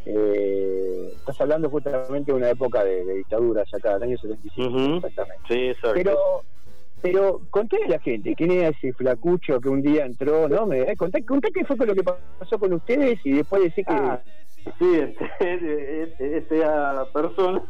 Eh, 0.05 1.13
estás 1.17 1.41
hablando 1.41 1.71
justamente 1.71 2.33
de 2.33 2.39
una 2.39 2.51
época 2.51 2.83
de, 2.83 3.05
de 3.05 3.15
dictadura, 3.19 3.63
ya 3.71 3.79
acá, 3.79 3.95
del 3.95 4.03
año 4.03 4.19
75, 4.19 4.97
exactamente. 4.97 5.43
Sí, 5.49 5.69
exacto. 5.69 5.95
Pero, 5.95 6.19
pero 7.03 7.41
conté 7.51 7.77
a 7.85 7.89
la 7.89 8.01
gente, 8.01 8.35
¿quién 8.35 8.51
era 8.51 8.69
ese 8.71 8.93
flacucho 8.95 9.61
que 9.61 9.69
un 9.69 9.81
día 9.81 10.07
entró? 10.07 10.49
¿No? 10.49 10.67
Me, 10.67 10.81
eh, 10.81 10.97
conté, 10.97 11.25
conté 11.25 11.53
qué 11.53 11.65
fue 11.65 11.77
con 11.77 11.87
lo 11.87 11.95
que 11.95 12.03
pasó 12.03 12.59
con 12.59 12.73
ustedes 12.73 13.21
y 13.25 13.35
después 13.35 13.63
decir 13.63 13.85
que. 13.85 13.95
Ah, 13.95 14.21
sí, 14.77 14.93
este, 14.93 15.31
este- 16.03 16.37
esta 16.39 17.07
persona, 17.13 17.63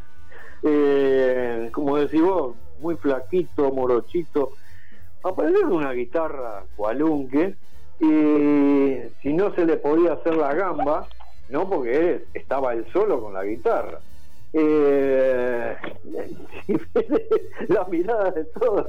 eh, 0.63 1.69
como 1.75 1.99
decís 1.99 2.23
vos, 2.23 2.57
muy 2.81 2.97
flaquito, 2.97 3.71
morochito, 3.73 4.53
con 5.23 5.73
una 5.73 5.93
guitarra 5.93 6.65
cualunque 6.77 7.55
y 8.01 8.97
si 9.21 9.33
no 9.33 9.53
se 9.55 9.67
le 9.67 9.77
podía 9.77 10.13
hacer 10.15 10.37
la 10.37 10.55
gamba, 10.55 11.09
no 11.49 11.69
porque 11.69 11.97
él 11.97 12.25
estaba 12.35 12.73
él 12.75 12.87
solo 12.93 13.21
con 13.21 13.35
la 13.35 13.45
guitarra. 13.45 14.01
Eh, 14.53 15.77
la 17.69 17.85
mirada 17.87 18.31
de 18.31 18.45
todos, 18.47 18.87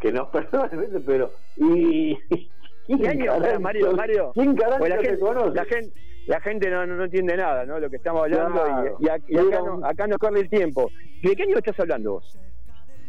que 0.00 0.12
nos 0.12 0.28
perdonen, 0.32 1.02
pero 1.06 1.32
y 1.56 2.16
¿Qué 2.88 3.08
año? 3.08 3.26
carajo- 3.26 3.60
Mario, 3.60 3.92
Mario. 3.92 4.32
¿Quién 4.34 4.56
carajo 4.56 4.86
la, 4.86 4.96
te 4.98 5.04
gente, 5.04 5.20
conoce? 5.20 5.54
la 5.54 5.64
gente, 5.64 5.92
la 6.26 6.40
gente 6.40 6.70
no, 6.70 6.86
no, 6.86 7.04
entiende 7.04 7.36
nada, 7.36 7.64
¿no? 7.64 7.78
Lo 7.78 7.88
que 7.88 7.96
estamos 7.96 8.22
hablando 8.22 8.64
Claro. 8.64 8.96
y, 8.98 9.04
y 9.04 9.08
ac- 9.08 9.24
y 9.28 9.38
acá, 9.38 9.60
no, 9.62 9.86
acá 9.86 10.06
no 10.08 10.18
corre 10.18 10.40
el 10.40 10.50
tiempo. 10.50 10.90
¿De 11.22 11.36
qué 11.36 11.44
año 11.44 11.56
estás 11.58 11.78
hablando 11.78 12.12
vos? 12.14 12.38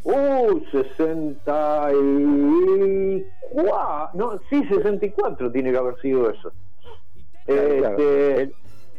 Uh, 0.06 0.60
64. 0.72 2.02
No, 4.14 4.40
sí, 4.50 4.64
64 4.68 5.52
tiene 5.52 5.72
que 5.72 5.78
haber 5.78 5.96
sido 6.02 6.30
eso. 6.30 6.52
Claro, 7.46 7.78
claro. 7.78 7.98
Este, 7.98 8.42
El- 8.42 8.54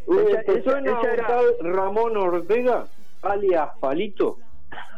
uh, 0.07 0.19
ella- 0.21 0.43
¿Te 0.45 0.53
ella- 0.53 0.63
suena 0.65 0.91
ella 1.01 1.13
era- 1.13 1.27
tal 1.27 1.45
Ramón 1.61 2.17
Ortega, 2.17 2.87
alias 3.23 3.69
Palito? 3.81 4.39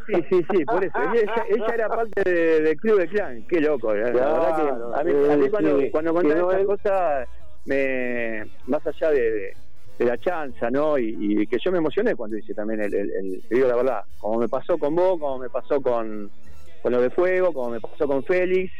Sí, 0.07 0.15
sí, 0.31 0.47
sí, 0.53 0.65
por 0.65 0.85
eso. 0.85 0.97
Ella, 1.13 1.45
ella 1.49 1.67
era 1.75 1.89
parte 1.89 2.23
de- 2.31 2.61
del 2.63 2.77
Club 2.77 3.01
de 3.01 3.09
Clan. 3.09 3.45
Qué 3.49 3.61
loco. 3.61 3.93
La, 3.93 4.13
la 4.13 4.33
verdad 4.33 4.57
que 4.57 4.63
a 5.01 5.05
mí, 5.05 5.13
a 5.33 5.37
mí 5.37 5.51
cuando, 5.51 5.81
cuando 5.91 6.15
Quedó 6.23 6.51
estas 6.53 6.61
él- 6.61 6.67
cosas, 6.67 7.29
me, 7.65 8.45
más 8.67 8.87
allá 8.87 9.11
de, 9.11 9.31
de- 9.33 9.53
de 9.99 10.05
la 10.07 10.19
chanza, 10.19 10.71
¿no? 10.71 10.99
Y, 10.99 11.15
y 11.43 11.47
que 11.47 11.59
yo 11.65 11.73
me 11.73 11.79
emocioné 11.79 12.15
cuando 12.17 12.37
hice 12.39 12.55
también 12.55 12.83
el, 12.83 12.95
el, 12.95 13.11
el- 13.13 13.45
te 13.49 13.57
digo 13.57 13.69
la 13.69 13.77
verdad, 13.77 14.01
como 14.19 14.39
me 14.39 14.49
pasó 14.49 14.79
con 14.79 14.95
vos, 14.95 15.19
como 15.19 15.39
me 15.39 15.51
pasó 15.51 15.81
con, 15.81 16.31
con 16.81 16.93
lo 16.93 17.01
de 17.03 17.11
Fuego, 17.11 17.53
como 17.53 17.71
me 17.71 17.81
pasó 17.81 18.07
con 18.07 18.25
Félix, 18.25 18.73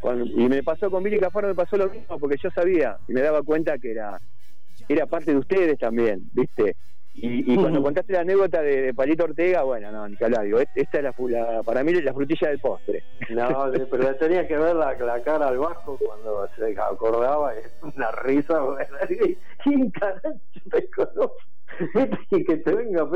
con- 0.00 0.26
y 0.28 0.48
me 0.48 0.62
pasó 0.62 0.90
con 0.90 1.02
Billy 1.02 1.18
Cafaro, 1.20 1.48
me 1.48 1.54
pasó 1.54 1.76
lo 1.76 1.90
mismo, 1.90 2.18
porque 2.20 2.36
yo 2.42 2.50
sabía 2.54 2.96
y 3.06 3.12
me 3.14 3.22
daba 3.22 3.42
cuenta 3.42 3.78
que 3.78 3.92
era, 3.92 4.18
era 4.88 5.06
parte 5.06 5.32
de 5.32 5.38
ustedes 5.38 5.78
también, 5.78 6.28
¿viste? 6.32 6.76
Y, 7.14 7.52
y 7.52 7.56
cuando 7.56 7.82
contaste 7.82 8.14
la 8.14 8.20
anécdota 8.20 8.62
de, 8.62 8.82
de 8.82 8.94
Palito 8.94 9.24
Ortega, 9.24 9.62
bueno, 9.64 9.92
no, 9.92 10.08
ni 10.08 10.16
que 10.16 10.24
hablar, 10.24 10.44
digo, 10.44 10.58
es- 10.60 10.68
esta 10.74 10.98
es 10.98 11.04
la, 11.04 11.62
para 11.62 11.84
mí 11.84 11.92
la 11.92 12.14
frutilla 12.14 12.48
del 12.48 12.58
postre. 12.60 13.04
No, 13.30 13.70
pero 13.90 14.16
tenía 14.16 14.46
que 14.46 14.56
ver 14.56 14.74
la, 14.76 14.94
la 14.94 15.22
cara 15.22 15.48
al 15.48 15.58
Vasco 15.58 15.98
cuando 15.98 16.48
se 16.56 16.74
acordaba, 16.78 17.54
es 17.54 17.70
una 17.82 18.10
risa. 18.12 18.60
¿Quién 19.62 19.90
carajo 19.90 20.40
te? 20.70 20.88
Viste, 21.94 22.18
Y 22.30 22.44
que 22.44 22.56
te 22.58 22.74
venga 22.74 23.02
a 23.02 23.08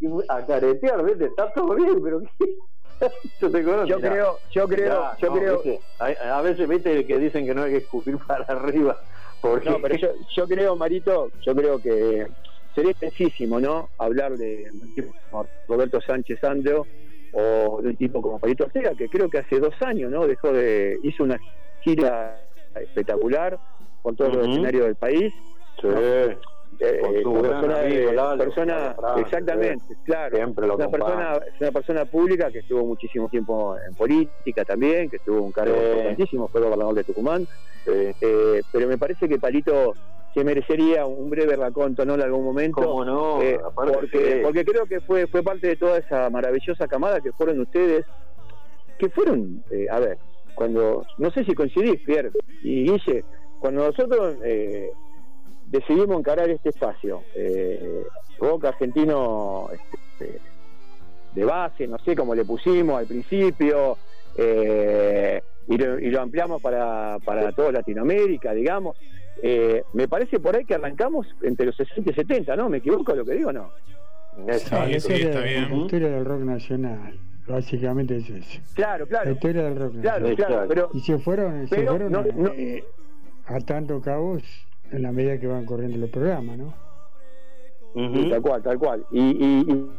y 0.00 0.06
a 0.28 0.46
caretear, 0.46 1.04
¿viste? 1.04 1.26
Está 1.26 1.52
todo 1.52 1.74
bien, 1.74 2.02
pero 2.02 2.20
¿qué? 2.38 2.56
Yo 3.40 3.50
te 3.50 3.64
conozco. 3.64 3.86
Yo 3.86 4.00
creo, 4.00 4.40
yo 4.50 4.68
creo, 4.68 4.88
Mirá, 4.98 5.16
yo 5.20 5.28
no, 5.28 5.34
creo, 5.34 5.62
¿viste? 5.62 5.80
A, 5.98 6.38
a 6.38 6.42
veces, 6.42 6.68
viste, 6.68 7.06
que 7.06 7.18
dicen 7.18 7.46
que 7.46 7.54
no 7.54 7.62
hay 7.64 7.72
que 7.72 7.78
escupir 7.78 8.16
para 8.26 8.44
arriba. 8.44 8.96
Porque... 9.40 9.68
No, 9.68 9.78
pero 9.82 9.96
yo, 9.96 10.08
yo 10.36 10.46
creo, 10.46 10.76
Marito, 10.76 11.30
yo 11.44 11.54
creo 11.54 11.80
que 11.80 12.26
sería 12.74 12.90
extensísimo, 12.92 13.60
¿no? 13.60 13.90
Hablar 13.98 14.32
de 14.36 14.70
un 14.72 14.92
tipo 14.92 15.14
como 15.30 15.48
Roberto 15.68 16.00
Sánchez 16.00 16.42
Andro 16.44 16.86
o 17.32 17.80
de 17.82 17.90
un 17.90 17.96
tipo 17.96 18.20
como 18.22 18.38
Palito 18.38 18.64
Ortega, 18.64 18.92
que 18.96 19.08
creo 19.08 19.28
que 19.28 19.38
hace 19.38 19.58
dos 19.58 19.74
años, 19.80 20.10
¿no? 20.10 20.26
Dejó 20.26 20.52
de. 20.52 20.98
hizo 21.02 21.24
una 21.24 21.38
gira 21.80 22.40
espectacular 22.74 23.58
por 24.02 24.16
todos 24.16 24.34
los 24.36 24.42
Ujú. 24.46 24.52
escenarios 24.52 24.84
del 24.86 24.96
país. 24.96 25.32
Sí. 25.80 25.88
Eh, 26.80 27.22
Con 27.22 27.40
persona, 27.40 27.80
amigo, 27.82 28.10
eh, 28.10 28.14
Lalo, 28.14 28.44
persona- 28.44 28.76
Lalo 28.76 28.94
Franco, 29.00 29.20
exactamente, 29.20 29.94
claro. 30.02 30.36
Siempre 30.36 30.66
lo 30.66 30.74
una 30.74 30.88
persona, 30.88 31.36
es 31.46 31.60
una 31.60 31.70
persona 31.70 32.04
pública 32.04 32.50
que 32.50 32.58
estuvo 32.58 32.84
muchísimo 32.84 33.28
tiempo 33.28 33.76
en 33.78 33.94
política 33.94 34.64
también, 34.64 35.08
que 35.08 35.20
tuvo 35.20 35.42
un 35.42 35.52
cargo 35.52 35.76
importantísimo, 35.76 36.48
fue 36.48 36.60
gobernador 36.62 36.94
de 36.96 37.04
Tucumán. 37.04 37.46
Eh, 37.86 38.62
pero 38.72 38.88
me 38.88 38.98
parece 38.98 39.28
que 39.28 39.38
Palito 39.38 39.94
se 40.34 40.44
merecería 40.44 41.06
un 41.06 41.30
breve 41.30 41.54
raconto, 41.54 42.04
¿no? 42.04 42.14
En 42.14 42.22
algún 42.22 42.44
momento. 42.44 42.82
¿Cómo 42.82 43.04
no? 43.04 43.40
Eh, 43.40 43.58
porque, 43.74 44.40
porque 44.42 44.64
creo 44.64 44.84
que 44.86 45.00
fue, 45.00 45.28
fue 45.28 45.42
parte 45.42 45.68
de 45.68 45.76
toda 45.76 45.98
esa 45.98 46.28
maravillosa 46.28 46.88
camada 46.88 47.20
que 47.20 47.32
fueron 47.32 47.60
ustedes, 47.60 48.04
que 48.98 49.08
fueron, 49.10 49.62
eh, 49.70 49.86
a 49.88 50.00
ver, 50.00 50.18
cuando, 50.54 51.06
no 51.18 51.30
sé 51.30 51.44
si 51.44 51.54
coincidís, 51.54 52.00
Pierre 52.00 52.30
y 52.62 52.90
Guille, 52.90 53.24
cuando 53.60 53.86
nosotros 53.86 54.36
eh, 54.44 54.90
decidimos 55.66 56.18
encarar 56.18 56.50
este 56.50 56.70
espacio, 56.70 57.22
eh, 57.34 58.04
rock 58.38 58.66
argentino 58.66 59.68
este, 59.72 60.38
de 61.34 61.44
base, 61.44 61.86
no 61.86 61.98
sé 61.98 62.14
cómo 62.16 62.34
le 62.34 62.44
pusimos 62.44 62.98
al 62.98 63.06
principio, 63.06 63.96
eh, 64.36 65.40
y, 65.68 65.76
lo, 65.78 65.98
y 65.98 66.10
lo 66.10 66.20
ampliamos 66.20 66.60
para, 66.60 67.18
para 67.24 67.52
toda 67.52 67.72
Latinoamérica, 67.72 68.52
digamos. 68.52 68.96
Eh, 69.42 69.82
me 69.92 70.08
parece 70.08 70.38
por 70.40 70.56
ahí 70.56 70.64
que 70.64 70.74
arrancamos 70.74 71.26
entre 71.42 71.66
los 71.66 71.76
60 71.76 72.10
y 72.10 72.14
70, 72.14 72.56
¿no? 72.56 72.68
¿Me 72.68 72.78
equivoco 72.78 73.14
lo 73.14 73.24
que 73.24 73.32
digo 73.34 73.50
o 73.50 73.52
no? 73.52 73.70
la 74.46 74.56
historia, 74.56 74.88
la 74.88 75.76
historia 75.76 76.08
del 76.10 76.24
rock 76.24 76.40
nacional, 76.40 77.16
básicamente 77.46 78.16
es 78.16 78.28
eso. 78.30 78.60
Claro, 78.74 79.06
claro. 79.06 79.26
La 79.26 79.32
historia 79.32 79.62
del 79.64 79.76
rock 79.78 80.00
Claro, 80.00 80.28
nacional. 80.28 80.36
claro, 80.46 80.68
pero- 80.68 80.90
y 80.92 81.00
se 81.00 81.18
fueron, 81.18 81.68
se 81.68 81.76
pero 81.76 81.90
fueron 81.92 82.12
no- 82.12 82.22
no- 82.34 82.48
eh, 82.56 82.84
atando 83.46 84.00
cabos 84.00 84.42
en 84.90 85.02
la 85.02 85.12
medida 85.12 85.38
que 85.38 85.46
van 85.46 85.64
corriendo 85.66 85.98
los 85.98 86.10
programas, 86.10 86.58
¿no? 86.58 86.74
Sí, 87.94 88.28
Tal 88.28 88.42
cual, 88.42 88.62
tal 88.62 88.78
cual. 88.78 89.06
Y, 89.12 89.20
y- 89.20 89.60
y 89.72 89.90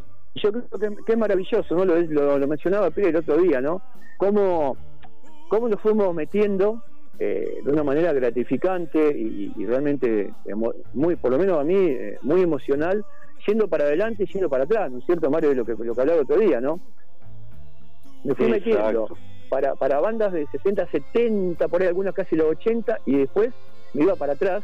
yo 0.41 0.51
creo 0.51 0.67
que, 0.69 1.03
que 1.05 1.11
es 1.13 1.17
maravilloso, 1.17 1.75
¿no? 1.75 1.85
Lo, 1.85 1.95
lo, 2.01 2.37
lo 2.37 2.47
mencionaba 2.47 2.89
Pérez 2.91 3.11
el 3.11 3.15
otro 3.17 3.37
día, 3.37 3.61
¿no? 3.61 3.81
Cómo, 4.17 4.75
cómo 5.47 5.69
nos 5.69 5.79
fuimos 5.79 6.13
metiendo 6.13 6.81
eh, 7.19 7.59
de 7.63 7.71
una 7.71 7.83
manera 7.83 8.11
gratificante 8.13 8.99
y, 9.17 9.53
y 9.55 9.65
realmente, 9.65 10.33
muy 10.93 11.15
por 11.15 11.31
lo 11.31 11.37
menos 11.37 11.59
a 11.59 11.63
mí, 11.63 11.75
eh, 11.75 12.17
muy 12.23 12.41
emocional, 12.41 13.03
yendo 13.47 13.67
para 13.67 13.85
adelante 13.85 14.23
y 14.23 14.31
yendo 14.33 14.49
para 14.49 14.63
atrás, 14.63 14.91
¿no 14.91 14.97
es 14.99 15.05
cierto, 15.05 15.29
Mario? 15.29 15.49
De 15.49 15.55
lo 15.55 15.65
que, 15.65 15.73
lo 15.77 15.95
que 15.95 16.01
hablaba 16.01 16.19
el 16.19 16.23
otro 16.23 16.37
día, 16.37 16.59
¿no? 16.59 16.79
Me 18.23 18.33
fui 18.35 18.47
Exacto. 18.47 18.73
metiendo 18.73 19.07
para, 19.49 19.75
para 19.75 19.99
bandas 19.99 20.33
de 20.33 20.47
60, 20.47 20.87
70, 20.91 21.67
por 21.67 21.81
ahí 21.81 21.87
algunas 21.87 22.13
casi 22.13 22.35
los 22.35 22.47
80, 22.47 22.99
y 23.05 23.17
después 23.19 23.49
me 23.93 24.03
iba 24.03 24.15
para 24.15 24.33
atrás, 24.33 24.63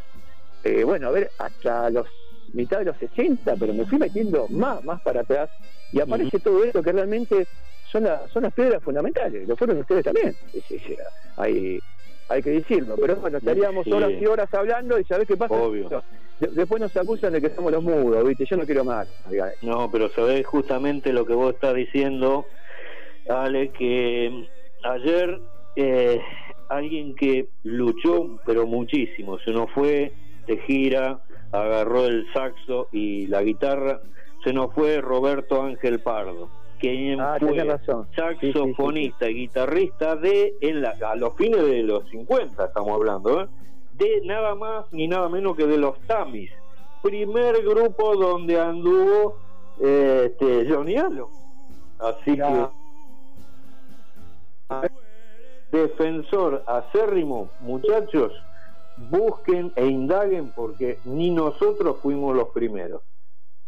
eh, 0.63 0.83
bueno, 0.83 1.07
a 1.07 1.11
ver, 1.11 1.31
hasta 1.38 1.89
los 1.89 2.07
mitad 2.53 2.80
de 2.80 2.85
los 2.85 2.97
60, 2.97 3.55
pero 3.55 3.73
me 3.73 3.85
fui 3.85 3.97
metiendo 3.97 4.47
más, 4.49 4.83
más 4.83 4.99
para 5.01 5.21
atrás, 5.21 5.49
y 5.91 6.01
aparece 6.01 6.39
todo 6.39 6.63
esto 6.63 6.81
que 6.81 6.91
realmente 6.91 7.47
son, 7.83 8.03
la- 8.03 8.27
son 8.30 8.43
las 8.43 8.53
piedras 8.53 8.83
fundamentales, 8.83 9.47
lo 9.47 9.55
fueron 9.55 9.77
ustedes 9.80 10.03
también, 10.03 10.35
Sí, 10.51 10.61
sí, 10.67 10.80
sí, 10.80 10.95
hay, 11.38 11.80
hay 12.31 12.41
que 12.41 12.49
decirlo, 12.51 12.95
pero 12.99 13.17
bueno, 13.17 13.37
estaríamos 13.37 13.83
Sí. 13.85 13.91
horas 13.91 14.11
y 14.19 14.25
horas 14.25 14.53
hablando, 14.53 14.99
y 14.99 15.03
¿sabés 15.05 15.27
qué 15.27 15.35
pasa? 15.37 15.53
Obvio. 15.53 15.89
De- 16.39 16.47
después 16.53 16.81
nos 16.81 16.95
acusan 16.95 17.33
de 17.33 17.41
que 17.41 17.49
somos 17.49 17.71
los 17.71 17.83
mudos, 17.83 18.23
¿viste? 18.27 18.45
Yo 18.49 18.57
no 18.57 18.65
quiero 18.65 18.83
más. 18.85 19.07
No, 19.61 19.91
pero 19.91 20.09
sabés 20.11 20.45
justamente 20.47 21.11
lo 21.13 21.25
que 21.25 21.33
vos 21.33 21.53
estás 21.53 21.75
diciendo, 21.75 22.45
Ale, 23.29 23.71
que 23.71 24.47
ayer 24.83 25.39
eh, 25.75 26.19
alguien 26.69 27.15
que 27.15 27.47
luchó, 27.63 28.39
pero 28.45 28.65
muchísimo, 28.65 29.37
se 29.39 29.51
nos 29.51 29.69
fue 29.71 30.13
de 30.47 30.57
gira, 30.59 31.19
agarró 31.51 32.05
el 32.05 32.25
saxo 32.33 32.87
y 32.91 33.27
la 33.27 33.41
guitarra, 33.43 33.99
se 34.43 34.53
nos 34.53 34.73
fue 34.73 34.99
Roberto 35.01 35.61
Ángel 35.61 35.99
Pardo, 35.99 36.49
quien 36.81 37.21
Ah, 37.21 37.37
fue 37.39 37.63
razón. 37.63 38.07
saxofonista 38.15 39.29
y 39.29 39.33
guitarrista 39.35 40.15
de 40.17 40.55
en 40.59 40.81
la- 40.81 40.95
a 41.09 41.15
los 41.15 41.33
fines 41.35 41.63
de 41.63 41.83
los 41.83 42.09
50 42.09 42.65
estamos 42.65 42.91
hablando, 42.93 43.41
¿eh? 43.43 43.47
de 43.93 44.21
nada 44.25 44.55
más 44.55 44.85
ni 44.91 45.07
nada 45.07 45.29
menos 45.29 45.55
que 45.55 45.65
de 45.67 45.77
los 45.77 45.97
Tamis, 46.07 46.51
primer 47.01 47.63
grupo 47.63 48.15
donde 48.15 48.59
anduvo 48.59 49.37
eh, 49.79 50.31
este, 50.31 50.67
Johnny 50.69 50.97
Allo. 50.97 51.29
Así 51.99 52.35
que 52.35 52.67
defensor 55.71 56.63
acérrimo, 56.67 57.49
muchachos, 57.61 58.31
busquen 59.09 59.71
e 59.75 59.85
indaguen 59.87 60.51
porque 60.55 60.99
ni 61.05 61.29
nosotros 61.31 61.97
fuimos 62.01 62.35
los 62.35 62.49
primeros. 62.49 63.01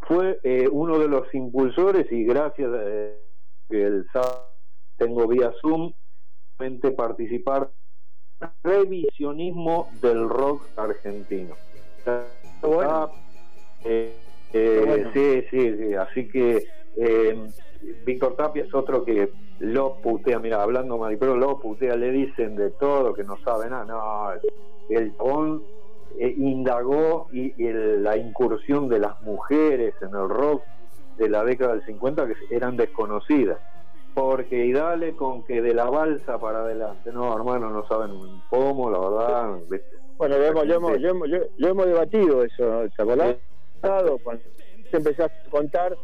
Fue 0.07 0.39
eh, 0.43 0.67
uno 0.71 0.99
de 0.99 1.07
los 1.07 1.33
impulsores 1.33 2.11
y 2.11 2.23
gracias 2.23 2.69
eh, 2.73 3.19
que 3.69 3.83
el 3.83 4.05
sábado 4.11 4.49
tengo 4.97 5.27
vía 5.27 5.51
Zoom 5.61 5.93
participar 6.95 7.71
revisionismo 8.63 9.89
del 10.01 10.29
rock 10.29 10.63
argentino. 10.77 11.55
Ah, 12.05 13.09
eh, 13.83 14.15
eh, 14.53 14.83
bueno. 14.85 15.11
sí, 15.13 15.43
sí, 15.49 15.77
sí, 15.77 15.93
así 15.93 16.27
que 16.29 16.65
eh, 16.97 17.47
Víctor 18.05 18.35
Tapia 18.35 18.63
es 18.63 18.73
otro 18.73 19.03
que 19.03 19.29
lo 19.59 19.95
putea, 19.95 20.39
mira, 20.39 20.61
hablando 20.61 20.97
mal, 20.97 21.17
pero 21.17 21.37
lo 21.37 21.59
putea, 21.59 21.95
le 21.95 22.11
dicen 22.11 22.55
de 22.55 22.71
todo, 22.71 23.13
que 23.13 23.23
no 23.23 23.37
sabe 23.43 23.69
nada, 23.69 23.85
no, 23.85 24.31
el 24.89 25.15
chabón 25.15 25.63
eh, 26.19 26.33
indagó 26.37 27.27
y, 27.31 27.53
y 27.61 27.67
el- 27.67 28.03
la 28.03 28.17
incursión 28.17 28.87
de 28.89 28.99
las 28.99 29.19
mujeres 29.21 29.93
en 30.01 30.09
el 30.09 30.29
rock 30.29 30.63
de 31.17 31.29
la 31.29 31.43
década 31.43 31.73
del 31.73 31.85
50 31.85 32.27
que 32.27 32.33
eran 32.55 32.75
desconocidas. 32.77 33.57
Porque 34.13 34.65
y 34.65 34.71
dale 34.73 35.15
con 35.15 35.43
que 35.43 35.61
de 35.61 35.73
la 35.73 35.85
balsa 35.89 36.39
para 36.39 36.59
adelante, 36.59 37.11
no 37.11 37.35
hermano, 37.35 37.69
no 37.71 37.87
saben 37.87 38.11
pomo, 38.49 38.89
la 38.91 38.99
verdad. 38.99 39.59
Bueno, 40.17 40.37
lo 40.37 40.43
hemos, 40.45 40.67
lo 40.67 40.73
hemos, 40.75 40.99
lo 40.99 41.09
hemos, 41.09 41.29
lo 41.57 41.67
hemos 41.67 41.85
debatido 41.87 42.43
eso, 42.43 42.83
¿te 42.95 43.01
acordás? 43.01 43.35
Cuando 44.23 44.43
te 44.91 44.97
empezaste 44.97 45.35
a 45.47 45.49
contar 45.49 45.97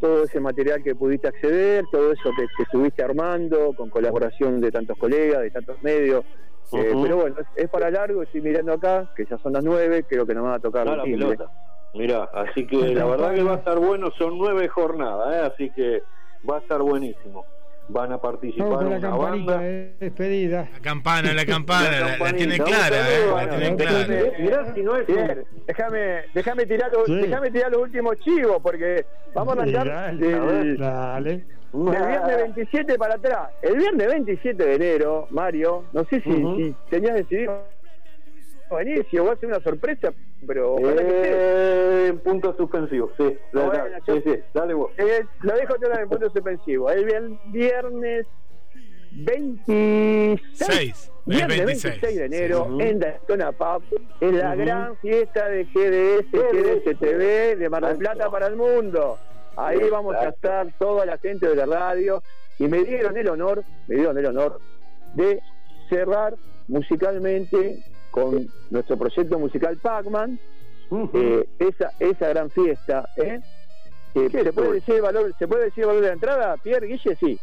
todo 0.00 0.24
ese 0.24 0.40
material 0.40 0.82
que 0.82 0.96
pudiste 0.96 1.28
acceder, 1.28 1.84
todo 1.92 2.10
eso 2.12 2.30
que, 2.36 2.46
que 2.56 2.64
estuviste 2.64 3.04
armando, 3.04 3.72
con 3.76 3.88
colaboración 3.88 4.60
de 4.60 4.72
tantos 4.72 4.98
colegas, 4.98 5.42
de 5.42 5.50
tantos 5.52 5.80
medios. 5.82 6.24
Eh, 6.72 6.92
pero 7.02 7.16
bueno, 7.16 7.36
es, 7.40 7.46
es 7.64 7.70
para 7.70 7.90
largo, 7.90 8.22
estoy 8.22 8.40
mirando 8.40 8.72
acá, 8.72 9.10
que 9.16 9.24
ya 9.26 9.38
son 9.38 9.52
las 9.52 9.64
nueve, 9.64 10.04
creo 10.08 10.26
que 10.26 10.34
nos 10.34 10.44
van 10.44 10.54
a 10.54 10.58
tocar 10.58 10.86
el 10.86 10.96
la 10.96 11.02
pelota. 11.02 11.46
Mira, 11.94 12.24
así 12.32 12.66
que 12.66 12.76
la 12.94 13.04
verdad 13.04 13.34
que 13.34 13.42
va 13.42 13.52
a 13.54 13.56
estar 13.56 13.78
bueno, 13.78 14.10
son 14.18 14.38
nueve 14.38 14.68
jornadas, 14.68 15.34
¿eh? 15.34 15.50
así 15.52 15.70
que 15.70 16.02
va 16.48 16.56
a 16.56 16.60
estar 16.60 16.80
buenísimo. 16.80 17.44
van 17.88 18.12
a 18.12 18.18
participar 18.18 18.84
la 18.84 18.96
una 18.98 19.10
banda. 19.16 19.58
de 19.58 19.94
despedida. 20.00 20.68
La 20.72 20.80
campana, 20.80 21.34
la 21.34 21.44
campana, 21.44 22.16
la, 22.18 22.32
tiene 22.32 22.56
clara, 22.58 22.96
eh, 22.96 23.26
la 23.34 23.48
tiene 23.56 23.76
clara. 23.76 24.14
Mirá 24.38 24.74
si 24.74 24.82
no 24.82 24.96
es 24.96 25.06
déjame, 25.66 26.22
déjame 26.32 26.64
tirar 26.64 26.90
los, 26.92 27.04
Sí. 27.06 27.14
déjame 27.16 27.50
tirar 27.50 27.70
los 27.72 27.82
últimos 27.82 28.16
chivos 28.20 28.58
porque 28.62 29.04
vamos 29.34 29.58
a 29.58 29.62
arrancar 29.62 29.86
Dale, 29.88 30.76
dale. 30.78 31.44
Del 31.72 32.06
viernes 32.06 32.36
27 32.54 32.98
para 32.98 33.14
atrás. 33.14 33.48
El 33.62 33.76
viernes 33.76 34.06
27 34.08 34.64
de 34.64 34.74
enero, 34.74 35.26
Mario, 35.30 35.84
no 35.92 36.04
sé 36.04 36.20
si, 36.20 36.30
si 36.30 36.74
tenías 36.90 37.14
decidido 37.14 37.62
venir, 38.70 39.06
si 39.10 39.18
va 39.18 39.32
a 39.32 39.36
ser 39.36 39.48
una 39.50 39.60
sorpresa, 39.60 40.12
pero 40.46 40.74
ojalá 40.74 41.02
que. 41.02 41.10
Eh, 42.08 42.12
punto 42.24 42.54
suspensivo, 42.56 43.10
sí. 43.18 43.36
Bueno, 43.52 43.70
Dale, 43.72 43.98
yo- 44.06 44.14
sí, 44.16 44.22
sí, 44.24 44.34
dale 44.54 44.74
vos. 44.74 44.90
Eh, 44.98 45.24
lo 45.42 45.54
dejo 45.54 45.74
todo 45.74 45.92
en 45.98 46.08
punto 46.08 46.30
suspensivo. 46.30 46.90
El 46.90 47.06
vier- 47.06 47.38
viernes 47.52 48.26
26, 49.14 50.40
Seis, 50.54 51.10
el 51.26 51.34
viernes 51.34 51.58
26. 51.66 52.00
26 52.00 52.18
de 52.18 52.24
enero 52.24 52.66
Sí. 52.78 52.82
en 52.88 52.98
Daytona 52.98 53.52
Pub, 53.52 53.82
en 54.20 54.38
la 54.38 54.54
gran 54.54 54.96
fiesta 54.98 55.48
de 55.48 55.64
GDS, 55.64 56.30
GDS 56.32 56.94
TV 56.98 57.56
de 57.56 57.68
Mar 57.68 57.86
del 57.86 57.98
Plata 57.98 58.30
para 58.30 58.46
el 58.46 58.56
mundo. 58.56 59.18
Ahí 59.56 59.90
vamos 59.90 60.14
a 60.16 60.28
estar 60.28 60.66
toda 60.78 61.04
la 61.04 61.18
gente 61.18 61.46
de 61.48 61.56
la 61.56 61.66
radio 61.66 62.22
y 62.58 62.64
me 62.64 62.84
dieron 62.84 63.16
el 63.16 63.28
honor, 63.28 63.64
me 63.86 63.96
dieron 63.96 64.16
el 64.18 64.26
honor 64.26 64.60
de 65.14 65.40
cerrar 65.88 66.34
musicalmente 66.68 67.84
con 68.10 68.48
nuestro 68.70 68.96
proyecto 68.96 69.38
musical 69.38 69.76
Pac-Man, 69.78 70.38
eh, 71.14 71.46
esa, 71.58 71.92
esa 71.98 72.28
gran 72.28 72.50
fiesta, 72.50 73.08
¿eh? 73.16 73.40
Eh, 74.14 74.28
¿se, 74.30 74.52
puede 74.52 74.72
decir 74.74 75.00
valor, 75.00 75.34
¿Se 75.38 75.48
puede 75.48 75.64
decir 75.64 75.86
valor 75.86 76.02
de 76.02 76.08
la 76.08 76.12
entrada, 76.12 76.56
Pierre 76.58 76.86
Guille? 76.86 77.16
Sí. 77.16 77.38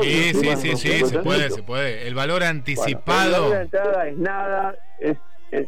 Sí, 0.00 0.32
sí, 0.32 0.56
sí, 0.56 0.76
sí, 0.76 1.04
se 1.04 1.18
puede, 1.18 1.50
se 1.50 1.62
puede. 1.62 2.06
El 2.06 2.14
valor 2.14 2.38
Bueno, 2.38 2.50
el 2.50 2.56
anticipado. 2.58 3.32
valor 3.32 3.50
de 3.50 3.54
la 3.56 3.62
entrada 3.62 4.08
es 4.08 4.16
nada, 4.16 4.76
es, 5.00 5.16
es 5.50 5.66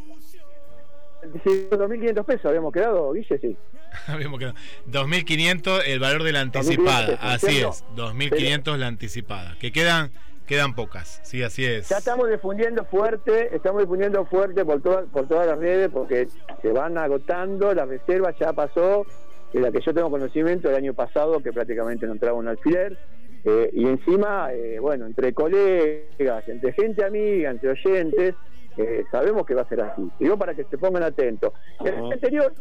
2.500 1.33 2.25
pesos 2.25 2.47
habíamos 2.47 2.73
quedado, 2.73 3.13
Guille, 3.13 3.39
sí. 3.39 3.57
Habíamos 4.07 4.39
quedado. 4.39 4.57
2.500 4.91 5.83
el 5.87 6.01
valor 6.01 6.23
de 6.23 6.33
la 6.33 6.41
anticipada, 6.41 7.19
2.500, 7.19 7.19
así 7.21 7.47
¿cierto? 7.47 7.71
es, 7.71 7.85
2.500 7.97 8.77
la 8.77 8.87
anticipada, 8.87 9.57
que 9.61 9.73
quedan 9.73 10.11
quedan 10.47 10.75
pocas, 10.75 11.21
sí, 11.25 11.43
así 11.43 11.65
es. 11.65 11.89
Ya 11.89 11.99
estamos 11.99 12.31
difundiendo 12.31 12.85
fuerte, 12.85 13.55
estamos 13.55 13.83
difundiendo 13.83 14.25
fuerte 14.27 14.65
por, 14.65 14.81
todas 14.81 15.07
por 15.07 15.27
todas 15.27 15.47
las 15.47 15.59
redes 15.59 15.91
porque 15.93 16.29
se 16.63 16.73
van 16.73 16.97
agotando, 16.99 17.75
la 17.75 17.85
reserva 17.85 18.33
ya 18.39 18.53
pasó, 18.53 19.05
de 19.53 19.61
la 19.61 19.73
que 19.73 19.81
yo 19.81 19.93
tengo 19.93 20.11
conocimiento 20.11 20.69
el 20.69 20.77
año 20.77 20.95
pasado 20.95 21.41
que 21.41 21.53
prácticamente 21.53 22.07
no 22.07 22.13
entraba 22.13 22.39
un 22.39 22.49
alfiler. 22.49 22.97
eh, 23.45 23.71
y 23.73 23.87
encima, 23.87 24.53
eh, 24.53 24.79
bueno, 24.81 25.07
entre 25.07 25.33
colegas, 25.33 26.49
entre 26.49 26.73
gente 26.73 27.05
amiga, 27.05 27.51
entre 27.51 27.71
oyentes, 27.71 28.35
eh, 28.77 29.05
sabemos 29.11 29.47
que 29.47 29.55
va 29.55 29.63
a 29.63 29.69
ser 29.69 29.81
así. 29.81 30.09
Digo 30.19 30.37
para 30.37 30.55
que 30.55 30.65
se 30.65 30.79
pongan 30.79 31.03
atentos. 31.03 31.53
El 31.85 31.95
año 31.95 32.13
anterior 32.13 32.53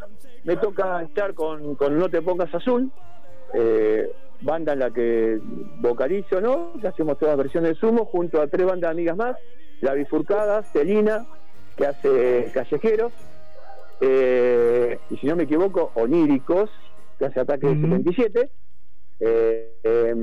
me 0.44 0.56
toca 0.58 1.02
estar 1.02 1.34
con, 1.34 1.76
con 1.76 1.98
No 1.98 2.10
Te 2.10 2.22
Pongas 2.22 2.54
Azul, 2.54 2.92
eh, 3.54 4.12
banda 4.42 4.74
en 4.74 4.80
la 4.80 4.92
que 4.92 5.40
vocalizo, 5.80 6.42
¿no? 6.42 6.74
Que 6.80 6.88
hacemos 6.88 7.18
todas 7.18 7.38
versiones 7.38 7.72
de 7.72 7.76
sumo, 7.76 8.06
junto 8.06 8.42
a 8.42 8.48
tres 8.48 8.66
bandas 8.66 8.92
amigas 8.92 9.18
más, 9.18 9.36
La 9.82 9.94
Bifurcada, 9.94 10.64
Celina, 10.64 11.26
que 11.76 11.86
hace 11.86 12.52
Callejeros, 12.54 13.12
eh, 14.02 15.00
y 15.10 15.18
si 15.18 15.28
no 15.28 15.36
me 15.36 15.44
equivoco, 15.44 15.92
Oníricos, 15.96 16.70
que 17.18 17.26
hace 17.26 17.40
Ataque 17.40 17.68
del 17.68 17.82
77. 17.82 18.50
Eh, 19.20 19.74
eh, 19.84 20.14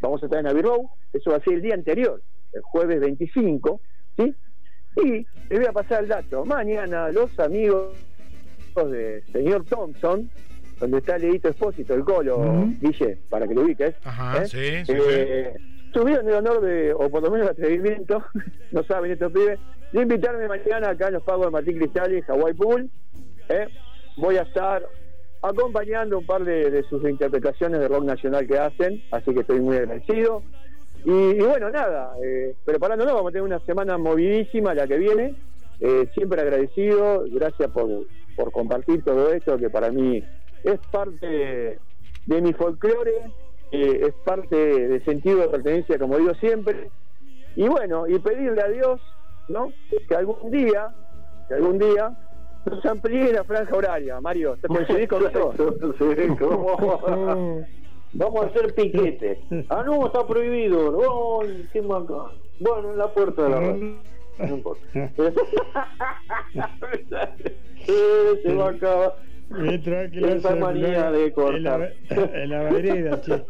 vamos 0.00 0.22
a 0.22 0.26
estar 0.26 0.40
en 0.40 0.48
Abbey 0.48 0.62
Road, 0.62 0.80
eso 1.12 1.30
va 1.30 1.36
a 1.36 1.40
ser 1.40 1.54
el 1.54 1.62
día 1.62 1.74
anterior, 1.74 2.20
el 2.52 2.62
jueves 2.62 3.00
25, 3.00 3.80
¿sí? 4.16 4.34
Y 4.96 5.26
les 5.48 5.58
voy 5.58 5.66
a 5.66 5.72
pasar 5.72 6.02
el 6.02 6.08
dato. 6.08 6.44
Mañana 6.44 7.10
los 7.10 7.38
amigos 7.38 7.94
de 8.74 9.22
señor 9.32 9.64
Thompson, 9.64 10.30
donde 10.78 10.98
está 10.98 11.18
Leito 11.18 11.48
Espósito, 11.48 11.94
el 11.94 12.04
colo, 12.04 12.66
Guille, 12.80 13.18
para 13.28 13.46
que 13.46 13.54
lo 13.54 13.62
ubiques. 13.62 13.94
Ajá, 14.04 14.42
¿eh? 14.42 14.46
sí, 14.46 14.84
sí, 14.86 14.92
Eh, 14.96 15.54
Tuvieron 15.92 16.28
el 16.28 16.34
honor 16.36 16.60
de, 16.60 16.92
o 16.92 17.10
por 17.10 17.20
lo 17.22 17.32
menos 17.32 17.48
el 17.48 17.52
atrevimiento, 17.52 18.24
no 18.70 18.84
saben 18.84 19.10
estos 19.10 19.32
pibes, 19.32 19.58
de 19.92 20.02
invitarme 20.02 20.46
mañana 20.46 20.90
acá 20.90 21.08
en 21.08 21.14
los 21.14 21.22
pagos 21.24 21.46
de 21.46 21.50
Martín 21.50 21.78
Cristal 21.78 22.14
y 22.14 22.22
Hawaii 22.28 22.54
Pool. 22.54 22.88
¿eh? 23.48 23.66
Voy 24.16 24.36
a 24.36 24.42
estar 24.42 24.86
acompañando 25.42 26.18
un 26.18 26.26
par 26.26 26.44
de, 26.44 26.70
de 26.70 26.82
sus 26.84 27.02
interpretaciones 27.02 27.80
de 27.80 27.88
rock 27.88 28.04
nacional 28.04 28.46
que 28.46 28.56
hacen, 28.56 29.02
así 29.10 29.34
que 29.34 29.40
estoy 29.40 29.60
muy 29.60 29.78
agradecido. 29.78 30.44
Y, 31.04 31.10
y 31.10 31.40
bueno, 31.40 31.70
nada, 31.70 32.12
eh, 32.22 32.54
preparándonos, 32.64 33.14
vamos 33.14 33.30
a 33.30 33.32
tener 33.32 33.44
una 33.44 33.60
semana 33.60 33.98
movidísima 33.98 34.74
la 34.74 34.86
que 34.86 34.98
viene. 34.98 35.34
Eh, 35.80 36.08
siempre 36.14 36.42
agradecido, 36.42 37.24
gracias 37.30 37.70
por, 37.70 37.88
por 38.36 38.52
compartir 38.52 39.02
todo 39.02 39.32
esto, 39.32 39.58
que 39.58 39.70
para 39.70 39.90
mí 39.90 40.22
es 40.62 40.78
parte 40.90 41.78
de 42.26 42.42
mi 42.42 42.52
folclore, 42.52 43.32
eh, 43.72 44.00
es 44.08 44.14
parte 44.24 44.56
de 44.56 45.00
sentido 45.04 45.38
de 45.38 45.48
pertenencia, 45.48 45.98
como 45.98 46.18
digo 46.18 46.34
siempre. 46.34 46.90
Y 47.56 47.66
bueno, 47.68 48.06
y 48.06 48.18
pedirle 48.18 48.60
a 48.60 48.68
Dios, 48.68 49.00
¿no? 49.48 49.72
Que 50.08 50.14
algún 50.14 50.50
día, 50.50 50.94
que 51.48 51.54
algún 51.54 51.78
día 51.78 52.12
nos 52.66 52.84
amplíe 52.84 53.32
la 53.32 53.44
franja 53.44 53.74
horaria, 53.74 54.20
Mario. 54.20 54.58
¿Te 54.60 54.68
coincidís 54.68 55.08
con 55.08 55.24
eso? 55.30 55.54
Vamos 58.12 58.42
a 58.42 58.46
hacer 58.48 58.74
piquete. 58.74 59.40
Ah, 59.70 59.82
no, 59.86 60.06
está 60.06 60.26
prohibido. 60.26 61.40
Ay, 61.42 61.68
qué 61.72 61.80
maca. 61.82 62.32
Bueno, 62.58 62.90
en 62.92 62.98
la 62.98 63.08
puerta 63.12 63.42
de 63.44 63.48
la 63.50 63.60
radio. 63.60 63.96
No 64.38 64.56
importa. 64.56 64.82
Eh, 67.86 68.40
se 68.42 68.54
va 68.54 68.66
a 68.66 68.70
acabar. 68.70 69.14
Mientras 69.50 70.12
que 70.12 70.32
Esa 70.36 70.54
manía 70.54 71.10
lo- 71.10 71.18
de 71.18 71.24
En 71.24 71.28
la, 71.28 71.34
cortar. 71.34 71.92
en 72.34 72.50
la 72.50 72.62
vereda, 72.64 73.20
che. 73.20 73.42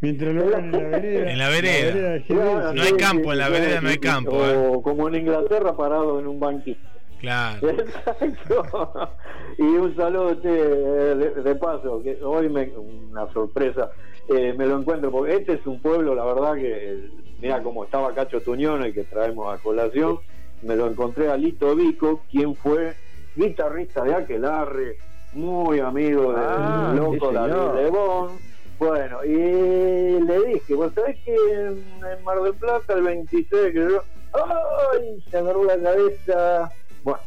Mientras 0.00 0.34
lo 0.34 0.46
hagan 0.46 0.64
en 0.64 0.72
la 0.72 0.88
vereda. 0.88 1.30
En 1.32 1.38
la 1.38 1.48
vereda. 1.48 2.22
Claro, 2.26 2.60
GDS. 2.70 2.74
No 2.74 2.82
hay 2.82 2.92
campo, 2.94 3.32
en 3.32 3.38
la 3.38 3.48
vereda 3.48 3.80
no 3.80 3.88
hay 3.88 3.98
campo, 3.98 4.36
O 4.36 4.82
como 4.82 5.06
en 5.08 5.14
Inglaterra 5.16 5.76
parado 5.76 6.18
en 6.18 6.26
un 6.26 6.40
banquito. 6.40 6.80
Claro. 7.26 7.68
Exacto. 8.20 9.10
Y 9.58 9.62
un 9.62 9.96
saludo, 9.96 10.30
eh, 10.44 11.14
de, 11.16 11.42
de 11.42 11.54
paso, 11.56 12.00
que 12.00 12.22
hoy 12.22 12.48
me, 12.48 12.70
una 12.78 13.26
sorpresa, 13.32 13.90
eh, 14.28 14.54
me 14.56 14.64
lo 14.64 14.78
encuentro, 14.78 15.10
porque 15.10 15.34
este 15.34 15.54
es 15.54 15.66
un 15.66 15.80
pueblo, 15.80 16.14
la 16.14 16.24
verdad 16.24 16.54
que, 16.54 17.10
mira 17.40 17.60
como 17.64 17.82
estaba 17.84 18.14
Cacho 18.14 18.40
Tuñón, 18.42 18.84
el 18.84 18.94
que 18.94 19.02
traemos 19.04 19.52
a 19.52 19.60
colación, 19.60 20.20
me 20.62 20.76
lo 20.76 20.86
encontré 20.86 21.28
a 21.28 21.36
Lito 21.36 21.74
Vico, 21.74 22.22
quien 22.30 22.54
fue 22.54 22.94
guitarrista 23.34 24.04
de 24.04 24.14
Aquelarre, 24.14 24.96
muy 25.32 25.80
amigo 25.80 26.32
del 26.32 26.44
Ah, 26.46 26.94
loco 26.96 27.30
sí, 27.30 27.34
David. 27.34 27.82
Lebón. 27.82 28.38
Bueno, 28.78 29.24
y 29.24 30.20
le 30.20 30.44
dije, 30.46 30.74
vos 30.74 30.92
sabés 30.94 31.16
que 31.24 31.34
en, 31.34 31.82
en 32.04 32.24
Mar 32.24 32.40
del 32.40 32.54
Plata 32.54 32.92
el 32.94 33.02
26 33.02 33.72
que 33.72 33.74
yo, 33.74 34.02
¡ay! 34.32 35.24
Se 35.28 35.38
agarró 35.38 35.64
la 35.64 35.76
cabeza. 35.76 36.70
Bueno, 37.06 37.20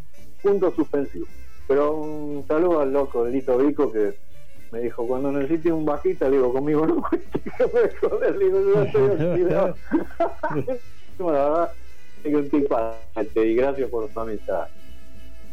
punto 0.44 0.72
suspensivo. 0.72 1.26
Pero 1.66 1.94
un 1.94 2.46
saludo 2.46 2.82
al 2.82 2.92
loco 2.92 3.24
de 3.24 3.32
Lito 3.32 3.58
Vico 3.58 3.90
que 3.90 4.14
me 4.74 4.82
dijo, 4.82 5.08
cuando 5.08 5.32
necesite 5.32 5.72
un 5.72 5.86
bajista, 5.86 6.28
le 6.28 6.36
digo, 6.36 6.52
conmigo 6.52 6.86
no 6.86 7.02
cuente 7.02 7.40
que 7.58 8.10
me 8.20 8.32
le 8.32 8.46
digo, 8.46 8.60
yo 8.60 8.84
estoy 8.84 9.04
oxidado. 9.04 9.76
Bueno, 11.18 11.38
la 11.38 11.50
verdad, 11.50 11.72
es 12.24 12.32
que 12.32 12.36
un 12.38 12.50
tipazo, 12.50 13.44
y 13.44 13.56
gracias 13.56 13.90
por 13.90 14.10
su 14.10 14.20
amistad. 14.22 14.68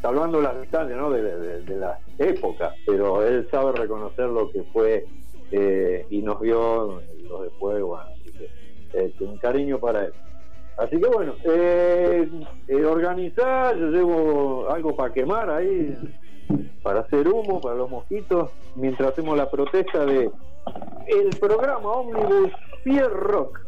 Salvando 0.00 0.40
las 0.40 0.60
distancias, 0.60 0.96
¿no? 0.96 1.10
De, 1.10 1.22
de, 1.22 1.62
de 1.62 1.76
la 1.76 1.98
época, 2.18 2.72
pero 2.86 3.26
él 3.26 3.48
sabe 3.50 3.72
reconocer 3.72 4.28
lo 4.28 4.48
que 4.52 4.62
fue 4.72 5.04
eh, 5.50 6.06
y 6.08 6.22
nos 6.22 6.40
vio 6.40 7.02
los 7.28 7.42
después, 7.42 7.82
bueno, 7.82 8.04
así 8.04 8.30
que 8.30 8.48
este, 8.92 9.24
un 9.24 9.38
cariño 9.38 9.80
para 9.80 10.04
él. 10.04 10.12
Así 10.76 11.00
que 11.00 11.08
bueno, 11.08 11.34
eh, 11.44 12.28
eh, 12.68 12.84
organizar, 12.84 13.76
yo 13.78 13.86
llevo 13.88 14.70
algo 14.70 14.94
para 14.94 15.12
quemar 15.12 15.48
ahí, 15.48 15.96
para 16.82 17.00
hacer 17.00 17.28
humo, 17.28 17.60
para 17.60 17.76
los 17.76 17.90
mosquitos, 17.90 18.50
mientras 18.74 19.12
hacemos 19.12 19.38
la 19.38 19.50
protesta 19.50 20.04
de 20.04 20.30
el 21.06 21.30
programa 21.40 21.88
Omnibus 21.90 22.52
Pier 22.84 23.10
Rock, 23.10 23.65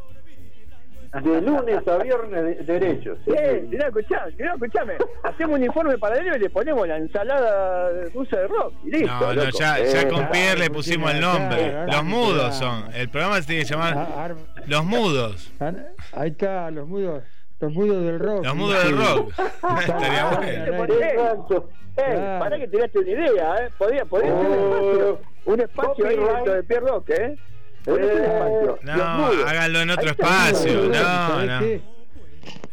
de 1.23 1.41
lunes 1.43 1.89
a 1.89 1.97
viernes 1.99 2.67
de- 2.67 2.79
derechos. 2.79 3.19
Eh, 3.27 3.67
mirá, 3.69 3.89
escuchá, 3.89 4.27
mirá, 4.39 4.53
escuchame. 4.55 4.95
Hacemos 5.23 5.57
un 5.59 5.65
informe 5.65 5.99
paralelo 5.99 6.37
y 6.37 6.41
le 6.41 6.51
ponemos 6.51 6.87
la 6.89 6.97
ensalada 6.97 7.91
rusa 8.15 8.37
de 8.39 8.47
rock. 8.49 8.73
Y 8.85 8.91
listo. 8.91 9.07
No, 9.09 9.21
no, 9.21 9.35
loco. 9.35 9.59
ya, 9.59 9.79
ya 9.85 10.01
Eh, 10.03 10.09
con 10.09 10.29
Pierre 10.31 10.59
le 10.61 10.71
pusimos 10.71 11.13
el 11.13 11.21
nombre. 11.21 11.87
Los 11.87 12.05
mudos 12.05 12.55
son. 12.57 12.93
El 12.95 13.09
programa 13.09 13.41
se 13.41 13.47
tiene 13.47 13.63
que 13.65 13.69
llamar 13.71 13.95
Ah, 13.97 14.25
ar- 14.25 14.37
Los 14.67 14.85
Mudos. 14.85 15.53
ah, 15.61 15.73
Ahí 16.13 16.31
está, 16.31 16.71
los 16.71 16.87
mudos. 16.89 17.23
Los 17.61 17.73
mudos 17.73 18.05
del 18.05 18.19
rock. 18.21 18.45
Los 18.45 18.55
mudos 18.55 18.85
del 18.85 18.97
rock. 18.99 19.33
Estaría 19.81 20.25
bueno. 20.27 20.95
Eh, 20.95 21.67
Claro. 21.97 22.39
para 22.39 22.57
que 22.59 22.69
tiraste 22.69 22.99
una 23.01 23.11
idea, 23.11 23.57
¿eh? 23.57 23.69
Podría, 23.77 24.05
podría 24.05 24.31
ser 24.31 24.47
un 24.47 24.47
Oh, 24.47 24.79
espacio, 24.79 25.19
un 25.47 25.61
espacio 25.61 26.07
ahí 26.07 26.17
dentro 26.17 26.53
de 26.55 26.63
Pierre 26.63 26.87
Rock, 26.87 27.11
¿eh? 27.11 27.37
En 27.97 28.05
espacio. 28.05 28.79
No, 28.83 29.27
háganlo 29.47 29.81
en 29.81 29.91
otro 29.91 30.11
espacio. 30.11 30.83
No, 30.89 30.95
¿Sabés 30.95 31.81
no. 31.83 31.99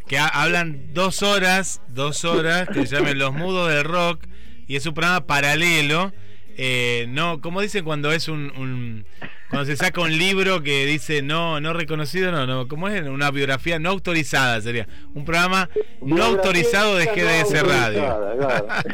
Que 0.07 0.17
ha- 0.19 0.27
hablan 0.27 0.93
dos 0.93 1.23
horas, 1.23 1.81
dos 1.87 2.25
horas, 2.25 2.67
que 2.69 2.85
se 2.85 2.95
llamen 2.95 3.17
Los 3.17 3.33
Mudos 3.33 3.69
del 3.69 3.83
Rock, 3.83 4.25
y 4.67 4.75
es 4.75 4.85
un 4.85 4.93
programa 4.93 5.25
paralelo. 5.25 6.13
eh, 6.57 7.05
no, 7.09 7.41
como 7.41 7.59
dicen 7.61 7.83
cuando 7.83 8.11
es 8.13 8.27
un, 8.29 8.51
un- 8.57 9.05
cuando 9.49 9.65
se 9.65 9.75
saca 9.77 10.01
un 10.01 10.17
libro 10.17 10.61
que 10.63 10.85
dice 10.85 11.21
no, 11.21 11.59
no 11.61 11.73
reconocido, 11.73 12.31
no, 12.31 12.45
no, 12.47 12.67
¿cómo 12.67 12.87
es? 12.89 13.01
Una 13.07 13.29
biografía 13.31 13.77
no 13.79 13.89
autorizada 13.89 14.59
sería. 14.61 14.87
Un 15.13 15.23
programa 15.25 15.69
no 16.01 16.15
Biografía 16.15 16.35
autorizado 16.37 16.95
de 16.95 17.05
no 17.05 17.11
GDS 17.13 17.67
Radio. 17.67 18.03
autorizada, 18.05 18.81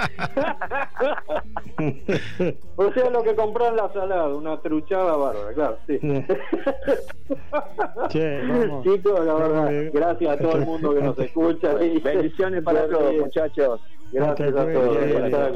O 2.76 2.92
sea, 2.94 3.10
lo 3.10 3.24
que 3.24 3.36
compran 3.36 3.76
la 3.76 3.92
salada, 3.94 4.28
una 4.30 4.60
truchada 4.62 5.16
bárbara, 5.16 5.54
claro, 5.54 5.78
sí. 5.88 6.00
Che, 8.10 8.42
vamos. 8.48 8.84
Chicos, 8.84 9.26
la 9.26 9.34
verdad, 9.36 9.72
gracias 9.94 10.32
a 10.32 10.38
todo 10.38 10.56
el 10.58 10.66
mundo 10.66 10.94
que 10.96 11.02
nos 11.02 11.18
escucha. 11.20 11.82
y- 11.84 12.00
Bendiciones 12.00 12.64
para 12.64 12.88
todos, 12.88 13.14
muchachos. 13.16 13.80
Gracias 14.12 14.50
a 14.50 14.54
todos. 14.54 14.98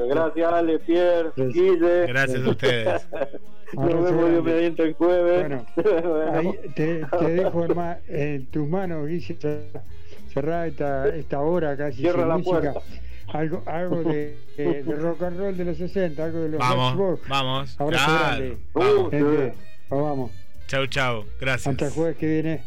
Gracias, 0.08 0.54
Ale, 0.54 0.80
Pierre, 0.80 1.30
Gracias. 1.36 1.54
Guille. 1.54 2.08
Gracias 2.08 2.46
a 2.46 2.50
ustedes. 2.50 3.08
Nos 3.74 4.04
vemos 4.06 4.30
Dios 4.32 4.44
mediante 4.44 4.84
el 4.86 4.94
jueves. 4.94 5.40
Bueno, 5.48 5.66
Bueno. 5.76 6.34
Ahí 6.34 6.70
te, 6.76 7.06
te 7.20 7.30
dejo 7.30 7.64
herma- 7.66 7.98
en 8.08 8.46
tus 8.48 8.68
manos, 8.68 9.08
Guille, 9.08 9.38
cerrar 10.34 10.68
esta, 10.68 11.08
esta 11.16 11.40
hora 11.40 11.76
casi 11.78 11.98
Cierra 12.02 12.20
sin 12.20 12.28
la 12.30 12.38
música. 12.38 12.74
puerta. 12.74 12.82
Algo, 13.34 13.64
algo 13.66 14.04
de, 14.04 14.38
de- 14.58 14.84
de 14.84 14.96
rock 14.96 15.22
and 15.24 15.38
roll 15.40 15.58
de 15.58 15.66
los 15.66 15.78
60, 15.78 16.24
algo 16.24 16.40
de 16.42 16.50
los 16.50 16.60
Vamos, 16.60 16.96
Matchbox. 16.96 17.28
vamos, 17.30 17.82
Abrazo 17.82 18.06
claro, 18.06 18.28
grande. 18.38 18.58
vamos. 18.74 19.12
Gente, 19.12 19.54
vamos. 19.90 20.32
Chau, 20.68 20.88
chau. 20.88 21.26
Gracias. 21.40 21.68
Hasta 21.74 21.86
el 21.88 21.92
jueves 21.92 22.18
que 22.18 22.28
viene. 22.28 22.62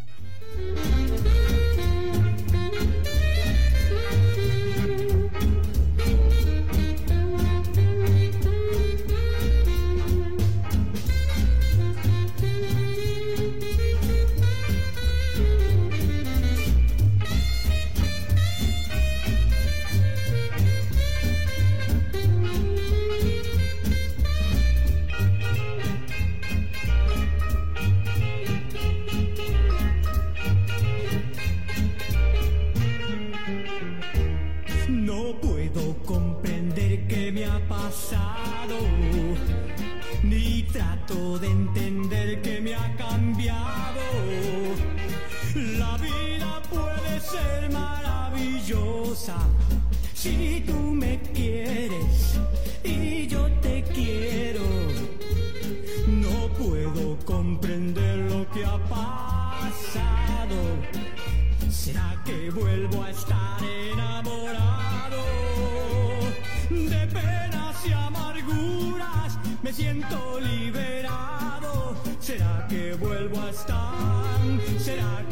De 41.14 41.46
entender 41.46 42.42
qué 42.42 42.60
me 42.60 42.74
ha 42.74 42.94
cambiado. 42.96 44.02
La 45.54 45.96
vida 45.96 46.62
puede 46.68 47.20
ser 47.20 47.70
maravillosa 47.70 49.38
si 50.12 50.62
tú 50.66 50.74
me 50.74 51.18
quieres 51.32 52.38
y 52.84 53.26
yo 53.26 53.50
te 53.62 53.82
quiero. 53.84 54.60
No 56.08 56.48
puedo 56.58 57.16
comprender 57.24 58.18
lo 58.30 58.46
que 58.50 58.66
ha 58.66 58.78
pasado. 58.84 60.56
¿Será 61.70 62.22
que 62.26 62.50
vuelvo 62.50 63.02
a 63.02 63.10
estar 63.10 63.62
enamorado? 63.92 65.24
De 66.68 67.06
penas 67.06 67.86
y 67.86 67.92
amarguras 67.92 69.38
me 69.62 69.72
siento 69.72 70.38
liberado. 70.38 70.57
¿Será 72.68 72.82
que 72.82 72.94
vuelvo 72.94 73.40
a 73.40 73.50
estar? 73.50 74.78
¿Será 74.78 75.24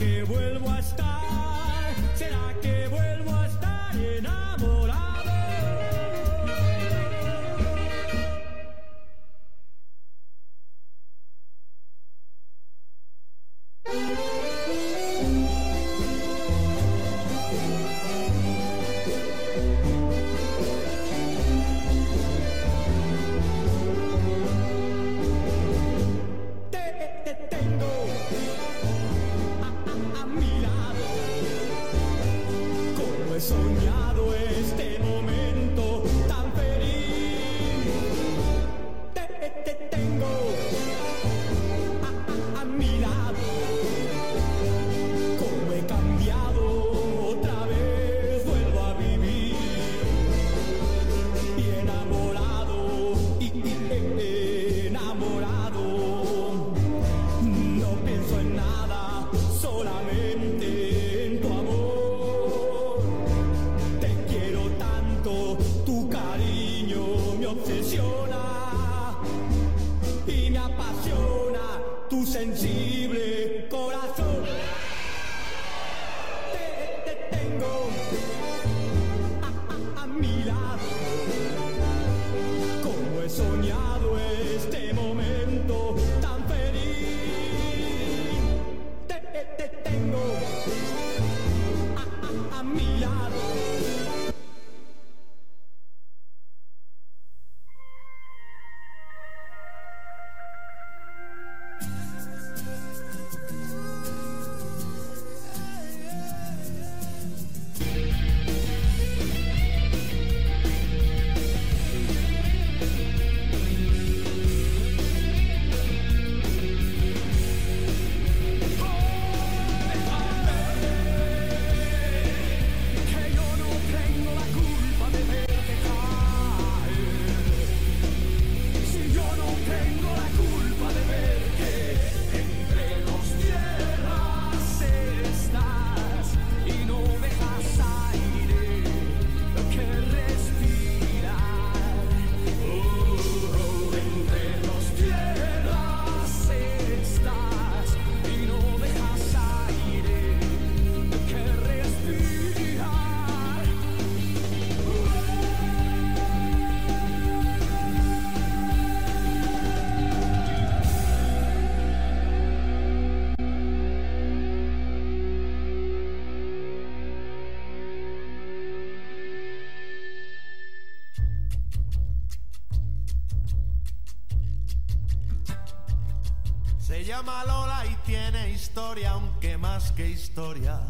llama 177.27 177.45
Lola 177.45 177.85
y 177.87 177.97
tiene 178.07 178.51
historia, 178.51 179.11
aunque 179.13 179.59
más 179.59 179.91
que 179.93 180.09
historia 180.09 180.81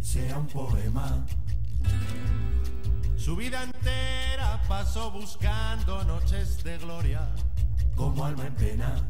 sea 0.00 0.38
un 0.38 0.46
poema. 0.46 1.24
Su 3.16 3.34
vida 3.34 3.62
entera 3.64 4.62
pasó 4.68 5.10
buscando 5.10 6.04
noches 6.04 6.62
de 6.62 6.78
gloria 6.78 7.28
como 7.96 8.24
alma 8.24 8.46
en 8.46 8.54
pena. 8.54 9.02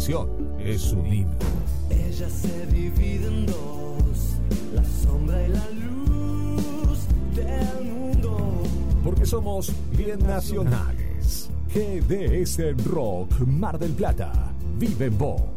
canción 0.00 0.30
es 0.58 0.92
un 0.92 1.06
himno. 1.06 1.36
Ella 1.90 2.30
se 2.30 2.66
divide 2.68 3.26
en 3.26 3.44
dos, 3.44 4.38
la 4.74 4.82
sombra 4.82 5.46
y 5.46 5.48
la 5.50 5.70
luz 5.72 7.00
del 7.34 7.84
mundo. 7.84 8.62
Porque 9.04 9.26
somos 9.26 9.70
bien 9.90 10.20
nacionales. 10.20 11.50
GDS 11.74 12.82
Rock 12.86 13.40
Mar 13.40 13.78
del 13.78 13.92
Plata. 13.92 14.32
Vive 14.78 15.06
en 15.06 15.18
vos. 15.18 15.49